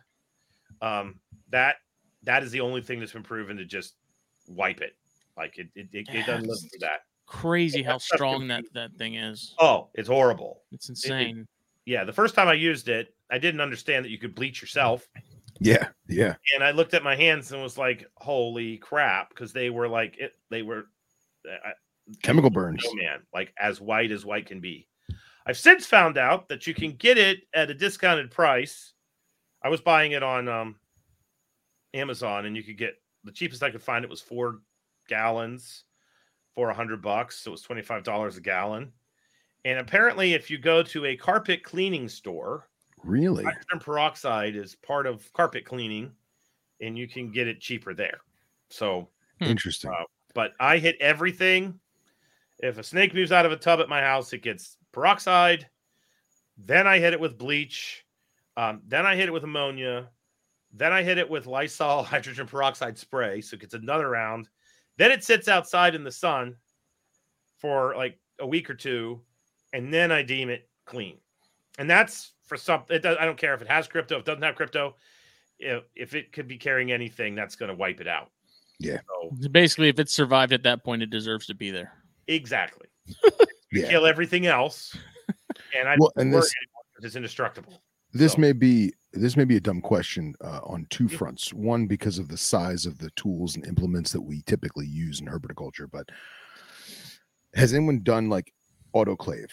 Um, 0.81 1.21
that 1.51 1.77
that 2.23 2.43
is 2.43 2.51
the 2.51 2.61
only 2.61 2.83
thing 2.83 3.01
that's 3.01 3.13
been 3.13 3.23
proven 3.23 3.57
to 3.57 3.65
just 3.65 3.97
wipe 4.49 4.81
it. 4.81 4.97
Like 5.37 5.59
it 5.59 5.69
it, 5.75 5.89
it, 5.93 6.09
it 6.09 6.27
doesn't 6.27 6.47
live 6.47 6.59
through 6.61 6.81
that. 6.81 7.01
Crazy 7.27 7.83
how 7.83 7.99
strong 7.99 8.49
that 8.49 8.65
that 8.73 8.97
thing 8.97 9.15
is. 9.15 9.55
Oh, 9.59 9.91
it's 9.95 10.09
horrible. 10.09 10.65
It's 10.73 10.89
insane. 10.89 11.47
Yeah, 11.85 12.05
the 12.05 12.13
first 12.13 12.35
time 12.35 12.49
I 12.49 12.55
used 12.55 12.89
it, 12.89 13.15
I 13.31 13.39
didn't 13.39 13.61
understand 13.61 14.05
that 14.05 14.11
you 14.11 14.19
could 14.19 14.35
bleach 14.35 14.61
yourself. 14.61 15.09
Yeah. 15.61 15.89
Yeah. 16.09 16.37
And 16.55 16.63
I 16.63 16.71
looked 16.71 16.95
at 16.95 17.03
my 17.03 17.17
hands 17.17 17.53
and 17.53 17.63
was 17.63 17.79
like, 17.79 18.07
"Holy 18.17 18.77
crap!" 18.79 19.31
Because 19.31 19.53
they 19.53 19.71
were 19.71 19.89
like 19.89 20.17
it. 20.19 20.35
They 20.51 20.63
were 20.63 20.87
uh, 21.49 21.71
Chemical 22.23 22.51
burns. 22.51 22.83
oh 22.87 22.95
man, 22.95 23.21
like 23.35 23.53
as 23.59 23.81
white 23.81 24.11
as 24.11 24.25
white 24.25 24.47
can 24.47 24.61
be. 24.61 24.87
I've 25.47 25.59
since 25.59 25.87
found 25.87 26.19
out 26.19 26.49
that 26.49 26.67
you 26.67 26.75
can 26.75 26.93
get 26.93 27.19
it 27.19 27.41
at 27.55 27.71
a 27.71 27.75
discounted 27.75 28.31
price. 28.31 28.93
I 29.63 29.69
was 29.69 29.81
buying 29.81 30.13
it 30.13 30.23
on 30.23 30.49
um, 30.49 30.77
Amazon, 31.95 32.47
and 32.47 32.57
you 32.57 32.63
could 32.63 32.79
get 32.79 32.95
the 33.25 33.33
cheapest 33.33 33.63
I 33.63 33.71
could 33.71 33.83
find. 33.83 34.05
It 34.05 34.11
was 34.11 34.21
four 34.21 34.61
gallons 35.09 35.85
for 36.55 36.71
a 36.71 36.75
hundred 36.75 37.03
bucks, 37.03 37.41
so 37.41 37.51
it 37.51 37.53
was 37.53 37.63
twenty 37.63 37.83
five 37.83 38.05
dollars 38.05 38.37
a 38.37 38.41
gallon. 38.41 38.93
And 39.65 39.79
apparently, 39.79 40.35
if 40.35 40.51
you 40.51 40.59
go 40.59 40.83
to 40.85 41.07
a 41.07 41.17
carpet 41.17 41.63
cleaning 41.63 42.09
store, 42.09 42.69
Really? 43.05 43.45
hydrogen 43.45 43.79
peroxide 43.81 44.57
is 44.57 44.75
part 44.75 45.07
of 45.07 45.33
carpet 45.33 45.65
cleaning, 45.65 46.13
and 46.81 46.97
you 46.99 47.09
can 47.09 47.31
get 47.31 47.49
it 47.49 47.61
cheaper 47.61 47.95
there. 47.95 48.21
So 48.71 49.09
Hmm. 49.39 49.45
Interesting. 49.45 49.91
uh, 49.91 50.05
but 50.35 50.53
I 50.61 50.79
hit 50.79 50.97
everything. 51.01 51.79
If 52.59 52.77
a 52.79 52.83
snake 52.83 53.15
moves 53.15 53.31
out 53.33 53.47
of 53.47 53.53
a 53.53 53.57
tub 53.57 53.79
at 53.81 53.89
my 53.89 54.01
house, 54.01 54.33
it 54.33 54.43
gets 54.43 54.77
peroxide. 54.93 55.69
Then 56.57 56.87
I 56.89 56.99
hit 56.99 57.13
it 57.13 57.21
with 57.21 57.39
bleach. 57.39 58.05
Um, 58.57 58.83
then 58.87 59.07
I 59.07 59.15
hit 59.15 59.29
it 59.29 59.33
with 59.33 59.45
ammonia. 59.45 60.11
Then 60.73 60.93
I 60.93 61.05
hit 61.05 61.19
it 61.19 61.31
with 61.31 61.47
Lysol 61.47 62.03
hydrogen 62.05 62.47
peroxide 62.49 62.99
spray. 62.99 63.41
So 63.41 63.55
it 63.55 63.61
gets 63.61 63.75
another 63.75 64.09
round. 64.11 64.49
Then 64.97 65.13
it 65.13 65.23
sits 65.23 65.47
outside 65.47 65.95
in 65.95 66.03
the 66.03 66.11
sun 66.11 66.57
for 67.59 67.95
like 67.97 68.19
a 68.41 68.47
week 68.47 68.69
or 68.69 68.75
two. 68.75 69.23
And 69.73 69.95
then 69.95 70.11
I 70.11 70.23
deem 70.23 70.51
it 70.51 70.69
clean. 70.85 71.19
And 71.79 71.89
that's 71.89 72.33
for 72.45 72.57
some, 72.57 72.83
it 72.91 73.03
does, 73.03 73.17
I 73.19 73.25
don't 73.25 73.39
care 73.39 73.55
if 73.55 73.63
it 73.63 73.69
has 73.69 73.89
crypto, 73.89 74.17
if 74.17 74.21
it 74.21 74.27
doesn't 74.27 74.43
have 74.43 74.57
crypto. 74.57 74.97
If, 75.61 75.85
if 75.97 76.15
it 76.15 76.33
could 76.33 76.47
be 76.47 76.57
carrying 76.59 76.93
anything, 76.93 77.35
that's 77.35 77.57
going 77.57 77.69
to 77.71 77.75
wipe 77.75 78.01
it 78.01 78.07
out. 78.09 78.31
Yeah. 78.79 78.99
So 79.41 79.49
Basically, 79.51 79.89
if 79.89 79.99
it 79.99 80.09
survived 80.11 80.53
at 80.53 80.63
that 80.65 80.85
point, 80.85 81.03
it 81.03 81.11
deserves 81.11 81.47
to 81.47 81.55
be 81.55 81.71
there. 81.71 81.93
Exactly. 82.27 82.87
Yeah. 83.71 83.91
Kill 83.91 84.07
everything 84.07 84.47
else, 84.47 84.97
and 85.79 85.87
I 85.87 85.97
Well, 85.99 86.11
and 86.17 86.33
this- 86.33 86.51
anymore 86.57 86.83
'cause 86.97 87.05
it's 87.05 87.17
indestructible. 87.17 87.83
this 88.15 88.33
So- 88.33 88.39
may 88.39 88.53
be 88.53 88.95
this 89.13 89.37
may 89.37 89.45
be 89.45 89.57
a 89.57 89.61
dumb 89.61 89.83
question 89.83 90.35
uh, 90.43 90.61
on 90.65 90.87
two 90.89 91.07
fronts. 91.07 91.53
One, 91.53 91.87
because 91.87 92.19
of 92.19 92.29
the 92.29 92.39
size 92.39 92.87
of 92.87 92.97
the 92.97 93.11
tools 93.11 93.57
and 93.57 93.67
implements 93.67 94.11
that 94.13 94.23
we 94.23 94.41
typically 94.47 94.87
use 94.87 95.21
in 95.21 95.27
herpetoculture, 95.27 95.87
but 95.91 96.09
has 97.55 97.75
anyone 97.75 98.01
done 98.03 98.31
like 98.31 98.55
autoclave? 98.95 99.51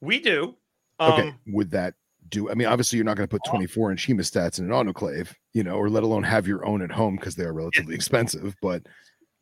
We 0.00 0.18
do. 0.18 0.56
Um, 0.98 1.12
Okay, 1.12 1.34
would 1.46 1.70
that 1.70 1.94
do? 2.28 2.50
I 2.50 2.54
mean, 2.54 2.66
obviously, 2.66 2.96
you're 2.96 3.04
not 3.04 3.16
going 3.16 3.28
to 3.28 3.30
put 3.30 3.44
24 3.48 3.90
inch 3.92 4.06
hemostats 4.06 4.58
in 4.58 4.64
an 4.64 4.70
autoclave, 4.70 5.34
you 5.52 5.62
know, 5.62 5.76
or 5.76 5.88
let 5.88 6.02
alone 6.02 6.22
have 6.24 6.46
your 6.46 6.64
own 6.66 6.82
at 6.82 6.90
home 6.90 7.16
because 7.16 7.34
they 7.36 7.44
are 7.44 7.52
relatively 7.52 7.94
expensive. 7.94 8.54
But 8.60 8.86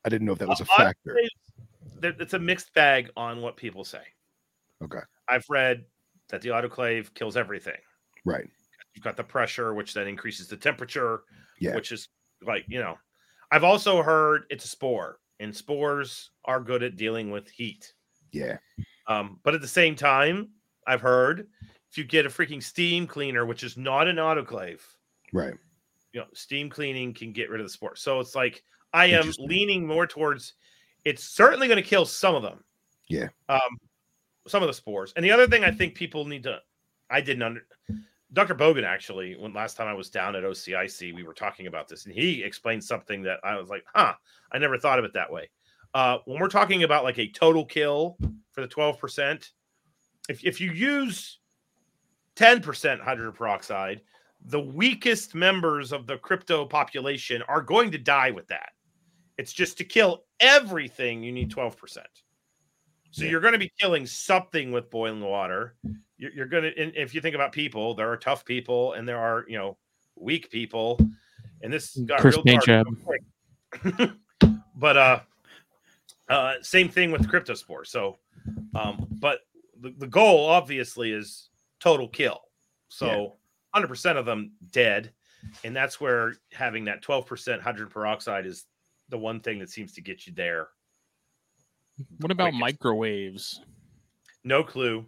I 0.05 0.09
didn't 0.09 0.27
know 0.27 0.33
if 0.33 0.39
that 0.41 0.49
was 0.49 0.61
a 0.61 0.65
Uh, 0.65 0.77
factor. 0.77 1.19
It's 2.03 2.35
a 2.35 2.39
mixed 2.39 2.73
bag 2.75 3.11
on 3.17 3.41
what 3.41 3.57
people 3.57 3.85
say. 3.85 4.03
Okay, 4.83 5.01
I've 5.29 5.47
read 5.49 5.85
that 6.29 6.43
the 6.43 6.51
autoclave 6.51 7.13
kills 7.15 7.37
everything. 7.37 7.79
right. 8.25 8.49
You've 8.95 9.05
got 9.05 9.17
the 9.17 9.25
pressure, 9.25 9.75
which 9.75 9.93
then 9.93 10.09
increases 10.09 10.49
the 10.49 10.57
temperature, 10.57 11.23
Yeah. 11.59 11.75
which 11.75 11.93
is 11.93 12.09
like, 12.43 12.65
you 12.67 12.81
know, 12.81 12.99
I've 13.51 13.63
also 13.63 14.03
heard 14.03 14.45
it's 14.49 14.65
a 14.65 14.69
spore, 14.69 15.21
and 15.39 15.55
spores 15.55 16.31
are 16.47 16.61
good 16.61 16.83
at 16.83 16.97
dealing 16.97 17.31
with 17.31 17.49
heat. 17.51 17.93
Yeah, 18.33 18.57
Um, 19.07 19.39
but 19.45 19.55
at 19.55 19.61
the 19.61 19.69
same 19.69 19.95
time, 19.97 20.51
I've 20.87 21.01
heard 21.01 21.47
if 21.91 21.99
you 21.99 22.05
get 22.05 22.27
a 22.27 22.29
freaking 22.29 22.63
steam 22.63 23.07
cleaner, 23.07 23.47
which 23.47 23.63
is 23.63 23.77
not 23.77 24.09
an 24.09 24.17
autoclave, 24.17 24.81
right. 25.33 25.55
you 26.13 26.21
know, 26.21 26.27
steam 26.35 26.69
cleaning 26.69 27.15
can 27.15 27.33
get 27.33 27.51
rid 27.51 27.61
of 27.61 27.67
the 27.67 27.71
spores. 27.71 28.01
So 28.01 28.21
it's 28.21 28.35
like 28.35 28.63
I 28.93 29.07
am 29.07 29.33
leaning 29.39 29.87
more 29.87 30.07
towards 30.07 30.55
it's 31.05 31.23
certainly 31.23 31.69
going 31.69 31.83
to 31.83 31.89
kill 31.89 32.05
some 32.05 32.35
of 32.35 32.43
them. 32.43 32.65
Yeah. 33.09 33.29
Um, 33.49 33.79
some 34.49 34.63
of 34.63 34.67
the 34.67 34.75
spores. 34.75 35.13
And 35.15 35.25
the 35.25 35.31
other 35.31 35.47
thing 35.47 35.65
I 35.65 35.71
think 35.71 35.95
people 35.95 36.25
need 36.25 36.43
to, 36.43 36.59
I 37.09 37.21
didn't 37.21 37.43
under, 37.43 37.61
Dr. 38.33 38.57
Bogan 38.57 38.85
actually, 38.85 39.37
when 39.37 39.55
last 39.55 39.77
time 39.77 39.87
I 39.87 39.95
was 39.95 40.11
down 40.11 40.35
at 40.35 40.43
OCIC, 40.43 41.15
we 41.15 41.23
were 41.23 41.33
talking 41.33 41.69
about 41.69 41.89
this 41.89 42.07
and 42.07 42.15
he 42.15 42.43
explained 42.43 42.83
something 42.83 43.23
that 43.23 43.39
I 43.45 43.57
was 43.57 43.69
like, 43.69 43.85
huh, 43.95 44.15
I 44.53 44.59
never 44.59 44.79
thought 44.79 44.99
of 44.99 45.05
it 45.05 45.15
that 45.15 45.31
way. 45.31 45.49
Uh, 45.95 46.19
when 46.25 46.41
we're 46.41 46.49
talking 46.49 46.83
about 46.83 47.05
like 47.05 47.19
a 47.19 47.29
total 47.31 47.65
kill 47.65 48.19
for 48.51 48.61
the 48.61 48.69
12%, 48.69 49.49
if, 50.29 50.45
if 50.45 50.61
you 50.61 50.73
use 50.73 51.39
10% 52.37 53.01
hydrogen 53.01 53.33
peroxide, 53.33 54.01
the 54.45 54.61
weakest 54.61 55.35
members 55.35 55.93
of 55.93 56.07
the 56.07 56.19
crypto 56.19 56.65
population 56.65 57.43
are 57.49 57.63
going 57.63 57.91
to 57.91 57.99
die 57.99 58.31
with 58.31 58.47
that. 58.49 58.71
It's 59.39 59.53
just 59.53 59.79
to 59.79 59.85
kill 59.85 60.25
everything, 60.41 61.23
you 61.23 61.33
need 61.33 61.51
12%. 61.51 61.77
So 63.11 63.25
Yeah. 63.25 63.31
you're 63.31 63.41
going 63.41 63.55
to 63.55 63.59
be 63.59 63.73
killing 63.81 64.07
something 64.07 64.73
with 64.73 64.91
boiling 64.91 65.21
water. 65.21 65.77
You're, 66.19 66.33
you're 66.33 66.47
going 66.47 66.65
to, 66.65 67.01
if 67.01 67.15
you 67.15 67.21
think 67.21 67.35
about 67.35 67.53
people, 67.53 67.95
there 67.95 68.11
are 68.11 68.17
tough 68.17 68.45
people 68.45 68.93
and 68.93 69.09
there 69.09 69.19
are, 69.19 69.45
you 69.49 69.59
know, 69.59 69.77
weak 70.17 70.51
people. 70.51 70.99
And 71.63 71.73
this 71.73 71.97
got 71.97 72.21
Chris 72.21 72.37
real 72.37 72.43
dark 72.45 72.69
but 74.77 74.97
uh, 74.97 75.21
uh, 76.29 76.55
same 76.63 76.89
thing 76.89 77.11
with 77.11 77.27
cryptospore. 77.29 77.87
So, 77.87 78.19
um, 78.75 79.07
but 79.19 79.41
the, 79.91 79.95
the 79.99 80.07
goal 80.07 80.47
obviously 80.49 81.13
is 81.13 81.51
total 81.81 82.09
kill. 82.09 82.41
So, 82.89 83.37
100% 83.75 84.17
of 84.17 84.27
them 84.27 84.53
dead. 84.71 85.13
And 85.65 85.75
that's 85.77 86.01
where 86.01 86.35
having 86.53 86.85
that 86.87 87.03
12% 87.05 87.61
hydrogen 87.61 87.89
peroxide 87.93 88.47
is 88.47 88.65
the 89.09 89.19
one 89.19 89.41
thing 89.41 89.59
that 89.61 89.71
seems 89.71 89.93
to 89.95 90.01
get 90.01 90.27
you 90.27 90.33
there. 90.35 90.69
What 92.21 92.31
about 92.31 92.45
quickest. 92.53 92.61
microwaves? 92.61 93.61
No 94.45 94.63
clue 94.63 95.07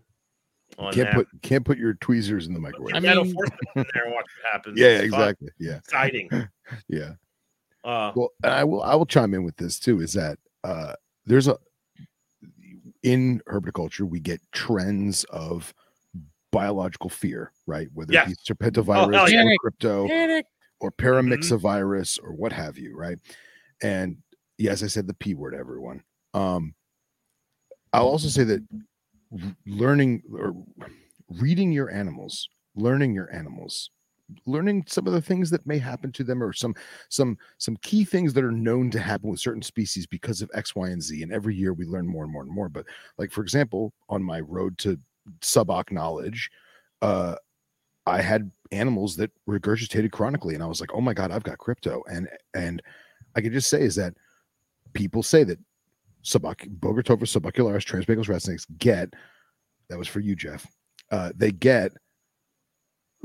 on 0.79 0.93
Can't 0.93 1.09
that. 1.09 1.15
put 1.15 1.29
can't 1.43 1.65
put 1.65 1.79
your 1.79 1.95
tweezers 1.95 2.47
in 2.47 2.55
the 2.55 2.61
microwave. 2.61 2.95
I 2.95 2.99
I 2.99 3.01
mean, 3.01 3.17
mean- 3.25 3.35
force 3.35 3.49
it 3.51 3.69
in 3.77 3.85
there 3.95 4.05
and 4.05 4.13
watch 4.15 4.27
what 4.43 4.53
happens. 4.53 4.79
yeah, 4.79 4.87
It's 4.99 5.11
fun, 5.15 5.21
exactly. 5.23 5.49
Yeah, 5.59 5.77
exciting. 5.77 6.29
yeah. 6.89 7.13
Uh, 7.85 8.13
Well, 8.15 8.31
and 8.43 8.53
I 8.53 8.65
will 8.65 8.83
I 8.83 8.95
will 8.95 9.07
chime 9.07 9.35
in 9.35 9.45
with 9.45 9.57
this 9.57 9.79
too. 9.79 10.01
Is 10.01 10.13
that 10.15 10.39
uh 10.65 10.95
there's 11.27 11.49
a 11.49 11.59
in 13.03 13.41
herpetoculture 13.49 14.09
we 14.09 14.21
get 14.21 14.41
trends 14.53 15.25
of 15.25 15.73
biological 16.51 17.11
fear, 17.11 17.53
right? 17.67 17.89
Whether 17.93 18.13
Yes. 18.15 18.31
it 18.31 18.37
be 18.49 18.55
serpentovirus 18.55 19.15
hell 19.15 19.25
or 19.27 19.29
yeah. 19.29 19.55
crypto 19.61 20.09
Panic. 20.09 20.47
or 20.81 20.91
paramyxovirus 20.93 22.19
or 22.23 22.33
what 22.33 22.53
have 22.53 22.79
you, 22.79 22.97
right? 22.97 23.19
And 23.83 24.17
yes, 24.57 24.83
I 24.83 24.87
said 24.87 25.07
the 25.07 25.15
p 25.15 25.35
word, 25.35 25.55
everyone. 25.55 26.03
Um, 26.35 26.75
I'll 27.93 28.09
also 28.09 28.29
say 28.29 28.45
that 28.45 28.63
learning 29.67 30.23
or 30.33 30.55
reading 31.29 31.73
your 31.73 31.91
animals, 31.91 32.49
learning 32.75 33.15
your 33.15 33.33
animals, 33.33 33.91
learning 34.47 34.85
some 34.87 35.07
of 35.07 35.13
the 35.13 35.23
things 35.23 35.51
that 35.51 35.67
may 35.67 35.79
happen 35.79 36.13
to 36.13 36.25
them, 36.25 36.43
or 36.43 36.53
some 36.53 36.75
some 37.09 37.37
some 37.59 37.77
key 37.79 38.05
things 38.05 38.33
that 38.35 38.45
are 38.45 38.53
known 38.53 38.91
to 38.91 39.01
happen 39.01 39.31
with 39.31 39.41
certain 39.41 39.63
species 39.63 40.07
because 40.07 40.43
of 40.43 40.51
X, 40.55 40.75
Y, 40.75 40.89
and 40.89 41.03
Z. 41.03 41.23
And 41.23 41.33
every 41.33 41.55
year 41.55 41.73
we 41.73 41.85
learn 41.85 42.07
more 42.07 42.25
and 42.25 42.33
more 42.33 42.43
and 42.43 42.51
more. 42.51 42.69
But 42.69 42.87
like 43.17 43.33
for 43.33 43.43
example, 43.43 43.93
on 44.09 44.23
my 44.23 44.41
road 44.41 44.79
to 44.79 44.99
suboc 45.41 45.91
knowledge, 45.91 46.51
uh, 47.03 47.37
I 48.07 48.23
had 48.23 48.51
animals 48.73 49.17
that 49.17 49.31
regurgitated 49.49 50.13
chronically, 50.13 50.55
and 50.55 50.63
I 50.63 50.67
was 50.67 50.81
like, 50.81 50.95
"Oh 50.95 51.01
my 51.01 51.15
god, 51.15 51.31
I've 51.31 51.43
got 51.43 51.59
crypto." 51.59 52.03
And 52.11 52.29
and 52.55 52.83
I 53.37 53.41
can 53.41 53.53
just 53.53 53.69
say 53.69 53.83
is 53.83 53.95
that 53.97 54.15
people 54.95 55.23
say 55.23 55.45
that 55.45 55.59
suboc 56.25 56.69
Bogertophis 56.81 57.39
subocularis 57.39 57.85
Trans-Pecos 57.85 58.29
rat 58.29 58.45
get 58.79 59.15
that 59.89 59.99
was 59.99 60.09
for 60.09 60.21
you, 60.21 60.37
Jeff. 60.37 60.67
Uh, 61.11 61.33
they 61.35 61.51
get 61.51 61.93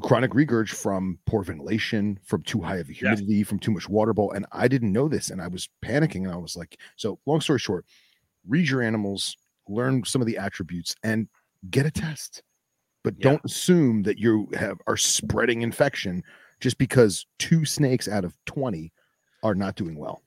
chronic 0.02 0.32
regurg 0.32 0.70
from 0.70 1.20
poor 1.26 1.44
ventilation, 1.44 2.20
from 2.24 2.42
too 2.44 2.62
high 2.62 2.78
of 2.78 2.90
a 2.90 2.94
humidity, 2.94 3.44
from 3.44 3.60
too 3.60 3.72
much 3.72 3.88
water 3.88 4.14
bowl, 4.14 4.32
and 4.32 4.46
I 4.52 4.68
didn't 4.68 4.92
know 4.92 5.08
this, 5.08 5.30
and 5.30 5.42
I 5.42 5.48
was 5.48 5.70
panicking, 5.84 6.24
and 6.24 6.32
I 6.32 6.38
was 6.38 6.56
like, 6.56 6.80
"So, 6.96 7.20
long 7.26 7.42
story 7.42 7.60
short, 7.60 7.86
read 8.48 8.68
your 8.68 8.82
animals, 8.82 9.38
learn 9.68 10.04
some 10.04 10.22
of 10.22 10.28
the 10.28 10.38
attributes, 10.38 10.96
and 11.04 11.28
get 11.70 11.86
a 11.86 11.92
test." 11.92 12.44
but 13.04 13.16
Yeah. 13.18 13.32
don't 13.32 13.46
assume 13.46 14.04
that 14.04 14.18
you 14.18 14.48
have 14.54 14.80
are 14.88 14.96
spreading 14.96 15.62
infection 15.62 16.24
just 16.62 16.78
because 16.78 17.26
two 17.38 17.66
snakes 17.66 18.08
out 18.08 18.24
of 18.24 18.34
20 18.46 18.94
are 19.44 19.54
not 19.54 19.76
doing 19.76 19.96
well. 19.98 20.24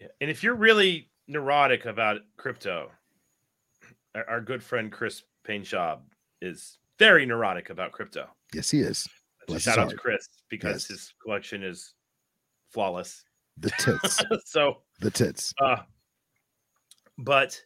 Yeah. 0.00 0.06
And 0.20 0.30
if 0.30 0.42
you're 0.42 0.54
really 0.54 1.10
neurotic 1.26 1.84
about 1.84 2.20
crypto, 2.36 2.92
our, 4.14 4.24
our 4.30 4.40
good 4.40 4.62
friend 4.62 4.92
Chris 4.92 5.24
Painshaw 5.42 5.98
is 6.40 6.78
very 6.98 7.26
neurotic 7.26 7.70
about 7.70 7.90
crypto. 7.90 8.28
Yes, 8.54 8.70
he 8.70 8.80
is. 8.80 9.08
Bless 9.46 9.62
shout 9.62 9.78
out 9.78 9.90
to. 9.90 9.96
Chris 9.96 10.28
because 10.48 10.84
Yes. 10.84 10.98
his 11.00 11.14
collection 11.22 11.62
is 11.62 11.94
flawless. 12.70 13.24
The 13.58 13.70
tits. 13.78 14.22
so, 14.50 14.82
the 15.00 15.10
tits. 15.10 15.52
uh, 15.60 15.78
but 17.18 17.60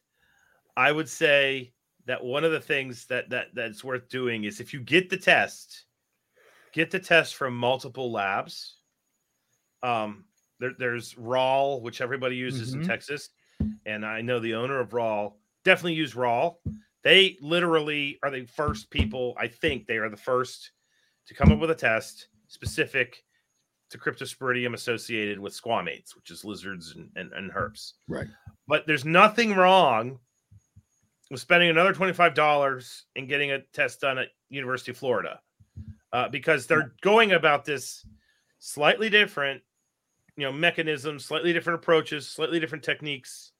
I 0.76 0.92
would 0.92 1.08
say 1.08 1.72
that 2.06 2.22
one 2.24 2.44
of 2.44 2.52
the 2.52 2.60
things 2.60 3.06
that 3.06 3.28
that 3.30 3.48
that's 3.54 3.84
worth 3.84 4.08
doing 4.08 4.44
is 4.44 4.60
if 4.60 4.72
you 4.72 4.80
get 4.80 5.10
the 5.10 5.16
test, 5.16 5.84
get 6.72 6.90
the 6.90 6.98
test 7.00 7.34
from 7.36 7.56
multiple 7.56 8.10
labs. 8.10 8.76
Um, 9.82 10.24
there, 10.58 10.72
there's 10.78 11.14
Rawl, 11.14 11.82
which 11.82 12.00
everybody 12.00 12.36
uses 12.36 12.72
in 12.74 12.80
Mhm. 12.82 12.86
Texas, 12.86 13.28
and 13.84 14.04
I 14.04 14.22
know 14.22 14.40
the 14.40 14.54
owner 14.54 14.80
of 14.80 14.90
Rawl 14.90 15.34
definitely 15.64 15.94
use 15.94 16.14
Rawl. 16.14 16.56
They 17.02 17.36
literally 17.40 18.18
are 18.22 18.30
the 18.30 18.46
first 18.46 18.90
people. 18.90 19.34
I 19.38 19.46
think 19.48 19.86
they 19.86 19.98
are 19.98 20.08
the 20.08 20.16
first 20.16 20.72
to 21.26 21.34
come 21.34 21.52
up 21.52 21.58
with 21.58 21.70
a 21.70 21.74
test 21.74 22.28
specific 22.48 23.24
to 23.90 23.98
cryptosporidium 23.98 24.74
associated 24.74 25.38
with 25.38 25.58
squamates, 25.58 26.16
which 26.16 26.30
is 26.30 26.44
lizards 26.44 26.94
and, 26.96 27.08
and, 27.16 27.32
and 27.32 27.52
herps. 27.52 27.92
Right. 28.08 28.26
But 28.66 28.86
there's 28.86 29.04
nothing 29.04 29.54
wrong 29.54 30.18
with 31.30 31.40
spending 31.40 31.70
another 31.70 31.94
$25 31.94 33.02
and 33.16 33.28
getting 33.28 33.52
a 33.52 33.60
test 33.72 34.00
done 34.00 34.18
at 34.18 34.28
University 34.48 34.92
of 34.92 34.96
Florida 34.96 35.40
uh, 36.12 36.28
because 36.28 36.66
they're 36.66 36.94
going 37.00 37.32
about 37.32 37.64
this 37.64 38.04
slightly 38.58 39.08
different, 39.08 39.62
you 40.36 40.44
know, 40.44 40.52
mechanisms, 40.52 41.24
slightly 41.24 41.52
different 41.52 41.80
approaches, 41.80 42.28
slightly 42.28 42.60
different 42.60 42.84
techniques. 42.84 43.52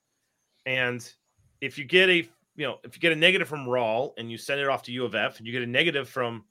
And 0.64 1.08
if 1.60 1.78
you 1.78 1.84
get 1.84 2.08
a, 2.08 2.28
you 2.56 2.66
know, 2.66 2.78
if 2.84 2.96
you 2.96 3.00
get 3.00 3.12
a 3.12 3.16
negative 3.16 3.48
from 3.48 3.66
Rawl 3.66 4.12
and 4.18 4.30
you 4.30 4.38
send 4.38 4.60
it 4.60 4.68
off 4.68 4.82
to 4.84 4.92
U 4.92 5.04
of 5.04 5.14
F 5.14 5.38
and 5.38 5.46
you 5.46 5.52
get 5.52 5.62
a 5.62 5.66
negative 5.66 6.08
from 6.08 6.44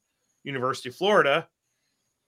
University 0.45 0.89
of 0.89 0.95
Florida, 0.95 1.47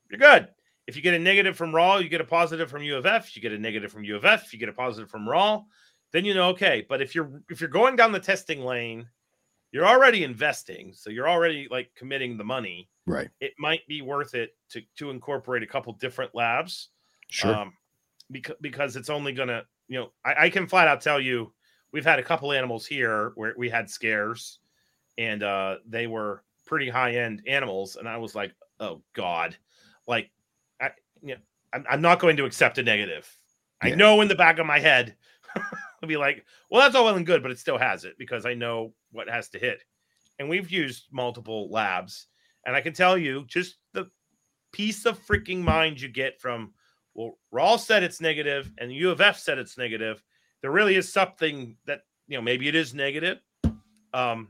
you're 0.10 0.20
good. 0.20 0.50
If 0.88 0.96
you 0.96 1.02
get 1.02 1.14
a 1.14 1.20
negative 1.20 1.56
from 1.58 1.74
Raw, 1.74 1.98
you 1.98 2.10
get 2.10 2.22
a 2.22 2.26
positive 2.26 2.70
from 2.70 2.84
U 2.84 2.96
of 2.98 3.06
F. 3.06 3.36
You 3.36 3.42
get 3.42 3.52
a 3.52 3.58
negative 3.58 3.92
from 3.92 4.04
U 4.04 4.16
of 4.16 4.26
F. 4.26 4.52
You 4.54 4.60
get 4.60 4.70
a 4.70 4.74
positive 4.74 5.10
from 5.10 5.28
Raw, 5.28 5.64
then 6.12 6.26
you 6.26 6.34
know 6.34 6.50
okay. 6.50 6.86
But 6.88 7.02
if 7.02 7.14
you're 7.14 7.42
if 7.50 7.60
you're 7.62 7.70
going 7.70 7.96
down 7.96 8.12
the 8.12 8.20
testing 8.20 8.62
lane, 8.64 9.08
you're 9.72 9.88
already 9.88 10.24
investing, 10.24 10.94
so 10.94 11.10
you're 11.10 11.30
already 11.30 11.68
like 11.70 11.92
committing 11.96 12.38
the 12.38 12.44
money. 12.44 12.90
Right. 13.06 13.30
It 13.42 13.54
might 13.60 13.86
be 13.88 14.02
worth 14.02 14.34
it 14.34 14.56
to 14.72 14.82
to 14.98 15.10
incorporate 15.12 15.62
a 15.64 15.68
couple 15.68 15.94
different 15.94 16.34
labs, 16.34 16.90
Sure. 17.30 17.54
um, 17.54 17.74
because 18.32 18.56
because 18.62 18.96
it's 18.96 19.10
only 19.10 19.34
gonna 19.34 19.64
you 19.90 20.00
know 20.00 20.12
I, 20.24 20.46
I 20.46 20.50
can 20.50 20.68
flat 20.68 20.88
out 20.88 21.02
tell 21.02 21.20
you 21.20 21.54
we've 21.92 22.06
had 22.06 22.20
a 22.20 22.24
couple 22.24 22.54
animals 22.54 22.86
here 22.88 23.34
where 23.36 23.54
we 23.58 23.70
had 23.70 23.90
scares, 23.90 24.60
and 25.18 25.44
uh, 25.44 25.78
they 25.86 26.08
were 26.08 26.44
pretty 26.68 26.90
high 26.90 27.14
end 27.14 27.42
animals, 27.48 27.96
and 27.96 28.08
I 28.08 28.18
was 28.18 28.36
like, 28.36 28.54
oh 28.80 29.02
God, 29.14 29.56
like 30.08 30.30
I, 30.80 30.92
you 31.22 31.36
know, 31.36 31.42
I'm, 31.74 31.86
I'm 31.90 32.02
not 32.02 32.20
going 32.20 32.38
to 32.38 32.46
accept 32.46 32.78
a 32.78 32.84
negative. 32.84 33.28
I 33.82 33.92
know 33.92 34.22
in 34.22 34.28
the 34.28 34.36
back 34.36 34.60
of 34.60 34.66
my 34.66 34.80
head, 34.80 35.16
I'll 35.56 36.10
be 36.10 36.18
like, 36.18 36.46
well, 36.70 36.82
that's 36.82 36.96
all 36.96 37.06
well 37.06 37.16
and 37.16 37.26
good, 37.26 37.42
but 37.42 37.52
it 37.52 37.60
still 37.60 37.78
has 37.78 38.06
it 38.06 38.18
because 38.18 38.46
I 38.46 38.54
know 38.54 38.94
what 39.12 39.30
has 39.30 39.50
to 39.50 39.60
hit. 39.60 39.84
And 40.40 40.50
we've 40.50 40.70
used 40.70 41.08
multiple 41.12 41.70
labs, 41.72 42.28
and 42.66 42.76
I 42.76 42.82
can 42.82 42.94
tell 42.94 43.18
you 43.18 43.46
just 43.48 43.78
the 43.94 44.10
peace 44.72 45.06
of 45.06 45.26
freaking 45.26 45.62
mind 45.62 46.00
you 46.00 46.10
get 46.10 46.40
from, 46.40 46.74
well, 47.16 47.38
Rawl 47.54 47.80
said 47.80 48.04
it's 48.04 48.22
negative, 48.22 48.72
and 48.78 48.92
U 48.92 49.10
of 49.10 49.22
F 49.22 49.40
said 49.40 49.58
it's 49.58 49.78
negative. 49.78 50.24
There 50.62 50.72
really 50.72 50.96
is 50.96 51.12
something 51.12 51.76
that 51.86 52.02
you 52.28 52.38
know 52.38 52.42
maybe 52.42 52.68
it 52.68 52.76
is 52.76 52.94
negative, 52.94 53.40
um, 54.14 54.50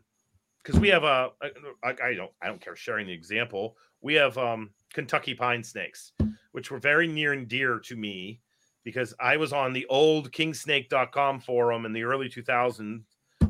because 0.68 0.82
we 0.82 0.90
have 0.90 1.06
a, 1.06 1.30
a 1.42 1.48
I, 1.82 2.10
I 2.10 2.14
don't 2.14 2.32
I 2.42 2.48
don't 2.48 2.60
care 2.60 2.76
sharing 2.76 3.08
the 3.08 3.14
example. 3.14 3.78
We 4.02 4.16
have 4.16 4.38
um 4.38 4.72
Kentucky 4.94 5.34
pine 5.34 5.64
snakes, 5.64 6.12
which 6.52 6.72
were 6.72 6.80
very 6.80 7.08
near 7.08 7.32
and 7.34 7.48
dear 7.48 7.80
to 7.80 7.96
me 7.96 8.42
because 8.84 9.14
I 9.20 9.38
was 9.38 9.54
on 9.54 9.72
the 9.74 9.86
old 9.88 10.32
kingsnake.com 10.32 11.40
forum 11.40 11.86
in 11.86 11.94
the 11.94 12.04
early 12.04 12.30
2000s 12.30 13.04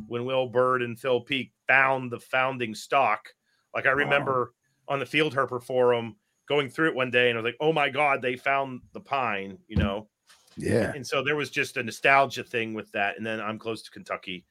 when 0.08 0.26
Will 0.26 0.48
Bird 0.48 0.82
and 0.84 1.00
Phil 1.00 1.22
Peak 1.22 1.52
found 1.68 2.12
the 2.12 2.20
founding 2.20 2.76
stock. 2.76 3.28
Like 3.74 3.86
I 3.86 3.90
Wow. 3.90 3.96
remember 3.96 4.54
on 4.88 5.00
the 5.00 5.06
Field 5.06 5.34
Herper 5.34 5.62
forum 5.62 6.16
going 6.48 6.70
through 6.70 6.90
it 6.90 6.96
one 6.96 7.12
day 7.12 7.30
and 7.30 7.38
I 7.38 7.42
was 7.42 7.50
like, 7.50 7.58
oh 7.60 7.74
my 7.74 7.90
God, 7.90 8.22
they 8.22 8.36
found 8.36 8.82
the 8.94 9.02
pine, 9.02 9.58
you 9.68 9.76
know? 9.76 10.08
Yeah. 10.56 10.94
And 10.96 11.06
so 11.06 11.24
there 11.24 11.36
was 11.36 11.50
just 11.50 11.78
a 11.78 11.84
nostalgia 11.84 12.44
thing 12.44 12.74
with 12.74 12.92
that. 12.94 13.18
And 13.18 13.26
then 13.26 13.40
I'm 13.42 13.60
close 13.60 13.84
to 13.84 13.92
Kentucky. 13.92 14.46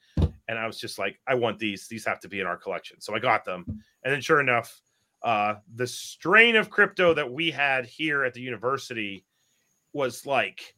And 0.48 0.59
I 0.59 0.66
was 0.66 0.78
just 0.78 0.98
like, 0.98 1.18
I 1.27 1.35
want 1.35 1.59
these. 1.59 1.89
These 1.89 2.05
have 2.05 2.20
to 2.20 2.28
be 2.28 2.40
in 2.40 2.47
our 2.47 2.56
collection. 2.56 3.01
So 3.01 3.14
I 3.14 3.18
got 3.18 3.44
them. 3.44 3.64
And 4.05 4.12
then 4.14 4.20
sure 4.20 4.40
enough, 4.40 4.81
uh, 5.23 5.56
the 5.74 5.86
strain 5.86 6.56
of 6.56 6.70
crypto 6.70 7.14
that 7.14 7.31
we 7.31 7.51
had 7.51 7.86
here 7.86 8.24
at 8.24 8.32
the 8.35 8.40
university 8.40 9.24
was 9.93 10.24
like 10.27 10.74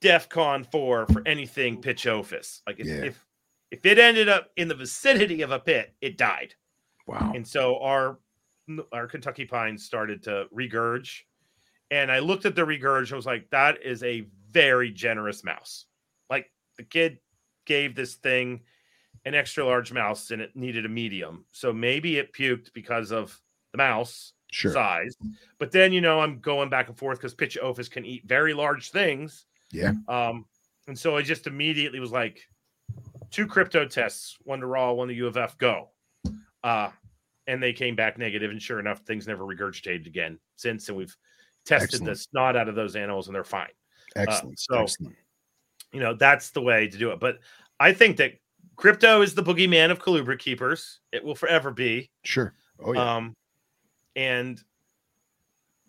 DEFCON 0.00 0.70
4 0.70 1.06
for 1.06 1.22
anything 1.26 1.80
Pituophis. 1.82 2.60
Like 2.66 2.80
if, 2.80 2.86
Yeah. 2.86 3.04
if 3.04 3.24
if 3.70 3.84
it 3.84 3.98
ended 3.98 4.30
up 4.30 4.48
in 4.56 4.66
the 4.66 4.74
vicinity 4.74 5.42
of 5.42 5.50
a 5.50 5.58
pit, 5.58 5.94
it 6.00 6.16
died. 6.16 6.54
Wow. 7.06 7.32
And 7.34 7.46
so 7.46 7.78
our 7.80 8.18
our 8.92 9.06
Kentucky 9.06 9.44
pines 9.44 9.84
started 9.84 10.22
to 10.24 10.46
regurge. 10.54 11.22
And 11.90 12.12
I 12.12 12.18
looked 12.18 12.44
at 12.46 12.54
the 12.54 12.62
regurge 12.62 13.08
and 13.08 13.16
was 13.16 13.26
like, 13.26 13.48
that 13.50 13.82
is 13.82 14.02
a 14.02 14.26
very 14.50 14.90
generous 14.90 15.42
mouse. 15.44 15.86
Like 16.30 16.50
the 16.76 16.82
kid 16.82 17.18
gave 17.68 17.94
this 17.94 18.14
thing 18.16 18.60
an 19.24 19.34
extra 19.34 19.64
large 19.64 19.92
mouse 19.92 20.32
and 20.32 20.42
it 20.42 20.56
needed 20.56 20.84
a 20.84 20.88
medium. 20.88 21.44
So 21.52 21.72
maybe 21.72 22.18
it 22.18 22.32
puked 22.32 22.72
because 22.72 23.12
of 23.12 23.40
the 23.72 23.78
mouse 23.78 24.32
Sure. 24.50 24.72
size. 24.72 25.14
But 25.58 25.70
then, 25.70 25.92
you 25.92 26.00
know, 26.00 26.20
I'm 26.20 26.40
going 26.40 26.70
back 26.70 26.88
and 26.88 26.96
forth 26.98 27.18
because 27.18 27.34
Pituophis 27.34 27.90
can 27.90 28.04
eat 28.06 28.22
very 28.26 28.54
large 28.54 28.90
things. 28.90 29.44
Yeah. 29.70 29.92
Um, 30.08 30.46
and 30.86 30.98
so 30.98 31.16
I 31.16 31.22
just 31.22 31.46
immediately 31.46 32.00
was 32.00 32.10
like, 32.10 32.40
two 33.30 33.46
crypto 33.46 33.86
tests, 33.86 34.38
one 34.44 34.60
to 34.60 34.66
Raw, 34.66 34.92
one 34.94 35.08
to 35.08 35.14
U 35.14 35.26
of 35.26 35.36
F, 35.36 35.58
go. 35.58 35.90
Uh, 36.64 36.88
and 37.46 37.62
they 37.62 37.74
came 37.74 37.94
back 37.94 38.16
negative, 38.18 38.50
and 38.50 38.60
sure 38.62 38.80
enough, 38.80 39.00
things 39.00 39.26
never 39.26 39.44
regurgitated 39.44 40.06
again 40.06 40.38
since. 40.56 40.88
And 40.88 40.96
we've 40.96 41.14
tested 41.66 41.94
Excellent. 42.00 42.06
the 42.06 42.16
snot 42.16 42.56
out 42.56 42.68
of 42.68 42.74
those 42.74 42.96
animals, 42.96 43.26
and 43.28 43.34
they're 43.34 43.44
fine. 43.44 43.68
Excellent. 44.16 44.58
so- 44.58 44.82
Excellent. 44.82 45.16
You 45.92 46.00
know, 46.00 46.14
that's 46.14 46.50
the 46.50 46.62
way 46.62 46.88
to 46.88 46.98
do 46.98 47.10
it. 47.10 47.20
But 47.20 47.38
I 47.80 47.92
think 47.92 48.16
that 48.18 48.34
crypto 48.76 49.22
is 49.22 49.34
the 49.34 49.42
boogeyman 49.42 49.90
of 49.90 50.00
colubrid 50.00 50.38
keepers. 50.38 51.00
It 51.12 51.24
will 51.24 51.34
forever 51.34 51.70
be. 51.70 52.10
Sure. 52.24 52.54
Oh 52.82 52.92
yeah. 52.92 53.16
Um, 53.16 53.34
and 54.16 54.62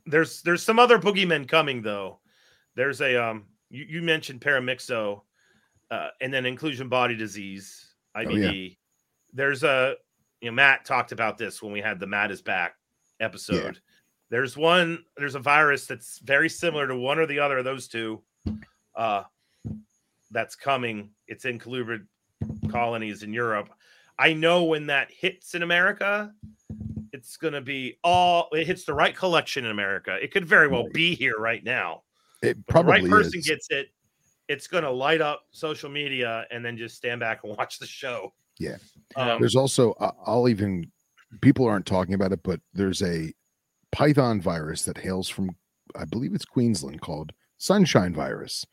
there's 0.05 0.41
there's 0.41 0.63
some 0.63 0.79
other 0.79 0.99
boogeymen 0.99 1.47
coming 1.47 1.81
though. 1.81 2.19
There's 2.75 3.01
a 3.01 3.15
um 3.21 3.45
you, 3.69 3.85
you 3.87 4.01
mentioned 4.01 4.41
paramyxo, 4.41 5.21
uh, 5.91 6.07
and 6.21 6.33
then 6.33 6.45
inclusion 6.45 6.89
body 6.89 7.15
disease 7.15 7.93
IBD. 8.15 8.77
There's 9.33 9.63
a 9.63 9.95
you 10.41 10.49
know 10.49 10.55
Matt 10.55 10.85
talked 10.85 11.11
about 11.11 11.37
this 11.37 11.61
when 11.61 11.71
we 11.71 11.81
had 11.81 11.99
the 11.99 12.07
Matt 12.07 12.31
is 12.31 12.41
back 12.41 12.75
episode. 13.19 13.79
There's 14.29 14.55
one 14.55 15.03
there's 15.17 15.35
a 15.35 15.39
virus 15.39 15.85
that's 15.85 16.19
very 16.19 16.49
similar 16.49 16.87
to 16.87 16.95
one 16.95 17.19
or 17.19 17.25
the 17.25 17.39
other 17.39 17.59
of 17.59 17.65
those 17.65 17.87
two. 17.87 18.21
Uh, 18.95 19.23
that's 20.31 20.55
coming. 20.55 21.09
It's 21.27 21.45
in 21.45 21.59
colubrid 21.59 22.05
colonies 22.69 23.23
in 23.23 23.33
Europe. 23.33 23.69
I 24.17 24.33
know 24.33 24.65
when 24.65 24.87
that 24.87 25.09
hits 25.11 25.55
in 25.55 25.63
America, 25.63 26.33
it's 27.13 27.37
going 27.37 27.53
to 27.53 27.61
be 27.61 27.97
all 28.03 28.49
it 28.51 28.67
hits 28.67 28.83
the 28.85 28.93
right 28.93 29.15
collection 29.15 29.65
in 29.65 29.71
America. 29.71 30.17
It 30.21 30.31
could 30.31 30.45
very 30.45 30.67
well 30.67 30.87
be 30.93 31.15
here 31.15 31.37
right 31.39 31.63
now. 31.63 32.03
it 32.41 32.65
probably 32.67 33.01
the 33.01 33.07
right 33.07 33.09
person 33.09 33.39
is. 33.39 33.47
gets 33.47 33.67
it, 33.69 33.87
it's 34.47 34.67
going 34.67 34.83
to 34.83 34.91
light 34.91 35.21
up 35.21 35.43
social 35.51 35.89
media 35.89 36.45
and 36.51 36.63
then 36.63 36.77
just 36.77 36.95
stand 36.95 37.19
back 37.19 37.41
and 37.43 37.55
watch 37.57 37.79
the 37.79 37.87
show. 37.87 38.33
Yeah. 38.59 38.77
Um, 39.15 39.39
There's 39.39 39.55
also 39.55 39.93
I'll 40.25 40.49
even 40.49 40.91
people 41.41 41.65
aren't 41.65 41.85
talking 41.85 42.13
about 42.13 42.31
it, 42.33 42.41
but 42.43 42.59
there's 42.73 43.01
a 43.01 43.33
Python 43.91 44.41
virus 44.41 44.83
that 44.83 44.97
hails 44.97 45.29
from 45.29 45.51
I 45.95 46.05
believe 46.05 46.35
it's 46.35 46.45
Queensland 46.45 47.01
called 47.01 47.31
Sunshine 47.57 48.13
virus, 48.13 48.65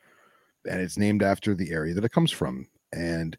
and 0.66 0.80
it's 0.80 0.98
named 0.98 1.22
after 1.22 1.54
the 1.54 1.70
area 1.70 1.94
that 1.94 2.04
it 2.04 2.12
comes 2.12 2.30
from. 2.30 2.66
And 2.92 3.36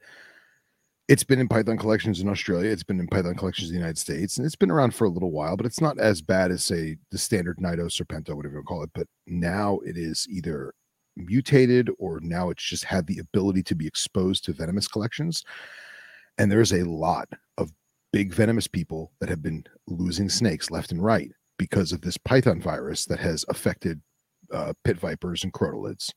it's 1.08 1.24
been 1.24 1.40
in 1.40 1.48
Python 1.48 1.78
collections 1.78 2.20
in 2.20 2.28
Australia. 2.28 2.70
It's 2.70 2.84
been 2.84 3.00
in 3.00 3.08
Python 3.08 3.36
collections 3.36 3.70
in 3.70 3.76
the 3.76 3.80
United 3.80 3.98
States, 3.98 4.38
and 4.38 4.46
it's 4.46 4.58
been 4.58 4.72
around 4.72 4.94
for 4.94 5.06
a 5.06 5.10
little 5.10 5.32
while. 5.32 5.56
But 5.56 5.66
it's 5.66 5.82
not 5.82 6.00
as 6.00 6.22
bad 6.22 6.52
as 6.52 6.64
say 6.64 6.98
the 7.12 7.18
standard 7.18 7.62
Nido 7.62 7.86
Serpento, 7.86 8.34
whatever 8.36 8.58
you 8.58 8.64
call 8.64 8.84
it. 8.84 8.92
But 8.94 9.08
now 9.26 9.80
it 9.86 9.98
is 9.98 10.28
either 10.30 10.74
mutated 11.16 11.90
or 11.98 12.20
now 12.22 12.50
it's 12.50 12.64
just 12.64 12.84
had 12.84 13.08
the 13.08 13.20
ability 13.20 13.64
to 13.64 13.76
be 13.76 13.88
exposed 13.88 14.44
to 14.46 14.54
venomous 14.54 14.88
collections. 14.88 15.44
And 16.38 16.52
there's 16.52 16.74
a 16.74 16.84
lot 16.84 17.28
of 17.58 17.72
big 18.14 18.34
venomous 18.34 18.68
people 18.68 19.12
that 19.20 19.30
have 19.30 19.42
been 19.42 19.64
losing 19.88 20.30
snakes 20.30 20.70
left 20.70 20.92
and 20.92 21.04
right 21.04 21.32
because 21.58 21.92
of 21.92 22.02
this 22.02 22.18
python 22.18 22.62
virus 22.62 23.06
that 23.06 23.20
has 23.20 23.44
affected 23.50 24.00
uh, 24.54 24.74
pit 24.84 24.98
vipers 24.98 25.44
and 25.44 25.52
crotalids 25.54 26.12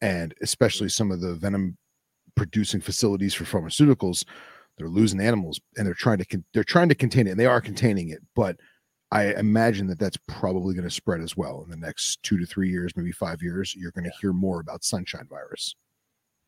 and 0.00 0.34
especially 0.42 0.88
some 0.88 1.10
of 1.10 1.20
the 1.20 1.34
venom 1.34 1.76
producing 2.36 2.80
facilities 2.80 3.34
for 3.34 3.44
pharmaceuticals 3.44 4.24
they're 4.76 4.88
losing 4.88 5.20
animals 5.20 5.58
and 5.76 5.86
they're 5.86 5.94
trying 5.94 6.18
to 6.18 6.24
con- 6.26 6.44
they're 6.52 6.64
trying 6.64 6.88
to 6.88 6.94
contain 6.94 7.26
it 7.26 7.30
and 7.30 7.40
they 7.40 7.46
are 7.46 7.60
containing 7.60 8.10
it 8.10 8.18
but 8.34 8.56
i 9.10 9.32
imagine 9.34 9.86
that 9.86 9.98
that's 9.98 10.18
probably 10.28 10.74
going 10.74 10.84
to 10.86 10.90
spread 10.90 11.20
as 11.20 11.36
well 11.36 11.62
in 11.64 11.70
the 11.70 11.76
next 11.86 12.22
two 12.22 12.38
to 12.38 12.44
three 12.44 12.68
years 12.68 12.92
maybe 12.96 13.12
five 13.12 13.40
years 13.42 13.74
you're 13.74 13.92
going 13.92 14.04
to 14.04 14.12
hear 14.20 14.32
more 14.34 14.60
about 14.60 14.84
sunshine 14.84 15.26
virus 15.30 15.74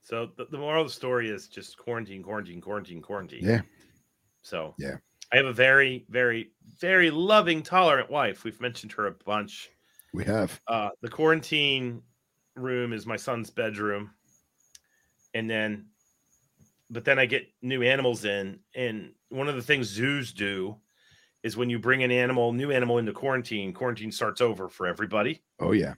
so 0.02 0.30
the, 0.36 0.46
the 0.50 0.58
moral 0.58 0.82
of 0.82 0.88
the 0.88 0.94
story 0.94 1.28
is 1.28 1.48
just 1.48 1.76
quarantine, 1.76 2.22
quarantine, 2.22 2.62
quarantine, 2.62 3.02
quarantine. 3.02 3.44
Yeah. 3.44 3.60
So 4.40 4.74
Yeah. 4.78 4.96
I 5.30 5.36
have 5.36 5.44
a 5.44 5.52
very, 5.52 6.06
very, 6.08 6.52
very 6.80 7.10
loving, 7.10 7.62
tolerant 7.62 8.08
wife. 8.10 8.42
We've 8.42 8.58
mentioned 8.58 8.90
her 8.92 9.08
a 9.08 9.10
bunch. 9.26 9.68
we 10.14 10.24
have 10.24 10.58
uh 10.66 10.88
the 11.02 11.10
quarantine 11.10 12.00
room 12.58 12.92
is 12.92 13.06
my 13.06 13.16
son's 13.16 13.50
bedroom. 13.50 14.10
And 15.34 15.48
then 15.48 15.86
but 16.90 17.04
then 17.04 17.18
i 17.18 17.26
get 17.26 17.46
new 17.60 17.82
animals 17.82 18.24
in 18.24 18.58
and 18.74 19.12
one 19.28 19.46
of 19.46 19.56
the 19.56 19.62
things 19.62 19.86
zoos 19.86 20.32
do 20.32 20.74
is 21.42 21.56
when 21.56 21.68
you 21.68 21.78
bring 21.78 22.02
an 22.02 22.10
animal 22.10 22.52
new 22.52 22.70
animal 22.70 22.98
into 22.98 23.12
quarantine 23.12 23.72
quarantine 23.72 24.10
starts 24.10 24.40
over 24.40 24.68
for 24.68 24.86
everybody. 24.86 25.42
Oh 25.60 25.72
yeah. 25.72 25.94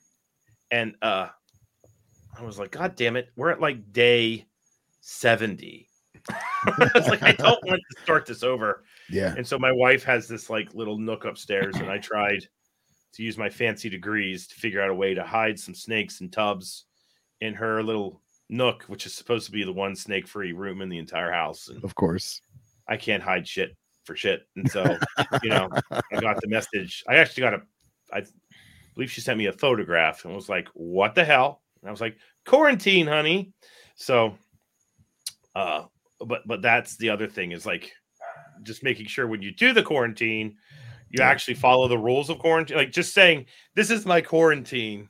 And 0.70 0.95
uh 1.03 1.28
i 2.39 2.43
was 2.43 2.59
like 2.59 2.70
god 2.70 2.97
damn 2.97 3.16
it 3.16 3.28
we're 3.37 3.51
at 3.51 3.61
like 3.61 3.93
day 3.93 4.47
70 5.01 5.89
I 6.31 6.91
was 6.95 7.09
like 7.09 7.23
i 7.23 7.32
don't 7.32 7.65
want 7.65 7.81
to 7.91 8.03
start 8.03 8.27
this 8.27 8.43
over. 8.43 8.85
Yeah. 9.09 9.35
And 9.37 9.47
so 9.47 9.59
my 9.59 9.73
wife 9.73 10.05
has 10.05 10.28
this 10.28 10.51
like 10.51 10.74
little 10.74 10.99
nook 10.99 11.24
upstairs, 11.24 11.77
and 11.77 11.91
I 11.91 11.99
tried 11.99 12.47
to 13.15 13.23
use 13.23 13.37
my 13.37 13.49
fancy 13.49 13.89
degrees 13.89 14.47
to 14.49 14.55
figure 14.55 14.81
out 14.81 14.91
a 14.91 14.95
way 14.95 15.15
to 15.15 15.23
hide 15.23 15.59
some 15.59 15.74
snakes 15.74 16.20
and 16.20 16.32
tubs 16.32 16.85
in 17.41 17.55
her 17.55 17.82
little 17.82 18.20
nook, 18.49 18.85
which 18.85 19.07
is 19.07 19.15
supposed 19.15 19.47
to 19.47 19.53
be 19.53 19.65
the 19.65 19.73
one 19.73 19.97
snake 19.97 20.27
free 20.27 20.53
room 20.53 20.81
in 20.81 20.89
the 20.89 20.99
entire 20.99 21.32
house. 21.32 21.69
And 21.69 21.82
of 21.85 21.95
course 21.95 22.41
I 22.89 22.97
can't 22.97 23.23
hide 23.23 23.47
shit 23.47 23.77
for 24.05 24.16
shit. 24.16 24.47
And 24.57 24.70
so, 24.70 24.99
you 25.43 25.51
know, 25.51 25.69
I 25.91 26.20
got 26.20 26.41
the 26.41 26.49
message. 26.49 27.05
I 27.09 27.16
actually 27.16 27.43
got 27.43 27.55
a, 27.55 27.62
I 28.12 28.24
believe 28.95 29.11
she 29.11 29.20
sent 29.20 29.39
me 29.39 29.47
a 29.47 29.53
photograph 29.53 30.24
and 30.24 30.35
was 30.35 30.49
like, 30.49 30.69
what 30.74 31.15
the 31.15 31.24
hell? 31.24 31.62
And 31.81 31.89
I 31.89 31.93
was 31.93 32.01
like, 32.01 32.16
quarantine, 32.45 33.07
honey. 33.07 33.53
So, 33.95 34.37
uh, 35.55 35.85
but, 36.20 36.43
but 36.47 36.62
that's 36.62 36.97
the 36.97 37.11
other 37.11 37.27
thing 37.27 37.53
is 37.53 37.65
like 37.65 37.93
just 38.62 38.82
making 38.82 39.07
sure 39.07 39.27
when 39.27 39.43
you 39.43 39.53
do 39.53 39.73
the 39.73 39.82
quarantine, 39.82 40.57
you 41.11 41.19
Yeah. 41.19 41.28
actually 41.28 41.55
follow 41.55 41.89
the 41.89 41.99
rules 41.99 42.31
of 42.31 42.39
quarantine. 42.39 42.77
Like 42.77 42.93
just 42.93 43.12
saying, 43.12 43.47
this 43.74 43.91
is 43.91 44.07
my 44.07 44.20
quarantine. 44.20 45.09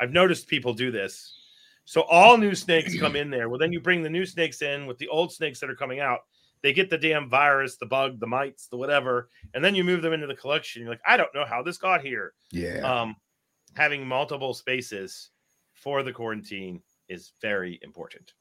I've 0.00 0.12
noticed 0.12 0.48
people 0.48 0.74
do 0.74 0.90
this. 0.90 1.38
So 1.84 2.02
all 2.02 2.36
new 2.38 2.54
snakes 2.54 2.98
come 2.98 3.14
in 3.14 3.30
there. 3.30 3.48
Well, 3.48 3.58
then 3.58 3.72
you 3.72 3.80
bring 3.80 4.02
the 4.02 4.08
new 4.10 4.24
snakes 4.26 4.62
in 4.62 4.86
with 4.86 4.96
the 4.98 5.08
old 5.08 5.32
snakes 5.32 5.60
that 5.60 5.70
are 5.70 5.76
coming 5.76 6.00
out. 6.00 6.20
they 6.62 6.72
get 6.72 6.88
the 6.88 6.96
damn 6.96 7.28
virus, 7.28 7.76
the 7.76 7.84
bug, 7.84 8.18
the 8.20 8.26
mites, 8.26 8.68
the 8.68 8.76
whatever, 8.78 9.28
and 9.52 9.62
then 9.62 9.74
you 9.74 9.84
move 9.84 10.00
them 10.00 10.14
into 10.14 10.26
the 10.26 10.34
collection. 10.34 10.80
You're 10.80 10.90
like, 10.92 11.00
I 11.06 11.18
don't 11.18 11.34
know 11.34 11.44
how 11.44 11.62
this 11.62 11.76
got 11.76 12.00
here. 12.00 12.32
Yeah. 12.52 12.78
Um, 12.80 13.16
having 13.76 14.08
multiple 14.08 14.54
spaces 14.54 15.28
for 15.74 16.02
the 16.02 16.10
quarantine 16.10 16.80
is 17.10 17.32
very 17.42 17.78
important. 17.82 18.32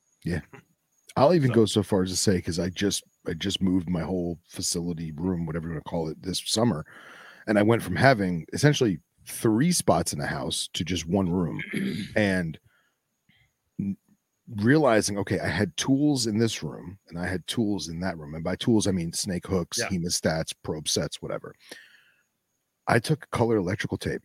I'll 1.16 1.34
even 1.34 1.50
so- 1.50 1.56
go 1.56 1.66
so 1.66 1.84
far 1.84 2.04
as 2.04 2.10
to 2.12 2.18
say 2.18 2.36
because 2.38 2.60
I 2.60 2.70
just 2.70 3.04
I 3.28 3.34
just 3.34 3.62
moved 3.62 3.90
my 3.90 4.02
whole 4.02 4.40
facility 4.50 5.12
room, 5.12 5.46
whatever 5.46 5.68
you 5.68 5.74
want 5.76 5.86
to 5.86 5.90
call 5.90 6.10
it, 6.10 6.22
this 6.22 6.42
summer, 6.46 6.86
and 7.48 7.58
I 7.58 7.62
went 7.62 7.82
from 7.84 7.96
having 7.96 8.46
essentially 8.54 9.00
three 9.26 9.72
spots 9.72 10.12
in 10.12 10.20
the 10.20 10.28
house 10.28 10.70
to 10.74 10.84
just 10.84 11.08
one 11.08 11.30
room, 11.32 11.62
and 12.16 12.58
realizing 14.58 15.18
okay, 15.18 15.40
I 15.40 15.48
had 15.48 15.76
tools 15.78 16.28
in 16.28 16.38
this 16.38 16.62
room 16.64 16.98
and 17.08 17.18
I 17.18 17.26
had 17.28 17.46
tools 17.48 17.88
in 17.88 18.00
that 18.02 18.18
room, 18.18 18.36
and 18.36 18.44
by 18.44 18.56
tools 18.56 18.88
I 18.88 18.92
mean 18.92 19.14
snake 19.14 19.48
hooks, 19.48 19.80
Yeah. 19.80 19.88
hemostats, 19.90 20.54
probe 20.64 20.90
sets, 20.90 21.22
whatever. 21.22 21.56
I 22.88 23.00
took 23.00 23.30
color 23.32 23.58
electrical 23.58 23.98
tape 23.98 24.24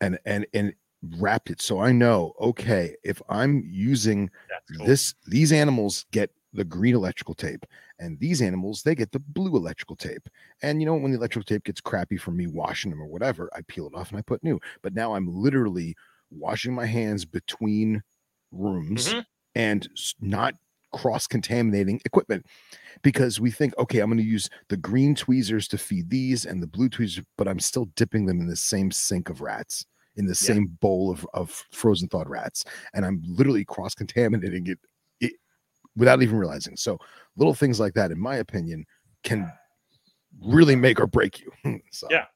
and 0.00 0.18
and 0.24 0.46
and 0.54 0.72
wrapped 1.18 1.50
it. 1.50 1.60
So 1.62 1.80
I 1.80 1.92
know 1.92 2.34
okay 2.40 2.96
if 3.04 3.20
I'm 3.28 3.62
using 3.66 4.30
cool. 4.76 4.86
this 4.86 5.14
these 5.26 5.52
animals 5.52 6.06
get 6.12 6.30
the 6.52 6.64
green 6.64 6.94
electrical 6.94 7.34
tape 7.34 7.66
and 7.98 8.18
these 8.18 8.40
animals 8.40 8.82
they 8.82 8.94
get 8.94 9.12
the 9.12 9.18
blue 9.18 9.54
electrical 9.56 9.96
tape. 9.96 10.28
And 10.62 10.80
you 10.80 10.86
know 10.86 10.94
when 10.94 11.12
the 11.12 11.18
electrical 11.18 11.44
tape 11.44 11.64
gets 11.64 11.80
crappy 11.80 12.16
from 12.16 12.36
me 12.36 12.46
washing 12.46 12.90
them 12.90 13.02
or 13.02 13.06
whatever 13.06 13.50
i 13.54 13.60
peel 13.68 13.86
it 13.86 13.94
off 13.94 14.10
and 14.10 14.18
i 14.18 14.22
put 14.22 14.42
new. 14.42 14.58
But 14.82 14.94
now 14.94 15.14
i'm 15.14 15.28
literally 15.28 15.94
washing 16.30 16.74
my 16.74 16.86
hands 16.86 17.24
between 17.24 18.02
rooms 18.52 19.08
Mhm. 19.12 19.24
and 19.54 19.88
not 20.20 20.54
cross 20.92 21.26
contaminating 21.26 22.00
equipment. 22.06 22.46
Because 23.02 23.38
we 23.38 23.50
think 23.50 23.76
okay 23.78 23.98
i'm 24.00 24.08
going 24.08 24.16
to 24.18 24.24
use 24.24 24.48
the 24.68 24.76
green 24.78 25.14
tweezers 25.14 25.68
to 25.68 25.78
feed 25.78 26.08
these 26.08 26.46
and 26.46 26.62
the 26.62 26.66
blue 26.66 26.88
tweezers 26.88 27.24
but 27.36 27.46
i'm 27.46 27.60
still 27.60 27.84
dipping 27.96 28.24
them 28.24 28.40
in 28.40 28.46
the 28.46 28.56
same 28.56 28.90
sink 28.90 29.28
of 29.28 29.42
rats 29.42 29.84
in 30.16 30.24
the 30.26 30.30
Yeah. 30.30 30.54
same 30.54 30.66
bowl 30.80 31.10
of, 31.10 31.26
of 31.34 31.50
frozen 31.70 32.08
thawed 32.08 32.28
rats 32.28 32.64
and 32.94 33.04
i'm 33.04 33.22
literally 33.26 33.64
cross 33.64 33.94
contaminating 33.94 34.66
it, 34.66 34.78
it 35.20 35.32
without 35.96 36.22
even 36.22 36.38
realizing 36.38 36.76
so 36.76 36.98
little 37.36 37.54
things 37.54 37.78
like 37.80 37.94
that 37.94 38.10
in 38.10 38.18
my 38.18 38.36
opinion 38.36 38.84
can 39.22 39.50
really 40.42 40.76
make 40.76 41.00
or 41.00 41.06
break 41.06 41.40
you 41.40 41.50
so 41.90 42.06
Yeah. 42.10 42.26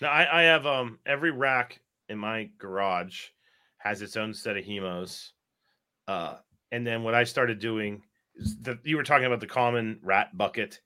Now 0.00 0.10
I, 0.10 0.40
I 0.40 0.42
have 0.44 0.66
um 0.66 0.98
every 1.06 1.30
rack 1.30 1.80
in 2.08 2.18
my 2.18 2.50
garage 2.58 3.26
has 3.78 4.02
its 4.02 4.16
own 4.16 4.34
set 4.34 4.56
of 4.56 4.64
hemos. 4.64 5.32
Uh 6.08 6.36
and 6.72 6.86
then 6.86 7.02
what 7.02 7.14
I 7.14 7.24
started 7.24 7.58
doing 7.58 8.02
is 8.34 8.56
the 8.62 8.78
you 8.82 8.96
were 8.96 9.04
talking 9.04 9.26
about 9.26 9.40
the 9.40 9.46
common 9.46 10.00
rat 10.02 10.36
bucket. 10.36 10.80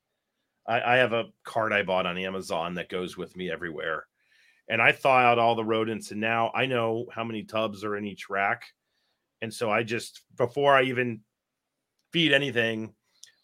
I, 0.66 0.94
I 0.94 0.96
have 0.96 1.12
a 1.12 1.26
card 1.44 1.72
I 1.72 1.82
bought 1.82 2.06
on 2.06 2.18
Amazon 2.18 2.74
that 2.74 2.88
goes 2.88 3.16
with 3.16 3.36
me 3.36 3.50
everywhere. 3.50 4.06
And 4.68 4.82
I 4.82 4.92
thaw 4.92 5.18
out 5.18 5.38
all 5.38 5.54
the 5.54 5.64
rodents 5.64 6.10
and 6.10 6.20
now 6.20 6.50
I 6.54 6.66
know 6.66 7.06
how 7.12 7.24
many 7.24 7.44
tubs 7.44 7.84
are 7.84 7.96
in 7.96 8.06
each 8.06 8.28
rack. 8.28 8.64
And 9.42 9.52
so 9.52 9.70
I 9.70 9.82
just 9.82 10.22
before 10.36 10.74
I 10.74 10.82
even 10.84 11.20
feed 12.12 12.32
anything, 12.32 12.94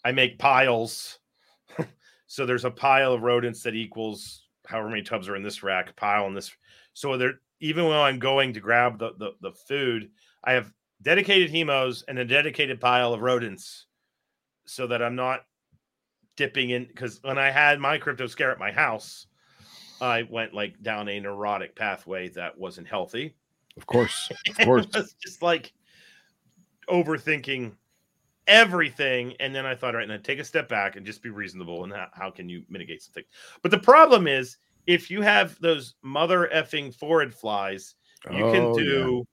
I 0.04 0.12
make 0.12 0.38
piles. 0.38 1.18
so 2.26 2.46
there's 2.46 2.64
a 2.64 2.70
pile 2.70 3.12
of 3.12 3.22
rodents 3.22 3.62
that 3.62 3.74
equals 3.74 4.46
however 4.66 4.88
many 4.88 5.02
tubs 5.02 5.28
are 5.28 5.36
in 5.36 5.42
this 5.42 5.62
rack, 5.62 5.94
pile 5.96 6.26
in 6.26 6.34
this. 6.34 6.50
So 6.94 7.16
there, 7.16 7.34
even 7.60 7.84
when 7.84 7.96
I'm 7.96 8.18
going 8.18 8.52
to 8.54 8.60
grab 8.60 8.98
the, 8.98 9.12
the 9.18 9.32
the 9.40 9.52
food, 9.52 10.10
I 10.42 10.52
have 10.52 10.72
dedicated 11.02 11.50
hemos 11.50 12.04
and 12.08 12.18
a 12.18 12.24
dedicated 12.24 12.80
pile 12.80 13.14
of 13.14 13.20
rodents, 13.20 13.86
so 14.66 14.86
that 14.86 15.02
I'm 15.02 15.16
not 15.16 15.40
dipping 16.36 16.70
in. 16.70 16.84
Because 16.84 17.20
when 17.22 17.38
I 17.38 17.50
had 17.50 17.80
my 17.80 17.98
crypto 17.98 18.26
scare 18.26 18.50
at 18.50 18.58
my 18.58 18.72
house, 18.72 19.26
I 20.02 20.22
went 20.24 20.52
like 20.52 20.82
down 20.82 21.08
a 21.08 21.20
neurotic 21.20 21.74
pathway 21.76 22.28
that 22.30 22.58
wasn't 22.58 22.88
healthy. 22.88 23.34
of 23.76 23.86
course 23.86 24.30
of 24.48 24.58
course 24.66 24.86
just 25.22 25.40
like 25.42 25.72
overthinking 26.88 27.72
everything. 28.46 29.34
And 29.40 29.54
then 29.54 29.66
I 29.66 29.74
thought, 29.74 29.94
all 29.94 30.00
right, 30.00 30.08
now 30.08 30.16
take 30.16 30.38
a 30.38 30.44
step 30.44 30.68
back 30.68 30.96
and 30.96 31.06
just 31.06 31.22
be 31.22 31.30
reasonable. 31.30 31.84
And 31.84 31.92
how, 31.92 32.08
how 32.12 32.30
can 32.30 32.48
you 32.48 32.64
mitigate 32.68 33.02
something? 33.02 33.24
But 33.62 33.70
the 33.70 33.78
problem 33.78 34.26
is, 34.26 34.56
if 34.86 35.10
you 35.10 35.22
have 35.22 35.58
those 35.60 35.94
mother 36.02 36.50
effing 36.52 36.94
forward 36.94 37.32
flies, 37.34 37.94
you 38.30 38.44
can 38.50 38.64
Oh, 38.64 38.78
yeah. 38.78 38.84
do 38.84 39.24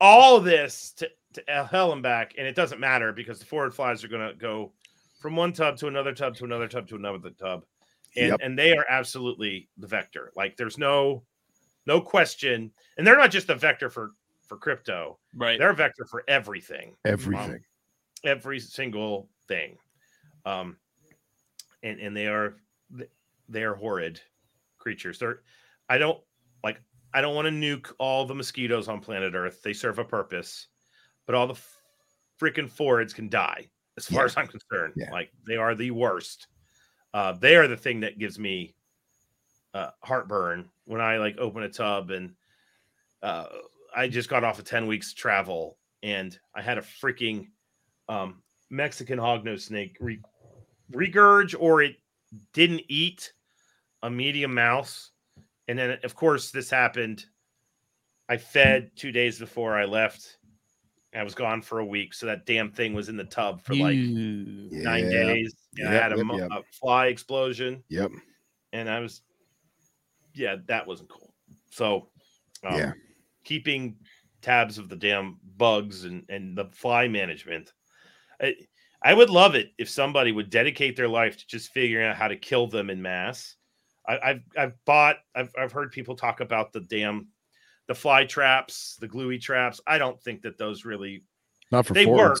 all 0.00 0.40
this 0.40 0.92
to, 0.98 1.10
to 1.34 1.66
hell 1.66 1.92
and 1.92 2.02
back, 2.02 2.34
and 2.38 2.46
it 2.46 2.54
doesn't 2.54 2.80
matter 2.80 3.12
because 3.12 3.40
the 3.40 3.46
forward 3.46 3.74
flies 3.74 4.04
are 4.04 4.08
going 4.08 4.26
to 4.28 4.34
go 4.34 4.72
from 5.20 5.36
one 5.36 5.52
tub 5.52 5.76
to 5.78 5.88
another 5.88 6.12
tub 6.14 6.36
to 6.36 6.44
another 6.44 6.68
tub 6.68 6.88
to 6.88 6.96
another 6.96 7.30
tub, 7.30 7.64
and 8.16 8.28
Yep. 8.30 8.40
and 8.42 8.58
they 8.58 8.76
are 8.76 8.84
absolutely 8.88 9.68
the 9.78 9.86
vector. 9.86 10.32
Like 10.36 10.56
there's 10.56 10.78
no 10.78 11.24
no 11.86 12.00
question, 12.00 12.72
and 12.98 13.06
they're 13.06 13.16
not 13.16 13.30
just 13.30 13.48
a 13.50 13.54
vector 13.54 13.88
for 13.90 14.12
for 14.46 14.56
crypto; 14.56 15.18
Right. 15.34 15.58
they're 15.58 15.70
a 15.70 15.74
vector 15.74 16.04
for 16.06 16.24
everything 16.28 16.96
everything 17.04 17.64
every 18.24 18.58
single 18.60 19.30
thing 19.48 19.78
um 20.44 20.76
and 21.82 21.98
and 22.00 22.14
they 22.16 22.26
are 22.26 22.56
they 23.48 23.62
are 23.62 23.74
horrid 23.74 24.20
creatures 24.78 25.18
they're 25.18 25.40
i 25.88 25.96
don't 25.96 26.20
like 26.62 26.80
i 27.14 27.20
don't 27.22 27.34
want 27.34 27.46
to 27.46 27.50
nuke 27.52 27.92
all 27.98 28.26
the 28.26 28.34
mosquitoes 28.34 28.88
on 28.88 29.00
planet 29.00 29.34
earth 29.34 29.62
they 29.62 29.72
serve 29.72 29.98
a 29.98 30.04
purpose 30.04 30.66
but 31.26 31.34
all 31.34 31.46
the 31.46 31.58
freaking 32.38 32.68
forwards 32.68 33.14
can 33.14 33.28
die 33.30 33.70
as 33.96 34.06
far 34.06 34.20
Yeah. 34.22 34.24
as 34.26 34.36
i'm 34.36 34.46
concerned 34.46 34.92
Yeah. 34.96 35.10
like 35.12 35.30
they 35.46 35.56
are 35.56 35.74
the 35.74 35.90
worst 35.92 36.48
uh 37.14 37.32
they 37.32 37.56
are 37.56 37.68
the 37.68 37.76
thing 37.76 38.00
that 38.00 38.18
gives 38.18 38.38
me 38.38 38.74
uh 39.74 39.90
heartburn 40.02 40.68
when 40.86 41.00
i 41.00 41.16
like 41.16 41.36
open 41.38 41.62
a 41.62 41.68
tub 41.68 42.10
and 42.10 42.34
uh 43.22 43.46
i 43.94 44.08
just 44.08 44.28
got 44.28 44.44
off 44.44 44.58
of 44.58 44.64
10 44.64 44.86
weeks 44.86 45.12
travel 45.14 45.76
and 46.02 46.38
i 46.54 46.62
had 46.62 46.78
a 46.78 46.82
freaking 46.82 47.46
um, 48.10 48.42
Mexican 48.70 49.18
hognose 49.18 49.62
snake 49.62 49.96
re- 50.00 50.20
regurge 50.92 51.54
or 51.58 51.82
it 51.82 51.96
didn't 52.52 52.82
eat 52.88 53.32
a 54.02 54.10
medium 54.10 54.52
mouse. 54.54 55.12
And 55.68 55.78
then, 55.78 55.98
of 56.02 56.14
course, 56.14 56.50
this 56.50 56.68
happened. 56.68 57.24
I 58.28 58.36
fed 58.36 58.90
two 58.96 59.12
days 59.12 59.38
before 59.38 59.76
I 59.76 59.84
left. 59.84 60.38
I 61.14 61.22
was 61.22 61.34
gone 61.34 61.62
for 61.62 61.80
a 61.80 61.84
week. 61.84 62.14
So 62.14 62.26
that 62.26 62.46
damn 62.46 62.70
thing 62.70 62.94
was 62.94 63.08
in 63.08 63.16
the 63.16 63.24
tub 63.24 63.62
for 63.62 63.74
like 63.74 63.96
nine 63.96 65.10
days. 65.10 65.54
And 65.76 65.88
I 65.88 65.92
had 65.92 66.12
a, 66.12 66.16
yep, 66.16 66.26
yep. 66.30 66.50
a 66.52 66.62
fly 66.72 67.06
explosion. 67.06 67.82
yep 67.88 68.10
And 68.72 68.88
I 68.88 69.00
was, 69.00 69.22
yeah, 70.34 70.56
that 70.66 70.86
wasn't 70.86 71.08
cool. 71.08 71.34
So, 71.70 72.10
um, 72.64 72.76
Yeah. 72.76 72.92
keeping 73.44 73.96
tabs 74.42 74.78
of 74.78 74.88
the 74.88 74.96
damn 74.96 75.38
bugs 75.56 76.04
and, 76.04 76.24
and 76.28 76.56
the 76.56 76.66
fly 76.66 77.08
management. 77.08 77.72
I, 78.40 78.54
I 79.02 79.14
would 79.14 79.30
love 79.30 79.54
it 79.54 79.72
if 79.78 79.88
somebody 79.88 80.32
would 80.32 80.50
dedicate 80.50 80.96
their 80.96 81.08
life 81.08 81.38
to 81.38 81.46
just 81.46 81.72
figuring 81.72 82.06
out 82.06 82.16
how 82.16 82.28
to 82.28 82.36
kill 82.36 82.66
them 82.66 82.90
in 82.90 83.02
mass. 83.02 83.56
I, 84.06 84.18
I've 84.22 84.42
I've 84.56 84.84
bought 84.84 85.16
I've 85.34 85.52
I've 85.58 85.72
heard 85.72 85.92
people 85.92 86.16
talk 86.16 86.40
about 86.40 86.72
the 86.72 86.80
damn 86.80 87.28
the 87.90 87.94
fly 87.96 88.24
traps, 88.24 88.96
the 89.00 89.08
gluey 89.08 89.36
traps. 89.36 89.80
I 89.84 89.98
don't 89.98 90.22
think 90.22 90.42
that 90.42 90.56
those 90.56 90.84
really 90.84 91.24
not 91.72 91.86
for 91.86 91.92
they 91.94 92.04
forwards. 92.04 92.40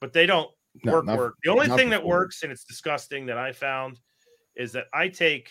but 0.00 0.12
they 0.12 0.26
don't 0.26 0.48
No, 0.84 0.92
work 0.92 1.06
work. 1.06 1.34
The 1.42 1.50
only 1.50 1.66
thing 1.66 1.90
that 1.90 2.02
forward. 2.02 2.18
works 2.18 2.44
and 2.44 2.52
it's 2.52 2.62
disgusting 2.62 3.26
that 3.26 3.36
I 3.36 3.50
found 3.50 3.98
is 4.54 4.70
that 4.74 4.86
I 4.94 5.08
take 5.08 5.50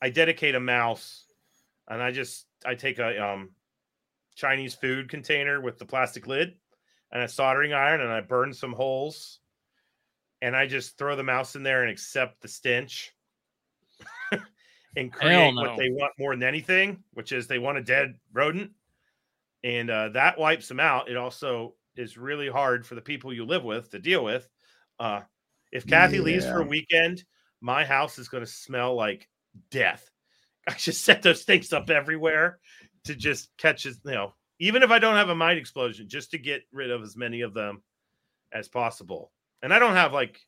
I 0.00 0.08
dedicate 0.08 0.54
a 0.54 0.60
mouse 0.60 1.26
and 1.88 2.02
I 2.02 2.10
just 2.10 2.46
I 2.64 2.74
take 2.74 2.98
a 3.00 3.22
um 3.22 3.50
Chinese 4.34 4.74
food 4.74 5.10
container 5.10 5.60
with 5.60 5.78
the 5.78 5.84
plastic 5.84 6.26
lid 6.26 6.54
and 7.12 7.22
a 7.22 7.28
soldering 7.28 7.74
iron 7.74 8.00
and 8.00 8.10
I 8.10 8.22
burn 8.22 8.54
some 8.54 8.72
holes 8.72 9.40
and 10.40 10.56
I 10.56 10.66
just 10.66 10.96
throw 10.96 11.16
the 11.16 11.22
mouse 11.22 11.54
in 11.54 11.62
there 11.62 11.82
and 11.82 11.92
accept 11.92 12.40
the 12.40 12.48
stench 12.48 13.12
and 14.96 15.12
create 15.12 15.54
what 15.54 15.76
they 15.76 15.90
want 15.90 16.12
more 16.18 16.34
than 16.34 16.42
anything, 16.42 17.02
which 17.12 17.32
is 17.32 17.46
they 17.46 17.58
want 17.58 17.78
a 17.78 17.82
dead 17.82 18.14
rodent. 18.32 18.72
And 19.62 19.90
uh, 19.90 20.08
that 20.10 20.38
wipes 20.38 20.68
them 20.68 20.80
out. 20.80 21.10
It 21.10 21.16
also 21.16 21.74
is 21.96 22.16
really 22.16 22.48
hard 22.48 22.86
for 22.86 22.94
the 22.94 23.00
people 23.00 23.32
you 23.32 23.44
live 23.44 23.64
with 23.64 23.90
to 23.90 23.98
deal 23.98 24.24
with. 24.24 24.48
Uh, 24.98 25.20
if 25.70 25.86
Kathy 25.86 26.18
leaves 26.18 26.44
for 26.44 26.60
a 26.60 26.66
weekend, 26.66 27.24
my 27.60 27.84
house 27.84 28.18
is 28.18 28.28
going 28.28 28.44
to 28.44 28.50
smell 28.50 28.94
like 28.94 29.28
death. 29.70 30.10
I 30.68 30.74
just 30.74 31.04
set 31.04 31.22
those 31.22 31.42
things 31.42 31.72
up 31.72 31.90
everywhere 31.90 32.58
to 33.04 33.14
just 33.14 33.50
catch 33.56 33.86
it, 33.86 33.96
you 34.04 34.12
know, 34.12 34.34
even 34.58 34.82
if 34.82 34.90
I 34.90 34.98
don't 34.98 35.16
have 35.16 35.30
a 35.30 35.34
mite 35.34 35.56
explosion, 35.56 36.08
just 36.08 36.30
to 36.32 36.38
get 36.38 36.62
rid 36.72 36.90
of 36.90 37.02
as 37.02 37.16
many 37.16 37.40
of 37.40 37.54
them 37.54 37.82
as 38.52 38.68
possible. 38.68 39.32
And 39.62 39.72
I 39.72 39.78
don't 39.78 39.94
have 39.94 40.12
like 40.12 40.38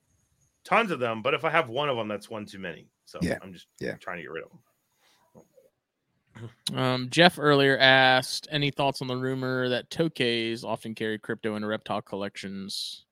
tons 0.65 0.91
of 0.91 1.01
them, 1.01 1.23
but 1.23 1.35
if 1.35 1.45
I 1.45 1.51
have 1.51 1.69
one 1.69 1.89
of 1.89 1.97
them, 1.97 2.09
that's 2.09 2.31
one 2.31 2.47
too 2.47 2.59
many. 2.59 2.89
So 3.05 3.19
Yeah, 3.23 3.39
I'm 3.43 3.53
just 3.53 3.67
yeah. 3.81 3.95
trying 4.01 4.17
to 4.19 4.23
get 4.23 4.31
rid 4.31 4.45
of 4.45 4.51
them. 4.51 4.61
Um, 6.75 7.09
Jeff 7.11 7.39
earlier 7.39 7.77
asked 7.79 8.49
any 8.51 8.71
thoughts 8.71 9.03
on 9.03 9.07
the 9.07 9.17
rumor 9.17 9.69
that 9.69 9.91
Tokays 9.91 10.65
often 10.65 10.95
carry 10.95 11.19
crypto 11.19 11.57
in 11.57 11.65
reptile 11.65 12.01
collections. 12.01 13.05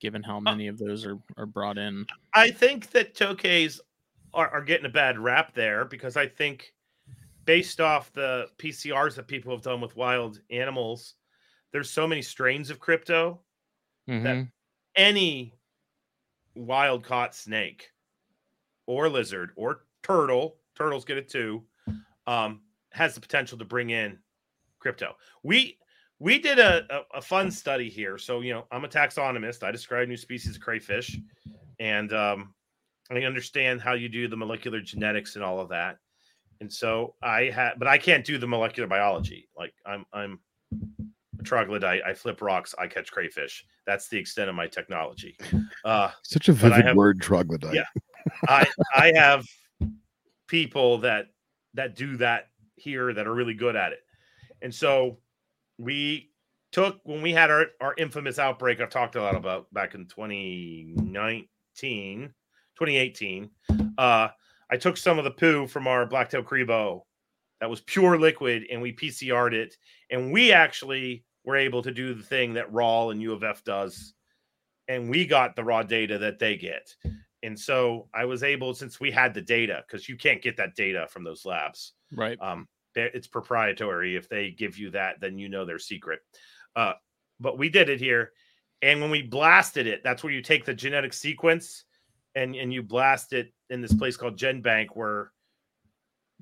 given 0.00 0.22
how 0.22 0.40
many 0.40 0.66
of 0.68 0.78
those 0.78 1.04
are, 1.06 1.18
are 1.36 1.44
brought 1.46 1.76
in. 1.78 2.06
I 2.34 2.50
think 2.50 2.90
that 2.90 3.14
tokays 3.14 3.78
are, 4.34 4.48
are 4.48 4.62
getting 4.62 4.86
a 4.86 4.90
bad 4.90 5.18
rap 5.18 5.52
there 5.54 5.84
because 5.84 6.16
I 6.16 6.26
think 6.26 6.72
based 7.44 7.80
off 7.80 8.12
the 8.12 8.46
PCRs 8.58 9.14
that 9.16 9.26
people 9.28 9.52
have 9.52 9.62
done 9.62 9.80
with 9.82 9.94
wild 9.96 10.40
animals, 10.50 11.14
there's 11.72 11.90
so 11.90 12.06
many 12.06 12.22
strains 12.22 12.70
of 12.70 12.78
crypto 12.80 13.42
Mhm. 14.08 14.50
any 14.96 15.54
wild 16.54 17.04
caught 17.04 17.34
snake 17.34 17.90
or 18.86 19.08
lizard 19.08 19.50
or 19.56 19.80
turtle, 20.02 20.56
turtles 20.76 21.04
get 21.04 21.16
it 21.18 21.28
too, 21.28 21.62
um, 22.26 22.60
has 22.92 23.14
the 23.14 23.20
potential 23.20 23.58
to 23.58 23.64
bring 23.64 23.90
in 23.90 24.18
crypto. 24.78 25.14
We 25.42 25.78
we 26.18 26.38
did 26.38 26.58
a, 26.58 26.84
a, 26.90 27.18
a 27.18 27.20
fun 27.22 27.50
study 27.50 27.90
here. 27.90 28.16
So, 28.16 28.40
you 28.40 28.54
know, 28.54 28.64
I'm 28.70 28.84
a 28.84 28.88
taxonomist. 28.88 29.62
I 29.62 29.70
describe 29.70 30.08
new 30.08 30.16
species 30.16 30.56
of 30.56 30.62
crayfish 30.62 31.18
and 31.78 32.10
um, 32.14 32.54
I 33.10 33.16
understand 33.18 33.82
how 33.82 33.92
you 33.92 34.08
do 34.08 34.26
the 34.26 34.36
molecular 34.36 34.80
genetics 34.80 35.34
and 35.36 35.44
all 35.44 35.60
of 35.60 35.68
that. 35.68 35.98
And 36.62 36.72
so 36.72 37.16
I 37.22 37.50
had, 37.50 37.74
but 37.78 37.86
I 37.86 37.98
can't 37.98 38.24
do 38.24 38.38
the 38.38 38.46
molecular 38.46 38.86
biology. 38.86 39.50
Like 39.58 39.74
I'm, 39.84 40.06
I'm 40.14 40.38
a 41.38 41.42
troglodyte. 41.42 42.00
I 42.02 42.14
flip 42.14 42.40
rocks. 42.40 42.74
I 42.78 42.86
catch 42.86 43.12
crayfish. 43.12 43.66
That's 43.86 44.08
the 44.08 44.16
extent 44.16 44.48
of 44.48 44.56
my 44.56 44.66
technology. 44.68 45.36
Uh, 45.84 46.10
Such 46.22 46.48
a 46.48 46.54
vivid 46.54 46.82
have- 46.86 46.96
word, 46.96 47.20
troglodyte. 47.20 47.74
Yeah. 47.74 47.84
I 48.48 48.66
I 48.94 49.12
have 49.14 49.44
people 50.46 50.98
that 50.98 51.26
that 51.74 51.96
do 51.96 52.16
that 52.18 52.48
here 52.76 53.12
that 53.12 53.26
are 53.26 53.34
really 53.34 53.54
good 53.54 53.76
at 53.76 53.92
it. 53.92 54.00
And 54.62 54.74
so 54.74 55.18
we 55.78 56.30
took 56.72 56.98
when 57.04 57.22
we 57.22 57.32
had 57.32 57.50
our, 57.50 57.66
our 57.80 57.94
infamous 57.98 58.38
outbreak 58.38 58.80
I've 58.80 58.90
talked 58.90 59.16
a 59.16 59.22
lot 59.22 59.34
about 59.34 59.72
back 59.72 59.94
in 59.94 60.06
2019, 60.06 61.46
2018. 62.78 63.50
Uh 63.98 64.28
I 64.68 64.76
took 64.76 64.96
some 64.96 65.18
of 65.18 65.24
the 65.24 65.30
poo 65.30 65.68
from 65.68 65.86
our 65.86 66.06
blacktail 66.06 66.42
cribo 66.42 67.02
that 67.60 67.70
was 67.70 67.80
pure 67.82 68.18
liquid 68.18 68.64
and 68.70 68.82
we 68.82 68.92
PCR'd 68.92 69.54
it 69.54 69.76
and 70.10 70.32
we 70.32 70.52
actually 70.52 71.24
were 71.44 71.56
able 71.56 71.82
to 71.82 71.92
do 71.92 72.14
the 72.14 72.22
thing 72.22 72.54
that 72.54 72.72
RAL 72.72 73.10
and 73.10 73.22
U 73.22 73.32
of 73.32 73.44
F 73.44 73.62
does 73.64 74.14
and 74.88 75.08
we 75.08 75.26
got 75.26 75.56
the 75.56 75.64
raw 75.64 75.82
data 75.82 76.18
that 76.18 76.38
they 76.38 76.56
get. 76.56 76.94
And 77.42 77.58
so 77.58 78.08
I 78.14 78.24
was 78.24 78.42
able, 78.42 78.74
since 78.74 78.98
we 78.98 79.10
had 79.10 79.34
the 79.34 79.42
data, 79.42 79.84
because 79.86 80.08
you 80.08 80.16
can't 80.16 80.42
get 80.42 80.56
that 80.56 80.74
data 80.74 81.06
from 81.10 81.24
those 81.24 81.44
labs. 81.44 81.92
Right. 82.12 82.38
Um, 82.40 82.66
it's 82.94 83.26
proprietary. 83.26 84.16
If 84.16 84.28
they 84.28 84.50
give 84.50 84.78
you 84.78 84.90
that, 84.92 85.20
then 85.20 85.38
you 85.38 85.48
know 85.48 85.64
their 85.64 85.78
secret. 85.78 86.20
Uh, 86.74 86.94
but 87.38 87.58
we 87.58 87.68
did 87.68 87.90
it 87.90 88.00
here, 88.00 88.32
and 88.82 89.00
when 89.00 89.10
we 89.10 89.22
blasted 89.22 89.86
it, 89.86 90.02
that's 90.02 90.22
where 90.22 90.32
you 90.32 90.42
take 90.42 90.64
the 90.64 90.74
genetic 90.74 91.12
sequence 91.12 91.84
and 92.34 92.54
and 92.54 92.72
you 92.72 92.82
blast 92.82 93.32
it 93.32 93.52
in 93.70 93.80
this 93.80 93.92
place 93.92 94.16
called 94.16 94.38
GenBank, 94.38 94.88
where 94.94 95.32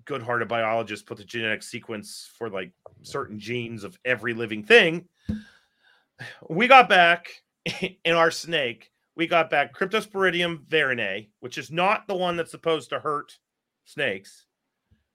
good-hearted 0.04 0.48
biologists 0.48 1.04
put 1.04 1.16
the 1.16 1.24
genetic 1.24 1.62
sequence 1.62 2.28
for 2.36 2.50
like 2.50 2.72
certain 3.02 3.38
genes 3.38 3.84
of 3.84 3.98
every 4.04 4.34
living 4.34 4.64
thing. 4.64 5.08
We 6.48 6.68
got 6.68 6.88
back 6.88 7.26
in 8.04 8.14
our 8.14 8.30
snake, 8.30 8.92
we 9.16 9.26
got 9.26 9.50
back 9.50 9.74
Cryptosporidium 9.74 10.66
varanii, 10.66 11.28
which 11.40 11.58
is 11.58 11.70
not 11.70 12.06
the 12.06 12.16
one 12.16 12.36
that's 12.36 12.50
supposed 12.50 12.90
to 12.90 12.98
hurt 12.98 13.38
snakes. 13.84 14.46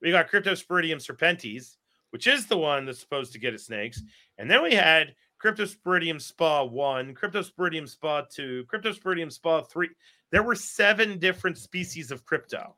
We 0.02 0.12
got 0.12 0.30
Cryptosporidium 0.32 0.98
serpentis, 0.98 1.76
which 2.12 2.28
is 2.28 2.46
the 2.48 2.58
one 2.58 2.86
that's 2.86 3.00
supposed 3.00 3.34
to 3.34 3.40
get 3.40 3.54
at 3.54 3.60
snakes. 3.60 4.02
And 4.38 4.50
then 4.50 4.64
we 4.64 4.74
had 4.74 5.16
Cryptosporidium 5.44 6.22
spa 6.22 6.64
1, 6.64 7.14
Cryptosporidium 7.14 7.88
spa 7.88 8.22
2, 8.22 8.66
Cryptosporidium 8.72 9.32
spa 9.32 9.62
3. 9.62 9.90
There 10.32 10.44
were 10.44 10.56
seven 10.56 11.20
different 11.20 11.58
species 11.58 12.12
of 12.12 12.26
crypto. 12.26 12.76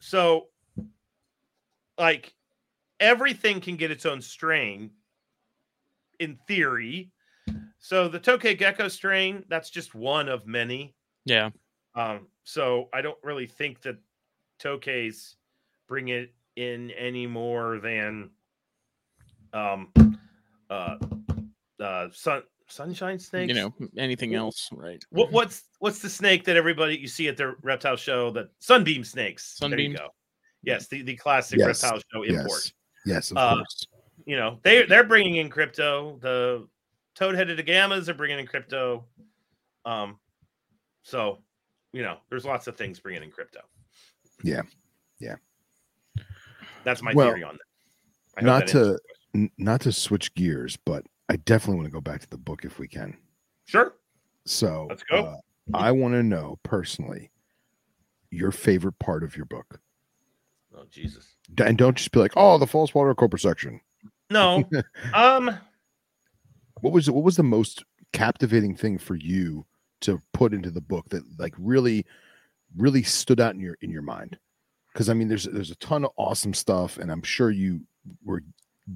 So, 0.00 0.46
like, 1.98 2.34
everything 3.00 3.60
can 3.60 3.76
get 3.76 3.90
its 3.90 4.06
own 4.06 4.20
strain 4.22 4.90
in 6.18 6.38
theory. 6.46 7.10
So 7.78 8.08
the 8.08 8.20
Tokay 8.20 8.58
Gecko 8.58 8.88
strain, 8.88 9.44
that's 9.48 9.70
just 9.70 9.94
one 9.94 10.28
of 10.28 10.46
many. 10.46 10.94
Yeah. 11.24 11.50
Um, 11.94 12.26
so 12.44 12.88
I 12.92 13.02
don't 13.02 13.18
really 13.22 13.46
think 13.46 13.82
that 13.82 13.96
Tokays 14.60 15.34
bring 15.86 16.08
it 16.08 16.34
in 16.56 16.90
any 16.92 17.26
more 17.26 17.78
than 17.78 18.30
um 19.52 19.92
uh 20.68 20.96
uh 21.80 22.08
sun 22.12 22.42
sunshine 22.66 23.18
snakes. 23.18 23.48
You 23.48 23.54
know, 23.54 23.74
anything 23.96 24.34
else, 24.34 24.68
right? 24.72 25.02
what 25.10 25.32
what's 25.32 25.64
what's 25.78 26.00
the 26.00 26.10
snake 26.10 26.44
that 26.44 26.56
everybody 26.56 26.96
you 26.96 27.08
see 27.08 27.28
at 27.28 27.36
the 27.36 27.54
reptile 27.62 27.96
show 27.96 28.30
that 28.32 28.48
sunbeam 28.58 29.04
snakes. 29.04 29.56
There 29.60 29.68
you 29.70 29.76
Sunbeam? 29.76 29.92
go. 29.94 30.08
Yes, 30.62 30.88
the, 30.88 31.02
the 31.02 31.16
classic 31.16 31.58
Yes, 31.60 31.82
reptile 31.82 32.00
show 32.12 32.22
import 32.24 32.48
Yes. 32.50 32.72
Yes, 33.06 33.30
of 33.30 33.38
Uh, 33.38 33.56
course. 33.56 33.86
you 34.26 34.36
know 34.36 34.58
they 34.62 34.84
they're 34.84 35.04
bringing 35.04 35.36
in 35.36 35.48
crypto 35.48 36.18
the 36.20 36.68
toad-headed 37.18 37.58
agamas 37.58 38.08
are 38.08 38.14
bringing 38.14 38.38
in 38.38 38.46
crypto 38.46 39.04
um 39.84 40.18
so 41.02 41.38
you 41.92 42.02
know 42.02 42.18
there's 42.30 42.44
lots 42.44 42.66
of 42.66 42.76
things 42.76 43.00
bringing 43.00 43.22
in 43.22 43.30
crypto 43.30 43.60
Yeah. 44.44 44.62
Yeah. 45.18 45.34
that's 46.84 47.02
my 47.02 47.12
Well, 47.12 47.28
theory 47.30 47.42
on 47.42 47.58
that 48.36 48.44
not 48.44 48.66
that 48.66 48.72
to- 48.72 48.98
N- 49.34 49.50
not 49.58 49.82
to 49.82 49.92
switch 49.92 50.32
gears, 50.34 50.78
but 50.86 51.04
I 51.28 51.36
definitely 51.36 51.76
want 51.76 51.86
to 51.88 51.92
go 51.92 52.00
back 52.00 52.20
to 52.22 52.30
the 52.30 52.38
book 52.38 52.64
if 52.64 52.78
we 52.78 52.88
can. 52.88 53.14
sure 53.66 53.94
So 54.46 54.86
Let's 54.88 55.02
go. 55.02 55.16
uh, 55.16 55.36
I 55.76 55.92
want 55.92 56.14
to 56.14 56.22
know 56.22 56.58
personally 56.62 57.30
your 58.30 58.50
favorite 58.52 58.98
part 58.98 59.22
of 59.24 59.36
your 59.36 59.44
book. 59.46 59.80
oh 60.74 60.84
jesus 60.90 61.34
And 61.62 61.76
don't 61.76 61.96
just 61.96 62.10
be 62.12 62.20
like, 62.20 62.32
oh, 62.36 62.56
the 62.58 62.66
false 62.66 62.94
water 62.94 63.14
cobra 63.14 63.38
section. 63.38 63.80
no 64.30 64.64
um 65.14 65.50
What 66.80 66.92
was 66.92 67.10
what 67.10 67.24
was 67.24 67.36
the 67.36 67.42
most 67.42 67.84
captivating 68.12 68.74
thing 68.76 68.98
for 68.98 69.14
you 69.14 69.66
to 70.02 70.22
put 70.32 70.54
into 70.54 70.70
the 70.70 70.80
book 70.80 71.08
that 71.10 71.22
like 71.38 71.54
really, 71.58 72.06
really 72.76 73.02
stood 73.02 73.40
out 73.40 73.54
in 73.54 73.60
your 73.60 73.76
in 73.80 73.90
your 73.90 74.02
mind? 74.02 74.38
Because 74.92 75.08
I 75.08 75.14
mean, 75.14 75.28
there's 75.28 75.44
there's 75.44 75.70
a 75.70 75.76
ton 75.76 76.04
of 76.04 76.12
awesome 76.16 76.54
stuff, 76.54 76.98
and 76.98 77.10
I'm 77.10 77.22
sure 77.22 77.50
you 77.50 77.80
were 78.24 78.42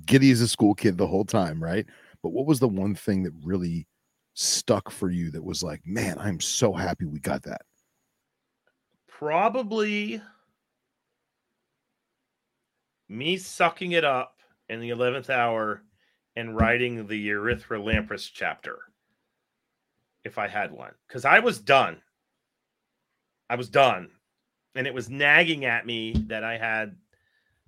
giddy 0.07 0.31
as 0.31 0.41
a 0.41 0.49
school 0.49 0.75
kid 0.75 0.97
the 0.99 1.07
whole 1.07 1.25
time, 1.25 1.63
right? 1.63 1.87
But 2.23 2.31
what 2.31 2.47
was 2.47 2.61
the 2.61 2.69
one 2.69 2.95
thing 2.95 3.23
that 3.25 3.33
really 3.45 3.87
stuck 4.35 4.91
for 4.91 5.11
you 5.11 5.31
that 5.31 5.45
was 5.45 5.63
like, 5.63 5.83
man, 5.85 6.19
I'm 6.19 6.41
so 6.41 6.73
happy 6.73 7.05
we 7.05 7.21
got 7.21 7.43
that. 7.43 7.63
probably 9.23 10.21
me 13.09 13.37
sucking 13.37 13.93
it 13.93 14.05
up 14.05 14.41
in 14.69 14.81
the 14.81 14.91
11th 14.91 15.31
hour 15.31 15.81
and 16.37 16.57
writing 16.57 17.07
the 17.07 17.29
Erythrolamprus 17.29 18.31
chapter 18.33 18.79
if 20.25 20.39
i 20.39 20.47
had 20.47 20.71
one 20.71 20.93
because 21.09 21.25
i 21.25 21.41
was 21.41 21.59
done 21.59 22.01
i 23.51 23.57
was 23.57 23.69
done 23.69 24.09
and 24.77 24.87
it 24.87 24.95
was 24.95 25.11
nagging 25.11 25.65
at 25.65 25.85
me 25.85 26.13
that 26.27 26.45
i 26.45 26.57
had 26.57 26.95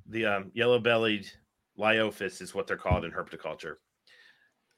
the 0.07 0.25
um, 0.25 0.51
yellow-bellied 0.55 1.27
Liophis 1.79 2.41
is 2.41 2.55
what 2.55 2.67
they're 2.67 2.77
called 2.77 3.05
in 3.05 3.11
herpetoculture 3.11 3.77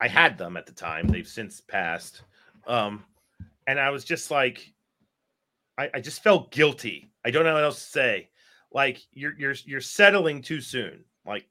i 0.01 0.09
had 0.09 0.39
them 0.39 0.57
at 0.57 0.65
the 0.65 0.73
time 0.73 1.07
they've 1.07 1.29
since 1.29 1.61
passed 1.61 2.23
um, 2.67 3.05
and 3.67 3.79
i 3.79 3.91
was 3.91 4.05
just 4.05 4.31
like 4.31 4.73
I, 5.79 5.91
I 5.95 6.01
just 6.01 6.23
felt 6.23 6.51
guilty. 6.51 7.11
I 7.25 7.31
don't 7.31 7.45
know 7.45 7.55
what 7.55 7.65
else 7.65 7.83
to 7.85 7.91
say. 7.91 8.29
Like 8.73 9.01
you're 9.13 9.35
you're 9.39 9.55
you're 9.65 9.81
settling 9.81 10.43
too 10.43 10.61
soon. 10.61 11.05
Like 11.27 11.47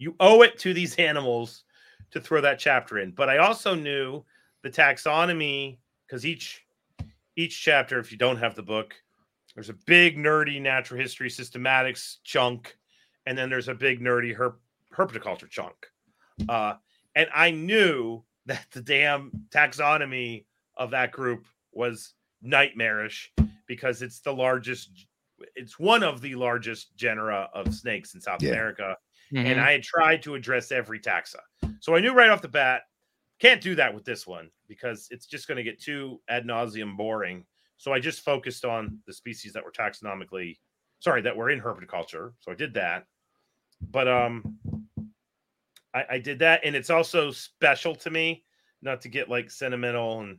you 0.00 0.16
owe 0.18 0.42
it 0.42 0.58
to 0.58 0.74
these 0.74 0.96
animals 0.96 1.62
to 2.10 2.20
throw 2.20 2.40
that 2.40 2.58
chapter 2.58 2.98
in. 2.98 3.12
But 3.12 3.28
I 3.28 3.36
also 3.36 3.74
knew 3.74 4.24
the 4.62 4.70
taxonomy 4.70 5.78
because 6.06 6.26
each 6.26 6.64
each 7.36 7.62
chapter, 7.62 8.00
if 8.00 8.10
you 8.10 8.18
don't 8.18 8.38
have 8.38 8.56
the 8.56 8.62
book, 8.62 8.94
there's 9.54 9.68
a 9.68 9.76
big 9.86 10.16
nerdy 10.16 10.60
natural 10.60 11.00
history 11.00 11.28
systematics 11.28 12.16
chunk, 12.24 12.76
and 13.26 13.38
then 13.38 13.48
there's 13.48 13.68
a 13.68 13.74
big 13.74 14.00
nerdy 14.00 14.36
herp, 14.36 14.54
herpetoculture 14.92 15.48
chunk. 15.48 15.74
Uh, 16.48 16.74
and 17.14 17.28
I 17.34 17.50
knew 17.50 18.24
that 18.46 18.66
the 18.72 18.82
damn 18.82 19.30
taxonomy 19.50 20.44
of 20.76 20.90
that 20.90 21.12
group 21.12 21.46
was 21.72 22.14
nightmarish 22.42 23.32
because 23.66 24.02
it's 24.02 24.20
the 24.20 24.32
largest 24.32 25.06
it's 25.54 25.78
one 25.78 26.02
of 26.02 26.20
the 26.20 26.34
largest 26.34 26.96
genera 26.96 27.48
of 27.54 27.74
snakes 27.74 28.14
in 28.14 28.20
South 28.20 28.42
Yeah. 28.42 28.50
America 28.50 28.96
Mhm. 29.32 29.44
and 29.44 29.60
I 29.60 29.72
had 29.72 29.82
tried 29.82 30.22
to 30.24 30.34
address 30.34 30.72
every 30.72 30.98
taxa. 31.00 31.36
So 31.80 31.94
I 31.94 32.00
knew 32.00 32.12
right 32.12 32.30
off 32.30 32.42
the 32.42 32.48
bat 32.48 32.82
can't 33.38 33.60
do 33.60 33.74
that 33.76 33.94
with 33.94 34.04
this 34.04 34.26
one 34.26 34.50
because 34.68 35.08
it's 35.10 35.26
just 35.26 35.48
going 35.48 35.56
to 35.56 35.62
get 35.62 35.80
too 35.80 36.20
ad 36.28 36.44
nauseum 36.44 36.96
boring. 36.96 37.46
So 37.78 37.92
I 37.92 37.98
just 38.00 38.20
focused 38.20 38.64
on 38.66 38.98
the 39.06 39.12
species 39.14 39.52
that 39.54 39.64
were 39.64 39.72
taxonomically 39.72 40.58
sorry 40.98 41.22
that 41.22 41.34
were 41.36 41.48
in 41.50 41.60
herpetoculture. 41.60 42.32
So 42.40 42.52
I 42.52 42.54
did 42.54 42.74
that. 42.74 43.06
But 43.80 44.06
um 44.08 44.58
I, 45.94 46.04
I 46.10 46.18
did 46.18 46.38
that 46.40 46.60
and 46.64 46.76
it's 46.76 46.90
also 46.90 47.30
special 47.30 47.94
to 47.96 48.10
me 48.10 48.44
not 48.82 49.00
to 49.02 49.08
get 49.08 49.28
like 49.30 49.50
sentimental 49.50 50.20
and 50.20 50.38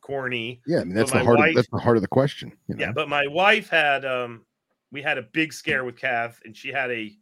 corny. 0.00 0.60
Yeah, 0.66 0.80
I 0.80 0.84
mean 0.84 0.94
that's 0.94 1.10
But 1.10 1.18
the 1.18 1.24
heart. 1.24 1.38
wife- 1.38 1.48
of, 1.50 1.54
that's 1.56 1.68
the 1.70 1.78
heart 1.78 1.96
of 1.96 2.02
the 2.02 2.08
question. 2.08 2.52
You 2.68 2.76
know? 2.76 2.84
Yeah, 2.86 2.92
but 2.92 3.08
my 3.08 3.26
wife 3.26 3.68
had 3.68 4.04
um 4.04 4.44
we 4.92 5.02
had 5.02 5.18
a 5.18 5.22
big 5.22 5.52
scare 5.52 5.84
with 5.84 5.96
Kath 5.96 6.40
and 6.44 6.56
she 6.56 6.68
had 6.70 6.90
a 6.90 7.12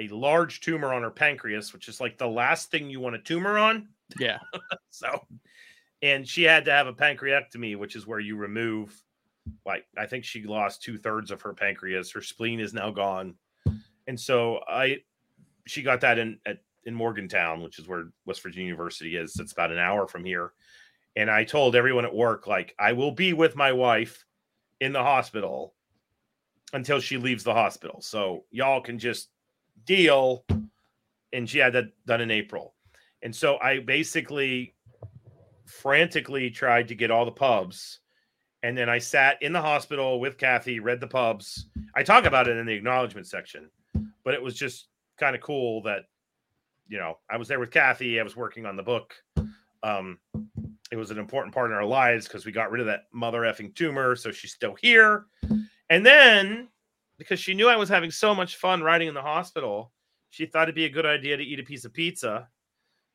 a 0.00 0.08
large 0.08 0.60
tumor 0.60 0.92
on 0.92 1.02
her 1.02 1.10
pancreas, 1.10 1.72
which 1.72 1.88
is 1.88 2.00
like 2.00 2.18
the 2.18 2.28
last 2.28 2.70
thing 2.70 2.90
you 2.90 3.00
want 3.00 3.16
a 3.16 3.20
tumor 3.20 3.58
on. 3.58 3.88
Yeah. 4.18 4.38
So 4.92 5.24
and 6.02 6.28
she 6.28 6.42
had 6.42 6.66
to 6.66 6.72
have 6.72 6.86
a 6.86 6.92
pancreatectomy, 6.92 7.76
which 7.78 7.96
is 7.96 8.06
where 8.06 8.20
you 8.20 8.36
remove 8.36 9.02
like 9.64 9.86
I 9.96 10.06
think 10.06 10.24
she 10.24 10.42
lost 10.42 10.82
two 10.82 10.98
thirds 10.98 11.30
of 11.30 11.40
her 11.42 11.54
pancreas. 11.54 12.10
Her 12.10 12.20
spleen 12.20 12.60
is 12.60 12.74
now 12.74 12.90
gone. 12.90 13.34
And 14.06 14.18
so 14.18 14.60
I 14.68 14.98
she 15.66 15.82
got 15.82 16.00
that 16.02 16.18
in 16.18 16.38
at 16.44 16.58
in 16.84 16.94
Morgantown, 16.94 17.62
which 17.62 17.78
is 17.78 17.88
where 17.88 18.10
West 18.26 18.42
Virginia 18.42 18.68
University 18.68 19.16
is. 19.16 19.38
It's 19.38 19.52
about 19.52 19.72
an 19.72 19.78
hour 19.78 20.06
from 20.06 20.24
here. 20.24 20.52
And 21.16 21.30
I 21.30 21.44
told 21.44 21.76
everyone 21.76 22.04
at 22.04 22.14
work, 22.14 22.46
like, 22.46 22.74
I 22.78 22.92
will 22.92 23.10
be 23.10 23.32
with 23.32 23.56
my 23.56 23.72
wife 23.72 24.24
in 24.80 24.92
the 24.92 25.02
hospital 25.02 25.74
until 26.72 27.00
she 27.00 27.16
leaves 27.16 27.44
the 27.44 27.52
hospital. 27.52 28.00
So 28.00 28.44
y'all 28.50 28.80
can 28.80 28.98
just 28.98 29.28
deal. 29.84 30.44
And 31.32 31.48
she 31.48 31.58
had 31.58 31.72
that 31.74 31.86
done 32.06 32.20
in 32.20 32.30
April. 32.30 32.74
And 33.22 33.34
so 33.34 33.58
I 33.58 33.80
basically 33.80 34.74
frantically 35.66 36.50
tried 36.50 36.88
to 36.88 36.94
get 36.94 37.10
all 37.10 37.24
the 37.24 37.30
pubs. 37.30 38.00
And 38.62 38.76
then 38.76 38.88
I 38.88 38.98
sat 38.98 39.40
in 39.42 39.52
the 39.52 39.60
hospital 39.60 40.20
with 40.20 40.36
Kathy, 40.36 40.80
read 40.80 41.00
the 41.00 41.06
pubs. 41.06 41.68
I 41.94 42.02
talk 42.02 42.24
about 42.24 42.48
it 42.48 42.56
in 42.56 42.66
the 42.66 42.74
acknowledgement 42.74 43.26
section, 43.26 43.70
but 44.24 44.34
it 44.34 44.42
was 44.42 44.54
just 44.54 44.88
kind 45.18 45.34
of 45.34 45.40
cool 45.40 45.82
that, 45.82 46.02
you 46.88 46.98
know, 46.98 47.18
I 47.30 47.36
was 47.36 47.48
there 47.48 47.60
with 47.60 47.70
Kathy. 47.70 48.20
I 48.20 48.22
was 48.22 48.36
working 48.36 48.66
on 48.66 48.76
the 48.76 48.82
book. 48.82 49.14
Um, 49.82 50.18
it 50.90 50.96
was 50.96 51.10
an 51.10 51.18
important 51.18 51.54
part 51.54 51.70
in 51.70 51.76
our 51.76 51.84
lives 51.84 52.26
because 52.26 52.44
we 52.44 52.52
got 52.52 52.70
rid 52.70 52.80
of 52.80 52.86
that 52.86 53.04
mother 53.12 53.42
effing 53.42 53.74
tumor. 53.74 54.16
So 54.16 54.30
she's 54.30 54.52
still 54.52 54.74
here. 54.80 55.26
And 55.88 56.04
then 56.04 56.68
because 57.20 57.38
she 57.38 57.52
knew 57.52 57.68
I 57.68 57.76
was 57.76 57.90
having 57.90 58.10
so 58.10 58.34
much 58.34 58.56
fun 58.56 58.82
riding 58.82 59.06
in 59.06 59.12
the 59.14 59.20
hospital, 59.20 59.92
she 60.30 60.46
thought 60.46 60.62
it'd 60.64 60.74
be 60.74 60.86
a 60.86 60.88
good 60.90 61.04
idea 61.04 61.36
to 61.36 61.42
eat 61.44 61.60
a 61.60 61.62
piece 61.62 61.84
of 61.84 61.92
pizza, 61.92 62.48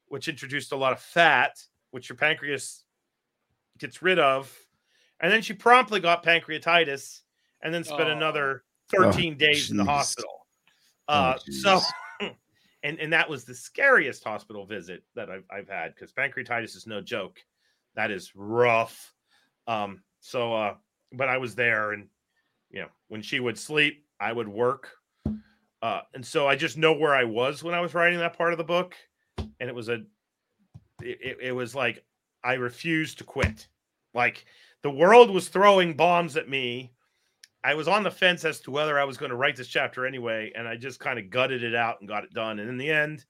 which 0.10 0.28
introduced 0.28 0.72
a 0.74 0.76
lot 0.76 0.94
of 0.94 1.00
fat, 1.02 1.60
which 1.90 2.08
your 2.08 2.16
pancreas 2.16 2.84
gets 3.80 4.04
rid 4.04 4.20
of. 4.20 4.56
And 5.22 5.32
then 5.34 5.42
she 5.42 5.54
promptly 5.54 6.00
got 6.00 6.24
pancreatitis 6.24 7.22
and 7.64 7.74
then 7.74 7.84
spent 7.84 8.10
Oh. 8.10 8.12
another 8.12 8.64
13 8.96 9.38
days 9.38 9.72
in 9.72 9.78
the 9.78 9.84
jeez. 9.84 9.88
hospital. 9.88 10.46
Oh, 11.08 11.14
Uh, 11.14 11.38
so, 11.50 11.82
and, 12.84 13.00
and 13.00 13.12
that 13.12 13.28
was 13.28 13.44
the 13.44 13.56
scariest 13.56 14.24
hospital 14.24 14.68
visit 14.68 15.04
that 15.16 15.32
I've, 15.32 15.46
I've 15.50 15.68
had 15.68 15.96
because 15.96 16.14
pancreatitis 16.14 16.76
is 16.76 16.86
no 16.86 17.02
joke. 17.02 17.40
That 17.96 18.12
is 18.12 18.36
rough. 18.36 19.16
Um, 19.66 20.04
so, 20.20 20.54
uh, 20.54 20.76
but 21.12 21.28
I 21.28 21.40
was 21.40 21.56
there 21.56 21.94
and, 21.94 22.08
you 22.76 22.82
know, 22.82 22.90
when 23.08 23.22
she 23.22 23.40
would 23.40 23.58
sleep, 23.58 24.06
I 24.20 24.32
would 24.34 24.48
work. 24.50 24.92
Uh, 25.82 26.02
and 26.14 26.26
so 26.26 26.48
I 26.48 26.56
just 26.56 26.78
know 26.78 26.94
where 26.94 27.16
I 27.16 27.24
was 27.24 27.64
when 27.64 27.74
I 27.74 27.80
was 27.80 27.94
writing 27.94 28.20
that 28.20 28.38
part 28.38 28.52
of 28.52 28.58
the 28.58 28.64
book. 28.64 28.96
And 29.38 29.70
it 29.70 29.74
was 29.74 29.90
a, 29.90 30.04
it, 31.02 31.38
it- 31.42 31.52
was 31.54 31.74
like, 31.74 32.04
I 32.44 32.54
refused 32.54 33.18
to 33.20 33.24
quit. 33.24 33.68
Like 34.14 34.46
the 34.84 34.92
world 34.92 35.32
was 35.32 35.48
throwing 35.48 35.96
bombs 35.96 36.38
at 36.38 36.50
me. 36.50 36.92
I 37.64 37.74
was 37.74 37.88
on 37.88 38.04
the 38.04 38.12
fence 38.12 38.46
as 38.46 38.60
to 38.62 38.72
whether 38.72 39.00
I 39.00 39.06
was 39.06 39.18
going 39.18 39.32
to 39.32 39.36
write 39.38 39.56
this 39.56 39.68
chapter 39.68 40.06
anyway. 40.06 40.52
And 40.56 40.68
I 40.68 40.76
just 40.76 41.00
kind 41.00 41.18
of 41.18 41.30
gutted 41.30 41.64
it 41.64 41.74
out 41.74 42.00
and 42.00 42.08
got 42.08 42.24
it 42.24 42.34
done. 42.34 42.60
And 42.60 42.70
in 42.70 42.78
the 42.78 42.92
end, 42.92 43.26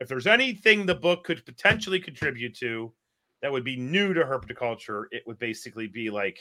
if 0.00 0.08
there's 0.08 0.26
anything 0.26 0.86
the 0.86 0.94
book 0.94 1.24
could 1.24 1.44
potentially 1.44 2.00
contribute 2.00 2.56
to 2.58 2.92
that 3.42 3.52
would 3.52 3.64
be 3.64 3.76
new 3.76 4.14
to 4.14 4.24
herpetoculture, 4.24 5.04
it 5.10 5.24
would 5.26 5.38
basically 5.38 5.86
be 5.88 6.10
like 6.10 6.38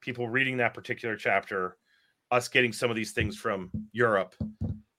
people 0.00 0.28
reading 0.28 0.56
that 0.58 0.74
particular 0.74 1.16
chapter, 1.16 1.76
us 2.30 2.48
getting 2.48 2.72
some 2.72 2.90
of 2.90 2.96
these 2.96 3.12
things 3.12 3.36
from 3.36 3.70
Europe, 3.92 4.34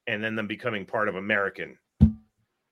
and 0.07 0.23
then 0.23 0.35
them 0.35 0.47
becoming 0.47 0.85
part 0.85 1.07
of 1.07 1.15
American 1.15 1.77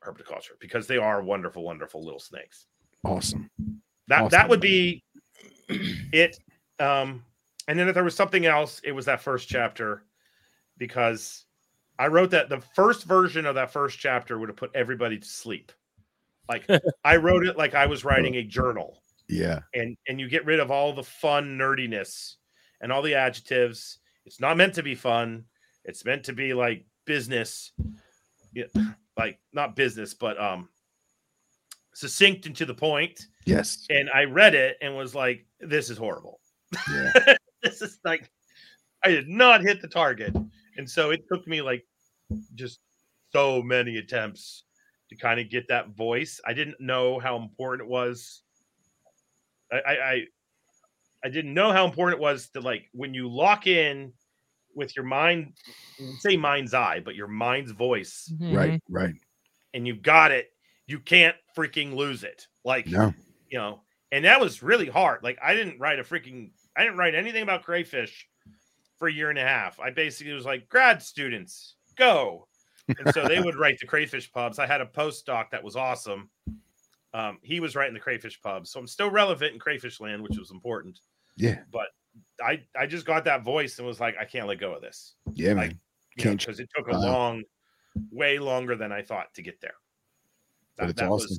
herpetoculture 0.04 0.58
because 0.60 0.88
they 0.88 0.98
are 0.98 1.22
wonderful, 1.22 1.64
wonderful 1.64 2.04
little 2.04 2.20
snakes. 2.20 2.66
awesome. 3.06 3.50
That 4.08 4.32
that 4.32 4.50
would 4.50 4.62
be 4.62 5.04
it. 5.68 6.40
Um, 6.80 7.24
and 7.68 7.78
then 7.78 7.88
if 7.88 7.94
there 7.94 8.04
was 8.04 8.16
something 8.16 8.46
else, 8.46 8.82
it 8.84 8.92
was 8.92 9.06
that 9.06 9.22
first 9.22 9.48
chapter 9.48 10.04
because 10.78 11.46
I 12.00 12.08
wrote 12.08 12.32
that 12.32 12.50
the 12.50 12.62
first 12.76 13.04
version 13.04 13.46
of 13.46 13.56
that 13.56 13.72
first 13.72 14.00
chapter 14.00 14.40
would 14.40 14.50
have 14.50 14.56
put 14.56 14.72
everybody 14.74 15.20
to 15.20 15.28
sleep. 15.28 15.72
Like 16.48 16.68
I 17.04 17.18
wrote 17.18 17.46
it 17.46 17.58
like 17.58 17.76
I 17.76 17.86
was 17.86 18.04
writing 18.04 18.36
a 18.36 18.44
journal 18.44 19.04
Yeah, 19.30 19.60
and 19.74 19.96
and 20.08 20.20
you 20.20 20.28
get 20.28 20.46
rid 20.46 20.60
of 20.60 20.72
all 20.72 20.92
the 20.94 21.04
fun 21.04 21.58
nerdiness 21.58 22.36
and 22.82 22.92
all 22.92 23.02
the 23.02 23.16
adjectives. 23.16 24.00
It's 24.26 24.40
not 24.40 24.58
meant 24.58 24.74
to 24.76 24.84
be 24.84 24.96
fun. 24.96 25.46
It's 25.86 26.04
meant 26.04 26.24
to 26.26 26.34
be 26.34 26.54
like 26.54 26.86
business, 27.06 27.72
yeah, 28.54 28.66
like 29.18 29.40
not 29.54 29.76
business, 29.76 30.14
but 30.14 30.40
um, 30.42 30.70
succinct 31.94 32.46
and 32.46 32.56
to 32.56 32.66
the 32.66 32.74
point. 32.74 33.28
yes, 33.46 33.86
And 33.90 34.10
I 34.10 34.24
read 34.24 34.56
it 34.56 34.78
and 34.82 34.96
was 34.96 35.16
like, 35.16 35.46
"This 35.60 35.90
is 35.90 35.98
horrible. 35.98 36.40
yeah, 36.92 37.12
this 37.64 37.82
is 37.82 38.00
like, 38.04 38.30
I 39.04 39.10
did 39.10 39.28
not 39.28 39.62
hit 39.62 39.82
the 39.82 39.88
target." 39.88 40.36
And 40.78 40.90
so 40.90 41.12
it 41.12 41.22
took 41.32 41.48
me 41.48 41.62
like 41.62 41.86
just 42.56 42.80
so 43.32 43.62
many 43.62 43.98
attempts 43.98 44.64
to 45.10 45.16
kind 45.16 45.40
of 45.40 45.50
get 45.50 45.68
that 45.68 45.90
voice. 45.90 46.40
I 46.46 46.54
didn't 46.54 46.80
know 46.80 47.20
how 47.20 47.36
important 47.38 47.88
it 47.88 47.92
was. 47.92 48.44
I, 49.72 49.78
I, 49.78 49.92
I, 50.12 50.24
I 51.26 51.30
didn't 51.30 51.54
know 51.54 51.72
how 51.72 51.86
important 51.86 52.20
it 52.20 52.24
was 52.24 52.50
to 52.50 52.62
like 52.62 52.90
when 52.94 53.14
you 53.14 53.30
lock 53.30 53.68
in 53.68 54.14
with 54.76 54.96
your 54.96 55.06
mind, 55.06 55.54
say 56.20 56.38
mind's 56.38 56.74
eye, 56.74 57.02
but 57.04 57.16
your 57.16 57.28
mind's 57.28 57.72
voice, 57.72 58.32
Mm-hmm. 58.34 58.56
right, 58.56 58.82
right. 58.90 59.16
and 59.74 59.86
you 59.88 59.96
got 59.96 60.32
it. 60.32 60.48
You 60.88 61.00
can't 61.00 61.36
freaking 61.58 61.96
lose 61.96 62.24
it. 62.24 62.48
Like 62.64 62.88
No, 62.88 63.14
you 63.50 63.58
know, 63.58 63.82
and 64.12 64.26
that 64.26 64.40
was 64.40 64.64
really 64.64 64.88
hard. 64.88 65.22
Like 65.24 65.38
I 65.44 65.54
didn't 65.54 65.80
write 65.80 66.00
a 66.00 66.04
freaking, 66.04 66.52
I 66.78 66.84
didn't 66.84 66.98
write 66.98 67.16
anything 67.16 67.44
about 67.44 67.64
crayfish 67.64 68.28
for 68.98 69.08
a 69.08 69.14
year 69.14 69.30
and 69.30 69.40
a 69.40 69.44
half. 69.44 69.80
I 69.80 69.92
basically 69.92 70.34
was 70.34 70.46
like, 70.46 70.68
grad 70.70 71.02
students, 71.02 71.76
go. 71.98 72.48
And 72.88 73.14
so 73.14 73.28
they 73.28 73.40
would 73.44 73.56
write 73.56 73.80
the 73.80 73.88
crayfish 73.88 74.32
pubs. 74.32 74.60
I 74.60 74.66
had 74.66 74.82
a 74.82 74.86
postdoc 74.86 75.52
that 75.52 75.64
was 75.64 75.76
awesome. 75.76 76.30
Um, 77.14 77.40
he 77.42 77.60
was 77.60 77.76
right 77.76 77.88
in 77.88 77.94
the 77.94 78.00
crayfish 78.00 78.40
pub, 78.42 78.68
so 78.68 78.80
I'm 78.80 78.88
still 78.88 79.10
relevant 79.10 79.54
in 79.54 79.60
crayfish 79.60 80.00
land, 80.00 80.22
which 80.22 80.38
was 80.38 80.52
important. 80.52 81.00
yeah, 81.38 81.64
but 81.72 81.88
I 82.42 82.66
I 82.76 82.86
just 82.88 83.06
got 83.06 83.26
that 83.26 83.44
voice 83.44 83.78
and 83.80 83.88
was 83.88 84.00
like, 84.00 84.16
I 84.18 84.26
can't 84.26 84.48
let 84.48 84.60
go 84.60 84.74
of 84.74 84.82
this 84.82 85.16
yeah, 85.34 85.54
Like, 85.54 85.72
man. 85.72 86.38
Because 86.38 86.60
it 86.60 86.70
took 86.76 86.88
a 86.88 86.92
Wow. 86.92 87.00
long, 87.02 87.44
way 88.12 88.40
longer 88.40 88.76
than 88.76 88.92
I 88.92 89.02
thought 89.02 89.34
to 89.36 89.42
get 89.42 89.62
there. 89.62 89.76
But 90.78 90.90
it's 90.90 91.02
awesome. 91.02 91.38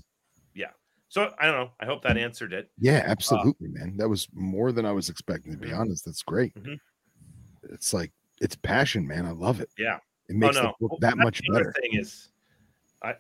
yeah. 0.55 0.71
So 1.09 1.35
I 1.39 1.47
don't 1.47 1.57
know. 1.57 1.73
I 1.81 1.87
hope 1.87 2.03
that 2.03 2.17
answered 2.17 2.53
it. 2.53 2.71
Yeah, 2.81 3.03
absolutely, 3.05 3.69
man. 3.69 3.97
That 3.97 4.09
was 4.09 4.29
more 4.33 4.73
than 4.73 4.87
I 4.87 4.93
was 4.93 5.09
expecting. 5.09 5.53
To 5.53 5.59
be 5.59 5.71
Mhm. 5.71 5.79
honest, 5.81 6.05
that's 6.05 6.23
great. 6.23 6.55
Mhm. 6.55 6.79
It's 7.65 7.93
like 7.93 8.13
it's 8.41 8.57
passion, 8.57 9.07
man. 9.07 9.27
I 9.27 9.33
love 9.33 9.61
it. 9.61 9.71
Yeah. 9.77 9.99
it 10.29 10.37
makes 10.37 10.57
oh, 10.57 10.63
no. 10.65 10.75
Well, 10.81 10.99
that 11.01 11.17
that's 11.17 11.25
much 11.25 11.43
the 11.47 11.53
better. 11.53 11.73
Thing 11.83 11.95
is, 11.95 12.29
I 13.03 13.17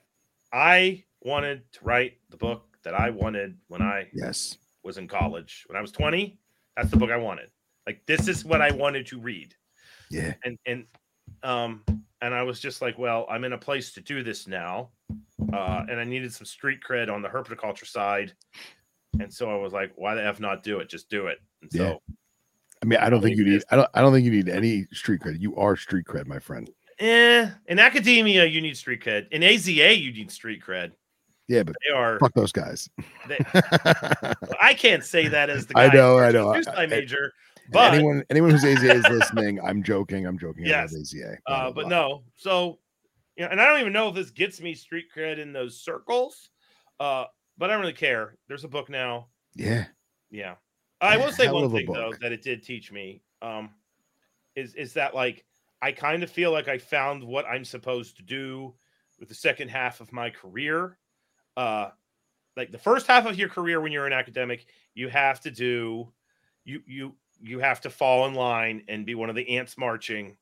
I 0.52 1.04
wanted 1.22 1.62
to 1.72 1.84
write 1.84 2.14
the 2.30 2.36
book 2.36 2.78
that 2.82 2.94
I 2.94 3.10
wanted 3.10 3.56
when 3.68 3.82
I 3.82 4.08
Yes, 4.14 4.56
was 4.82 4.98
in 4.98 5.06
college. 5.08 5.64
When 5.66 5.76
I 5.76 5.80
was 5.80 5.92
20, 5.92 6.38
that's 6.76 6.90
the 6.90 6.96
book 6.96 7.10
I 7.10 7.16
wanted. 7.16 7.50
Like 7.86 8.02
this 8.06 8.28
is 8.28 8.44
what 8.44 8.60
I 8.62 8.70
wanted 8.72 9.06
to 9.08 9.20
read. 9.20 9.54
yeah, 10.10 10.34
And 10.44 10.58
and 10.66 10.84
um 11.42 11.84
and 12.22 12.34
I 12.34 12.42
was 12.42 12.60
just 12.60 12.82
like, 12.82 12.98
well, 12.98 13.26
I'm 13.30 13.44
in 13.44 13.52
a 13.52 13.58
place 13.58 13.92
to 13.92 14.00
do 14.00 14.22
this 14.22 14.46
now. 14.46 14.90
Uh 15.52 15.84
and 15.88 15.98
I 16.00 16.04
needed 16.04 16.32
some 16.32 16.46
street 16.46 16.80
cred 16.86 17.10
on 17.10 17.22
the 17.22 17.28
herpetoculture 17.28 17.86
side. 17.86 18.32
And 19.18 19.32
so 19.32 19.50
I 19.50 19.56
was 19.56 19.72
like, 19.72 19.92
why 19.96 20.14
the 20.14 20.24
F 20.24 20.40
not 20.40 20.62
do 20.62 20.78
it? 20.80 20.88
Just 20.88 21.10
do 21.10 21.26
it. 21.26 21.38
And 21.62 21.70
so 21.72 21.84
Yeah. 21.84 21.94
I 22.82 22.86
mean, 22.86 22.98
I 22.98 23.10
don't 23.10 23.20
think 23.20 23.36
you 23.36 23.44
need. 23.44 23.62
I 23.70 23.76
don't. 23.76 23.88
I 23.92 24.00
don't 24.00 24.10
think 24.10 24.24
you 24.24 24.30
need 24.30 24.48
any 24.48 24.86
street 24.92 25.20
cred. 25.20 25.38
You 25.38 25.54
are 25.56 25.76
street 25.76 26.06
cred, 26.06 26.26
my 26.26 26.38
friend. 26.38 26.70
eh, 26.98 27.50
in 27.66 27.78
academia, 27.78 28.46
you 28.46 28.62
need 28.62 28.74
street 28.74 29.02
cred. 29.04 29.28
In 29.32 29.42
AZA, 29.42 30.00
you 30.00 30.10
need 30.14 30.30
street 30.30 30.62
cred. 30.62 30.92
Yeah, 31.50 31.64
but 31.64 31.74
They 31.86 31.92
are 31.92 32.18
fuck 32.20 32.32
those 32.34 32.52
guys. 32.52 32.88
they, 33.26 33.38
I 34.60 34.72
can't 34.74 35.02
say 35.04 35.26
that 35.28 35.50
as 35.50 35.66
the 35.66 35.74
guy 35.74 35.86
I 35.86 35.92
know, 35.92 36.18
I 36.18 36.30
know. 36.30 36.50
I- 36.54 36.60
sci 36.60 36.70
I- 36.70 36.86
major, 36.86 37.32
but 37.72 37.94
anyone, 37.94 38.22
anyone 38.30 38.50
who's 38.50 38.62
AZA 38.64 38.94
is 38.94 39.04
listening, 39.10 39.60
I'm 39.60 39.82
joking. 39.82 40.26
I'm 40.26 40.38
joking. 40.38 40.64
Yes. 40.64 40.94
AZA. 40.94 41.36
uh, 41.46 41.70
but 41.72 41.88
no. 41.88 42.22
So, 42.36 42.78
you 43.36 43.44
know, 43.44 43.50
and 43.50 43.60
I 43.60 43.66
don't 43.66 43.80
even 43.80 43.92
know 43.92 44.08
if 44.08 44.14
this 44.14 44.30
gets 44.30 44.60
me 44.60 44.74
street 44.74 45.06
cred 45.16 45.38
in 45.38 45.52
those 45.52 45.80
circles. 45.80 46.50
Uh, 47.00 47.24
but 47.58 47.68
I 47.68 47.72
don't 47.72 47.80
really 47.80 47.92
care. 47.92 48.36
There's 48.48 48.64
a 48.64 48.68
book 48.68 48.88
now. 48.88 49.26
Yeah, 49.56 49.86
Yeah. 50.30 50.54
I 51.00 51.16
will 51.16 51.32
say 51.32 51.50
one 51.50 51.70
thing 51.72 51.86
though 51.92 52.12
that 52.20 52.30
it 52.30 52.42
did 52.42 52.62
teach 52.62 52.92
me 52.92 53.22
um 53.42 53.70
is 54.54 54.74
is 54.74 54.92
that 54.92 55.14
like 55.14 55.44
I 55.82 55.90
kind 55.92 56.22
of 56.22 56.30
feel 56.30 56.52
like 56.52 56.68
I 56.68 56.76
found 56.78 57.24
what 57.24 57.46
I'm 57.46 57.64
supposed 57.64 58.16
to 58.18 58.22
do 58.22 58.74
with 59.18 59.28
the 59.28 59.34
second 59.34 59.68
half 59.68 60.00
of 60.00 60.12
my 60.12 60.28
career. 60.30 60.98
Uh 61.56 61.90
like 62.56 62.72
the 62.72 62.78
first 62.78 63.06
half 63.06 63.26
of 63.26 63.38
your 63.38 63.48
career 63.48 63.80
when 63.80 63.92
you're 63.92 64.06
an 64.06 64.12
academic, 64.12 64.66
you 64.94 65.08
have 65.08 65.40
to 65.40 65.50
do 65.50 66.12
you 66.64 66.82
you 66.86 67.14
you 67.40 67.58
have 67.58 67.80
to 67.80 67.90
fall 67.90 68.26
in 68.26 68.34
line 68.34 68.82
and 68.88 69.06
be 69.06 69.14
one 69.14 69.30
of 69.30 69.36
the 69.36 69.56
ants 69.56 69.78
marching 69.78 70.36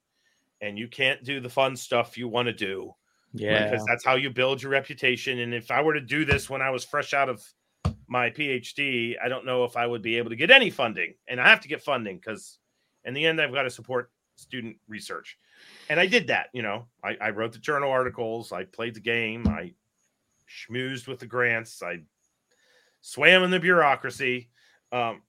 and 0.60 0.76
you 0.76 0.88
can't 0.88 1.22
do 1.22 1.38
the 1.40 1.48
fun 1.48 1.76
stuff 1.76 2.18
you 2.18 2.26
want 2.26 2.46
to 2.46 2.52
do 2.52 2.92
Yeah. 3.32 3.70
because 3.70 3.86
that's 3.86 4.04
how 4.04 4.16
you 4.16 4.30
build 4.30 4.60
your 4.60 4.72
reputation 4.72 5.38
and 5.38 5.54
if 5.54 5.70
i 5.70 5.80
were 5.80 5.94
to 5.94 6.00
do 6.00 6.24
this 6.24 6.50
when 6.50 6.60
i 6.60 6.70
was 6.70 6.84
fresh 6.84 7.14
out 7.14 7.28
of 7.28 7.40
my 8.08 8.30
phd 8.30 9.14
i 9.22 9.28
don't 9.28 9.46
know 9.46 9.62
if 9.62 9.76
i 9.76 9.86
would 9.86 10.02
be 10.02 10.16
able 10.16 10.30
to 10.30 10.36
get 10.36 10.50
any 10.50 10.70
funding 10.70 11.14
and 11.28 11.40
i 11.40 11.48
have 11.48 11.60
to 11.60 11.68
get 11.68 11.80
funding 11.80 12.16
because 12.16 12.58
in 13.04 13.14
the 13.14 13.24
end 13.24 13.40
i've 13.40 13.52
got 13.52 13.62
to 13.62 13.70
support 13.70 14.10
student 14.34 14.76
research 14.88 15.38
and 15.88 16.00
i 16.00 16.06
did 16.06 16.26
that 16.26 16.48
you 16.52 16.62
know 16.62 16.86
I, 17.04 17.16
I 17.20 17.30
wrote 17.30 17.52
the 17.52 17.58
journal 17.60 17.92
articles 17.92 18.50
i 18.50 18.64
played 18.64 18.94
the 18.94 19.00
game 19.00 19.46
i 19.46 19.72
schmoozed 20.48 21.06
with 21.08 21.18
the 21.18 21.26
grants 21.26 21.82
i 21.82 21.98
swam 23.00 23.42
in 23.42 23.50
the 23.50 23.60
bureaucracy 23.60 24.50
um, 24.92 25.22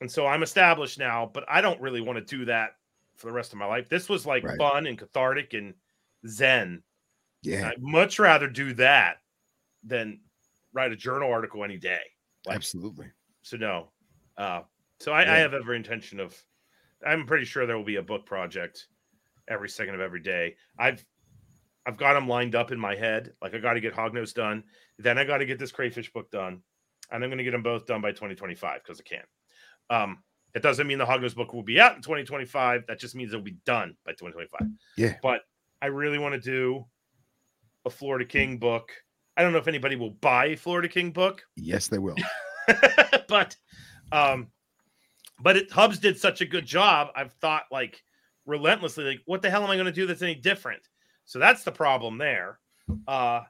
and 0.00 0.10
so 0.10 0.26
i'm 0.26 0.42
established 0.42 0.98
now 0.98 1.30
but 1.32 1.44
i 1.48 1.60
don't 1.60 1.80
really 1.80 2.00
want 2.00 2.18
to 2.18 2.36
do 2.36 2.44
that 2.44 2.70
for 3.16 3.26
the 3.26 3.32
rest 3.32 3.52
of 3.52 3.58
my 3.58 3.66
life 3.66 3.88
this 3.88 4.08
was 4.08 4.26
like 4.26 4.44
Right. 4.44 4.58
fun 4.58 4.86
and 4.86 4.98
cathartic 4.98 5.54
and 5.54 5.74
zen 6.26 6.82
Yeah, 7.42 7.68
I'd 7.68 7.80
much 7.82 8.18
rather 8.18 8.48
do 8.48 8.72
that 8.74 9.18
than 9.82 10.20
write 10.72 10.92
a 10.92 10.96
journal 10.96 11.30
article 11.30 11.62
any 11.62 11.76
day. 11.76 12.00
Like, 12.46 12.56
absolutely. 12.56 13.06
so 13.42 13.56
no. 13.58 13.92
Uh, 14.36 14.62
so 14.98 15.12
I, 15.12 15.20
I 15.22 15.36
have 15.38 15.52
every 15.54 15.76
intention 15.76 16.18
of. 16.20 16.34
I'm 17.06 17.26
pretty 17.26 17.44
sure 17.44 17.66
there 17.66 17.76
will 17.76 17.84
be 17.84 17.96
a 17.96 18.02
book 18.02 18.24
project 18.26 18.86
every 19.46 19.68
second 19.68 19.94
of 19.94 20.00
every 20.00 20.20
day. 20.20 20.56
I've 20.78 21.04
I've 21.86 21.96
got 21.96 22.14
them 22.14 22.28
lined 22.28 22.54
up 22.54 22.72
in 22.72 22.78
my 22.78 22.94
head. 22.94 23.32
Like 23.42 23.54
I 23.54 23.58
got 23.58 23.74
to 23.74 23.80
get 23.80 23.94
Hognose 23.94 24.34
done, 24.34 24.64
then 24.98 25.18
I 25.18 25.24
got 25.24 25.38
to 25.38 25.46
get 25.46 25.58
this 25.58 25.72
crayfish 25.72 26.12
book 26.12 26.30
done, 26.30 26.62
and 27.10 27.22
I'm 27.22 27.30
going 27.30 27.38
to 27.38 27.44
get 27.44 27.52
them 27.52 27.62
both 27.62 27.86
done 27.86 28.00
by 28.00 28.10
2025 28.10 28.80
because 28.82 29.00
I 29.00 29.02
can. 29.02 29.24
Um, 29.90 30.18
it 30.54 30.62
doesn't 30.62 30.86
mean 30.86 30.98
the 30.98 31.04
Hognose 31.04 31.34
book 31.34 31.52
will 31.52 31.62
be 31.62 31.80
out 31.80 31.96
in 31.96 32.02
2025. 32.02 32.86
That 32.86 32.98
just 32.98 33.14
means 33.14 33.32
it'll 33.32 33.42
be 33.42 33.58
done 33.66 33.96
by 34.06 34.12
2025. 34.12 34.68
Yeah. 34.96 35.16
But 35.22 35.42
I 35.82 35.86
really 35.86 36.18
want 36.18 36.34
to 36.34 36.40
do 36.40 36.84
a 37.84 37.90
Florida 37.90 38.24
King 38.24 38.58
book. 38.58 38.90
I 39.36 39.42
don't 39.42 39.52
know 39.52 39.58
if 39.58 39.68
anybody 39.68 39.96
will 39.96 40.10
buy 40.10 40.46
a 40.46 40.56
Florida 40.56 40.88
King 40.88 41.10
book, 41.10 41.42
Yes, 41.56 41.88
they 41.88 41.98
will. 41.98 42.16
but 43.28 43.56
um 44.12 44.48
but 45.40 45.56
it 45.56 45.70
hubs 45.70 45.98
did 45.98 46.18
such 46.18 46.40
a 46.40 46.46
good 46.46 46.64
job 46.64 47.08
i've 47.16 47.32
thought 47.34 47.64
like 47.70 48.02
relentlessly 48.46 49.04
like 49.04 49.20
what 49.26 49.42
the 49.42 49.50
hell 49.50 49.62
am 49.64 49.70
i 49.70 49.74
going 49.74 49.86
to 49.86 49.92
do 49.92 50.06
that's 50.06 50.22
any 50.22 50.34
different 50.34 50.82
so 51.24 51.38
that's 51.38 51.64
the 51.64 51.72
problem 51.72 52.18
there 52.18 52.58
uh 53.08 53.40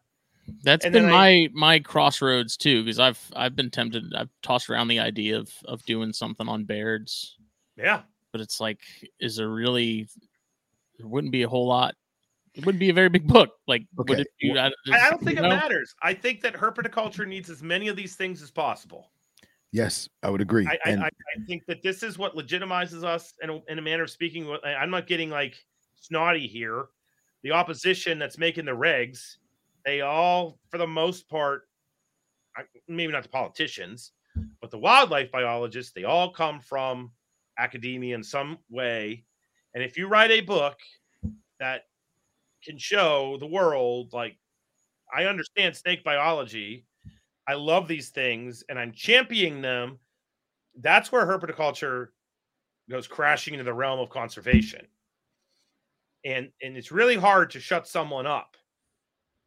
That's 0.63 0.85
and 0.85 0.93
been 0.93 1.05
then 1.05 1.13
my 1.13 1.49
my 1.53 1.79
crossroads 1.81 2.57
too, 2.57 2.85
because 2.85 2.99
I've 2.99 3.21
I've 3.35 3.57
been 3.57 3.71
tempted. 3.71 4.15
I've 4.15 4.31
tossed 4.43 4.69
around 4.69 4.89
the 4.89 5.01
idea 5.01 5.39
of 5.39 5.51
of 5.65 5.83
doing 5.85 6.13
something 6.13 6.49
on 6.49 6.65
Baird's, 6.65 7.37
yeah 7.77 8.03
but 8.35 8.41
it's 8.41 8.61
like, 8.61 8.81
is 9.21 9.37
there 9.37 9.49
really? 9.49 10.09
There 10.99 11.07
wouldn't 11.07 11.33
be 11.33 11.45
a 11.45 11.49
whole 11.49 11.69
lot. 11.69 11.95
It 12.55 12.67
wouldn't 12.67 12.81
be 12.81 12.91
a 12.91 12.93
very 12.93 13.09
big 13.09 13.29
book. 13.29 13.51
Like, 13.69 13.87
would 13.97 14.11
Okay, 14.11 14.23
it 14.23 14.29
be, 14.41 14.59
I, 14.59 14.67
i, 14.67 15.07
I 15.07 15.11
don't 15.11 15.23
think 15.23 15.39
it 15.39 15.43
know? 15.43 15.51
matters 15.51 15.95
i 16.03 16.13
think 16.13 16.41
that 16.43 16.55
herpetoculture 16.55 17.27
needs 17.27 17.49
as 17.49 17.63
many 17.63 17.89
of 17.89 17.97
these 17.97 18.17
things 18.17 18.43
as 18.43 18.51
possible 18.51 19.11
Yes, 19.75 20.09
I 20.23 20.31
would 20.31 20.41
agree. 20.41 20.69
I, 20.69 20.79
I, 20.85 20.91
and 20.93 21.03
I, 21.03 21.07
I 21.09 21.45
think 21.49 21.67
that 21.67 21.83
this 21.83 22.05
is 22.05 22.17
what 22.17 22.37
legitimizes 22.37 23.03
us 23.03 23.35
in 23.43 23.51
a, 23.51 23.61
in 23.69 23.81
a 23.81 23.83
manner 23.83 24.05
of 24.05 24.11
speaking. 24.11 24.57
I'm 24.65 24.89
not 24.89 25.09
getting 25.09 25.31
like 25.31 25.57
snotty 26.01 26.47
here. 26.47 26.85
The 27.45 27.53
opposition 27.53 28.19
that's 28.19 28.39
making 28.39 28.65
the 28.65 28.73
regs, 28.73 29.37
they 29.85 30.01
all, 30.01 30.59
for 30.71 30.79
the 30.79 30.87
most 30.87 31.29
part, 31.29 31.69
maybe 32.89 33.13
not 33.13 33.23
the 33.23 33.29
politicians, 33.29 34.13
but 34.61 34.73
the 34.73 34.79
wildlife 34.79 35.31
biologists, 35.31 35.93
they 35.93 36.05
all 36.05 36.33
come 36.33 36.59
from 36.59 37.13
academia 37.59 38.17
in 38.17 38.25
some 38.25 38.59
way. 38.69 39.25
And 39.75 39.85
if 39.85 39.97
you 39.97 40.09
write 40.09 40.33
a 40.33 40.41
book 40.41 40.77
that 41.61 41.83
can 42.65 42.79
show 42.79 43.37
the 43.39 43.47
world, 43.47 44.13
like, 44.13 44.37
I 45.17 45.27
understand 45.27 45.77
snake 45.77 46.03
biology, 46.03 46.87
I 47.47 47.55
love 47.55 47.87
these 47.87 48.09
things, 48.09 48.65
and 48.69 48.79
I'm 48.79 48.93
championing 48.93 49.61
them 49.61 50.01
that's 50.81 51.13
where 51.13 51.27
herpetoculture 51.27 52.09
goes 52.91 53.07
crashing 53.07 53.55
into 53.55 53.65
the 53.65 53.73
realm 53.73 54.01
of 54.01 54.11
conservation 54.11 54.87
and 56.25 56.51
and 56.63 56.77
it's 56.77 56.91
really 56.91 57.17
hard 57.17 57.51
to 57.51 57.61
shut 57.61 57.87
someone 57.87 58.27
up 58.27 58.57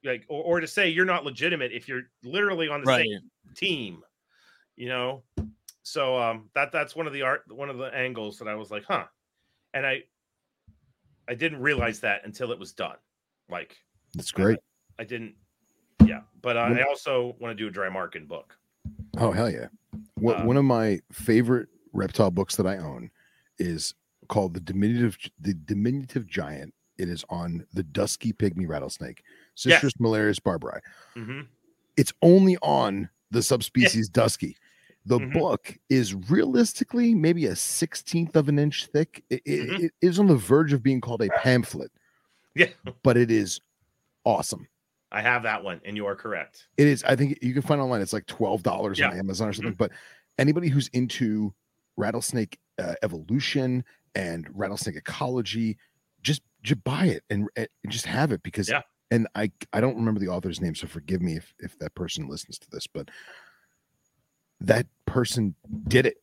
like 0.03 0.25
or, 0.29 0.43
or 0.43 0.59
to 0.59 0.67
say 0.67 0.89
you're 0.89 1.05
not 1.05 1.25
legitimate 1.25 1.71
if 1.71 1.87
you're 1.87 2.03
literally 2.23 2.69
on 2.69 2.81
the 2.81 2.87
Right. 2.87 3.05
same 3.05 3.31
team 3.55 4.03
you 4.75 4.87
know 4.89 5.23
so 5.83 6.17
um 6.17 6.49
that 6.53 6.71
that's 6.71 6.95
one 6.95 7.07
of 7.07 7.13
the 7.13 7.21
art 7.21 7.43
one 7.49 7.69
of 7.69 7.77
the 7.77 7.93
angles 7.95 8.37
that 8.39 8.47
i 8.47 8.55
was 8.55 8.69
like 8.69 8.83
huh 8.83 9.05
and 9.73 9.85
i 9.85 10.03
i 11.27 11.33
didn't 11.33 11.59
realize 11.59 11.99
that 12.01 12.21
until 12.25 12.51
it 12.51 12.59
was 12.59 12.73
done 12.73 12.97
like 13.49 13.75
that's 14.13 14.31
great. 14.31 14.59
i 14.99 15.03
didn't 15.03 15.33
yeah 16.05 16.21
but 16.41 16.57
i, 16.57 16.79
I 16.79 16.83
also 16.83 17.35
want 17.39 17.57
to 17.57 17.63
do 17.63 17.67
a 17.67 17.71
dry 17.71 17.89
marking 17.89 18.27
book 18.27 18.57
Oh 19.19 19.31
hell 19.31 19.49
yeah! 19.49 19.67
One 20.15 20.35
Uh, 20.41 20.45
one 20.45 20.57
of 20.57 20.63
my 20.65 20.99
favorite 21.11 21.69
reptile 21.91 22.29
books 22.29 22.55
that 22.57 22.67
I 22.67 22.77
own 22.77 23.09
is 23.57 23.95
called 24.27 24.53
the 24.53 24.59
diminutive 24.59 25.17
the 25.39 25.53
diminutive 25.53 26.27
giant. 26.27 26.73
It 26.97 27.09
is 27.09 27.23
on 27.29 27.65
the 27.73 27.83
dusky 27.83 28.33
pygmy 28.33 28.67
rattlesnake, 28.67 29.23
Yeah. 29.63 29.79
Sistrurus 29.79 29.97
miliarius 29.99 30.39
barbouri. 30.39 30.81
hmm 31.13 31.41
It's 31.95 32.13
only 32.21 32.57
on 32.61 33.09
the 33.31 33.41
subspecies 33.43 34.09
dusky. 34.09 34.55
The 35.05 35.19
Mhm. 35.19 35.33
book 35.33 35.77
is 35.89 36.13
realistically 36.13 37.15
maybe 37.15 37.45
a 37.45 37.55
sixteenth 37.55 38.35
of 38.35 38.49
an 38.49 38.59
inch 38.59 38.87
thick. 38.87 39.23
It, 39.29 39.43
Mhm. 39.45 39.83
it 39.85 39.93
is 40.01 40.19
on 40.19 40.27
the 40.27 40.35
verge 40.35 40.73
of 40.73 40.83
being 40.83 41.01
called 41.01 41.21
a 41.21 41.29
pamphlet, 41.29 41.91
yeah 42.55 42.67
but 43.03 43.15
it 43.17 43.29
is 43.31 43.61
awesome. 44.25 44.67
i 45.11 45.21
have 45.21 45.43
that 45.43 45.63
one 45.63 45.79
and 45.85 45.95
you 45.95 46.05
are 46.05 46.15
correct 46.15 46.67
It 46.75 46.85
is. 46.87 47.01
I 47.05 47.15
think 47.15 47.39
you 47.41 47.53
can 47.53 47.61
find 47.61 47.79
online. 47.79 48.01
It's 48.01 48.11
like 48.13 48.25
twelve 48.25 48.61
dollars 48.63 48.99
on 49.01 49.13
Amazon 49.17 49.47
or 49.49 49.53
something. 49.53 49.73
But 49.73 49.91
anybody 50.37 50.67
who's 50.67 50.89
into 50.89 51.53
rattlesnake 51.95 52.59
uh, 52.77 52.95
evolution 53.01 53.85
and 54.17 54.47
rattlesnake 54.53 54.95
ecology, 54.95 55.77
just 56.23 56.41
just 56.63 56.83
buy 56.83 57.05
it 57.05 57.23
and, 57.29 57.47
eh, 57.55 57.67
and 57.83 57.91
just 57.93 58.05
have 58.05 58.31
it 58.31 58.41
because. 58.43 58.69
Yeah. 58.69 58.81
And 59.09 59.25
I 59.35 59.49
I 59.71 59.79
don't 59.79 59.95
remember 59.95 60.19
the 60.19 60.27
author's 60.27 60.59
name, 60.59 60.75
so 60.75 60.85
forgive 60.85 61.21
me 61.21 61.37
if 61.37 61.53
if 61.59 61.79
that 61.79 61.95
person 61.95 62.27
listens 62.27 62.59
to 62.59 62.69
this, 62.69 62.87
but 62.87 63.09
that 64.59 64.85
person 65.05 65.55
did 65.87 66.05
it. 66.05 66.17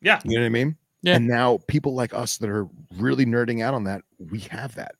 Yeah. 0.00 0.20
You 0.22 0.36
know 0.36 0.42
what 0.42 0.46
I 0.46 0.50
mean? 0.50 0.76
Yeah. 1.02 1.16
And 1.16 1.26
now 1.26 1.58
people 1.66 1.94
like 1.94 2.14
us 2.14 2.36
that 2.38 2.48
are 2.48 2.68
really 2.96 3.26
nerding 3.26 3.62
out 3.62 3.74
on 3.74 3.82
that, 3.84 4.02
we 4.30 4.40
have 4.50 4.76
that. 4.76 4.94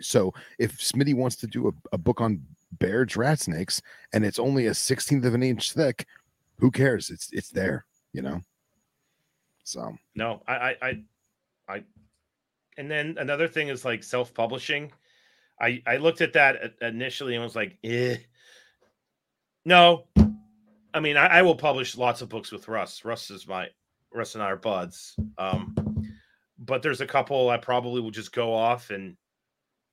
So 0.00 0.32
if 0.58 0.78
Smitty 0.78 1.14
wants 1.14 1.36
to 1.36 1.46
do 1.46 1.68
a, 1.68 1.72
a 1.92 1.98
book 1.98 2.22
on 2.22 2.42
Baird's 2.78 3.14
rat 3.14 3.40
snakes 3.40 3.82
and 4.14 4.24
it's 4.24 4.38
only 4.38 4.66
a 4.66 4.72
16th 4.72 5.24
of 5.26 5.34
an 5.34 5.42
inch 5.42 5.72
thick, 5.72 6.06
who 6.58 6.70
cares? 6.70 7.10
It's 7.10 7.28
it's 7.32 7.50
there, 7.50 7.84
you 8.14 8.22
know. 8.22 8.40
So 9.64 9.96
No, 10.14 10.42
I, 10.46 10.76
I, 10.80 11.02
I, 11.68 11.82
and 12.76 12.90
then 12.90 13.16
another 13.18 13.48
thing 13.48 13.68
is 13.68 13.84
like 13.84 14.02
self-publishing. 14.02 14.92
I, 15.60 15.82
I 15.86 15.96
looked 15.98 16.20
at 16.20 16.32
that 16.34 16.74
initially 16.80 17.34
and 17.34 17.44
was 17.44 17.56
like, 17.56 17.78
eh. 17.84 18.16
No, 19.64 20.06
I 20.92 21.00
mean, 21.00 21.16
I, 21.16 21.26
I 21.26 21.42
will 21.42 21.54
publish 21.56 21.96
lots 21.96 22.20
of 22.22 22.28
books 22.28 22.52
with 22.52 22.68
Russ. 22.68 23.04
Russ 23.04 23.30
is 23.30 23.46
my, 23.46 23.68
Russ 24.12 24.34
and 24.34 24.42
I 24.42 24.50
are 24.50 24.56
buds. 24.56 25.16
Um, 25.38 25.74
but 26.58 26.82
there's 26.82 27.00
a 27.00 27.06
couple 27.06 27.48
I 27.50 27.56
probably 27.56 28.00
will 28.00 28.10
just 28.10 28.32
go 28.32 28.52
off 28.52 28.90
and 28.90 29.16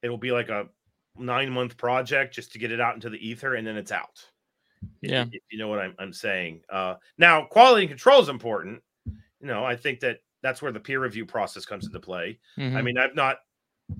it'll 0.03 0.17
be 0.17 0.31
like 0.31 0.49
a 0.49 0.67
nine 1.17 1.51
month 1.51 1.77
project 1.77 2.33
just 2.33 2.51
to 2.53 2.59
get 2.59 2.71
it 2.71 2.81
out 2.81 2.95
into 2.95 3.09
the 3.09 3.17
ether 3.25 3.55
and 3.55 3.65
then 3.65 3.77
it's 3.77 3.91
out. 3.91 4.25
If- 5.01 5.11
Yeah. 5.11 5.25
if 5.31 5.41
you 5.51 5.57
know 5.59 5.67
what 5.67 5.79
I'm, 5.79 5.95
I'm 5.99 6.13
saying. 6.13 6.61
Uh, 6.69 6.95
now, 7.17 7.45
quality 7.45 7.87
control 7.87 8.21
is 8.21 8.29
important. 8.29 8.81
You 9.05 9.47
know, 9.47 9.63
I 9.63 9.75
think 9.75 10.01
that 10.01 10.19
that's 10.41 10.61
where 10.61 10.71
the 10.71 10.79
peer 10.79 10.99
review 10.99 11.25
process 11.25 11.65
comes 11.65 11.85
into 11.85 11.99
play. 11.99 12.39
I 12.57 12.61
Mhm. 12.61 12.83
mean, 12.83 12.97
I've 12.97 13.15
not, 13.15 13.37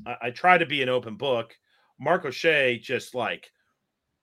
I, 0.06 0.18
I 0.24 0.32
try 0.32 0.58
to 0.58 0.66
be 0.66 0.82
an 0.82 0.90
open 0.90 1.16
book. 1.16 1.56
Mark 2.00 2.26
O'Shea 2.26 2.80
just 2.80 3.14
like 3.14 3.52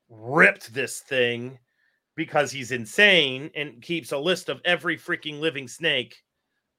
ripped 0.09 0.73
this 0.75 1.01
thing 1.01 1.59
because 2.17 2.51
he's 2.51 2.73
insane 2.73 3.51
and 3.55 3.81
keeps 3.81 4.13
a 4.13 4.19
list 4.19 4.49
of 4.49 4.61
every 4.65 4.97
freaking 4.97 5.39
living 5.41 5.69
snake 5.69 6.17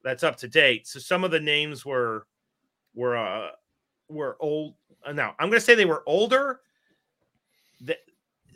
that's 0.03 0.23
up 0.23 0.35
to 0.37 0.47
date. 0.47 0.87
So 0.87 0.99
some 0.99 1.23
of 1.23 1.31
the 1.31 1.39
names 1.39 1.85
were, 1.85 2.27
were, 2.93 3.15
uh, 3.17 3.51
were 4.09 4.35
old. 4.39 4.75
uh, 5.05 5.13
Now 5.13 5.35
I'm 5.39 5.49
going 5.49 5.59
to 5.59 5.65
say 5.65 5.75
they 5.75 5.85
were 5.85 6.03
older. 6.05 6.61
That 7.81 7.99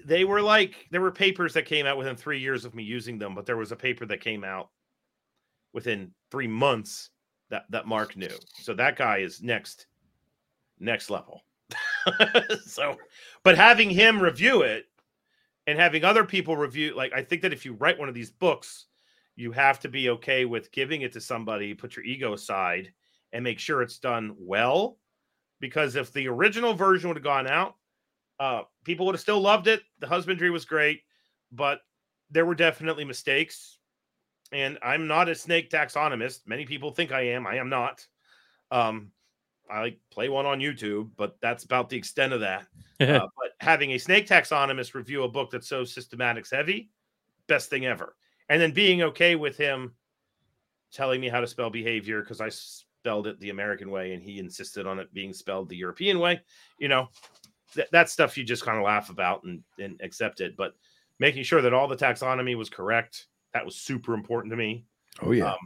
they 0.04 0.26
were 0.26 0.42
like 0.42 0.88
there 0.92 1.00
were 1.00 1.12
papers 1.12 1.54
that 1.54 1.66
came 1.66 1.86
out 1.86 1.98
within 1.98 2.18
three 2.18 2.40
years 2.40 2.66
of 2.66 2.76
me 2.76 2.84
using 2.84 3.18
them, 3.18 3.34
but 3.34 3.46
there 3.46 3.56
was 3.56 3.72
a 3.72 3.76
paper 3.78 4.06
that 4.08 4.20
came 4.20 4.44
out 4.44 4.70
within 5.74 6.12
three 6.32 6.48
months 6.48 7.10
that 7.50 7.66
that 7.70 7.88
Mark 7.88 8.16
knew. 8.16 8.36
So 8.62 8.74
that 8.74 8.98
guy 8.98 9.18
is 9.18 9.42
next 9.42 9.88
next 10.80 11.10
level. 11.10 11.42
so, 12.66 12.98
but 13.44 13.56
having 13.58 13.90
him 13.90 14.22
review 14.22 14.62
it 14.62 14.86
and 15.68 15.80
having 15.80 16.04
other 16.04 16.24
people 16.24 16.58
review 16.58 16.96
like 16.96 17.14
I 17.14 17.24
think 17.24 17.42
that 17.42 17.54
if 17.54 17.66
you 17.66 17.74
write 17.74 18.00
one 18.00 18.10
of 18.10 18.16
these 18.16 18.32
books, 18.32 18.88
you 19.36 19.52
have 19.52 19.80
to 19.82 19.90
be 19.90 20.10
okay 20.10 20.46
with 20.46 20.72
giving 20.72 21.02
it 21.02 21.14
to 21.14 21.22
somebody, 21.22 21.74
put 21.74 21.96
your 21.96 22.06
ego 22.06 22.34
aside 22.34 22.92
and 23.32 23.44
make 23.44 23.60
sure 23.60 23.82
it's 23.82 24.00
done 24.00 24.36
well 24.38 24.98
because 25.60 25.96
if 25.96 26.12
the 26.12 26.28
original 26.28 26.74
version 26.74 27.10
would 27.10 27.18
have 27.18 27.24
gone 27.24 27.48
out, 27.48 27.76
uh, 28.40 28.64
people 28.84 29.06
would 29.06 29.16
have 29.16 29.22
still 29.22 29.40
loved 29.40 29.68
it. 29.68 29.82
The 30.00 30.08
husbandry 30.08 30.50
was 30.50 30.66
great, 30.66 31.02
but 31.52 31.80
there 32.30 32.46
were 32.46 32.56
definitely 32.56 33.06
mistakes. 33.06 33.80
And 34.54 34.78
I'm 34.84 35.08
not 35.08 35.30
a 35.30 35.36
snake 35.36 35.70
taxonomist. 35.70 36.42
Many 36.46 36.66
people 36.66 36.92
think 36.92 37.12
I 37.12 37.22
am. 37.22 37.48
I 37.48 37.56
am 37.56 37.70
not. 37.70 38.06
Um, 38.72 39.12
I 39.70 39.82
like 39.82 40.00
play 40.12 40.30
one 40.30 40.46
on 40.46 40.60
YouTube, 40.60 41.10
but 41.18 41.38
that's 41.42 41.64
about 41.64 41.90
the 41.90 41.98
extent 41.98 42.34
of 42.34 42.42
that. 42.42 42.68
uh, 43.00 43.28
but 43.38 43.52
having 43.60 43.92
a 43.92 43.98
snake 43.98 44.28
taxonomist 44.28 44.94
review 44.94 45.24
a 45.24 45.28
book 45.28 45.52
that's 45.52 45.68
so 45.68 45.84
systematics 45.84 46.52
heavy, 46.52 46.92
best 47.48 47.70
thing 47.70 47.86
ever. 47.86 48.16
And 48.50 48.62
then 48.62 48.72
being 48.72 49.02
okay 49.02 49.36
with 49.36 49.58
him 49.58 49.94
telling 50.92 51.20
me 51.20 51.30
how 51.30 51.40
to 51.40 51.48
spell 51.48 51.70
behavior 51.70 52.22
because 52.22 52.40
I 52.40 52.50
spelled 52.50 53.28
it 53.28 53.40
the 53.40 53.50
American 53.50 53.90
way 53.90 54.14
and 54.14 54.22
he 54.22 54.38
insisted 54.38 54.86
on 54.86 55.00
it 55.00 55.14
being 55.14 55.34
spelled 55.34 55.70
the 55.70 55.78
European 55.78 56.20
way. 56.20 56.42
You 56.78 56.90
know, 56.90 57.10
th- 57.74 57.90
that 57.92 58.10
stuff 58.10 58.38
you 58.38 58.44
just 58.44 58.64
kind 58.64 58.78
of 58.78 58.84
laugh 58.84 59.10
about 59.10 59.44
and, 59.44 59.64
and 59.80 60.00
accept 60.02 60.40
it. 60.40 60.56
But 60.56 60.74
making 61.20 61.44
sure 61.44 61.62
that 61.62 61.74
all 61.74 61.88
the 61.88 61.96
taxonomy 61.96 62.56
was 62.56 62.70
correct, 62.70 63.28
that 63.54 63.66
was 63.66 63.76
super 63.76 64.14
important 64.14 64.52
to 64.52 64.58
me. 64.58 64.86
Oh 65.22 65.32
yeah. 65.32 65.52
Um, 65.52 65.58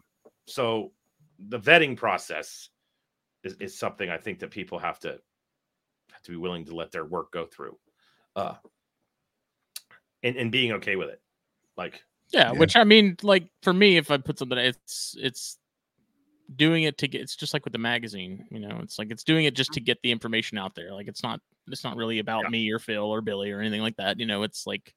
so 0.46 0.92
the 1.50 1.60
vetting 1.60 1.96
process 1.96 2.70
is, 3.44 3.54
is 3.56 3.78
something 3.78 4.10
I 4.10 4.18
think 4.18 4.40
that 4.40 4.52
people 4.52 4.80
have 4.80 5.00
to 5.02 5.20
have 6.12 6.22
to 6.24 6.32
be 6.32 6.38
willing 6.38 6.66
to 6.66 6.76
let 6.76 6.92
their 6.92 7.06
work 7.06 7.32
go 7.32 7.46
through. 7.46 7.78
Uh 8.36 8.56
and, 10.24 10.36
and 10.36 10.52
being 10.52 10.74
okay 10.74 10.96
with 10.96 11.10
it. 11.10 11.22
Like 11.78 12.04
Yeah, 12.32 12.52
Yeah. 12.52 12.60
which 12.60 12.76
I 12.76 12.84
mean, 12.84 13.16
like 13.22 13.50
for 13.62 13.74
me, 13.74 13.98
if 13.98 14.12
I 14.12 14.18
put 14.18 14.40
something, 14.40 14.58
it's 14.58 15.16
it's 15.20 15.58
doing 16.56 16.84
it 16.84 16.98
to 17.00 17.08
get. 17.08 17.22
It's 17.22 17.36
just 17.36 17.54
like 17.54 17.66
with 17.66 17.74
the 17.74 17.80
magazine, 17.80 18.48
you 18.50 18.60
know. 18.60 18.80
It's 18.82 18.98
like 18.98 19.12
it's 19.12 19.24
doing 19.24 19.46
it 19.46 19.54
just 19.54 19.74
to 19.74 19.80
get 19.82 20.02
the 20.02 20.12
information 20.12 20.58
out 20.58 20.76
there. 20.76 20.94
Like 20.94 21.08
it's 21.08 21.24
not. 21.24 21.40
It's 21.68 21.84
not 21.84 21.98
really 21.98 22.20
about 22.20 22.44
Yeah. 22.44 22.50
me 22.50 22.72
or 22.72 22.80
Phil 22.80 23.04
or 23.04 23.22
Billy 23.22 23.52
or 23.52 23.60
anything 23.60 23.82
like 23.82 23.98
that. 23.98 24.20
You 24.20 24.26
know, 24.26 24.44
it's 24.44 24.66
like 24.66 24.96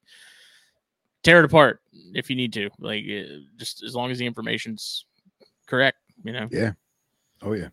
tear 1.23 1.41
it 1.41 1.45
apart 1.45 1.81
if 2.15 2.31
you 2.31 2.37
need 2.37 2.53
to. 2.55 2.71
Like 2.79 3.05
eh, 3.09 3.25
just 3.57 3.83
as 3.83 3.95
long 3.95 4.11
as 4.11 4.19
the 4.19 4.27
information's 4.27 5.07
correct. 5.67 5.99
You 6.23 6.33
know. 6.33 6.49
Yeah. 6.51 6.73
Oh 7.43 7.53
yeah. 7.53 7.69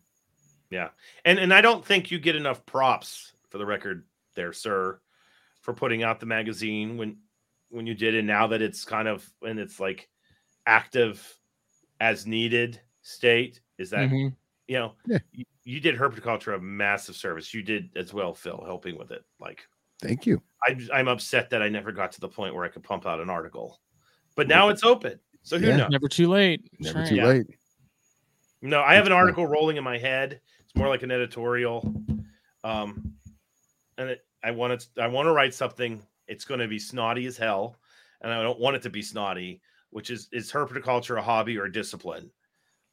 Yeah. 0.70 0.90
And 1.26 1.40
and 1.40 1.54
I 1.54 1.62
don't 1.62 1.86
think 1.86 2.12
you 2.12 2.20
get 2.20 2.36
enough 2.36 2.66
props 2.66 3.34
for 3.50 3.58
the 3.58 3.66
record 3.66 4.06
there, 4.36 4.54
sir, 4.54 5.00
for 5.62 5.74
putting 5.74 6.04
out 6.04 6.20
the 6.20 6.26
magazine 6.26 6.98
when 6.98 7.18
when 7.70 7.86
you 7.86 7.94
did 7.94 8.16
and 8.16 8.28
now 8.28 8.48
that 8.48 8.62
it's 8.62 8.86
kind 8.86 9.08
of 9.10 9.30
in 9.44 9.60
its 9.60 9.80
like 9.80 10.10
active 10.66 11.38
as 12.00 12.26
needed 12.26 12.80
state 13.02 13.60
is 13.78 13.90
that 13.90 14.10
Mhm. 14.10 14.34
you 14.68 14.76
know 14.78 14.94
Yeah. 15.06 15.18
you, 15.34 15.46
you 15.66 15.80
did 15.82 15.96
herpetoculture 15.98 16.56
a 16.56 16.60
massive 16.60 17.16
service 17.16 17.54
you 17.54 17.62
did 17.64 17.90
as 17.98 18.14
well 18.14 18.34
phil 18.34 18.64
helping 18.66 18.98
with 18.98 19.12
it 19.12 19.26
like 19.40 19.68
Thank 20.02 20.26
you. 20.26 20.42
I'm, 20.68 20.88
I'm 20.94 21.08
upset 21.08 21.50
that 21.52 21.62
i 21.62 21.70
never 21.70 21.92
got 21.92 22.12
to 22.14 22.20
the 22.20 22.28
point 22.28 22.56
where 22.56 22.66
i 22.66 22.68
could 22.68 22.84
pump 22.84 23.06
out 23.06 23.20
an 23.20 23.30
article 23.30 23.80
but 24.36 24.48
now 24.48 24.70
it's 24.70 24.84
open 24.84 25.20
so 25.44 25.58
who 25.60 25.68
Yeah. 25.68 25.78
knows 25.78 25.92
Never 25.92 26.08
too 26.10 26.28
late. 26.28 26.70
Never 26.80 27.00
right. 27.00 27.08
too 27.08 27.16
Yeah. 27.16 27.26
late. 27.26 27.48
No, 28.62 28.82
I 28.82 28.96
have 28.96 29.06
an 29.06 29.12
article 29.14 29.46
rolling 29.46 29.78
in 29.78 29.84
my 29.84 29.98
head. 29.98 30.42
It's 30.60 30.76
more 30.76 30.90
like 30.90 31.04
an 31.04 31.12
editorial. 31.12 31.94
Um, 32.64 33.14
and 33.98 34.10
it, 34.10 34.26
I 34.44 34.52
want 34.52 34.82
to, 34.82 35.02
I 35.02 35.08
want 35.08 35.28
to 35.28 35.32
write 35.32 35.54
something. 35.54 36.02
It's 36.28 36.44
going 36.44 36.60
to 36.60 36.68
be 36.68 36.80
snotty 36.80 37.28
as 37.28 37.38
hell, 37.38 37.78
and 38.22 38.34
I 38.34 38.42
don't 38.44 38.60
want 38.60 38.76
it 38.76 38.82
to 38.82 38.90
be 38.90 39.02
snotty. 39.02 39.62
Which 39.92 40.10
is 40.10 40.28
is 40.34 40.52
herpetoculture 40.52 41.18
a 41.18 41.22
hobby 41.22 41.58
or 41.58 41.66
a 41.66 41.72
discipline? 41.72 42.30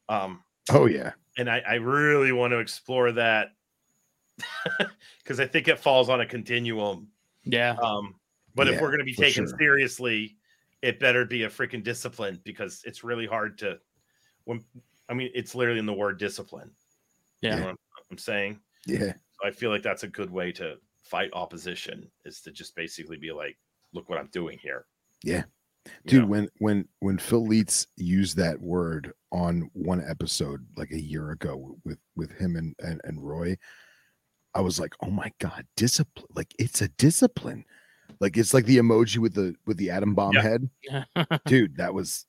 Um, 0.07 0.43
Oh 0.69 0.85
yeah. 0.85 1.11
and 1.37 1.49
I, 1.49 1.61
I 1.67 1.73
really 1.75 2.31
want 2.31 2.51
to 2.51 2.59
explore 2.59 3.11
that 3.13 3.49
because 5.23 5.39
I 5.39 5.47
think 5.47 5.67
it 5.67 5.79
falls 5.79 6.09
on 6.09 6.21
a 6.21 6.25
continuum. 6.25 7.07
Yeah. 7.43 7.75
Um, 7.81 8.15
but 8.55 8.67
if 8.67 8.79
we're 8.79 8.87
going 8.87 8.99
to 8.99 9.05
be 9.05 9.13
taken 9.13 9.47
sure. 9.47 9.57
seriously, 9.59 10.37
it 10.81 10.99
better 10.99 11.25
be 11.25 11.43
a 11.43 11.49
freaking 11.49 11.83
discipline 11.83 12.39
because 12.43 12.81
it's 12.85 13.03
really 13.03 13.25
hard 13.25 13.57
to. 13.59 13.79
When 14.45 14.63
I 15.09 15.13
mean, 15.13 15.29
it's 15.33 15.55
literally 15.55 15.79
in 15.79 15.85
the 15.85 15.93
word 15.93 16.17
discipline. 16.17 16.71
You 17.41 17.49
Yeah. 17.49 17.59
know 17.59 17.65
what 17.67 17.77
I'm 18.11 18.17
saying? 18.17 18.59
Yeah. 18.85 19.13
So 19.13 19.47
I 19.47 19.51
feel 19.51 19.71
like 19.71 19.83
that's 19.83 20.03
a 20.03 20.07
good 20.07 20.29
way 20.29 20.51
to 20.53 20.77
fight 21.03 21.29
opposition 21.33 22.09
is 22.23 22.41
to 22.41 22.51
just 22.51 22.75
basically 22.75 23.17
be 23.17 23.31
like, 23.31 23.57
look 23.93 24.09
what 24.09 24.19
I'm 24.19 24.29
doing 24.31 24.57
here. 24.57 24.85
Yeah. 25.23 25.43
You 25.85 25.91
Dude, 26.07 26.21
know? 26.21 26.27
when 26.27 26.49
when 26.59 26.87
when 26.99 27.17
Phil 27.17 27.45
Leitz 27.45 27.85
used 27.97 28.37
that 28.37 28.59
word 28.59 29.13
on 29.31 29.69
one 29.73 30.03
episode 30.07 30.65
like 30.77 30.91
a 30.91 30.99
year 31.01 31.31
ago 31.31 31.77
with 31.83 31.99
with 32.15 32.31
him 32.31 32.55
and 32.55 32.73
and, 32.79 33.01
and 33.03 33.21
Roy, 33.21 33.55
I 34.55 34.61
was 34.61 34.79
like, 34.79 34.93
oh 35.01 35.11
my 35.11 35.31
god, 35.39 35.65
discipline! 35.75 36.27
Like 36.33 36.55
it's 36.57 36.81
a 36.81 36.87
discipline. 36.87 37.65
Like 38.19 38.37
it's 38.37 38.53
like 38.53 38.65
the 38.65 38.77
emoji 38.77 39.17
with 39.17 39.33
the 39.33 39.55
with 39.65 39.77
the 39.77 39.89
atom 39.91 40.15
bomb 40.15 40.33
Yeah. 40.33 40.41
head, 40.41 40.69
dude. 41.45 41.77
That 41.77 41.93
was 41.93 42.25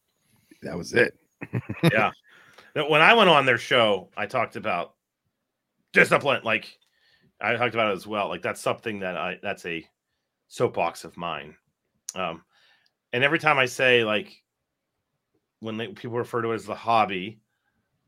that 0.63 0.77
was 0.77 0.93
it. 0.93 1.17
yeah. 1.93 2.11
When 2.75 3.01
I 3.01 3.15
went 3.15 3.31
on 3.31 3.47
their 3.47 3.59
show, 3.59 4.11
I 4.17 4.27
talked 4.27 4.57
about 4.57 4.95
discipline. 5.93 6.43
Like 6.45 6.79
I 7.41 7.55
talked 7.55 7.75
about 7.75 7.93
it 7.93 7.97
as 7.97 8.07
well. 8.07 8.29
Like 8.29 8.43
that's 8.43 8.61
something 8.61 9.01
that 9.01 9.17
I 9.17 9.39
that's 9.43 9.65
a 9.65 9.87
soapbox 10.49 11.05
of 11.05 11.17
mine. 11.17 11.57
Um, 12.15 12.43
and 13.13 13.23
every 13.23 13.39
time 13.39 13.59
I 13.59 13.67
say 13.67 14.05
like 14.05 14.43
when 15.61 15.77
they, 15.77 15.89
people 15.89 16.19
refer 16.19 16.43
to 16.43 16.51
it 16.53 16.57
as 16.57 16.65
the 16.67 16.75
hobby, 16.75 17.41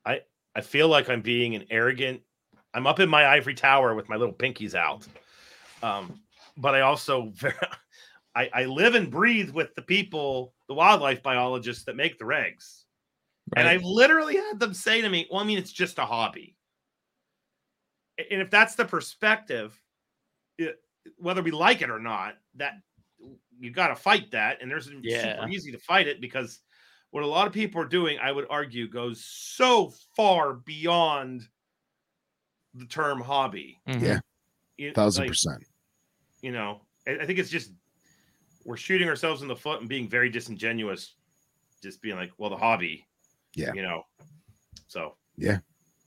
I 0.04 0.22
I 0.54 0.60
feel 0.60 0.88
like 0.88 1.08
I'm 1.08 1.22
being 1.22 1.54
an 1.54 1.64
arrogant. 1.70 2.22
I'm 2.74 2.86
up 2.86 3.00
in 3.00 3.08
my 3.08 3.26
ivory 3.26 3.54
tower 3.54 3.94
with 3.94 4.08
my 4.08 4.16
little 4.16 4.34
pinkies 4.34 4.74
out. 4.74 5.06
Um, 5.82 6.20
but 6.56 6.74
I 6.74 6.80
also 6.80 7.32
I, 8.34 8.50
I 8.52 8.64
live 8.66 8.94
and 8.94 9.10
breathe 9.10 9.50
with 9.50 9.74
the 9.74 9.82
people, 9.82 10.54
the 10.68 10.74
wildlife 10.74 11.22
biologists 11.22 11.84
that 11.84 11.96
make 11.96 12.18
the 12.18 12.24
regs. 12.24 12.84
And 13.56 13.66
I've 13.66 13.82
literally 13.82 14.36
had 14.36 14.60
them 14.60 14.74
say 14.74 15.00
to 15.00 15.08
me, 15.08 15.26
Well, 15.30 15.40
I 15.40 15.44
mean, 15.44 15.58
it's 15.58 15.72
just 15.72 15.98
a 15.98 16.04
hobby. 16.04 16.56
And 18.18 18.42
if 18.42 18.50
that's 18.50 18.74
the 18.74 18.84
perspective, 18.84 19.80
it, 20.58 20.80
whether 21.16 21.42
we 21.42 21.50
like 21.50 21.82
it 21.82 21.90
or 21.90 21.98
not, 21.98 22.36
that 22.56 22.74
you 23.58 23.70
got 23.70 23.88
to 23.88 23.96
fight 23.96 24.30
that. 24.32 24.60
And 24.60 24.70
there's 24.70 24.90
Yeah. 25.02 25.34
super 25.34 25.48
easy 25.48 25.72
to 25.72 25.78
fight 25.78 26.06
it 26.08 26.20
because 26.20 26.60
what 27.10 27.22
a 27.22 27.26
lot 27.26 27.46
of 27.46 27.52
people 27.52 27.80
are 27.80 27.86
doing, 27.88 28.18
I 28.20 28.32
would 28.32 28.46
argue, 28.50 28.88
goes 28.88 29.24
so 29.24 29.92
far 30.14 30.54
beyond 30.54 31.48
the 32.78 32.86
term 32.86 33.20
hobby. 33.20 33.78
Mhm. 33.88 34.00
Yeah. 34.02 34.20
You- 34.76 34.92
Thousand 34.92 35.24
like, 35.24 35.30
percent. 35.30 35.64
you 36.42 36.52
know, 36.52 36.80
I, 37.06 37.18
I 37.22 37.26
think 37.26 37.38
it's 37.38 37.50
just 37.50 37.72
we're 38.64 38.76
shooting 38.76 39.08
ourselves 39.08 39.42
in 39.42 39.48
the 39.48 39.56
foot 39.56 39.80
and 39.80 39.88
being 39.88 40.08
very 40.08 40.28
disingenuous, 40.30 41.14
just 41.82 42.00
being 42.02 42.16
like, 42.16 42.30
well, 42.38 42.50
the 42.50 42.56
hobby, 42.56 43.06
Yeah. 43.54 43.72
you 43.74 43.82
know. 43.82 44.02
So 44.88 45.16
Yeah. 45.36 45.58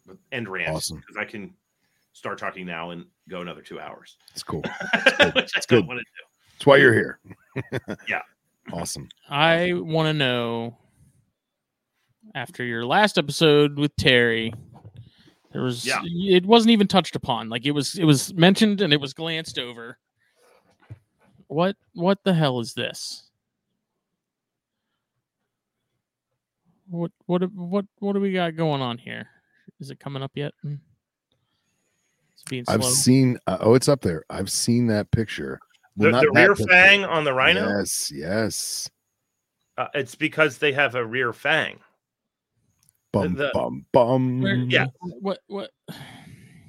but- 0.06 0.18
end 0.32 0.48
rant 0.48 0.70
Awesome. 0.76 0.98
because 1.00 1.18
I 1.18 1.26
can 1.26 1.54
start 2.14 2.38
talking 2.38 2.66
now 2.66 2.92
and 2.92 3.06
go 3.30 3.42
another 3.42 3.62
two 3.62 3.80
hours, 3.80 4.18
It's 4.32 4.44
cool. 4.44 4.62
which 4.62 4.74
I 4.94 5.32
It's 5.36 5.66
don't 5.66 5.82
good. 5.82 5.88
want 5.88 6.00
to 6.00 6.04
do. 6.04 6.54
That's 6.54 6.66
why 6.66 6.78
you're 6.78 6.94
here. 6.94 7.20
Yeah. 8.08 8.22
Awesome. 8.72 9.10
I 9.30 9.74
want 9.74 10.08
to 10.08 10.14
know 10.14 10.78
after 12.36 12.64
your 12.64 12.86
last 12.86 13.18
episode 13.18 13.78
with 13.78 13.96
Terry, 13.96 14.54
there 15.52 15.62
was 15.64 15.86
Yeah. 15.86 16.02
it 16.04 16.46
wasn't 16.46 16.72
even 16.72 16.88
touched 16.88 17.16
upon. 17.16 17.50
Like 17.50 17.66
it 17.66 17.72
was 17.72 17.98
it 17.98 18.06
was 18.06 18.34
mentioned 18.34 18.82
and 18.82 18.94
it 18.94 19.02
was 19.02 19.14
glanced 19.14 19.60
over. 19.60 19.98
What 21.48 21.76
what 21.94 22.24
the 22.24 22.34
hell 22.34 22.60
is 22.60 22.74
this? 22.74 23.30
What 26.90 27.12
what 27.26 27.42
what 27.54 27.86
what 28.00 28.14
do 28.14 28.20
we 28.20 28.34
got 28.34 28.56
going 28.56 28.82
on 28.82 28.98
here? 28.98 29.28
Is 29.80 29.90
it 29.92 30.00
coming 30.00 30.22
up 30.24 30.32
yet? 30.36 30.54
Hmm. 30.62 30.76
It's 32.34 32.44
being 32.50 32.66
slow. 32.66 32.76
I've 32.76 32.84
seen. 32.86 33.38
Uh, 33.48 33.58
oh, 33.62 33.74
it's 33.76 33.88
up 33.88 34.02
there. 34.02 34.24
I've 34.30 34.52
seen 34.52 34.88
that 34.88 35.10
picture. 35.12 35.60
The, 35.96 36.04
Well, 36.04 36.12
not 36.12 36.22
the 36.24 36.32
that 36.34 36.40
rear 36.48 36.56
picture. 36.56 36.72
fang 36.72 37.06
on 37.06 37.24
the 37.24 37.34
rhino, 37.34 37.68
Yes. 37.78 38.12
Yes. 38.14 38.90
uh, 39.78 39.88
it's 39.94 40.16
because 40.16 40.58
they 40.58 40.72
have 40.74 40.96
a 40.96 41.06
rear 41.06 41.34
fang. 41.34 41.80
Bum 43.14 43.36
the- 43.36 43.52
bum 43.54 43.86
bum. 43.92 44.42
Where- 44.42 44.56
yeah. 44.56 44.88
What 45.02 45.40
what 45.48 45.72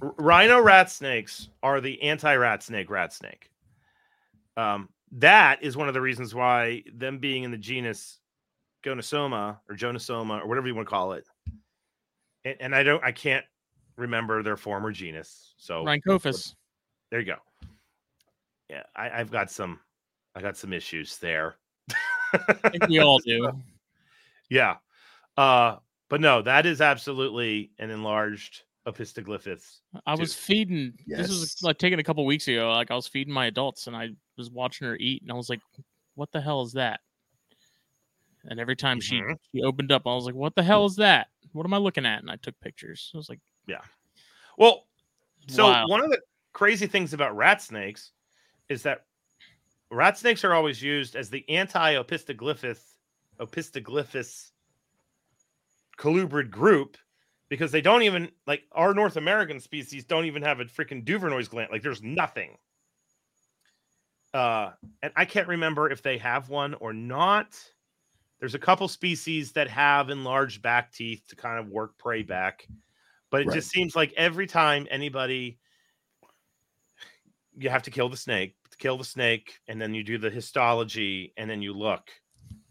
Rhino 0.01 0.61
rat 0.61 0.91
snakes 0.91 1.49
are 1.63 1.81
the 1.81 2.03
anti-rat 2.03 2.63
snake 2.63 2.91
rat 2.91 3.13
snake. 3.13 3.51
Um, 4.57 4.89
that 5.13 5.63
is 5.63 5.77
one 5.77 5.89
of 5.89 5.95
the 5.95 6.01
reasons 6.01 6.35
why 6.35 6.83
them 6.93 7.19
being 7.19 7.45
in 7.45 7.51
the 7.53 7.59
genus 7.59 8.19
Gonyosoma 8.83 9.59
or 9.69 9.77
Jonosoma 9.77 10.43
or 10.43 10.49
whatever 10.49 10.67
you 10.67 10.75
want 10.75 10.89
to 10.89 10.91
call 10.91 11.13
it. 11.13 11.25
And, 12.45 12.57
and 12.61 12.75
I 12.75 12.83
don't, 12.83 13.03
I 13.05 13.13
can't 13.13 13.45
remember 13.97 14.43
their 14.43 14.57
former 14.57 14.91
genus. 14.91 15.55
So 15.57 15.85
Rhynchophis. 15.85 16.55
there 17.11 17.21
you 17.21 17.27
go. 17.27 17.37
Yeah, 18.69 18.83
I, 18.97 19.11
I've 19.11 19.31
got 19.31 19.51
some 19.51 19.79
I 20.35 20.41
got 20.41 20.57
some 20.57 20.73
issues 20.73 21.19
there. 21.19 21.57
I 22.33 22.69
think 22.71 22.89
we 22.89 22.99
all 22.99 23.19
do. 23.21 23.53
Yeah. 24.51 24.77
Uh, 25.35 25.77
but 26.13 26.21
no, 26.21 26.43
that 26.43 26.67
is 26.67 26.83
absolutely 26.83 27.71
an 27.79 27.89
enlarged 27.89 28.65
opisthoglyphous. 28.87 29.79
I 30.05 30.15
was 30.15 30.35
feeding. 30.35 30.93
This 31.07 31.31
was 31.31 31.57
like 31.63 31.79
taken 31.79 31.99
a 32.01 32.05
couple 32.05 32.27
weeks 32.27 32.47
ago. 32.49 32.71
Like 32.71 32.91
I 32.91 32.95
was 32.95 33.07
feeding 33.07 33.33
my 33.33 33.47
adults, 33.47 33.87
and 33.87 33.97
I 33.97 34.11
was 34.37 34.51
watching 34.51 34.87
her 34.89 34.97
eat, 34.97 35.23
and 35.23 35.33
I 35.33 35.35
was 35.35 35.49
like, 35.49 35.63
"What 36.15 36.31
the 36.31 36.43
hell 36.43 36.61
is 36.61 36.73
that?" 36.75 37.01
And 38.45 38.61
every 38.61 38.77
time 38.77 39.01
she 39.01 39.23
Mhm. 39.23 39.39
she 39.55 39.63
opened 39.63 39.91
up, 39.91 40.07
I 40.07 40.15
was 40.15 40.27
like, 40.27 40.35
"What 40.35 40.55
the 40.55 40.63
hell 40.63 40.85
is 40.85 40.97
that? 40.97 41.29
What 41.53 41.65
am 41.65 41.73
I 41.73 41.79
looking 41.79 42.05
at?" 42.05 42.21
And 42.21 42.31
I 42.31 42.37
took 42.37 42.61
pictures. 42.61 43.11
I 43.15 43.17
was 43.17 43.31
like, 43.31 43.41
"Yeah." 43.67 43.81
Well, 44.59 44.87
so 45.49 45.69
"Wow." 45.69 45.87
one 45.87 46.05
of 46.05 46.11
the 46.11 46.21
crazy 46.53 46.89
things 46.89 47.15
about 47.15 47.35
rat 47.35 47.63
snakes 47.63 48.13
is 48.69 48.83
that 48.83 49.07
rat 49.91 50.19
snakes 50.19 50.45
are 50.45 50.53
always 50.53 50.83
used 50.83 51.17
as 51.17 51.31
the 51.31 51.49
anti-opisthoglyphous 51.49 52.97
opisthoglyphous 53.41 54.53
colubrid 56.03 56.51
group 56.51 56.97
because 57.49 57.71
they 57.71 57.81
don't 57.81 58.03
even 58.03 58.31
like 58.47 58.65
our 58.73 58.93
North 58.93 59.17
American 59.17 59.61
species 59.61 60.05
don't 60.05 60.25
even 60.25 60.43
have 60.43 60.59
a 60.59 60.65
freaking 60.65 61.05
Duvernoy's 61.05 61.49
gland. 61.49 61.71
Like 61.71 61.83
there's 61.83 62.03
nothing. 62.03 62.59
Uh, 64.35 64.73
and 65.03 65.13
I 65.15 65.25
can't 65.27 65.47
remember 65.47 65.91
if 65.91 66.03
they 66.03 66.19
have 66.19 66.49
one 66.49 66.75
or 66.75 66.93
not. 66.93 67.63
There's 68.41 68.55
a 68.55 68.59
couple 68.59 68.89
species 68.89 69.53
that 69.53 69.69
have 69.69 70.11
enlarged 70.11 70.63
back 70.63 70.93
teeth 70.93 71.25
to 71.29 71.37
kind 71.37 71.61
of 71.61 71.69
work 71.69 71.97
prey 71.99 72.23
back, 72.23 72.67
but 73.31 73.43
it 73.43 73.49
Right. 73.49 73.55
just 73.55 73.71
seems 73.71 73.95
like 73.95 74.13
every 74.17 74.47
time 74.47 74.89
anybody 74.91 75.61
you 77.57 77.69
have 77.69 77.83
to 77.83 77.91
kill 77.91 78.09
the 78.09 78.17
snake, 78.17 78.57
kill 78.79 78.97
the 78.97 79.05
snake, 79.05 79.61
and 79.69 79.81
then 79.81 79.95
you 79.95 80.03
do 80.03 80.19
the 80.19 80.31
histology, 80.31 81.33
and 81.37 81.49
then 81.49 81.63
you 81.63 81.73
look, 81.75 82.11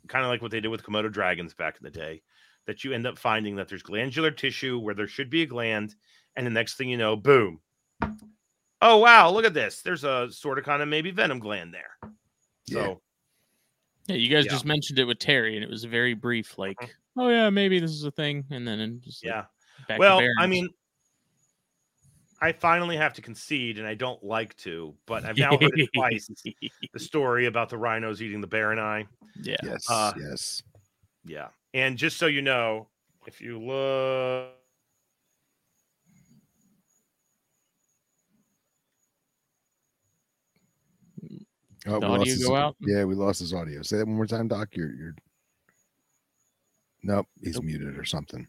kind 0.07 0.25
of 0.25 0.29
like 0.29 0.41
what 0.41 0.51
they 0.51 0.59
did 0.59 0.69
with 0.69 0.83
Komodo 0.83 1.11
dragons 1.11 1.53
back 1.53 1.77
in 1.77 1.83
the 1.83 1.91
day, 1.91 2.23
that 2.67 2.83
you 2.83 2.93
end 2.93 3.07
up 3.07 3.17
finding 3.17 3.55
that 3.55 3.67
there's 3.67 3.83
glandular 3.83 4.31
tissue 4.31 4.79
where 4.79 4.93
there 4.93 5.07
should 5.07 5.29
be 5.29 5.43
a 5.43 5.45
gland, 5.45 5.95
and 6.35 6.45
the 6.45 6.51
next 6.51 6.75
thing 6.75 6.89
you 6.89 6.97
know, 6.97 7.15
boom. 7.15 7.59
Oh 8.81 8.97
wow, 8.97 9.29
look 9.29 9.45
at 9.45 9.53
this. 9.53 9.81
There's 9.81 10.03
a 10.03 10.27
sort 10.31 10.57
of 10.57 10.65
kind 10.65 10.81
of 10.81 10.87
maybe 10.87 11.11
venom 11.11 11.39
gland 11.39 11.73
there. 11.73 12.11
Yeah. 12.67 12.83
So 12.83 13.01
yeah, 14.07 14.15
you 14.15 14.29
guys 14.29 14.45
yeah. 14.45 14.51
just 14.51 14.65
mentioned 14.65 14.99
it 14.99 15.05
with 15.05 15.19
Terry, 15.19 15.55
and 15.55 15.63
it 15.63 15.69
was 15.69 15.83
very 15.83 16.13
brief. 16.13 16.57
Like, 16.57 16.77
"Oh 17.17 17.29
yeah, 17.29 17.49
maybe 17.49 17.79
this 17.79 17.91
is 17.91 18.03
a 18.03 18.11
thing," 18.11 18.45
and 18.49 18.67
then 18.67 18.79
it 18.79 19.01
just 19.01 19.23
like, 19.23 19.33
yeah. 19.33 19.43
back 19.87 19.99
Well, 19.99 20.21
I 20.39 20.47
mean, 20.47 20.67
I 22.41 22.51
finally 22.51 22.97
have 22.97 23.13
to 23.13 23.21
concede, 23.21 23.77
and 23.77 23.87
I 23.87 23.93
don't 23.93 24.23
like 24.23 24.57
to, 24.57 24.95
but 25.05 25.23
I've 25.25 25.37
now 25.37 25.51
heard 25.51 25.79
it 25.79 25.89
twice. 25.95 26.27
The 26.93 26.99
story 26.99 27.45
about 27.45 27.69
the 27.69 27.77
rhinos 27.77 28.21
eating 28.21 28.41
the 28.41 28.47
bear 28.47 28.71
and 28.71 28.81
I. 28.81 29.05
yeah, 29.41 29.57
Yes. 29.63 29.85
Uh, 29.87 30.13
yes. 30.17 30.63
Yeah. 31.25 31.49
And 31.73 31.97
just 31.97 32.17
so 32.17 32.25
you 32.27 32.41
know, 32.41 32.87
if 33.27 33.39
you 33.41 33.59
look 33.59 34.49
Oh, 41.87 41.99
the 41.99 41.99
we 42.01 42.05
lost 42.07 42.21
audio 42.21 42.33
his- 42.33 42.45
go 42.45 42.55
out? 42.55 42.75
Yeah, 42.81 43.03
we 43.05 43.15
lost 43.15 43.39
his 43.39 43.53
audio. 43.53 43.81
Say 43.81 43.97
that 43.97 44.05
one 44.07 44.15
more 44.15 44.27
time, 44.27 44.47
Doc. 44.47 44.69
You're 44.75 44.93
you're 44.93 45.15
Nope, 47.03 47.27
he's 47.41 47.55
Nope. 47.55 47.63
muted 47.63 47.97
or 47.97 48.05
something. 48.05 48.47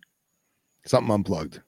Something 0.84 1.10
unplugged. 1.14 1.62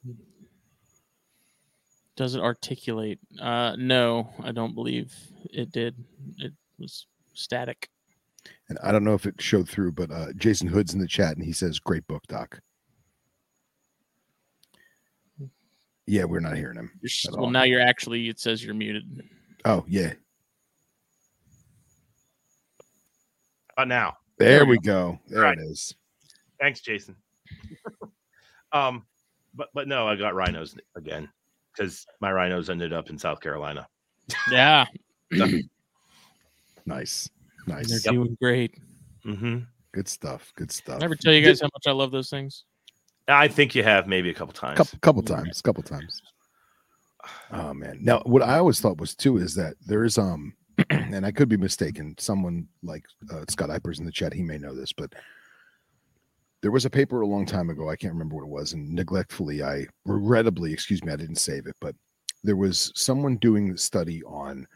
Does 2.16 2.34
it 2.34 2.40
articulate? 2.42 3.18
Uh, 3.40 3.74
no, 3.78 4.28
I 4.42 4.52
don't 4.52 4.74
believe 4.74 5.14
it 5.50 5.72
did. 5.72 5.96
It 6.38 6.52
was 6.78 7.06
static. 7.32 7.88
And 8.68 8.78
I 8.82 8.92
don't 8.92 9.04
know 9.04 9.14
if 9.14 9.26
it 9.26 9.40
showed 9.40 9.68
through, 9.68 9.92
but 9.92 10.10
uh, 10.10 10.32
Jason 10.36 10.68
Hood's 10.68 10.94
in 10.94 11.00
the 11.00 11.06
chat 11.06 11.36
and 11.36 11.44
he 11.44 11.52
says, 11.52 11.78
Great 11.78 12.06
book, 12.06 12.22
Doc. 12.28 12.60
Yeah, 16.06 16.24
we're 16.24 16.40
not 16.40 16.56
hearing 16.56 16.76
him. 16.76 16.90
You're 17.00 17.08
s- 17.08 17.26
at 17.26 17.32
well, 17.34 17.44
all. 17.44 17.50
now 17.50 17.62
you're 17.62 17.80
actually. 17.80 18.28
It 18.28 18.38
says 18.38 18.62
you're 18.64 18.74
muted. 18.74 19.22
Oh, 19.64 19.84
yeah. 19.88 20.12
uh, 23.78 23.84
now. 23.84 24.14
There, 24.38 24.48
There 24.58 24.64
we 24.66 24.72
we 24.72 24.78
go. 24.78 25.18
There 25.28 25.40
Right. 25.42 25.56
it 25.58 25.62
is. 25.62 25.94
Thanks, 26.60 26.80
Jason. 26.80 27.16
um, 28.72 29.06
but 29.54 29.68
but 29.74 29.88
no, 29.88 30.06
I 30.08 30.16
got 30.16 30.34
rhinos 30.34 30.74
again 30.96 31.28
because 31.72 32.04
my 32.20 32.30
rhinos 32.32 32.68
ended 32.70 32.92
up 32.92 33.10
in 33.10 33.18
South 33.18 33.40
Carolina. 33.40 33.86
Yeah, 34.50 34.86
Nice. 36.86 37.28
And 37.66 37.76
Nice. 37.76 38.02
they're 38.02 38.12
doing 38.12 38.36
great. 38.40 38.78
Mm-hmm. 39.24 39.60
Good 39.92 40.08
stuff. 40.08 40.52
Good 40.56 40.70
stuff. 40.70 41.00
I 41.00 41.04
ever 41.04 41.14
tell 41.16 41.32
you 41.32 41.42
guys 41.42 41.60
how 41.60 41.68
much 41.72 41.86
I 41.86 41.92
love 41.92 42.10
those 42.10 42.30
things? 42.30 42.64
I 43.28 43.48
think 43.48 43.74
you 43.74 43.82
have 43.82 44.06
maybe 44.06 44.30
a 44.30 44.34
couple 44.34 44.52
times. 44.52 44.76
couple 44.76 44.98
couple 45.00 45.22
times 45.22 45.62
couple 45.62 45.82
times 45.82 46.20
oh 47.52 47.72
man 47.72 47.98
now 48.02 48.20
what 48.26 48.42
i 48.42 48.58
always 48.58 48.80
thought 48.80 48.98
was 48.98 49.14
too 49.14 49.38
is 49.38 49.54
that 49.54 49.74
there's 49.86 50.18
um 50.18 50.52
and 50.90 51.24
i 51.24 51.30
could 51.32 51.48
be 51.48 51.56
mistaken 51.56 52.14
someone 52.18 52.68
like 52.82 53.04
uh, 53.32 53.44
scott 53.48 53.70
Eipper's 53.70 53.98
in 53.98 54.04
the 54.04 54.12
chat 54.12 54.34
he 54.34 54.42
may 54.42 54.58
know 54.58 54.74
this 54.74 54.92
but 54.92 55.12
there 56.60 56.70
was 56.70 56.84
a 56.84 56.90
paper 56.90 57.22
a 57.22 57.26
long 57.26 57.46
time 57.46 57.70
ago 57.70 57.88
i 57.88 57.96
can't 57.96 58.12
remember 58.12 58.36
what 58.36 58.44
it 58.44 58.50
was 58.50 58.72
and 58.72 58.90
neglectfully 58.90 59.62
i 59.62 59.86
regrettably 60.04 60.72
excuse 60.72 61.02
me 61.02 61.12
i 61.12 61.16
didn't 61.16 61.36
save 61.36 61.66
it 61.66 61.76
but 61.80 61.94
there 62.42 62.56
was 62.56 62.92
someone 62.94 63.36
doing 63.36 63.72
the 63.72 63.78
study 63.78 64.22
on 64.24 64.66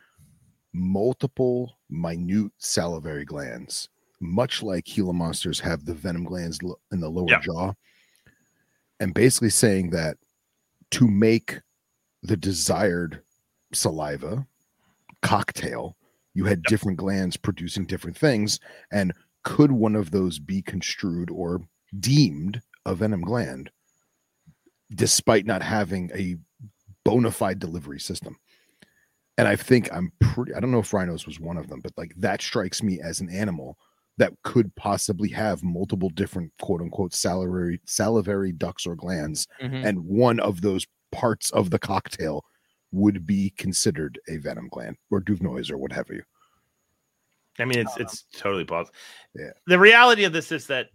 multiple 0.72 1.78
minute 1.90 2.52
salivary 2.58 3.24
glands 3.24 3.88
much 4.20 4.62
like 4.62 4.84
gila 4.84 5.12
monsters 5.12 5.60
have 5.60 5.84
the 5.84 5.94
venom 5.94 6.24
glands 6.24 6.58
in 6.92 7.00
the 7.00 7.08
lower 7.08 7.26
Yeah. 7.28 7.40
jaw 7.40 7.72
and 9.00 9.14
basically 9.14 9.50
saying 9.50 9.90
that 9.90 10.16
to 10.90 11.06
make 11.06 11.60
the 12.22 12.36
desired 12.36 13.22
saliva 13.72 14.46
cocktail, 15.22 15.96
you 16.34 16.44
had 16.44 16.62
different 16.64 16.98
glands 16.98 17.36
producing 17.36 17.84
different 17.84 18.16
things. 18.16 18.58
And 18.90 19.12
could 19.44 19.70
one 19.70 19.94
of 19.94 20.10
those 20.10 20.38
be 20.38 20.62
construed 20.62 21.30
or 21.30 21.60
deemed 22.00 22.60
a 22.86 22.94
venom 22.94 23.20
gland 23.22 23.70
despite 24.94 25.46
not 25.46 25.62
having 25.62 26.10
a 26.14 26.36
bona 27.04 27.30
fide 27.30 27.58
delivery 27.58 28.00
system? 28.00 28.36
And 29.38 29.48
I 29.48 29.56
think 29.56 29.88
I'm 29.92 30.12
pretty, 30.20 30.52
I 30.52 30.60
don't 30.60 30.70
know 30.72 30.80
if 30.80 30.92
rhinos 30.92 31.24
was 31.26 31.38
one 31.40 31.56
of 31.56 31.68
them, 31.68 31.80
but 31.80 31.92
like 31.96 32.12
that 32.16 32.42
strikes 32.42 32.82
me 32.82 33.00
as 33.00 33.20
an 33.20 33.30
animal 33.30 33.78
that 34.18 34.32
could 34.42 34.74
possibly 34.74 35.28
have 35.30 35.62
multiple 35.62 36.10
different 36.10 36.52
quote 36.60 36.80
unquote 36.82 37.14
salivary 37.14 37.80
salivary 37.86 38.50
ducts 38.52 38.84
or 38.86 38.96
glands 38.96 39.46
Mhm. 39.60 39.86
and 39.86 40.04
one 40.04 40.40
of 40.40 40.60
those 40.60 40.86
parts 41.12 41.50
of 41.52 41.70
the 41.70 41.78
cocktail 41.78 42.44
would 42.90 43.26
be 43.26 43.50
considered 43.56 44.18
a 44.28 44.38
venom 44.38 44.68
gland 44.72 44.96
or 45.10 45.20
Duvernoy's 45.20 45.70
or 45.70 45.78
what 45.78 45.92
have 45.92 46.08
you. 46.10 46.22
I 47.60 47.64
mean, 47.64 47.78
it's 47.78 47.96
it's 47.96 48.24
totally 48.32 48.64
possible. 48.64 48.94
Yeah. 49.34 49.50
The 49.66 49.78
reality 49.78 50.24
of 50.24 50.32
this 50.32 50.50
is 50.52 50.66
that 50.68 50.90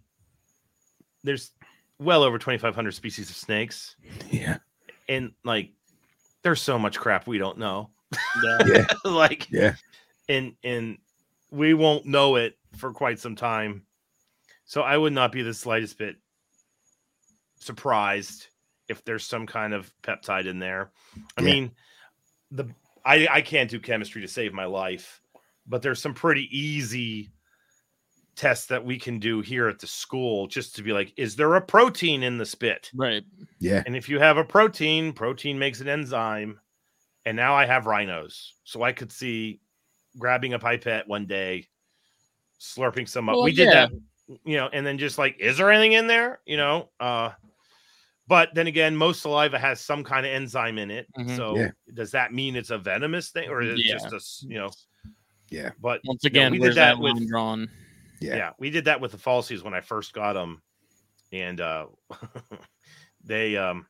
there's 1.22 1.52
well 1.98 2.22
over 2.22 2.38
2,500 2.38 2.92
species 2.92 3.30
of 3.30 3.36
snakes, 3.36 3.96
Yeah. 4.30 4.58
and 5.08 5.32
like 5.44 5.72
there's 6.42 6.60
so 6.60 6.78
much 6.78 6.98
crap 6.98 7.26
we 7.26 7.38
don't 7.38 7.58
know. 7.58 7.90
Yeah. 8.42 8.58
Yeah. 8.66 8.86
like 9.04 9.48
Yeah. 9.50 9.74
and 10.28 10.54
and 10.64 10.98
we 11.50 11.74
won't 11.74 12.06
know 12.06 12.36
it 12.36 12.56
for 12.76 12.92
quite 12.92 13.18
some 13.18 13.36
time. 13.36 13.84
So 14.64 14.82
I 14.82 14.96
would 14.96 15.12
not 15.12 15.30
be 15.32 15.42
the 15.42 15.54
slightest 15.54 15.98
bit 15.98 16.16
surprised 17.56 18.48
if 18.88 19.04
there's 19.04 19.26
some 19.26 19.46
kind 19.46 19.72
of 19.72 19.92
peptide 20.02 20.46
in 20.46 20.58
there. 20.58 20.90
I 21.36 21.42
Yeah. 21.42 21.44
mean, 21.46 21.70
the 22.50 22.68
I 23.04 23.26
I 23.30 23.40
can't 23.42 23.70
do 23.70 23.80
chemistry 23.80 24.22
to 24.22 24.28
save 24.28 24.52
my 24.52 24.64
life, 24.64 25.20
but 25.66 25.82
there's 25.82 26.00
some 26.00 26.14
pretty 26.14 26.48
easy 26.56 27.30
tests 28.36 28.66
that 28.66 28.84
we 28.84 28.98
can 28.98 29.20
do 29.20 29.40
here 29.40 29.68
at 29.68 29.78
the 29.78 29.86
school 29.86 30.48
just 30.48 30.74
to 30.74 30.82
be 30.82 30.92
like, 30.92 31.12
is 31.16 31.36
there 31.36 31.54
a 31.54 31.60
protein 31.60 32.22
in 32.24 32.36
the 32.36 32.44
spit? 32.46 32.90
Right. 32.94 33.22
Yeah. 33.60 33.82
And 33.86 33.94
if 33.94 34.08
you 34.08 34.18
have 34.18 34.38
a 34.38 34.44
protein, 34.44 35.12
protein 35.12 35.56
makes 35.58 35.80
an 35.80 35.88
enzyme. 35.88 36.58
And 37.26 37.36
now 37.36 37.54
I 37.54 37.66
have 37.66 37.86
rhinos. 37.86 38.54
So 38.64 38.82
I 38.82 38.92
could 38.92 39.10
see 39.10 39.60
grabbing 40.18 40.54
a 40.54 40.58
pipette 40.58 41.08
one 41.08 41.26
day, 41.26 41.66
slurping 42.60 43.08
some 43.08 43.28
up. 43.28 43.36
Well, 43.36 43.44
we 43.44 43.52
did 43.52 43.68
yeah. 43.68 43.86
that, 43.86 43.92
you 44.44 44.56
know, 44.56 44.68
and 44.72 44.86
then 44.86 44.98
just 44.98 45.18
like, 45.18 45.36
is 45.38 45.56
there 45.58 45.70
anything 45.70 45.92
in 45.92 46.06
there? 46.06 46.40
You 46.46 46.56
know, 46.56 46.90
uh, 47.00 47.30
but 48.26 48.54
then 48.54 48.66
again, 48.66 48.96
most 48.96 49.22
saliva 49.22 49.58
has 49.58 49.80
some 49.80 50.02
kind 50.02 50.24
of 50.24 50.32
enzyme 50.32 50.78
in 50.78 50.90
it. 50.90 51.06
Mhm. 51.18 51.36
So 51.36 51.56
Yeah. 51.56 51.70
does 51.92 52.10
that 52.12 52.32
mean 52.32 52.56
it's 52.56 52.70
a 52.70 52.78
venomous 52.78 53.30
thing 53.30 53.48
or 53.50 53.60
is 53.62 53.78
it 53.78 53.84
Yeah. 53.84 53.98
just 53.98 54.44
a 54.44 54.48
you 54.48 54.58
know, 54.58 54.70
Yeah. 55.50 55.70
but 55.80 56.00
Once 56.04 56.24
you 56.24 56.30
know, 56.30 56.40
again, 56.40 56.52
we 56.52 56.58
did 56.58 56.70
that 56.70 56.96
that 56.96 56.98
with 56.98 57.14
line 57.14 57.26
drawn? 57.26 57.70
Yeah. 58.20 58.36
yeah. 58.36 58.50
we 58.58 58.70
did 58.70 58.86
that 58.86 59.00
with 59.00 59.12
the 59.12 59.18
falsies 59.18 59.62
when 59.62 59.74
I 59.74 59.80
first 59.80 60.14
got 60.14 60.34
them, 60.34 60.62
and 61.32 61.60
uh, 61.60 61.86
they 63.24 63.56
um, 63.56 63.86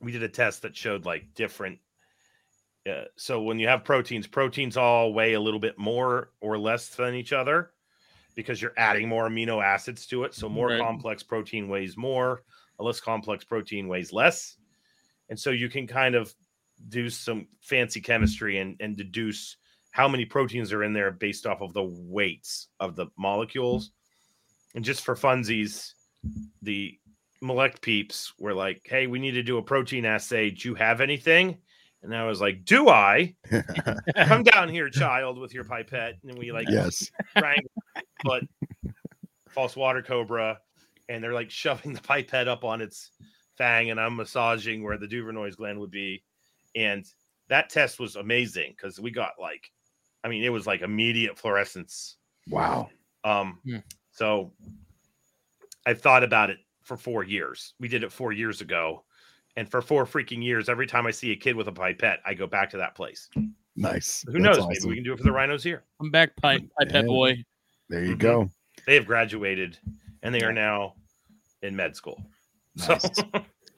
we 0.00 0.12
did 0.12 0.22
a 0.22 0.28
test 0.28 0.62
that 0.62 0.76
showed 0.76 1.04
like 1.04 1.34
different 1.34 1.78
uh, 2.88 3.04
so 3.16 3.42
when 3.42 3.58
you 3.58 3.68
have 3.68 3.84
proteins, 3.84 4.26
proteins 4.26 4.76
all 4.76 5.12
weigh 5.12 5.34
a 5.34 5.40
little 5.40 5.60
bit 5.60 5.78
more 5.78 6.30
or 6.40 6.58
less 6.58 6.88
than 6.90 7.14
each 7.14 7.32
other 7.32 7.72
because 8.34 8.60
you're 8.60 8.74
adding 8.76 9.08
more 9.08 9.28
amino 9.28 9.64
acids 9.64 10.06
to 10.06 10.24
it. 10.24 10.34
So 10.34 10.48
more 10.48 10.68
Right. 10.68 10.80
complex 10.80 11.22
protein 11.22 11.68
weighs 11.68 11.96
more, 11.96 12.42
a 12.78 12.84
less 12.84 13.00
complex 13.00 13.44
protein 13.44 13.88
weighs 13.88 14.12
less. 14.12 14.56
And 15.28 15.38
so 15.38 15.50
you 15.50 15.68
can 15.68 15.86
kind 15.86 16.14
of 16.14 16.32
do 16.88 17.08
some 17.08 17.48
fancy 17.60 18.00
chemistry 18.00 18.58
and, 18.58 18.76
and 18.80 18.96
deduce 18.96 19.56
how 19.90 20.06
many 20.06 20.26
proteins 20.26 20.72
are 20.72 20.84
in 20.84 20.92
there 20.92 21.10
based 21.10 21.46
off 21.46 21.62
of 21.62 21.72
the 21.72 21.82
weights 21.82 22.68
of 22.78 22.94
the 22.94 23.06
molecules. 23.16 23.90
And 24.74 24.84
just 24.84 25.02
for 25.02 25.14
funsies, 25.16 25.94
the 26.60 26.98
Molec 27.42 27.80
peeps 27.80 28.34
were 28.38 28.52
like, 28.54 28.82
hey, 28.84 29.06
we 29.06 29.18
need 29.18 29.32
to 29.32 29.42
do 29.42 29.56
a 29.56 29.62
protein 29.62 30.04
assay. 30.04 30.50
Do 30.50 30.68
you 30.68 30.74
have 30.74 31.00
anything? 31.00 31.58
And 32.06 32.16
I 32.16 32.24
was 32.24 32.40
like, 32.40 32.64
do 32.64 32.88
I? 32.88 33.34
Come 34.26 34.42
down 34.44 34.68
here, 34.68 34.88
child, 34.88 35.38
with 35.38 35.52
your 35.52 35.64
pipette. 35.64 36.14
And 36.22 36.38
we 36.38 36.52
like 36.52 36.68
yes. 36.70 37.10
rang, 37.40 37.64
but 38.24 38.42
false 39.50 39.74
water 39.76 40.02
cobra, 40.02 40.58
and 41.08 41.22
they're 41.22 41.32
like 41.32 41.50
shoving 41.50 41.92
the 41.92 42.00
pipette 42.00 42.48
up 42.48 42.64
on 42.64 42.80
its 42.80 43.10
fang, 43.56 43.90
and 43.90 44.00
I'm 44.00 44.16
massaging 44.16 44.82
where 44.84 44.98
the 44.98 45.06
Duvernoy's 45.06 45.56
gland 45.56 45.80
would 45.80 45.90
be, 45.90 46.22
and 46.74 47.04
that 47.48 47.70
test 47.70 47.98
was 47.98 48.16
amazing 48.16 48.74
because 48.76 49.00
we 49.00 49.10
got 49.10 49.32
like, 49.40 49.70
I 50.22 50.28
mean, 50.28 50.44
it 50.44 50.50
was 50.50 50.66
like 50.66 50.82
immediate 50.82 51.38
fluorescence. 51.38 52.16
Wow. 52.48 52.90
Um, 53.24 53.60
Hmm. 53.64 53.78
so 54.12 54.52
I've 55.86 56.00
thought 56.00 56.22
about 56.22 56.50
it 56.50 56.58
for 56.82 56.96
four 56.96 57.24
years. 57.24 57.74
We 57.80 57.88
did 57.88 58.04
it 58.04 58.12
four 58.12 58.32
years 58.32 58.60
ago. 58.60 59.04
And 59.56 59.70
for 59.70 59.80
four 59.80 60.04
freaking 60.04 60.42
years, 60.44 60.68
every 60.68 60.86
time 60.86 61.06
I 61.06 61.10
see 61.10 61.32
a 61.32 61.36
kid 61.36 61.56
with 61.56 61.68
a 61.68 61.72
pipette, 61.72 62.20
I 62.26 62.34
go 62.34 62.46
back 62.46 62.68
to 62.70 62.76
that 62.76 62.94
place. 62.94 63.30
Nice. 63.74 64.22
Who 64.26 64.32
That's 64.34 64.44
knows? 64.44 64.58
awesome. 64.58 64.68
Maybe 64.70 64.86
we 64.88 64.94
can 64.96 65.04
do 65.04 65.12
it 65.12 65.18
for 65.18 65.24
the 65.24 65.32
rhinos 65.32 65.62
here. 65.62 65.84
I'm 66.00 66.10
back, 66.10 66.36
pipe, 66.36 66.62
pipette 66.78 67.04
Yeah. 67.04 67.08
boy. 67.08 67.44
There 67.88 68.04
you 68.04 68.14
Mhm. 68.16 68.18
go. 68.18 68.50
They 68.86 68.94
have 68.94 69.06
graduated 69.06 69.78
and 70.22 70.34
they 70.34 70.42
are 70.42 70.52
now 70.52 70.96
in 71.62 71.74
med 71.74 71.96
school. 71.96 72.22
Nice. 72.76 73.08
So 73.22 73.24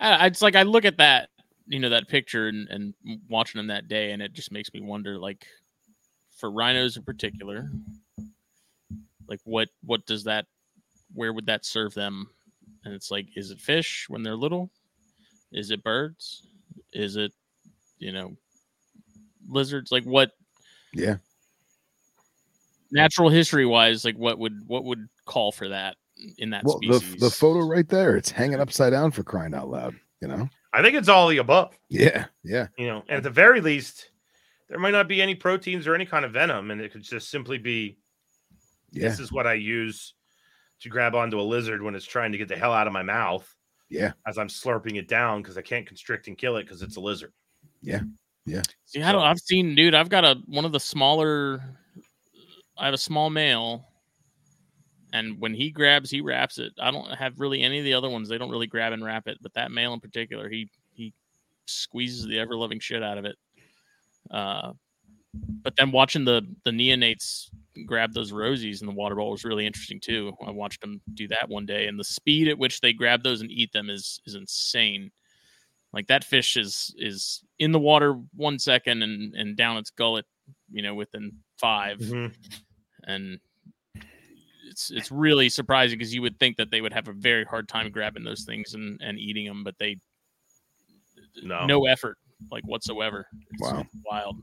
I, 0.00 0.26
it's 0.26 0.42
like 0.42 0.54
I 0.54 0.62
look 0.62 0.84
at 0.84 0.96
that, 0.98 1.30
you 1.66 1.80
know, 1.80 1.88
that 1.88 2.06
picture 2.08 2.46
and, 2.48 2.68
and 2.68 2.94
watching 3.28 3.58
them 3.58 3.66
that 3.66 3.88
day, 3.88 4.12
and 4.12 4.22
it 4.22 4.32
just 4.32 4.52
makes 4.52 4.72
me 4.72 4.80
wonder, 4.80 5.18
like, 5.18 5.44
for 6.36 6.52
rhinos 6.52 6.96
in 6.96 7.02
particular, 7.02 7.68
like 9.28 9.40
what 9.42 9.68
what 9.82 10.06
does 10.06 10.22
that, 10.24 10.46
where 11.14 11.32
would 11.32 11.46
that 11.46 11.64
serve 11.64 11.94
them? 11.94 12.28
And 12.84 12.94
it's 12.94 13.10
like, 13.10 13.26
is 13.34 13.50
it 13.50 13.60
fish 13.60 14.06
when 14.08 14.22
they're 14.22 14.36
little? 14.36 14.70
Is 15.52 15.70
it 15.70 15.82
birds? 15.82 16.46
Is 16.92 17.16
it, 17.16 17.32
you 17.98 18.12
know, 18.12 18.36
lizards? 19.48 19.90
Like 19.92 20.04
what? 20.04 20.32
Yeah. 20.92 21.16
Natural 22.90 23.28
history 23.28 23.66
wise, 23.66 24.04
like 24.04 24.16
what 24.16 24.38
would 24.38 24.62
what 24.66 24.84
would 24.84 25.08
call 25.26 25.52
for 25.52 25.68
that 25.68 25.96
in 26.38 26.50
that 26.50 26.64
Well, 26.64 26.78
the, 26.80 26.94
species? 27.00 27.20
the 27.20 27.30
photo 27.30 27.66
right 27.66 27.88
there, 27.88 28.16
it's 28.16 28.30
hanging 28.30 28.60
upside 28.60 28.92
down 28.92 29.10
for 29.10 29.22
crying 29.22 29.54
out 29.54 29.68
loud. 29.68 29.94
You 30.20 30.28
know? 30.28 30.48
I 30.72 30.82
think 30.82 30.96
it's 30.96 31.08
all 31.08 31.28
the 31.28 31.38
above, 31.38 31.78
Yeah. 31.88 32.26
Yeah. 32.42 32.68
you 32.76 32.86
know, 32.86 33.04
and 33.08 33.18
at 33.18 33.22
the 33.22 33.30
very 33.30 33.60
least, 33.60 34.10
there 34.68 34.78
might 34.78 34.90
not 34.90 35.06
be 35.08 35.22
any 35.22 35.34
proteins 35.34 35.86
or 35.86 35.94
any 35.94 36.06
kind 36.06 36.24
of 36.24 36.32
venom, 36.32 36.70
and 36.70 36.80
it 36.80 36.92
could 36.92 37.02
just 37.02 37.30
simply 37.30 37.58
be 37.58 37.98
Yeah. 38.90 39.08
this 39.08 39.20
is 39.20 39.30
what 39.32 39.46
I 39.46 39.54
use 39.54 40.14
to 40.80 40.88
grab 40.88 41.14
onto 41.14 41.40
a 41.40 41.42
lizard 41.42 41.82
when 41.82 41.94
it's 41.94 42.06
trying 42.06 42.32
to 42.32 42.38
get 42.38 42.48
the 42.48 42.56
hell 42.56 42.72
out 42.72 42.86
of 42.86 42.92
my 42.92 43.02
mouth 43.02 43.54
Yeah. 43.90 44.12
as 44.26 44.38
I'm 44.38 44.48
slurping 44.48 44.96
it 44.96 45.08
down 45.08 45.42
because 45.42 45.56
I 45.56 45.62
can't 45.62 45.86
constrict 45.86 46.28
and 46.28 46.36
kill 46.36 46.56
it 46.56 46.64
because 46.64 46.82
it's 46.82 46.96
a 46.96 47.00
lizard. 47.00 47.32
Yeah. 47.80 48.00
Yeah. 48.48 48.62
See, 48.86 49.02
I 49.02 49.12
don't, 49.12 49.22
I've 49.22 49.38
seen, 49.38 49.74
dude. 49.74 49.94
I've 49.94 50.08
got 50.08 50.24
a 50.24 50.36
one 50.46 50.64
of 50.64 50.72
the 50.72 50.80
smaller. 50.80 51.62
I 52.78 52.86
have 52.86 52.94
a 52.94 52.98
small 52.98 53.28
male, 53.28 53.84
and 55.12 55.38
when 55.38 55.52
he 55.52 55.70
grabs, 55.70 56.10
he 56.10 56.22
wraps 56.22 56.58
it. 56.58 56.72
I 56.80 56.90
don't 56.90 57.10
have 57.14 57.38
really 57.40 57.62
any 57.62 57.78
of 57.78 57.84
the 57.84 57.92
other 57.92 58.08
ones. 58.08 58.28
They 58.28 58.38
don't 58.38 58.50
really 58.50 58.66
grab 58.66 58.92
and 58.94 59.04
wrap 59.04 59.28
it, 59.28 59.36
but 59.42 59.52
that 59.54 59.70
male 59.70 59.92
in 59.92 60.00
particular, 60.00 60.48
he 60.48 60.70
he 60.94 61.12
squeezes 61.66 62.26
the 62.26 62.38
ever 62.38 62.56
loving 62.56 62.80
shit 62.80 63.02
out 63.02 63.18
of 63.18 63.26
it. 63.26 63.36
Uh, 64.30 64.72
but 65.34 65.74
then 65.76 65.90
watching 65.90 66.24
the 66.24 66.42
the 66.64 66.70
neonates 66.70 67.50
grab 67.86 68.12
those 68.12 68.32
rosies 68.32 68.80
in 68.80 68.86
the 68.86 68.92
water 68.92 69.14
bowl 69.14 69.30
was 69.30 69.44
really 69.44 69.66
interesting 69.66 70.00
too. 70.00 70.32
I 70.46 70.50
watched 70.50 70.80
them 70.80 71.00
do 71.14 71.28
that 71.28 71.48
one 71.48 71.66
day, 71.66 71.86
and 71.86 71.98
the 71.98 72.04
speed 72.04 72.48
at 72.48 72.58
which 72.58 72.80
they 72.80 72.92
grab 72.92 73.22
those 73.22 73.40
and 73.40 73.50
eat 73.50 73.72
them 73.72 73.90
is 73.90 74.20
is 74.26 74.34
insane. 74.34 75.10
Like 75.92 76.06
that 76.08 76.24
fish 76.24 76.56
is 76.56 76.94
is 76.98 77.42
in 77.58 77.72
the 77.72 77.78
water 77.78 78.14
one 78.34 78.58
second 78.58 79.02
and 79.02 79.34
and 79.34 79.56
down 79.56 79.76
its 79.78 79.90
gullet, 79.90 80.26
you 80.70 80.82
know, 80.82 80.94
within 80.94 81.32
5 81.58 81.98
Mhm. 81.98 82.34
and 83.04 83.40
it's 84.68 84.90
it's 84.90 85.10
really 85.10 85.48
surprising 85.48 85.98
because 85.98 86.14
you 86.14 86.20
would 86.22 86.38
think 86.38 86.56
that 86.58 86.70
they 86.70 86.80
would 86.80 86.92
have 86.92 87.08
a 87.08 87.12
very 87.12 87.44
hard 87.44 87.68
time 87.68 87.90
grabbing 87.90 88.24
those 88.24 88.44
things 88.44 88.74
and 88.74 89.00
and 89.02 89.18
eating 89.18 89.46
them, 89.46 89.64
but 89.64 89.78
they 89.78 89.96
No. 91.42 91.66
no 91.66 91.86
effort 91.86 92.18
like 92.50 92.64
whatsoever. 92.66 93.26
It's 93.50 93.60
Wow. 93.62 93.86
wild. 94.04 94.42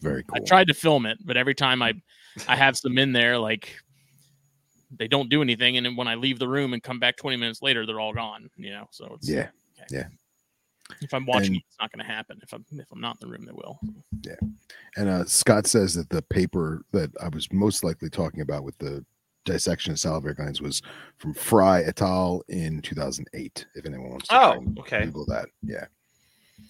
Very 0.00 0.24
cool. 0.24 0.38
I 0.42 0.46
tried 0.46 0.68
to 0.68 0.74
film 0.74 1.06
it, 1.06 1.18
but 1.24 1.36
every 1.36 1.54
time 1.54 1.82
I 1.82 1.92
I 2.48 2.56
have 2.56 2.76
some 2.76 2.98
in 2.98 3.12
there, 3.12 3.38
like 3.38 3.76
they 4.98 5.08
don't 5.08 5.28
do 5.28 5.40
anything, 5.42 5.76
and 5.76 5.86
then 5.86 5.96
when 5.96 6.08
I 6.08 6.14
leave 6.16 6.38
the 6.38 6.48
room 6.48 6.72
and 6.72 6.82
come 6.82 6.98
back 6.98 7.16
20 7.16 7.36
minutes 7.36 7.62
later, 7.62 7.86
they're 7.86 8.00
all 8.00 8.12
gone. 8.12 8.50
You 8.56 8.70
know, 8.70 8.88
so 8.90 9.12
it's 9.14 9.28
Yeah. 9.28 9.48
Yeah. 9.90 10.06
If 11.00 11.14
I'm 11.14 11.24
watching 11.26 11.48
And- 11.48 11.56
it, 11.56 11.62
it's 11.68 11.76
not 11.80 11.92
going 11.92 12.04
to 12.04 12.12
happen. 12.12 12.40
If 12.42 12.52
I'm 12.52 12.64
if 12.72 12.86
I'm 12.92 13.00
not 13.00 13.16
in 13.22 13.28
the 13.28 13.32
room, 13.32 13.44
they 13.46 13.52
will. 13.52 13.78
Yeah, 14.22 14.34
and 14.96 15.08
uh, 15.08 15.24
Scott 15.24 15.66
says 15.68 15.94
that 15.94 16.08
the 16.10 16.22
paper 16.22 16.82
that 16.92 17.10
I 17.22 17.28
was 17.28 17.52
most 17.52 17.84
likely 17.84 18.10
talking 18.10 18.40
about 18.40 18.64
with 18.64 18.76
the 18.78 19.04
dissection 19.44 19.92
of 19.92 19.98
salivary 20.00 20.34
glands 20.34 20.60
was 20.60 20.82
from 21.18 21.32
Fry 21.34 21.82
et 21.82 22.02
al. 22.02 22.42
in 22.48 22.82
2008. 22.82 23.66
If 23.74 23.86
anyone 23.86 24.10
wants 24.10 24.28
to 24.28 24.36
Oh, 24.36 24.64
okay. 24.80 25.04
Google 25.06 25.24
that. 25.26 25.48
Yeah. 25.62 25.86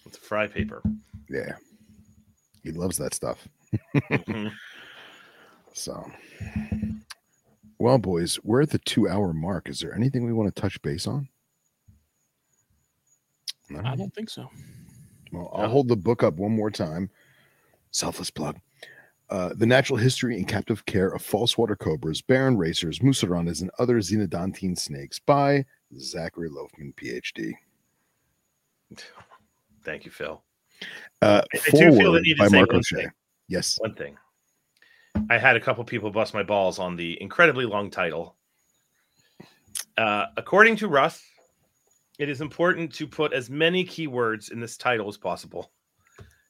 It's 0.06 0.18
a 0.18 0.20
fry 0.20 0.46
paper. 0.46 0.82
Yeah. 1.28 1.56
He 2.62 2.70
loves 2.72 2.96
that 2.98 3.14
stuff. 3.14 3.48
Mhm. 3.94 4.52
So, 5.72 6.10
well, 7.78 7.98
boys, 7.98 8.38
we're 8.42 8.62
at 8.62 8.70
the 8.70 8.78
two 8.78 9.08
hour 9.08 9.32
mark. 9.32 9.68
Is 9.68 9.80
there 9.80 9.94
anything 9.94 10.26
we 10.26 10.32
want 10.32 10.54
to 10.54 10.60
touch 10.60 10.80
base 10.82 11.06
on? 11.06 11.28
No? 13.68 13.80
I 13.84 13.94
don't 13.96 14.12
think 14.14 14.28
so. 14.30 14.50
Well, 15.32 15.50
I'll 15.54 15.62
No. 15.62 15.68
hold 15.68 15.88
the 15.88 15.96
book 15.96 16.22
up 16.22 16.34
one 16.34 16.52
more 16.54 16.70
time. 16.70 17.08
Selfless 17.92 18.30
plug. 18.30 18.58
Uh, 19.30 19.52
the 19.54 19.66
Natural 19.66 19.96
History 19.96 20.36
and 20.36 20.48
Captive 20.48 20.84
Care 20.86 21.10
of 21.10 21.22
False 21.22 21.56
Water 21.56 21.76
Cobras, 21.76 22.20
Baron 22.20 22.56
Racers, 22.56 23.00
Mussuranas, 23.00 23.60
and 23.60 23.70
Other 23.78 23.98
Xenodontine 24.00 24.76
Snakes 24.76 25.20
by 25.20 25.64
Zachary 25.96 26.48
Loughman, 26.48 26.92
PhD. 26.96 27.52
Thank 29.84 30.04
you, 30.04 30.10
Phil. 30.10 30.42
Uh, 31.22 31.42
I- 31.54 31.56
I 31.58 31.70
do 31.70 31.78
feel 31.78 31.90
the 31.92 32.00
forward 32.02 32.22
need 32.22 32.34
to 32.34 32.38
by 32.38 32.48
say 32.48 32.56
Mark 32.56 32.68
one 32.70 32.78
O'Shea. 32.78 32.96
thing. 33.02 33.12
Yes. 33.46 33.78
One 33.78 33.94
thing. 33.94 34.18
I 35.28 35.38
had 35.38 35.56
a 35.56 35.60
couple 35.60 35.84
people 35.84 36.10
bust 36.10 36.34
my 36.34 36.42
balls 36.42 36.78
on 36.78 36.96
the 36.96 37.20
incredibly 37.20 37.64
long 37.66 37.90
title. 37.90 38.36
Uh, 39.96 40.26
according 40.36 40.76
to 40.76 40.88
Russ, 40.88 41.22
it 42.18 42.28
is 42.28 42.40
important 42.40 42.92
to 42.94 43.06
put 43.06 43.32
as 43.32 43.50
many 43.50 43.84
keywords 43.84 44.50
in 44.50 44.60
this 44.60 44.76
title 44.76 45.08
as 45.08 45.16
possible 45.16 45.72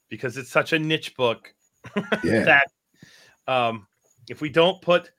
because 0.08 0.36
it's 0.36 0.50
such 0.50 0.72
a 0.72 0.78
niche 0.78 1.16
book 1.16 1.52
Yeah. 2.24 2.44
that 2.44 2.66
um, 3.46 3.86
if 4.28 4.40
we 4.40 4.48
don't 4.48 4.80
put 4.82 5.10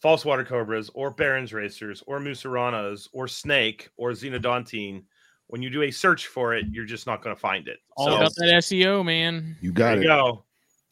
false 0.00 0.24
water 0.24 0.44
cobras 0.44 0.90
or 0.94 1.10
barons 1.10 1.52
racers 1.52 2.02
or 2.06 2.20
mussuranas 2.20 3.08
or 3.12 3.28
snake 3.28 3.90
or 3.96 4.10
xenodontine, 4.12 5.04
when 5.48 5.62
you 5.62 5.70
do 5.70 5.82
a 5.82 5.90
search 5.90 6.26
for 6.26 6.54
it, 6.54 6.66
you're 6.70 6.84
just 6.84 7.06
not 7.06 7.22
going 7.22 7.34
to 7.34 7.40
find 7.40 7.68
it. 7.68 7.78
All 7.96 8.06
So, 8.06 8.16
about 8.16 8.34
that 8.36 8.62
SEO, 8.62 9.04
man. 9.04 9.56
You 9.60 9.72
there 9.72 9.96
got 9.96 9.96
you 9.96 10.02
it. 10.04 10.06
go. 10.06 10.44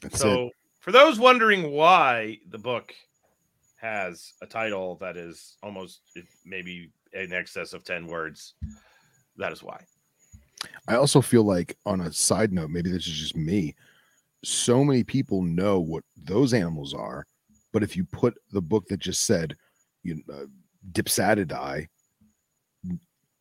That's 0.02 0.18
So, 0.18 0.46
it. 0.46 0.52
For 0.86 0.92
those 0.92 1.18
wondering 1.18 1.72
why 1.72 2.38
the 2.48 2.58
book 2.58 2.94
has 3.74 4.34
a 4.40 4.46
title 4.46 4.94
that 5.00 5.16
is 5.16 5.56
almost 5.60 6.02
maybe 6.44 6.92
in 7.12 7.32
excess 7.32 7.72
of 7.72 7.82
10 7.82 8.06
words, 8.06 8.54
that 9.36 9.50
is 9.50 9.64
why. 9.64 9.80
I 10.86 10.94
also 10.94 11.20
feel 11.20 11.42
like, 11.42 11.76
on 11.86 12.02
a 12.02 12.12
side 12.12 12.52
note, 12.52 12.70
maybe 12.70 12.92
this 12.92 13.04
is 13.08 13.14
just 13.14 13.34
me. 13.34 13.74
So 14.44 14.84
many 14.84 15.02
people 15.02 15.42
know 15.42 15.80
what 15.80 16.04
those 16.16 16.54
animals 16.54 16.94
are, 16.94 17.26
but 17.72 17.82
if 17.82 17.96
you 17.96 18.04
put 18.04 18.34
the 18.52 18.62
book 18.62 18.86
that 18.86 19.00
just 19.00 19.22
said, 19.22 19.56
you 20.04 20.22
uh, 20.32 20.46
Dipsadidae, 20.92 21.88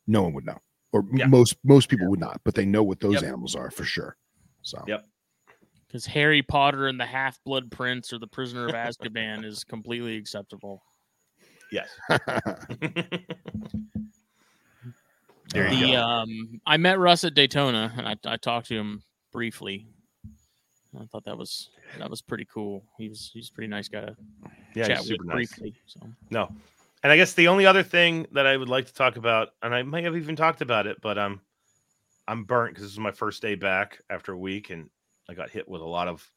no 0.08 0.24
one 0.24 0.34
would 0.34 0.48
know, 0.48 0.58
or 0.94 1.06
Yeah. 1.14 1.28
most 1.28 1.58
most 1.64 1.90
people 1.90 2.10
would 2.10 2.20
not. 2.20 2.42
But 2.44 2.56
they 2.56 2.66
know 2.66 2.82
what 2.82 3.00
those 3.00 3.22
Yep. 3.22 3.24
animals 3.24 3.54
are 3.54 3.70
for 3.70 3.84
sure. 3.84 4.18
So 4.64 4.84
Yep. 4.88 5.06
Because 5.96 6.08
Harry 6.08 6.42
Potter 6.42 6.88
and 6.88 7.00
the 7.00 7.06
Half 7.06 7.42
Blood 7.46 7.72
Prince 7.72 8.12
or 8.12 8.20
the 8.20 8.28
Prisoner 8.28 8.68
of 8.68 8.74
Azkaban 8.74 9.46
is 9.46 9.64
completely 9.64 10.18
acceptable. 10.18 10.84
Yes. 11.72 11.88
there 12.10 12.20
you 15.72 15.80
The 15.80 15.92
go. 15.94 16.02
um, 16.02 16.60
I 16.66 16.76
met 16.76 17.00
Russ 17.00 17.24
at 17.24 17.34
Daytona, 17.34 17.94
and 17.96 18.06
I, 18.06 18.18
I 18.26 18.36
talked 18.36 18.68
to 18.68 18.76
him 18.76 19.04
briefly. 19.32 19.88
I 21.00 21.06
thought 21.06 21.24
that 21.24 21.38
was 21.38 21.70
that 21.98 22.10
was 22.10 22.22
pretty 22.22 22.46
cool. 22.54 22.84
He 22.98 23.08
was 23.08 23.32
he's 23.34 23.48
a 23.48 23.54
pretty 23.54 23.70
nice 23.70 23.88
guy 23.88 24.02
to 24.02 24.18
Yeah, 24.76 24.88
chat 24.88 24.98
he's 24.98 25.00
with 25.00 25.08
super 25.08 25.24
nice. 25.24 25.48
briefly. 25.48 25.76
So 25.86 26.02
No. 26.30 26.54
And 27.04 27.12
I 27.14 27.16
guess 27.16 27.36
the 27.36 27.48
only 27.48 27.66
other 27.66 27.84
thing 27.84 28.28
that 28.34 28.46
I 28.46 28.58
would 28.58 28.68
like 28.68 28.88
to 28.88 28.94
talk 28.94 29.16
about, 29.16 29.52
and 29.64 29.74
I 29.74 29.84
might 29.84 30.04
have 30.04 30.18
even 30.18 30.36
talked 30.36 30.60
about 30.60 30.88
it, 30.88 30.98
but 31.02 31.18
um, 31.18 31.40
I'm 32.28 32.44
burnt 32.44 32.74
because 32.74 32.84
this 32.84 32.92
is 32.92 33.00
my 33.00 33.12
first 33.12 33.42
day 33.42 33.56
back 33.56 34.02
after 34.10 34.34
a 34.34 34.38
week, 34.38 34.72
and 34.72 34.90
I 35.30 35.34
got 35.34 35.50
hit 35.50 35.68
with 35.68 35.82
a 35.82 35.86
lot 35.86 36.08
of 36.08 36.28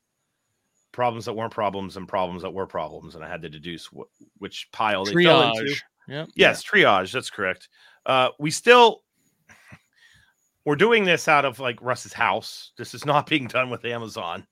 problems 0.92 1.26
that 1.26 1.34
weren't 1.34 1.52
problems 1.52 1.96
and 1.96 2.08
problems 2.08 2.42
that 2.42 2.52
were 2.52 2.66
problems, 2.66 3.14
and 3.14 3.24
I 3.24 3.28
had 3.28 3.42
to 3.42 3.48
deduce 3.48 3.86
wh- 3.86 4.08
which 4.38 4.68
pile 4.72 5.04
they 5.04 5.12
fell 5.24 5.50
into. 5.56 5.64
triage. 5.64 5.80
Yep. 6.08 6.28
Yes, 6.34 6.64
triage. 6.64 7.12
That's 7.12 7.30
correct. 7.30 7.68
Uh, 8.06 8.30
we 8.38 8.50
still 8.50 9.02
we're 10.64 10.76
doing 10.76 11.04
this 11.04 11.28
out 11.28 11.44
of 11.44 11.58
like 11.60 11.80
Russ's 11.82 12.12
house. 12.12 12.72
This 12.78 12.94
is 12.94 13.04
not 13.04 13.26
being 13.30 13.46
done 13.46 13.70
with 13.70 13.84
Amazon. 13.84 14.46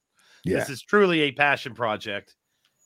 Yeah. 0.44 0.58
This 0.58 0.70
is 0.70 0.82
truly 0.82 1.22
a 1.22 1.32
passion 1.32 1.74
project. 1.74 2.36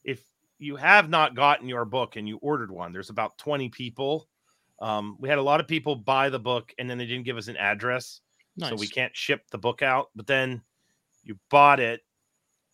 If 0.04 0.22
you 0.58 0.76
have 0.76 1.10
not 1.10 1.34
gotten 1.34 1.68
your 1.68 1.84
book 1.84 2.16
and 2.16 2.26
you 2.28 2.38
ordered 2.38 2.70
one, 2.70 2.92
there's 2.92 3.10
about 3.10 3.36
20 3.38 3.68
people. 3.70 4.28
Um, 4.80 5.16
we 5.20 5.28
had 5.28 5.38
a 5.38 5.42
lot 5.42 5.60
of 5.60 5.68
people 5.68 5.94
buy 5.94 6.30
the 6.30 6.38
book 6.38 6.72
and 6.78 6.88
then 6.88 6.96
they 6.96 7.04
didn't 7.06 7.24
give 7.26 7.36
us 7.36 7.48
an 7.48 7.56
address, 7.58 8.20
Nice. 8.56 8.70
so 8.70 8.76
we 8.76 8.86
can't 8.88 9.14
ship 9.14 9.42
the 9.50 9.58
book 9.58 9.82
out. 9.82 10.08
But 10.16 10.26
then 10.26 10.62
you 11.22 11.38
bought 11.50 11.80
it 11.80 12.00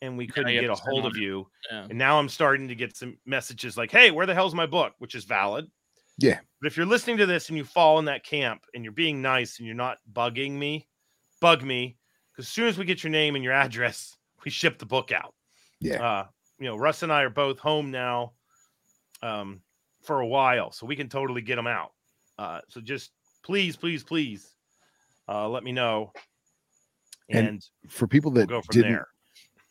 and 0.02 0.16
we 0.16 0.27
couldn't 0.27 0.52
you 0.52 0.60
get 0.60 0.66
a 0.66 0.70
have 0.70 0.78
to 0.78 0.82
spend 0.82 1.01
hold 1.01 1.06
of 1.06 1.16
you. 1.16 1.47
Yeah. 1.70 1.86
And 1.89 1.98
now 1.98 2.18
I'm 2.18 2.28
starting 2.28 2.68
to 2.68 2.74
get 2.74 2.97
some 2.97 3.18
messages 3.27 3.77
like, 3.77 3.90
"Hey, 3.90 4.10
where 4.10 4.27
the 4.27 4.35
hell's 4.35 4.55
my 4.55 4.66
book?" 4.66 4.94
which 4.98 5.14
is 5.14 5.24
valid. 5.24 5.70
Yeah. 6.18 6.40
But 6.60 6.68
if 6.68 6.77
you're 6.77 6.86
listening 6.86 7.18
to 7.18 7.27
this 7.27 7.48
and 7.48 7.59
you 7.59 7.64
fall 7.64 7.98
in 7.98 8.06
that 8.06 8.24
camp 8.24 8.64
and 8.74 8.85
you're 8.85 8.93
being 8.93 9.20
nice 9.20 9.59
and 9.59 9.66
you're 9.66 9.77
not 9.77 9.98
bugging 10.12 10.52
me, 10.52 10.89
bug 11.40 11.62
me 11.62 11.97
because 12.32 12.47
as 12.47 12.52
soon 12.52 12.68
as 12.68 12.78
we 12.78 12.85
get 12.85 13.02
your 13.02 13.10
name 13.10 13.35
and 13.35 13.44
your 13.44 13.52
address, 13.52 14.16
we 14.44 14.51
ship 14.51 14.78
the 14.78 14.86
book 14.86 15.12
out. 15.12 15.35
Yeah. 15.81 16.02
Uh, 16.02 16.27
you 16.59 16.66
know, 16.66 16.77
Russ 16.77 17.02
and 17.02 17.12
I 17.12 17.23
are 17.23 17.31
both 17.31 17.59
home 17.59 17.90
now 17.90 18.32
um, 19.23 19.60
for 20.02 20.20
a 20.20 20.27
while, 20.27 20.73
so 20.73 20.86
we 20.86 20.97
can 20.97 21.09
totally 21.09 21.43
get 21.43 21.56
them 21.56 21.66
out. 21.66 21.93
Uh, 22.39 22.60
so 22.68 22.81
just 22.81 23.12
please, 23.43 23.77
please, 23.77 24.02
please 24.02 24.55
uh, 25.28 25.48
let 25.48 25.64
me 25.64 25.73
know. 25.73 26.12
And 27.31 27.48
And, 27.48 27.65
For 27.89 28.07
people 28.07 28.31
we'll 28.32 28.47
that 28.47 28.47
go 28.47 28.62
from 28.62 28.73
didn't, 28.73 28.93
there. 28.93 29.09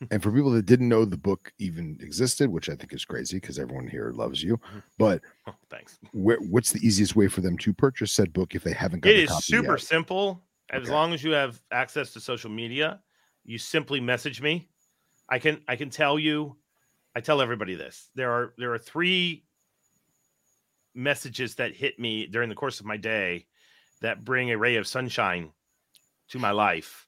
and 0.10 0.22
for 0.22 0.32
people 0.32 0.50
that 0.52 0.66
didn't 0.66 0.88
know 0.88 1.04
the 1.06 1.18
book 1.18 1.52
even 1.58 1.98
existed, 2.00 2.50
which 2.50 2.68
I 2.70 2.76
think 2.76 2.92
is 2.94 3.04
crazy 3.04 3.38
because 3.38 3.58
everyone 3.58 3.88
here 3.88 4.12
loves 4.12 4.42
you. 4.42 4.60
Mhm. 4.72 4.82
But 4.98 5.22
Oh, 5.46 5.54
thanks. 5.70 5.98
where, 6.12 6.38
what's 6.40 6.72
the 6.72 6.86
easiest 6.86 7.16
way 7.16 7.28
for 7.28 7.40
them 7.42 7.58
to 7.58 7.74
purchase 7.74 8.12
said 8.12 8.32
book 8.32 8.54
if 8.54 8.64
they 8.64 8.74
haven't 8.74 9.00
got 9.00 9.14
It 9.14 9.22
the 9.26 9.42
super 9.44 9.78
yet? 9.78 9.78
simple. 9.78 10.48
As 10.70 10.82
Okay. 10.82 10.90
long 10.90 11.12
as 11.14 11.22
you 11.22 11.30
have 11.32 11.62
access 11.70 12.12
to 12.14 12.20
social 12.20 12.50
media, 12.50 13.02
you 13.44 13.58
simply 13.58 14.00
message 14.00 14.40
me. 14.42 14.68
I 15.28 15.38
can 15.38 15.64
I 15.68 15.76
can 15.76 15.90
tell 15.90 16.18
you, 16.18 16.58
I 17.14 17.20
tell 17.20 17.40
everybody 17.42 17.74
this. 17.74 18.10
There 18.14 18.32
are 18.32 18.54
there 18.58 18.72
are 18.74 18.78
three 18.78 19.46
messages 20.94 21.56
that 21.56 21.74
hit 21.76 21.98
me 21.98 22.26
during 22.26 22.48
the 22.48 22.54
course 22.54 22.80
of 22.80 22.86
my 22.86 22.96
day 22.96 23.46
that 24.00 24.24
bring 24.24 24.50
a 24.50 24.58
ray 24.58 24.76
of 24.76 24.86
sunshine 24.86 25.52
to 26.28 26.38
my 26.38 26.50
life. 26.50 27.05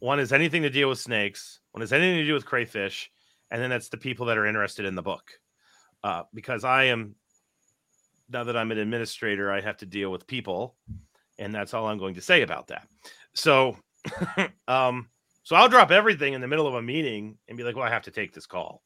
One 0.00 0.20
is 0.20 0.32
anything 0.32 0.62
to 0.62 0.70
deal 0.70 0.88
with 0.88 0.98
snakes, 0.98 1.60
one 1.72 1.82
is 1.82 1.92
anything 1.92 2.18
to 2.18 2.26
do 2.26 2.34
with 2.34 2.46
crayfish, 2.46 3.10
and 3.50 3.62
then 3.62 3.70
that's 3.70 3.88
the 3.88 3.96
people 3.96 4.26
that 4.26 4.38
are 4.38 4.46
interested 4.46 4.84
in 4.84 4.94
the 4.94 5.02
book. 5.02 5.30
Uh, 6.02 6.22
because 6.34 6.64
I 6.64 6.84
am 6.84 7.14
now 8.28 8.44
that 8.44 8.56
I'm 8.56 8.70
an 8.72 8.78
administrator, 8.78 9.52
I 9.52 9.60
have 9.60 9.76
to 9.78 9.86
deal 9.86 10.10
with 10.10 10.26
people 10.26 10.76
and 11.40 11.52
that's 11.52 11.74
all 11.74 11.88
I'm 11.88 11.98
going 11.98 12.14
to 12.14 12.20
say 12.20 12.42
about 12.42 12.68
that. 12.68 12.86
So, 13.34 13.76
um, 14.68 15.08
so 15.42 15.56
I'll 15.56 15.68
drop 15.68 15.90
everything 15.90 16.34
in 16.34 16.40
the 16.40 16.46
middle 16.46 16.68
of 16.68 16.74
a 16.74 16.82
meeting 16.82 17.38
and 17.48 17.56
be 17.56 17.64
like, 17.64 17.74
"Well, 17.74 17.86
I 17.86 17.90
have 17.90 18.02
to 18.02 18.10
take 18.10 18.32
this 18.32 18.46
call," 18.46 18.82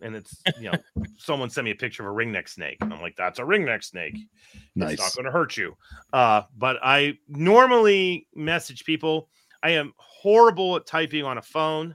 and 0.00 0.14
it's 0.14 0.40
you 0.60 0.70
know, 0.70 0.78
someone 1.18 1.50
sent 1.50 1.64
me 1.64 1.72
a 1.72 1.74
picture 1.74 2.06
of 2.06 2.14
a 2.14 2.16
ringneck 2.16 2.48
snake, 2.48 2.76
and 2.82 2.92
I'm 2.92 3.00
like, 3.00 3.16
"That's 3.16 3.38
a 3.38 3.42
ringneck 3.42 3.82
snake. 3.82 4.18
It's 4.76 5.00
not 5.00 5.14
going 5.16 5.24
to 5.24 5.32
hurt 5.32 5.56
you." 5.56 5.74
Uh, 6.12 6.42
but 6.56 6.76
I 6.82 7.18
normally 7.28 8.28
message 8.34 8.84
people. 8.84 9.28
I 9.62 9.70
am 9.70 9.94
horrible 10.26 10.74
at 10.74 10.84
typing 10.84 11.22
on 11.22 11.38
a 11.38 11.42
phone. 11.42 11.94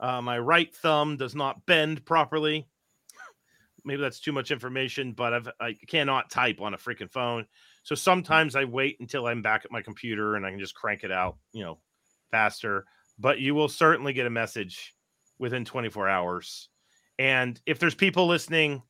Uh, 0.00 0.20
my 0.20 0.36
right 0.36 0.74
thumb 0.74 1.16
does 1.16 1.36
not 1.36 1.64
bend 1.66 2.04
properly. 2.04 2.66
Maybe 3.84 4.02
that's 4.02 4.18
too 4.18 4.32
much 4.32 4.50
information, 4.50 5.12
but 5.12 5.32
I've, 5.32 5.48
I 5.60 5.76
cannot 5.86 6.32
type 6.32 6.60
on 6.60 6.74
a 6.74 6.76
freaking 6.76 7.12
phone. 7.12 7.46
So 7.84 7.94
sometimes 7.94 8.56
I 8.56 8.64
wait 8.64 8.96
until 8.98 9.28
I'm 9.28 9.40
back 9.40 9.64
at 9.64 9.70
my 9.70 9.82
computer 9.82 10.34
and 10.34 10.44
I 10.44 10.50
can 10.50 10.58
just 10.58 10.74
crank 10.74 11.04
it 11.04 11.12
out, 11.12 11.36
you 11.52 11.62
know, 11.62 11.78
faster. 12.32 12.86
But 13.20 13.38
you 13.38 13.54
will 13.54 13.68
certainly 13.68 14.12
get 14.12 14.26
a 14.26 14.30
message 14.30 14.96
within 15.38 15.64
24 15.64 16.08
hours. 16.08 16.70
And 17.20 17.60
if 17.66 17.78
there's 17.78 17.94
people 17.94 18.26
listening, 18.26 18.82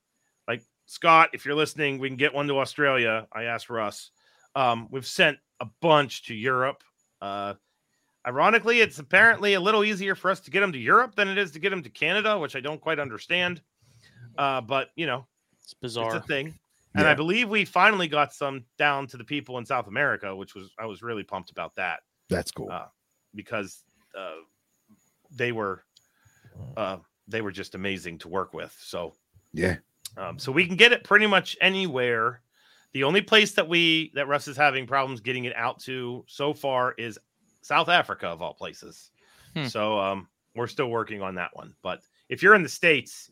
like 0.49 0.63
Scott, 0.87 1.29
if 1.35 1.45
you're 1.45 1.55
listening, 1.55 1.99
we 1.99 2.09
can 2.09 2.17
get 2.17 2.33
one 2.33 2.49
to 2.49 2.59
Australia. 2.59 3.27
I 3.31 3.43
asked 3.43 3.69
Russ. 3.69 4.11
Um, 4.57 4.89
we've 4.91 5.07
sent 5.07 5.37
a 5.61 5.67
bunch 5.83 6.25
to 6.29 6.35
Europe. 6.35 6.83
Uh, 7.21 7.55
ironically, 8.27 8.81
it's 8.81 8.99
apparently 8.99 9.55
a 9.55 9.61
little 9.61 9.85
easier 9.85 10.15
for 10.15 10.31
us 10.31 10.41
to 10.41 10.51
get 10.51 10.61
them 10.61 10.73
to 10.73 10.79
Europe 10.79 11.15
than 11.15 11.29
it 11.29 11.39
is 11.39 11.51
to 11.53 11.59
get 11.59 11.71
them 11.71 11.83
to 11.83 11.91
Canada, 11.91 12.39
which 12.39 12.57
I 12.57 12.61
don't 12.61 12.81
quite 12.81 12.99
understand. 12.99 13.63
Uh, 14.39 14.61
but 14.61 14.91
you 14.97 15.07
know, 15.07 15.27
It's 15.63 15.75
bizarre. 15.75 16.17
it's 16.17 16.25
a 16.25 16.29
thing. 16.29 16.59
And 16.97 17.07
I 17.07 17.15
believe 17.15 17.49
we 17.49 17.65
finally 17.65 18.09
got 18.09 18.35
some 18.35 18.65
down 18.77 19.07
to 19.09 19.17
the 19.17 19.23
people 19.23 19.59
in 19.59 19.65
South 19.65 19.87
America, 19.87 20.35
which 20.35 20.57
was 20.57 20.71
I 20.77 20.87
was 20.87 21.03
really 21.03 21.23
pumped 21.23 21.53
about 21.53 21.75
that 21.77 22.01
That's 22.29 22.51
cool. 22.51 22.69
Uh, 22.71 22.87
because 23.33 23.85
uh, 24.19 24.43
they 25.31 25.53
were 25.53 25.85
uh, 26.77 26.97
they 27.29 27.43
were 27.43 27.53
just 27.53 27.77
amazing 27.77 28.19
to 28.19 28.29
work 28.29 28.53
with. 28.53 28.77
So 28.81 29.15
yeah. 29.53 29.77
um, 30.17 30.37
so 30.39 30.51
we 30.51 30.67
can 30.67 30.75
get 30.75 30.93
it 30.93 31.05
pretty 31.05 31.29
much 31.29 31.57
anywhere. 31.61 32.43
The 32.93 33.05
only 33.05 33.23
place 33.23 33.53
that 33.53 33.69
we 33.69 34.11
that 34.17 34.27
Russ 34.27 34.49
is 34.49 34.57
having 34.57 34.85
problems 34.85 35.21
getting 35.21 35.45
it 35.45 35.55
out 35.55 35.79
to 35.81 36.25
so 36.27 36.53
far 36.53 36.93
is 36.99 37.21
South 37.63 37.89
Africa 37.89 38.29
of 38.29 38.43
all 38.43 38.55
places. 38.55 39.11
Hmm. 39.55 39.67
So 39.67 39.99
um, 39.99 40.29
we're 40.55 40.67
still 40.67 40.91
working 40.91 41.23
on 41.23 41.35
that 41.37 41.51
one. 41.55 41.75
But 41.83 42.01
if 42.29 42.43
you're 42.43 42.55
in 42.55 42.63
the 42.63 42.69
states, 42.69 43.31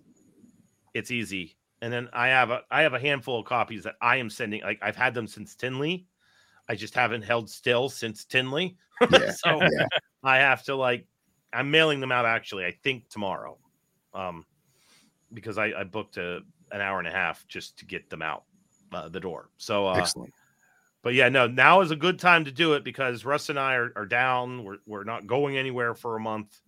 it's 0.95 1.11
easy. 1.11 1.57
And 1.81 1.93
then 1.93 2.09
I 2.13 2.29
have 2.29 2.51
a 2.51 2.63
I 2.71 2.83
have 2.83 2.95
a 2.95 2.99
handful 2.99 3.39
of 3.41 3.47
copies 3.47 3.85
that 3.85 3.95
I 4.01 4.17
am 4.17 4.31
sending. 4.31 4.63
Like 4.63 4.81
I've 4.83 4.97
had 4.97 5.15
them 5.15 5.29
since 5.29 5.55
Tinley. 5.55 6.07
I 6.69 6.75
just 6.75 6.95
haven't 6.95 7.23
held 7.23 7.49
still 7.49 7.89
since 7.89 8.25
Tinley. 8.25 8.77
Yeah. 9.13 9.31
so 9.31 9.63
yeah. 9.63 9.87
I 10.25 10.39
have 10.39 10.65
to 10.65 10.75
like 10.75 11.07
I'm 11.53 11.71
mailing 11.71 12.01
them 12.01 12.11
out 12.11 12.27
actually, 12.27 12.65
I 12.65 12.73
think 12.83 13.09
tomorrow. 13.09 13.57
Um 14.13 14.45
because 15.33 15.57
I, 15.57 15.67
I 15.67 15.85
booked 15.85 16.17
a 16.17 16.41
an 16.73 16.81
hour 16.81 16.99
and 16.99 17.07
a 17.07 17.13
half 17.13 17.47
just 17.47 17.79
to 17.79 17.87
get 17.87 18.11
them 18.11 18.23
out 18.23 18.43
uh, 18.93 19.09
the 19.09 19.21
door. 19.21 19.51
So 19.57 19.87
uh 19.87 19.95
Excellent. 19.95 20.35
But 21.03 21.15
yeah, 21.15 21.29
no, 21.29 21.47
now 21.47 21.81
is 21.81 21.91
a 21.91 21.97
good 21.97 22.19
time 22.19 22.45
to 22.45 22.53
do 22.53 22.75
it 22.75 22.85
because 22.85 23.25
Russ 23.25 23.49
and 23.49 23.59
I 23.59 23.75
are, 23.75 23.93
are 23.97 24.07
down. 24.07 24.65
We're 24.65 24.79
we're 24.87 25.05
not 25.05 25.27
going 25.27 25.57
anywhere 25.57 25.95
for 25.95 26.17
a 26.17 26.21
month. 26.21 26.61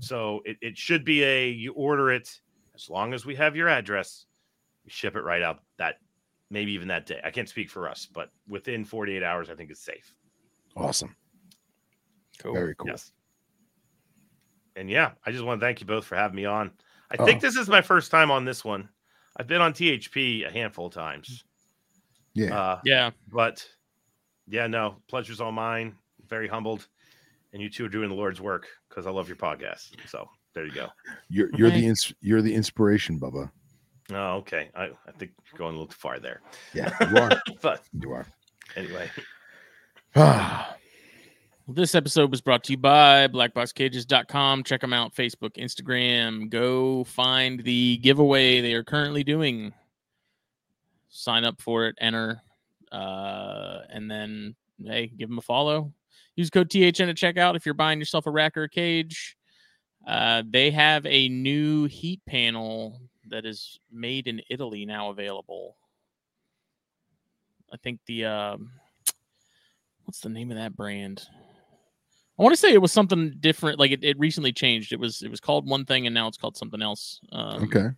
So 0.00 0.42
it, 0.44 0.56
it 0.60 0.76
should 0.76 1.04
be 1.04 1.22
a 1.22 1.48
you 1.50 1.72
order 1.72 2.10
it 2.10 2.40
as 2.74 2.88
long 2.90 3.14
as 3.14 3.24
we 3.24 3.34
have 3.36 3.54
your 3.54 3.68
address, 3.68 4.26
we 4.84 4.90
ship 4.90 5.14
it 5.16 5.20
right 5.22 5.42
out 5.42 5.60
that 5.78 5.96
maybe 6.50 6.72
even 6.72 6.88
that 6.88 7.06
day. 7.06 7.20
I 7.22 7.30
can't 7.30 7.48
speak 7.48 7.70
for 7.70 7.88
us, 7.88 8.06
but 8.12 8.30
within 8.48 8.84
48 8.84 9.22
hours, 9.22 9.48
I 9.50 9.54
think 9.54 9.70
it's 9.70 9.84
safe. 9.84 10.14
Awesome. 10.76 11.14
Cool. 12.38 12.54
Very 12.54 12.74
cool. 12.74 12.88
Yes. 12.88 13.12
And 14.74 14.90
yeah, 14.90 15.12
I 15.24 15.32
just 15.32 15.44
want 15.44 15.60
to 15.60 15.66
thank 15.66 15.80
you 15.80 15.86
both 15.86 16.04
for 16.04 16.16
having 16.16 16.36
me 16.36 16.46
on. 16.46 16.72
I 17.10 17.16
Oh. 17.18 17.24
think 17.26 17.40
this 17.40 17.56
is 17.56 17.68
my 17.68 17.82
first 17.82 18.10
time 18.10 18.30
on 18.30 18.44
this 18.44 18.64
one. 18.64 18.88
I've 19.36 19.46
been 19.46 19.60
on 19.60 19.72
THP 19.72 20.46
a 20.46 20.50
handful 20.50 20.86
of 20.86 20.94
times. 20.94 21.44
Yeah. 22.34 22.58
Uh, 22.58 22.80
Yeah. 22.84 23.10
but 23.32 23.66
yeah, 24.48 24.66
no, 24.66 24.96
pleasure's 25.08 25.40
all 25.40 25.52
mine. 25.52 25.94
Very 26.28 26.48
humbled. 26.48 26.86
And 27.52 27.60
you 27.62 27.68
two 27.68 27.84
are 27.84 27.88
doing 27.90 28.08
the 28.08 28.14
Lord's 28.14 28.40
work 28.40 28.66
because 28.88 29.06
I 29.06 29.10
love 29.10 29.28
your 29.28 29.36
podcast. 29.36 29.90
So 30.08 30.26
there 30.54 30.64
you 30.64 30.72
go. 30.72 30.88
You're 31.28 31.50
you're 31.56 31.70
the 31.70 31.86
ins- 31.86 32.14
you're 32.20 32.40
the 32.42 32.54
inspiration, 32.54 33.20
Bubba. 33.20 33.50
Oh, 34.10 34.36
okay. 34.38 34.70
I, 34.74 34.84
I 35.06 35.12
think 35.18 35.32
you're 35.50 35.58
going 35.58 35.74
a 35.74 35.78
little 35.78 35.86
too 35.86 35.96
far 35.98 36.18
there. 36.18 36.40
Yeah, 36.74 36.90
you 37.10 37.16
are. 37.18 37.30
But 37.62 37.82
you 37.98 38.12
are. 38.12 38.26
anyway, 38.76 39.10
Ah, 40.16 40.76
This 41.68 41.94
episode 41.94 42.30
was 42.30 42.40
brought 42.40 42.64
to 42.64 42.72
you 42.72 42.76
by 42.78 43.28
blackboxcages.com. 43.28 44.64
Check 44.64 44.80
them 44.80 44.92
out 44.92 45.14
Facebook, 45.14 45.56
Instagram. 45.56 46.50
Go 46.50 47.04
find 47.04 47.62
the 47.62 47.98
giveaway 47.98 48.60
they 48.60 48.74
are 48.74 48.84
currently 48.84 49.22
doing. 49.24 49.72
Sign 51.14 51.44
up 51.44 51.60
for 51.60 51.86
it, 51.86 51.96
enter, 52.00 52.40
uh, 52.90 53.80
and 53.90 54.10
then 54.10 54.56
hey, 54.82 55.08
give 55.08 55.28
them 55.28 55.38
a 55.38 55.42
follow. 55.42 55.92
Use 56.36 56.48
code 56.48 56.70
THN 56.70 57.10
at 57.10 57.16
checkout 57.16 57.54
if 57.54 57.66
you're 57.66 57.74
buying 57.74 57.98
yourself 57.98 58.26
a 58.26 58.30
rack 58.30 58.56
or 58.56 58.62
a 58.62 58.68
cage. 58.68 59.36
Uh, 60.06 60.42
they 60.48 60.70
have 60.70 61.04
a 61.04 61.28
new 61.28 61.84
heat 61.84 62.22
panel 62.26 62.98
that 63.28 63.44
is 63.44 63.78
made 63.92 64.26
in 64.26 64.40
Italy 64.48 64.86
now 64.86 65.10
available. 65.10 65.76
I 67.72 67.76
think 67.76 68.00
the 68.06 68.24
um, 68.24 68.70
what's 70.04 70.20
the 70.20 70.30
name 70.30 70.50
of 70.50 70.56
that 70.56 70.74
brand? 70.74 71.22
I 72.38 72.42
want 72.42 72.54
to 72.54 72.60
say 72.60 72.72
it 72.72 72.80
was 72.80 72.92
something 72.92 73.34
different. 73.38 73.78
Like 73.78 73.90
it, 73.90 74.02
it 74.02 74.18
recently 74.18 74.52
changed. 74.52 74.92
It 74.92 74.98
was 74.98 75.22
it 75.22 75.30
was 75.30 75.40
called 75.40 75.68
one 75.68 75.84
thing 75.84 76.06
and 76.06 76.14
now 76.14 76.26
it's 76.26 76.38
called 76.38 76.56
something 76.56 76.80
else. 76.80 77.20
Um, 77.30 77.64
Okay. 77.64 77.90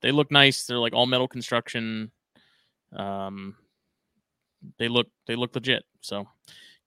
They 0.00 0.10
look 0.10 0.30
nice. 0.30 0.66
They're 0.66 0.78
like 0.78 0.94
all 0.94 1.06
metal 1.06 1.28
construction. 1.28 2.10
Um, 2.96 3.56
they 4.78 4.88
look 4.88 5.08
they 5.26 5.36
look 5.36 5.54
legit. 5.54 5.84
So 6.00 6.26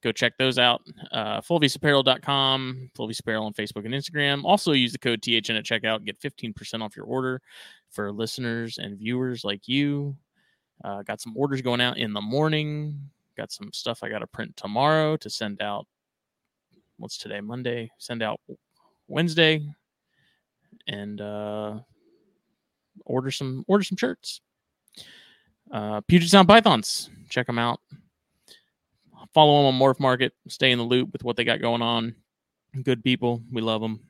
go 0.02 0.12
check 0.12 0.36
those 0.38 0.58
out. 0.58 0.82
Uh, 1.10 1.40
fulviusapparel.com, 1.40 2.90
Fulvius 2.96 3.20
Apparel 3.20 3.46
on 3.46 3.54
Facebook 3.54 3.84
and 3.84 3.94
Instagram. 3.94 4.44
Also 4.44 4.72
use 4.72 4.92
the 4.92 4.98
code 4.98 5.22
THN 5.22 5.56
at 5.56 5.64
checkout. 5.64 6.04
Get 6.04 6.20
15% 6.20 6.82
off 6.82 6.96
your 6.96 7.06
order 7.06 7.40
for 7.90 8.12
listeners 8.12 8.78
and 8.78 8.98
viewers 8.98 9.44
like 9.44 9.66
you. 9.66 10.16
Uh, 10.84 11.02
got 11.02 11.20
some 11.20 11.36
orders 11.36 11.62
going 11.62 11.80
out 11.80 11.98
in 11.98 12.12
the 12.12 12.20
morning. 12.20 13.00
Got 13.36 13.52
some 13.52 13.72
stuff 13.72 14.02
I 14.02 14.08
got 14.08 14.20
to 14.20 14.26
print 14.26 14.56
tomorrow 14.56 15.16
to 15.16 15.30
send 15.30 15.60
out. 15.60 15.86
What's 16.98 17.18
today? 17.18 17.40
Monday. 17.40 17.90
Send 17.98 18.22
out 18.22 18.40
Wednesday. 19.08 19.66
And 20.86 21.20
uh, 21.20 21.78
order 23.06 23.30
some 23.30 23.64
order 23.66 23.84
some 23.84 23.96
shirts. 23.96 24.40
Uh, 25.70 26.00
Puget 26.02 26.28
Sound 26.28 26.48
Pythons, 26.48 27.10
check 27.28 27.46
them 27.46 27.58
out. 27.58 27.80
Follow 29.34 29.66
them 29.66 29.74
on 29.74 29.80
Morph 29.80 30.00
Market. 30.00 30.32
Stay 30.48 30.70
in 30.70 30.78
the 30.78 30.84
loop 30.84 31.12
with 31.12 31.24
what 31.24 31.36
they 31.36 31.44
got 31.44 31.60
going 31.60 31.82
on. 31.82 32.14
Good 32.82 33.02
people, 33.02 33.42
we 33.50 33.60
love 33.62 33.80
them. 33.80 34.00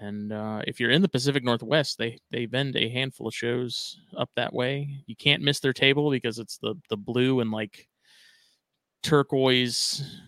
And 0.00 0.32
uh, 0.32 0.62
if 0.66 0.78
you're 0.78 0.90
in 0.90 1.02
the 1.02 1.08
Pacific 1.08 1.42
Northwest, 1.42 1.98
they 1.98 2.18
they 2.30 2.46
vend 2.46 2.76
a 2.76 2.88
handful 2.88 3.28
of 3.28 3.34
shows 3.34 3.98
up 4.16 4.30
that 4.36 4.52
way. 4.52 4.88
You 5.06 5.16
can't 5.16 5.42
miss 5.42 5.60
their 5.60 5.72
table 5.72 6.10
because 6.10 6.38
it's 6.38 6.58
the 6.58 6.74
the 6.90 6.96
blue 6.96 7.40
and 7.40 7.50
like 7.50 7.88
turquoise. 9.02 10.20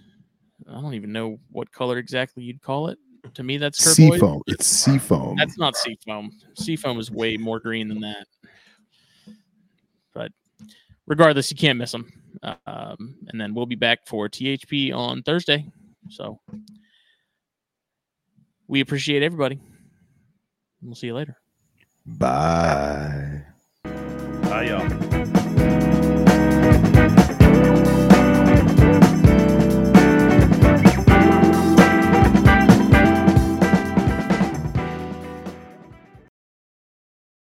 I 0.68 0.80
don't 0.80 0.94
even 0.94 1.12
know 1.12 1.38
what 1.50 1.72
color 1.72 1.98
exactly 1.98 2.44
you'd 2.44 2.62
call 2.62 2.88
it. 2.88 2.98
To 3.34 3.42
me, 3.42 3.56
that's 3.58 3.78
turquoise. 3.78 4.14
Seafoam. 4.14 4.42
It's 4.46 4.66
seafoam. 4.66 5.36
That's 5.36 5.58
not 5.58 5.76
seafoam. 5.76 6.30
Seafoam 6.56 6.98
is 6.98 7.10
way 7.10 7.36
more 7.36 7.60
green 7.60 7.88
than 7.88 8.00
that. 8.00 8.26
But 10.14 10.32
regardless, 11.06 11.50
you 11.50 11.56
can't 11.56 11.78
miss 11.78 11.92
them. 11.92 12.12
Um, 12.42 13.16
and 13.28 13.40
then 13.40 13.54
we'll 13.54 13.66
be 13.66 13.74
back 13.74 14.06
for 14.06 14.28
THP 14.28 14.94
on 14.94 15.22
Thursday. 15.22 15.66
So 16.10 16.40
we 18.66 18.80
appreciate 18.80 19.22
everybody. 19.22 19.60
We'll 20.82 20.94
see 20.94 21.08
you 21.08 21.14
later. 21.14 21.36
Bye. 22.06 23.44
Bye, 23.84 24.64
y'all. 24.64 25.37